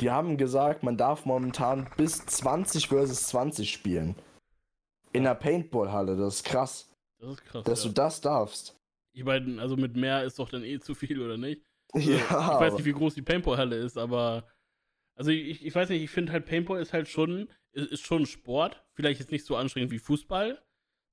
Die 0.00 0.10
haben 0.10 0.36
gesagt, 0.36 0.82
man 0.82 0.96
darf 0.96 1.24
momentan 1.24 1.88
bis 1.96 2.24
20 2.26 2.88
versus 2.88 3.28
20 3.28 3.70
spielen. 3.70 4.16
In 5.12 5.24
der 5.24 5.34
Paintball-Halle, 5.34 6.16
das 6.16 6.36
ist 6.36 6.44
krass. 6.44 6.90
Das 7.18 7.30
ist 7.30 7.44
krass. 7.44 7.64
Dass 7.64 7.84
ja. 7.84 7.88
du 7.88 7.94
das 7.94 8.20
darfst. 8.20 8.76
Ich 9.12 9.24
meine, 9.24 9.60
also 9.60 9.76
mit 9.76 9.96
mehr 9.96 10.24
ist 10.24 10.38
doch 10.38 10.48
dann 10.48 10.64
eh 10.64 10.80
zu 10.80 10.94
viel, 10.94 11.20
oder 11.20 11.36
nicht? 11.36 11.62
Also, 11.92 12.10
ja. 12.12 12.18
Ich 12.18 12.60
weiß 12.60 12.74
nicht, 12.74 12.84
wie 12.84 12.92
groß 12.92 13.14
die 13.14 13.22
Paintball-Halle 13.22 13.76
ist, 13.76 13.96
aber 13.96 14.44
also 15.20 15.32
ich, 15.32 15.66
ich 15.66 15.74
weiß 15.74 15.90
nicht, 15.90 16.02
ich 16.02 16.10
finde 16.10 16.32
halt 16.32 16.46
Paintball 16.46 16.80
ist 16.80 16.94
halt 16.94 17.06
schon, 17.06 17.50
ist, 17.72 17.92
ist 17.92 18.06
schon 18.06 18.24
Sport. 18.24 18.82
Vielleicht 18.94 19.20
jetzt 19.20 19.30
nicht 19.30 19.44
so 19.44 19.54
anstrengend 19.54 19.90
wie 19.90 19.98
Fußball. 19.98 20.58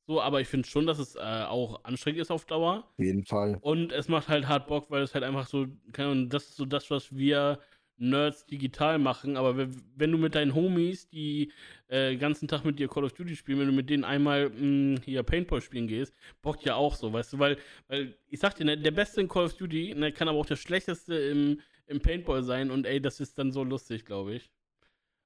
So, 0.08 0.22
aber 0.22 0.40
ich 0.40 0.48
finde 0.48 0.66
schon, 0.66 0.88
dass 0.88 0.98
es 0.98 1.16
äh, 1.16 1.20
auch 1.20 1.84
anstrengend 1.84 2.22
ist 2.22 2.32
auf 2.32 2.46
Dauer. 2.46 2.90
Auf 2.90 3.04
jeden 3.04 3.26
Fall. 3.26 3.58
Und 3.60 3.92
es 3.92 4.08
macht 4.08 4.30
halt 4.30 4.48
hart 4.48 4.68
Bock, 4.68 4.90
weil 4.90 5.02
es 5.02 5.14
halt 5.14 5.26
einfach 5.26 5.46
so, 5.46 5.68
kann, 5.92 6.30
das 6.30 6.46
ist 6.46 6.56
so 6.56 6.64
das, 6.64 6.90
was 6.90 7.18
wir 7.18 7.60
Nerds 7.98 8.46
digital 8.46 8.98
machen. 8.98 9.36
Aber 9.36 9.58
wenn 9.58 10.12
du 10.14 10.18
mit 10.18 10.36
deinen 10.36 10.56
Homies, 10.56 11.10
die 11.10 11.52
äh, 11.90 12.16
ganzen 12.16 12.48
Tag 12.48 12.64
mit 12.64 12.80
dir 12.80 12.88
Call 12.88 13.04
of 13.04 13.12
Duty 13.12 13.36
spielen, 13.36 13.60
wenn 13.60 13.68
du 13.68 13.74
mit 13.74 13.90
denen 13.90 14.06
einmal 14.06 14.52
mh, 14.52 14.56
hm, 14.58 14.96
hier 15.04 15.22
Paintball 15.24 15.60
spielen 15.60 15.88
gehst, 15.88 16.14
bockt 16.42 16.64
ja 16.64 16.76
auch 16.76 16.96
so, 16.96 17.12
weißt 17.12 17.34
du, 17.34 17.40
weil, 17.40 17.58
weil 17.90 18.18
ich 18.30 18.40
sag 18.40 18.56
dir, 18.56 18.64
ne, 18.64 18.78
der 18.78 18.92
Beste 18.92 19.20
in 19.20 19.28
Call 19.28 19.44
of 19.44 19.58
Duty 19.58 19.96
ne, 19.96 20.14
kann 20.14 20.30
aber 20.30 20.38
auch 20.38 20.46
der 20.46 20.56
Schlechteste 20.56 21.14
im, 21.14 21.60
im 21.88 22.00
Paintball 22.00 22.44
sein 22.44 22.72
und 22.72 22.86
ey, 22.86 23.02
das 23.02 23.20
ist 23.20 23.38
dann 23.38 23.52
so 23.52 23.64
lustig, 23.64 24.06
glaube 24.06 24.36
ich. 24.36 24.52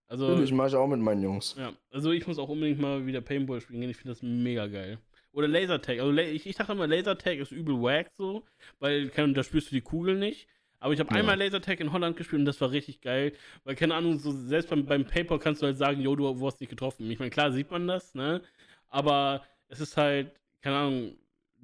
Also, 0.08 0.28
Natürlich 0.28 0.52
mache 0.52 0.70
ich 0.70 0.76
auch 0.76 0.88
mit 0.88 1.00
meinen 1.00 1.24
Jungs. 1.24 1.56
Ja, 1.58 1.72
also 1.90 2.12
ich 2.12 2.28
muss 2.28 2.38
auch 2.38 2.50
unbedingt 2.50 2.80
mal 2.80 3.06
wieder 3.06 3.22
Paintball 3.22 3.62
spielen 3.62 3.82
gehen. 3.82 3.90
Ich 3.90 3.98
finde 3.98 4.12
das 4.14 4.22
mega 4.22 4.68
geil. 4.68 4.98
Oder 5.32 5.48
Lasertag. 5.48 6.00
Also 6.00 6.12
ich, 6.18 6.46
ich 6.46 6.56
dachte 6.56 6.74
immer, 6.74 6.88
Lasertag 6.88 7.38
ist 7.38 7.52
übel 7.52 7.82
wack 7.82 8.12
so, 8.18 8.44
weil 8.80 9.08
kann, 9.10 9.34
da 9.34 9.44
spürst 9.44 9.72
du 9.72 9.76
die 9.76 9.82
Kugel 9.82 10.18
nicht. 10.18 10.48
Aber 10.80 10.94
ich 10.94 11.00
habe 11.00 11.14
ja. 11.14 11.20
einmal 11.20 11.38
Lasertag 11.38 11.80
in 11.80 11.94
Holland 11.94 12.18
gespielt 12.18 12.40
und 12.40 12.46
das 12.46 12.60
war 12.60 12.72
richtig 12.72 13.02
geil. 13.02 13.34
Weil, 13.64 13.76
keine 13.76 13.96
Ahnung, 13.96 14.20
so 14.20 14.32
selbst 14.32 14.70
beim, 14.70 14.86
beim 14.86 15.06
Paintball 15.06 15.40
kannst 15.40 15.62
du 15.62 15.68
halt 15.68 15.78
sagen, 15.78 16.02
yo, 16.02 16.16
du, 16.16 16.34
du 16.34 16.46
hast 16.46 16.60
dich 16.60 16.68
getroffen. 16.68 17.10
Ich 17.10 17.20
meine, 17.20 17.32
klar 17.32 17.52
sieht 17.52 17.72
man 17.72 17.88
das, 17.88 18.14
ne? 18.14 18.42
Aber 18.90 19.46
es 19.70 19.80
ist 19.80 19.96
halt, 19.96 20.32
keine 20.62 20.76
Ahnung, 20.76 21.16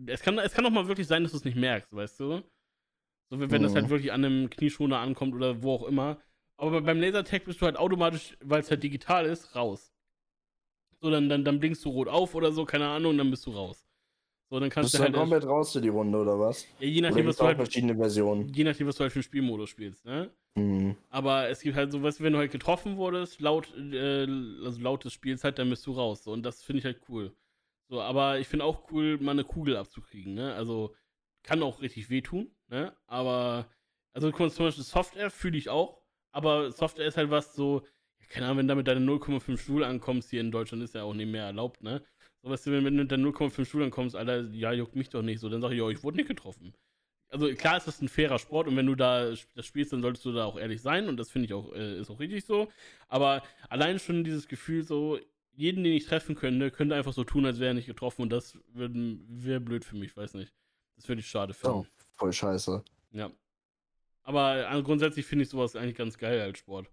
es 0.05 0.21
kann, 0.21 0.37
es 0.37 0.53
kann 0.53 0.65
auch 0.65 0.71
mal 0.71 0.87
wirklich 0.87 1.07
sein, 1.07 1.23
dass 1.23 1.31
du 1.31 1.39
es 1.39 1.45
nicht 1.45 1.57
merkst, 1.57 1.93
weißt 1.93 2.19
du? 2.19 2.43
So, 3.29 3.39
wenn 3.39 3.49
mhm. 3.49 3.63
das 3.63 3.75
halt 3.75 3.89
wirklich 3.89 4.11
an 4.11 4.23
einem 4.23 4.49
Knieschoner 4.49 4.99
ankommt 4.99 5.33
oder 5.33 5.61
wo 5.61 5.73
auch 5.73 5.83
immer. 5.83 6.17
Aber 6.55 6.81
beim 6.81 6.99
Lasertag 6.99 7.45
bist 7.45 7.61
du 7.61 7.65
halt 7.65 7.77
automatisch, 7.77 8.37
weil 8.43 8.61
es 8.61 8.69
halt 8.71 8.83
digital 8.83 9.25
ist, 9.25 9.55
raus. 9.55 9.93
So, 10.99 11.11
dann, 11.11 11.29
dann, 11.29 11.45
dann 11.45 11.59
blinkst 11.59 11.85
du 11.85 11.89
rot 11.89 12.07
auf 12.07 12.33
oder 12.33 12.51
so, 12.51 12.65
keine 12.65 12.87
Ahnung, 12.87 13.11
und 13.11 13.17
dann 13.19 13.29
bist 13.29 13.45
du 13.45 13.51
raus. 13.51 13.87
So, 14.49 14.59
dann 14.59 14.69
kannst 14.69 14.91
Bist 14.91 14.99
du 14.99 15.03
halt. 15.03 15.13
komplett 15.13 15.45
raus 15.45 15.73
für 15.73 15.81
die 15.81 15.89
Runde, 15.89 16.17
oder 16.17 16.39
was? 16.39 16.65
Ja, 16.79 16.87
je 16.87 17.01
nachdem, 17.01 17.27
was 17.27 17.35
du 17.35 17.43
halt. 17.43 17.57
verschiedene 17.57 17.95
Versionen. 17.95 18.47
Je 18.53 18.63
nachdem, 18.63 18.87
was 18.87 18.95
du 18.95 19.01
halt 19.01 19.11
für 19.11 19.17
einen 19.17 19.23
Spielmodus 19.23 19.69
spielst, 19.69 20.05
ne? 20.05 20.31
Mhm. 20.55 20.95
Aber 21.09 21.49
es 21.49 21.59
gibt 21.59 21.75
halt 21.75 21.91
so, 21.91 22.01
was, 22.01 22.21
wenn 22.21 22.33
du 22.33 22.39
halt 22.39 22.51
getroffen 22.51 22.95
wurdest, 22.95 23.41
laut, 23.41 23.67
äh, 23.77 24.25
also 24.63 24.79
laut 24.79 25.03
des 25.03 25.13
Spiels 25.13 25.43
halt, 25.43 25.59
dann 25.59 25.69
bist 25.69 25.85
du 25.85 25.91
raus. 25.91 26.23
So, 26.23 26.31
und 26.31 26.43
das 26.43 26.63
finde 26.63 26.79
ich 26.79 26.85
halt 26.85 27.01
cool. 27.09 27.35
So, 27.89 28.01
aber 28.01 28.39
ich 28.39 28.47
finde 28.47 28.65
auch 28.65 28.89
cool, 28.91 29.17
mal 29.17 29.31
eine 29.31 29.43
Kugel 29.43 29.75
abzukriegen, 29.75 30.33
ne? 30.33 30.53
Also, 30.53 30.95
kann 31.43 31.61
auch 31.61 31.81
richtig 31.81 32.09
wehtun, 32.09 32.49
ne? 32.69 32.95
Aber, 33.07 33.67
also 34.13 34.31
zum 34.31 34.65
Beispiel 34.65 34.83
Software 34.83 35.29
fühle 35.31 35.57
ich 35.57 35.69
auch, 35.69 36.01
aber 36.31 36.71
Software 36.71 37.07
ist 37.07 37.17
halt 37.17 37.29
was 37.29 37.55
so, 37.55 37.85
keine 38.29 38.45
Ahnung, 38.45 38.59
wenn 38.59 38.67
du 38.67 38.75
mit 38.75 38.87
deiner 38.87 39.01
0,5 39.01 39.57
Stuhl 39.57 39.83
ankommst, 39.83 40.29
hier 40.29 40.41
in 40.41 40.51
Deutschland 40.51 40.83
ist 40.83 40.95
ja 40.95 41.03
auch 41.03 41.13
nicht 41.13 41.31
mehr 41.31 41.45
erlaubt, 41.45 41.81
ne? 41.83 42.03
So, 42.41 42.49
weißt 42.49 42.67
du, 42.67 42.71
wenn 42.71 42.83
du 42.83 42.91
mit 42.91 43.11
deiner 43.11 43.27
0,5 43.29 43.65
Stuhl 43.65 43.83
ankommst, 43.83 44.15
Alter, 44.15 44.41
ja, 44.51 44.71
juckt 44.73 44.95
mich 44.95 45.09
doch 45.09 45.21
nicht 45.21 45.39
so, 45.39 45.49
dann 45.49 45.61
sag 45.61 45.71
ich, 45.71 45.77
ja, 45.77 45.89
ich 45.89 46.03
wurde 46.03 46.17
nicht 46.17 46.27
getroffen. 46.27 46.73
Also 47.29 47.53
klar 47.55 47.77
ist 47.77 47.87
das 47.87 48.01
ein 48.01 48.07
fairer 48.07 48.39
Sport 48.39 48.67
und 48.67 48.77
wenn 48.77 48.85
du 48.85 48.95
da 48.95 49.31
das 49.31 49.65
spielst, 49.65 49.91
dann 49.91 50.01
solltest 50.01 50.23
du 50.23 50.31
da 50.31 50.45
auch 50.45 50.57
ehrlich 50.57 50.81
sein 50.81 51.09
und 51.09 51.17
das 51.17 51.29
finde 51.29 51.47
ich 51.47 51.53
auch, 51.53 51.73
äh, 51.73 51.99
ist 51.99 52.09
auch 52.09 52.19
richtig 52.19 52.45
so. 52.45 52.69
Aber 53.09 53.43
allein 53.69 53.99
schon 53.99 54.23
dieses 54.23 54.47
Gefühl 54.47 54.83
so, 54.83 55.19
jeden, 55.53 55.83
den 55.83 55.93
ich 55.93 56.05
treffen 56.05 56.35
könnte, 56.35 56.71
könnte 56.71 56.95
einfach 56.95 57.13
so 57.13 57.23
tun, 57.23 57.45
als 57.45 57.59
wäre 57.59 57.71
er 57.71 57.73
nicht 57.73 57.87
getroffen 57.87 58.21
und 58.21 58.29
das 58.29 58.57
wäre 58.73 59.59
blöd 59.59 59.83
für 59.83 59.97
mich, 59.97 60.15
weiß 60.15 60.35
nicht. 60.35 60.53
Das 60.95 61.07
würde 61.09 61.19
ich 61.19 61.27
schade 61.27 61.53
finden. 61.53 61.79
Oh, 61.79 61.85
voll 62.17 62.33
scheiße. 62.33 62.83
Ja. 63.11 63.31
Aber 64.23 64.69
äh, 64.69 64.81
grundsätzlich 64.81 65.25
finde 65.25 65.43
ich 65.43 65.49
sowas 65.49 65.75
eigentlich 65.75 65.95
ganz 65.95 66.17
geil 66.17 66.41
als 66.41 66.59
Sport. 66.59 66.89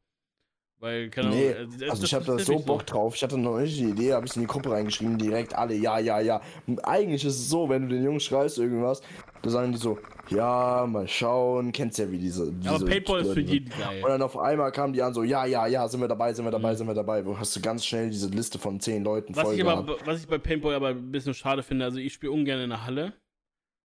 Weil, 0.80 1.08
keine 1.08 1.28
Ahnung. 1.28 1.40
Nee, 1.40 1.84
äh, 1.84 1.90
also 1.90 2.04
ich 2.04 2.12
habe 2.12 2.24
da 2.24 2.38
so 2.38 2.58
Bock 2.58 2.82
so. 2.82 2.94
drauf. 2.94 3.14
Ich 3.16 3.22
hatte 3.22 3.38
noch 3.38 3.58
nicht 3.58 3.78
die 3.78 3.84
Idee, 3.84 4.12
habe 4.12 4.26
ich 4.26 4.36
in 4.36 4.42
die 4.42 4.48
Gruppe 4.48 4.70
reingeschrieben, 4.70 5.16
direkt 5.16 5.54
alle, 5.54 5.74
ja, 5.74 5.98
ja, 5.98 6.20
ja. 6.20 6.42
Und 6.66 6.78
eigentlich 6.80 7.24
ist 7.24 7.38
es 7.38 7.48
so, 7.48 7.68
wenn 7.68 7.88
du 7.88 7.94
den 7.94 8.04
Jungs 8.04 8.24
schreist 8.24 8.58
irgendwas, 8.58 9.00
da 9.42 9.50
sagen 9.50 9.72
die 9.72 9.78
so, 9.78 9.98
ja, 10.28 10.86
mal 10.86 11.08
schauen, 11.08 11.72
kennst 11.72 11.98
ja 11.98 12.10
wie 12.10 12.18
diese. 12.18 12.52
diese 12.52 12.74
Aber 12.74 12.84
Paintball 12.84 13.22
ist 13.22 13.32
für 13.32 13.40
jeden 13.40 13.70
geil. 13.70 14.02
Und 14.02 14.10
dann 14.10 14.22
auf 14.22 14.36
einmal 14.36 14.72
kamen 14.72 14.92
die 14.92 15.02
an 15.02 15.14
so, 15.14 15.22
ja, 15.22 15.46
ja, 15.46 15.66
ja, 15.66 15.88
sind 15.88 16.00
wir 16.00 16.08
dabei, 16.08 16.34
sind 16.34 16.44
wir 16.44 16.50
dabei, 16.50 16.72
mhm. 16.72 16.76
sind 16.76 16.86
wir 16.86 16.94
dabei. 16.94 17.24
Wo 17.24 17.38
hast 17.38 17.56
du 17.56 17.60
ganz 17.60 17.86
schnell 17.86 18.10
diese 18.10 18.28
Liste 18.28 18.58
von 18.58 18.78
zehn 18.78 19.04
Leuten 19.04 19.34
was 19.34 19.44
voll 19.44 19.54
ich 19.54 19.64
aber, 19.64 19.96
Was 20.04 20.20
ich 20.20 20.28
bei 20.28 20.38
Paintball 20.38 20.74
aber 20.74 20.88
ein 20.88 21.10
bisschen 21.10 21.34
schade 21.34 21.62
finde, 21.62 21.86
also 21.86 21.98
ich 21.98 22.12
spiele 22.12 22.32
ungern 22.32 22.60
in 22.60 22.70
der 22.70 22.84
Halle. 22.84 23.14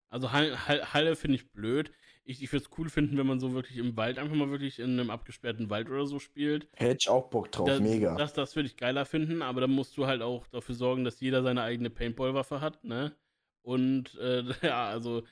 Also 0.08 0.32
Halle, 0.32 0.56
Halle 0.92 1.16
finde 1.16 1.36
ich 1.36 1.50
blöd. 1.50 1.92
Ich, 2.24 2.42
ich 2.42 2.52
würde 2.52 2.64
es 2.64 2.78
cool 2.78 2.90
finden, 2.90 3.16
wenn 3.16 3.26
man 3.26 3.40
so 3.40 3.52
wirklich 3.52 3.78
im 3.78 3.96
Wald 3.96 4.18
einfach 4.18 4.34
mal 4.34 4.50
wirklich 4.50 4.78
in 4.78 4.98
einem 4.98 5.10
abgesperrten 5.10 5.70
Wald 5.70 5.88
oder 5.88 6.06
so 6.06 6.18
spielt. 6.18 6.68
Hätte 6.76 6.98
ich 7.00 7.08
auch 7.08 7.30
Bock 7.30 7.50
drauf, 7.50 7.66
das, 7.66 7.80
mega. 7.80 8.14
Das, 8.16 8.34
das 8.34 8.54
würde 8.54 8.68
ich 8.68 8.76
geiler 8.76 9.06
finden, 9.06 9.40
aber 9.40 9.62
dann 9.62 9.70
musst 9.70 9.96
du 9.96 10.06
halt 10.06 10.20
auch 10.20 10.46
dafür 10.48 10.74
sorgen, 10.74 11.04
dass 11.04 11.20
jeder 11.20 11.42
seine 11.42 11.62
eigene 11.62 11.88
Paintball-Waffe 11.88 12.60
hat, 12.60 12.84
ne? 12.84 13.16
Und 13.62 14.14
äh, 14.16 14.44
ja, 14.62 14.88
also. 14.88 15.22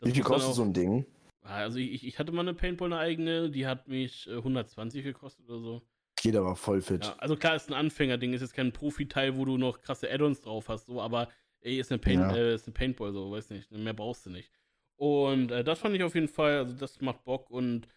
Wie 0.00 0.10
viel 0.10 0.22
kostet 0.22 0.50
auch, 0.50 0.54
so 0.54 0.62
ein 0.62 0.74
Ding? 0.74 1.06
Also 1.42 1.78
ich, 1.78 2.06
ich 2.06 2.18
hatte 2.18 2.32
mal 2.32 2.42
eine 2.42 2.54
Paintball, 2.54 2.92
eine 2.92 3.00
eigene, 3.00 3.50
die 3.50 3.66
hat 3.66 3.88
mich 3.88 4.28
äh, 4.28 4.36
120 4.36 5.04
gekostet 5.04 5.48
oder 5.48 5.60
so. 5.60 5.82
Jeder 6.20 6.44
war 6.44 6.54
voll 6.54 6.80
fit. 6.80 7.04
Ja, 7.04 7.16
also 7.18 7.34
klar, 7.36 7.56
ist 7.56 7.68
ein 7.68 7.74
Anfängerding, 7.74 8.32
ist 8.32 8.42
jetzt 8.42 8.54
kein 8.54 8.72
Profi-Teil, 8.72 9.36
wo 9.36 9.44
du 9.44 9.56
noch 9.58 9.80
krasse 9.80 10.10
Add-ons 10.10 10.40
drauf 10.40 10.68
hast, 10.68 10.86
so, 10.86 11.00
aber 11.00 11.28
ey, 11.62 11.78
ist 11.78 11.90
eine, 11.90 11.98
Paint, 11.98 12.20
ja. 12.20 12.36
äh, 12.36 12.54
ist 12.54 12.66
eine 12.66 12.74
Paintball, 12.74 13.12
so, 13.12 13.30
weiß 13.30 13.50
nicht, 13.50 13.70
mehr 13.70 13.94
brauchst 13.94 14.26
du 14.26 14.30
nicht. 14.30 14.50
Und 14.96 15.50
äh, 15.50 15.64
das 15.64 15.80
fand 15.80 15.96
ich 15.96 16.02
auf 16.02 16.14
jeden 16.14 16.28
Fall, 16.28 16.58
also 16.58 16.74
das 16.74 17.00
macht 17.00 17.24
Bock 17.24 17.50
und 17.50 17.88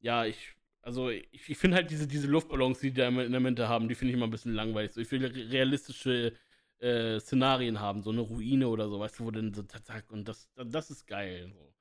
ja, 0.00 0.24
ich, 0.24 0.54
also 0.82 1.08
ich, 1.08 1.48
ich 1.48 1.56
finde 1.56 1.76
halt 1.76 1.90
diese, 1.90 2.06
diese 2.06 2.28
Luftballons, 2.28 2.80
die 2.80 2.90
die 2.90 3.00
da 3.00 3.08
in 3.08 3.32
der 3.32 3.40
Mitte 3.40 3.68
haben, 3.68 3.88
die 3.88 3.94
finde 3.94 4.12
ich 4.12 4.16
immer 4.16 4.26
ein 4.26 4.30
bisschen 4.30 4.54
langweilig. 4.54 4.92
So, 4.92 5.00
ich 5.00 5.10
will 5.10 5.24
realistische 5.24 6.34
äh, 6.78 7.18
Szenarien 7.20 7.80
haben, 7.80 8.02
so 8.02 8.10
eine 8.10 8.20
Ruine 8.20 8.68
oder 8.68 8.88
so, 8.88 9.00
weißt 9.00 9.18
du, 9.18 9.24
wo 9.24 9.30
denn 9.30 9.54
so 9.54 9.62
zack 9.62 10.10
und 10.10 10.28
das, 10.28 10.50
das 10.54 10.90
ist 10.90 11.06
geil. 11.06 11.50
So. 11.54 11.74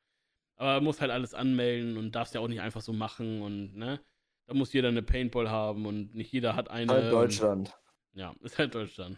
Aber 0.56 0.82
muss 0.82 1.02
halt 1.02 1.12
alles 1.12 1.34
anmelden 1.34 1.98
und 1.98 2.14
darfst 2.16 2.34
ja 2.34 2.42
auch 2.42 2.48
nicht 2.48 2.62
einfach 2.62 2.82
so 2.82 2.94
machen 2.94 3.42
und 3.42 3.76
ne, 3.76 4.00
da 4.46 4.54
muss 4.54 4.74
jeder 4.74 4.90
eine 4.90 5.04
Paintball 5.04 5.50
haben 5.50 5.86
und 5.86 6.16
nicht 6.16 6.32
jeder 6.32 6.56
hat 6.56 6.70
eine. 6.70 6.92
Halt 6.92 7.12
Deutschland. 7.12 7.78
Ja, 8.14 8.34
ist 8.42 8.58
halt 8.58 8.74
Deutschland. 8.76 9.18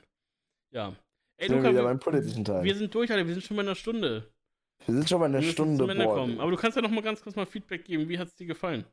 Ja. 0.72 0.96
Ey, 1.38 1.50
Luca, 1.50 1.74
wir, 1.74 2.64
wir, 2.64 2.76
sind 2.76 2.96
durch, 2.96 3.12
Alter, 3.12 3.28
wir 3.28 3.34
sind 3.34 3.44
schon 3.44 3.58
bei 3.58 3.64
einer 3.64 3.76
Stunde. 3.76 4.32
Wir 4.86 4.96
sind 4.96 5.10
schon 5.10 5.20
bei 5.20 5.26
einer 5.26 5.42
Stunde. 5.42 5.86
Kommen. 6.06 6.40
Aber 6.40 6.52
du 6.52 6.58
kannst 6.58 6.76
ja 6.78 6.82
noch 6.82 6.92
mal 6.92 7.02
ganz 7.02 7.22
kurz 7.22 7.36
mal 7.36 7.46
Feedback 7.46 7.84
geben. 7.86 8.08
Wie 8.08 8.18
hat 8.18 8.30
es 8.30 8.36
dir 8.36 8.48
gefallen? 8.48 8.86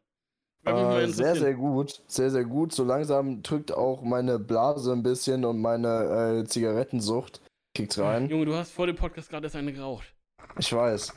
Äh, 0.64 1.09
sehr, 1.09 1.36
sehr 1.36 1.55
gut. 1.55 2.03
Sehr, 2.07 2.30
sehr 2.30 2.45
gut. 2.45 2.72
So 2.72 2.84
langsam 2.84 3.43
drückt 3.43 3.72
auch 3.72 4.03
meine 4.03 4.38
Blase 4.38 4.93
ein 4.93 5.03
bisschen 5.03 5.45
und 5.45 5.61
meine 5.61 6.43
äh, 6.43 6.45
Zigarettensucht 6.45 7.40
kickt 7.74 7.99
rein. 7.99 8.28
Junge, 8.28 8.47
du 8.47 8.55
hast 8.55 8.72
vor 8.72 8.86
dem 8.86 8.97
Podcast 8.97 9.30
gerade 9.30 9.47
erst 9.47 9.57
eine 9.57 9.72
geraucht. 9.72 10.14
Ich 10.59 10.72
weiß. 10.72 11.14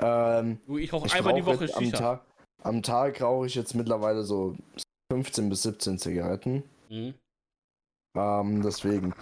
Ähm, 0.00 0.60
du, 0.66 0.78
ich 0.78 0.92
rauche 0.92 1.12
einmal 1.12 1.34
die 1.34 1.44
Woche 1.44 1.68
am 1.74 1.92
Tag, 1.92 2.24
am 2.62 2.82
Tag 2.82 3.20
rauche 3.20 3.46
ich 3.46 3.54
jetzt 3.54 3.74
mittlerweile 3.74 4.22
so 4.22 4.56
15 5.12 5.48
bis 5.48 5.62
17 5.62 5.98
Zigaretten. 5.98 6.62
Mhm. 6.88 7.14
Ähm, 8.16 8.62
deswegen. 8.62 9.14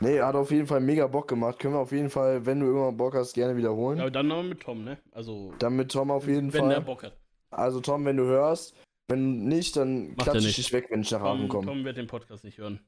Nee, 0.00 0.20
hat 0.20 0.36
auf 0.36 0.50
jeden 0.50 0.66
Fall 0.66 0.80
mega 0.80 1.06
Bock 1.06 1.28
gemacht. 1.28 1.58
Können 1.58 1.74
wir 1.74 1.80
auf 1.80 1.92
jeden 1.92 2.10
Fall, 2.10 2.46
wenn 2.46 2.60
du 2.60 2.70
immer 2.70 2.92
Bock 2.92 3.14
hast, 3.14 3.32
gerne 3.32 3.56
wiederholen. 3.56 4.00
Aber 4.00 4.10
dann 4.10 4.28
noch 4.28 4.42
mit 4.42 4.60
Tom, 4.60 4.84
ne? 4.84 4.98
Also. 5.12 5.52
Dann 5.58 5.76
mit 5.76 5.90
Tom 5.90 6.10
auf 6.10 6.26
jeden 6.26 6.52
wenn 6.52 6.60
Fall. 6.60 6.68
Wenn 6.68 6.76
er 6.76 6.80
Bock 6.80 7.02
hat. 7.02 7.16
Also 7.50 7.80
Tom, 7.80 8.04
wenn 8.04 8.16
du 8.16 8.24
hörst, 8.24 8.76
wenn 9.08 9.44
nicht, 9.46 9.76
dann 9.76 10.16
klatsche 10.16 10.48
ich 10.48 10.56
dich 10.56 10.72
weg, 10.72 10.86
wenn 10.90 11.02
ich 11.02 11.10
nach 11.10 11.22
Abend 11.22 11.48
komme. 11.48 11.66
Tom 11.66 11.84
wird 11.84 11.96
den 11.96 12.06
Podcast 12.06 12.44
nicht 12.44 12.58
hören. 12.58 12.80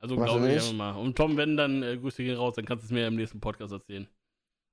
Also 0.00 0.16
glaube 0.16 0.48
ich 0.48 0.56
einfach 0.56 0.72
mal. 0.72 0.92
Und 0.92 1.16
Tom, 1.16 1.36
wenn, 1.36 1.56
dann 1.56 1.82
äh, 1.82 1.96
grüße 1.96 2.22
dich 2.22 2.36
raus, 2.36 2.54
dann 2.54 2.64
kannst 2.64 2.84
du 2.84 2.86
es 2.86 2.92
mir 2.92 3.06
im 3.06 3.16
nächsten 3.16 3.40
Podcast 3.40 3.72
erzählen. 3.72 4.08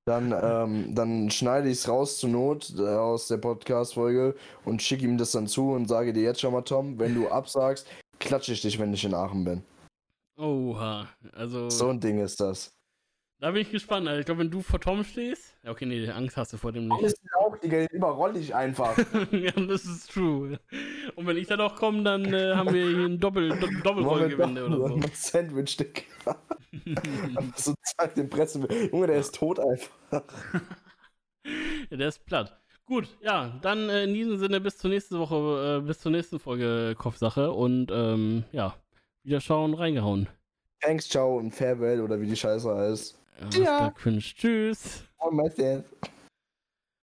Dann, 0.04 0.32
ähm, 0.40 0.94
dann 0.94 1.30
schneide 1.32 1.68
ich 1.68 1.78
es 1.78 1.88
raus 1.88 2.18
zur 2.18 2.30
Not 2.30 2.72
äh, 2.78 2.82
aus 2.82 3.26
der 3.26 3.38
Podcast-Folge 3.38 4.36
und 4.64 4.80
schicke 4.80 5.04
ihm 5.04 5.18
das 5.18 5.32
dann 5.32 5.48
zu 5.48 5.72
und 5.72 5.88
sage 5.88 6.12
dir 6.12 6.22
jetzt 6.22 6.40
schon 6.40 6.52
mal, 6.52 6.62
Tom, 6.62 6.96
wenn 7.00 7.16
du 7.16 7.28
absagst, 7.28 7.88
klatsche 8.20 8.52
ich 8.52 8.62
dich, 8.62 8.78
wenn 8.78 8.94
ich 8.94 9.04
in 9.04 9.14
Aachen 9.14 9.44
bin. 9.44 9.62
Oha, 10.36 11.08
also. 11.32 11.70
So 11.70 11.88
ein 11.88 12.00
Ding 12.00 12.20
ist 12.20 12.40
das. 12.40 12.76
Da 13.38 13.50
bin 13.50 13.60
ich 13.60 13.70
gespannt. 13.70 14.08
Also 14.08 14.20
ich 14.20 14.26
glaube, 14.26 14.40
wenn 14.40 14.50
du 14.50 14.62
vor 14.62 14.80
Tom 14.80 15.04
stehst. 15.04 15.56
Ja, 15.62 15.70
okay, 15.70 15.84
nee, 15.84 16.08
Angst 16.08 16.36
hast 16.38 16.54
du 16.54 16.56
vor 16.56 16.72
dem 16.72 16.88
nicht. 16.88 17.02
Das 17.02 17.12
ist 17.12 17.20
auch, 17.38 17.56
Digga, 17.58 17.78
den 17.78 17.88
überroll 17.88 18.36
ich 18.36 18.54
einfach. 18.54 18.96
ja, 19.30 19.50
das 19.52 19.84
ist 19.84 20.10
true. 20.10 20.58
Und 21.16 21.26
wenn 21.26 21.36
ich 21.36 21.46
dann 21.46 21.60
auch 21.60 21.76
komme, 21.76 22.02
dann 22.02 22.32
äh, 22.32 22.54
haben 22.54 22.72
wir 22.72 22.88
hier 22.88 23.04
einen 23.04 23.20
Doppel, 23.20 23.50
Doppelrollgewinde 23.82 24.64
oder 24.64 24.76
so. 24.76 24.94
Ein 24.94 25.10
Sandwich, 25.12 25.76
Digga. 25.76 26.02
so 27.56 27.74
zack, 27.82 28.14
den 28.14 28.30
pressen 28.30 28.66
wir. 28.66 28.86
Junge, 28.86 29.08
der 29.08 29.20
ist 29.20 29.34
tot 29.34 29.60
einfach. 29.60 30.22
ja, 31.90 31.96
der 31.96 32.08
ist 32.08 32.24
platt. 32.24 32.58
Gut, 32.86 33.08
ja, 33.20 33.58
dann 33.60 33.90
äh, 33.90 34.04
in 34.04 34.14
diesem 34.14 34.38
Sinne 34.38 34.60
bis 34.60 34.78
zur 34.78 34.88
nächsten 34.90 35.18
Woche, 35.18 35.80
äh, 35.82 35.86
bis 35.86 35.98
zur 35.98 36.12
nächsten 36.12 36.38
Folge 36.38 36.94
Kopfsache 36.96 37.50
und 37.52 37.90
ähm, 37.90 38.44
ja 38.52 38.76
wieder 39.26 39.40
schauen, 39.40 39.74
reingehauen. 39.74 40.28
Thanks, 40.80 41.08
ciao 41.08 41.36
und 41.36 41.52
farewell 41.52 42.00
oder 42.00 42.20
wie 42.20 42.26
die 42.26 42.36
Scheiße 42.36 42.74
heißt. 42.74 43.18
Ja, 43.54 43.60
ja. 43.60 43.94
Tschüss. 44.34 45.04
Oh, 45.18 45.30
my 45.30 45.50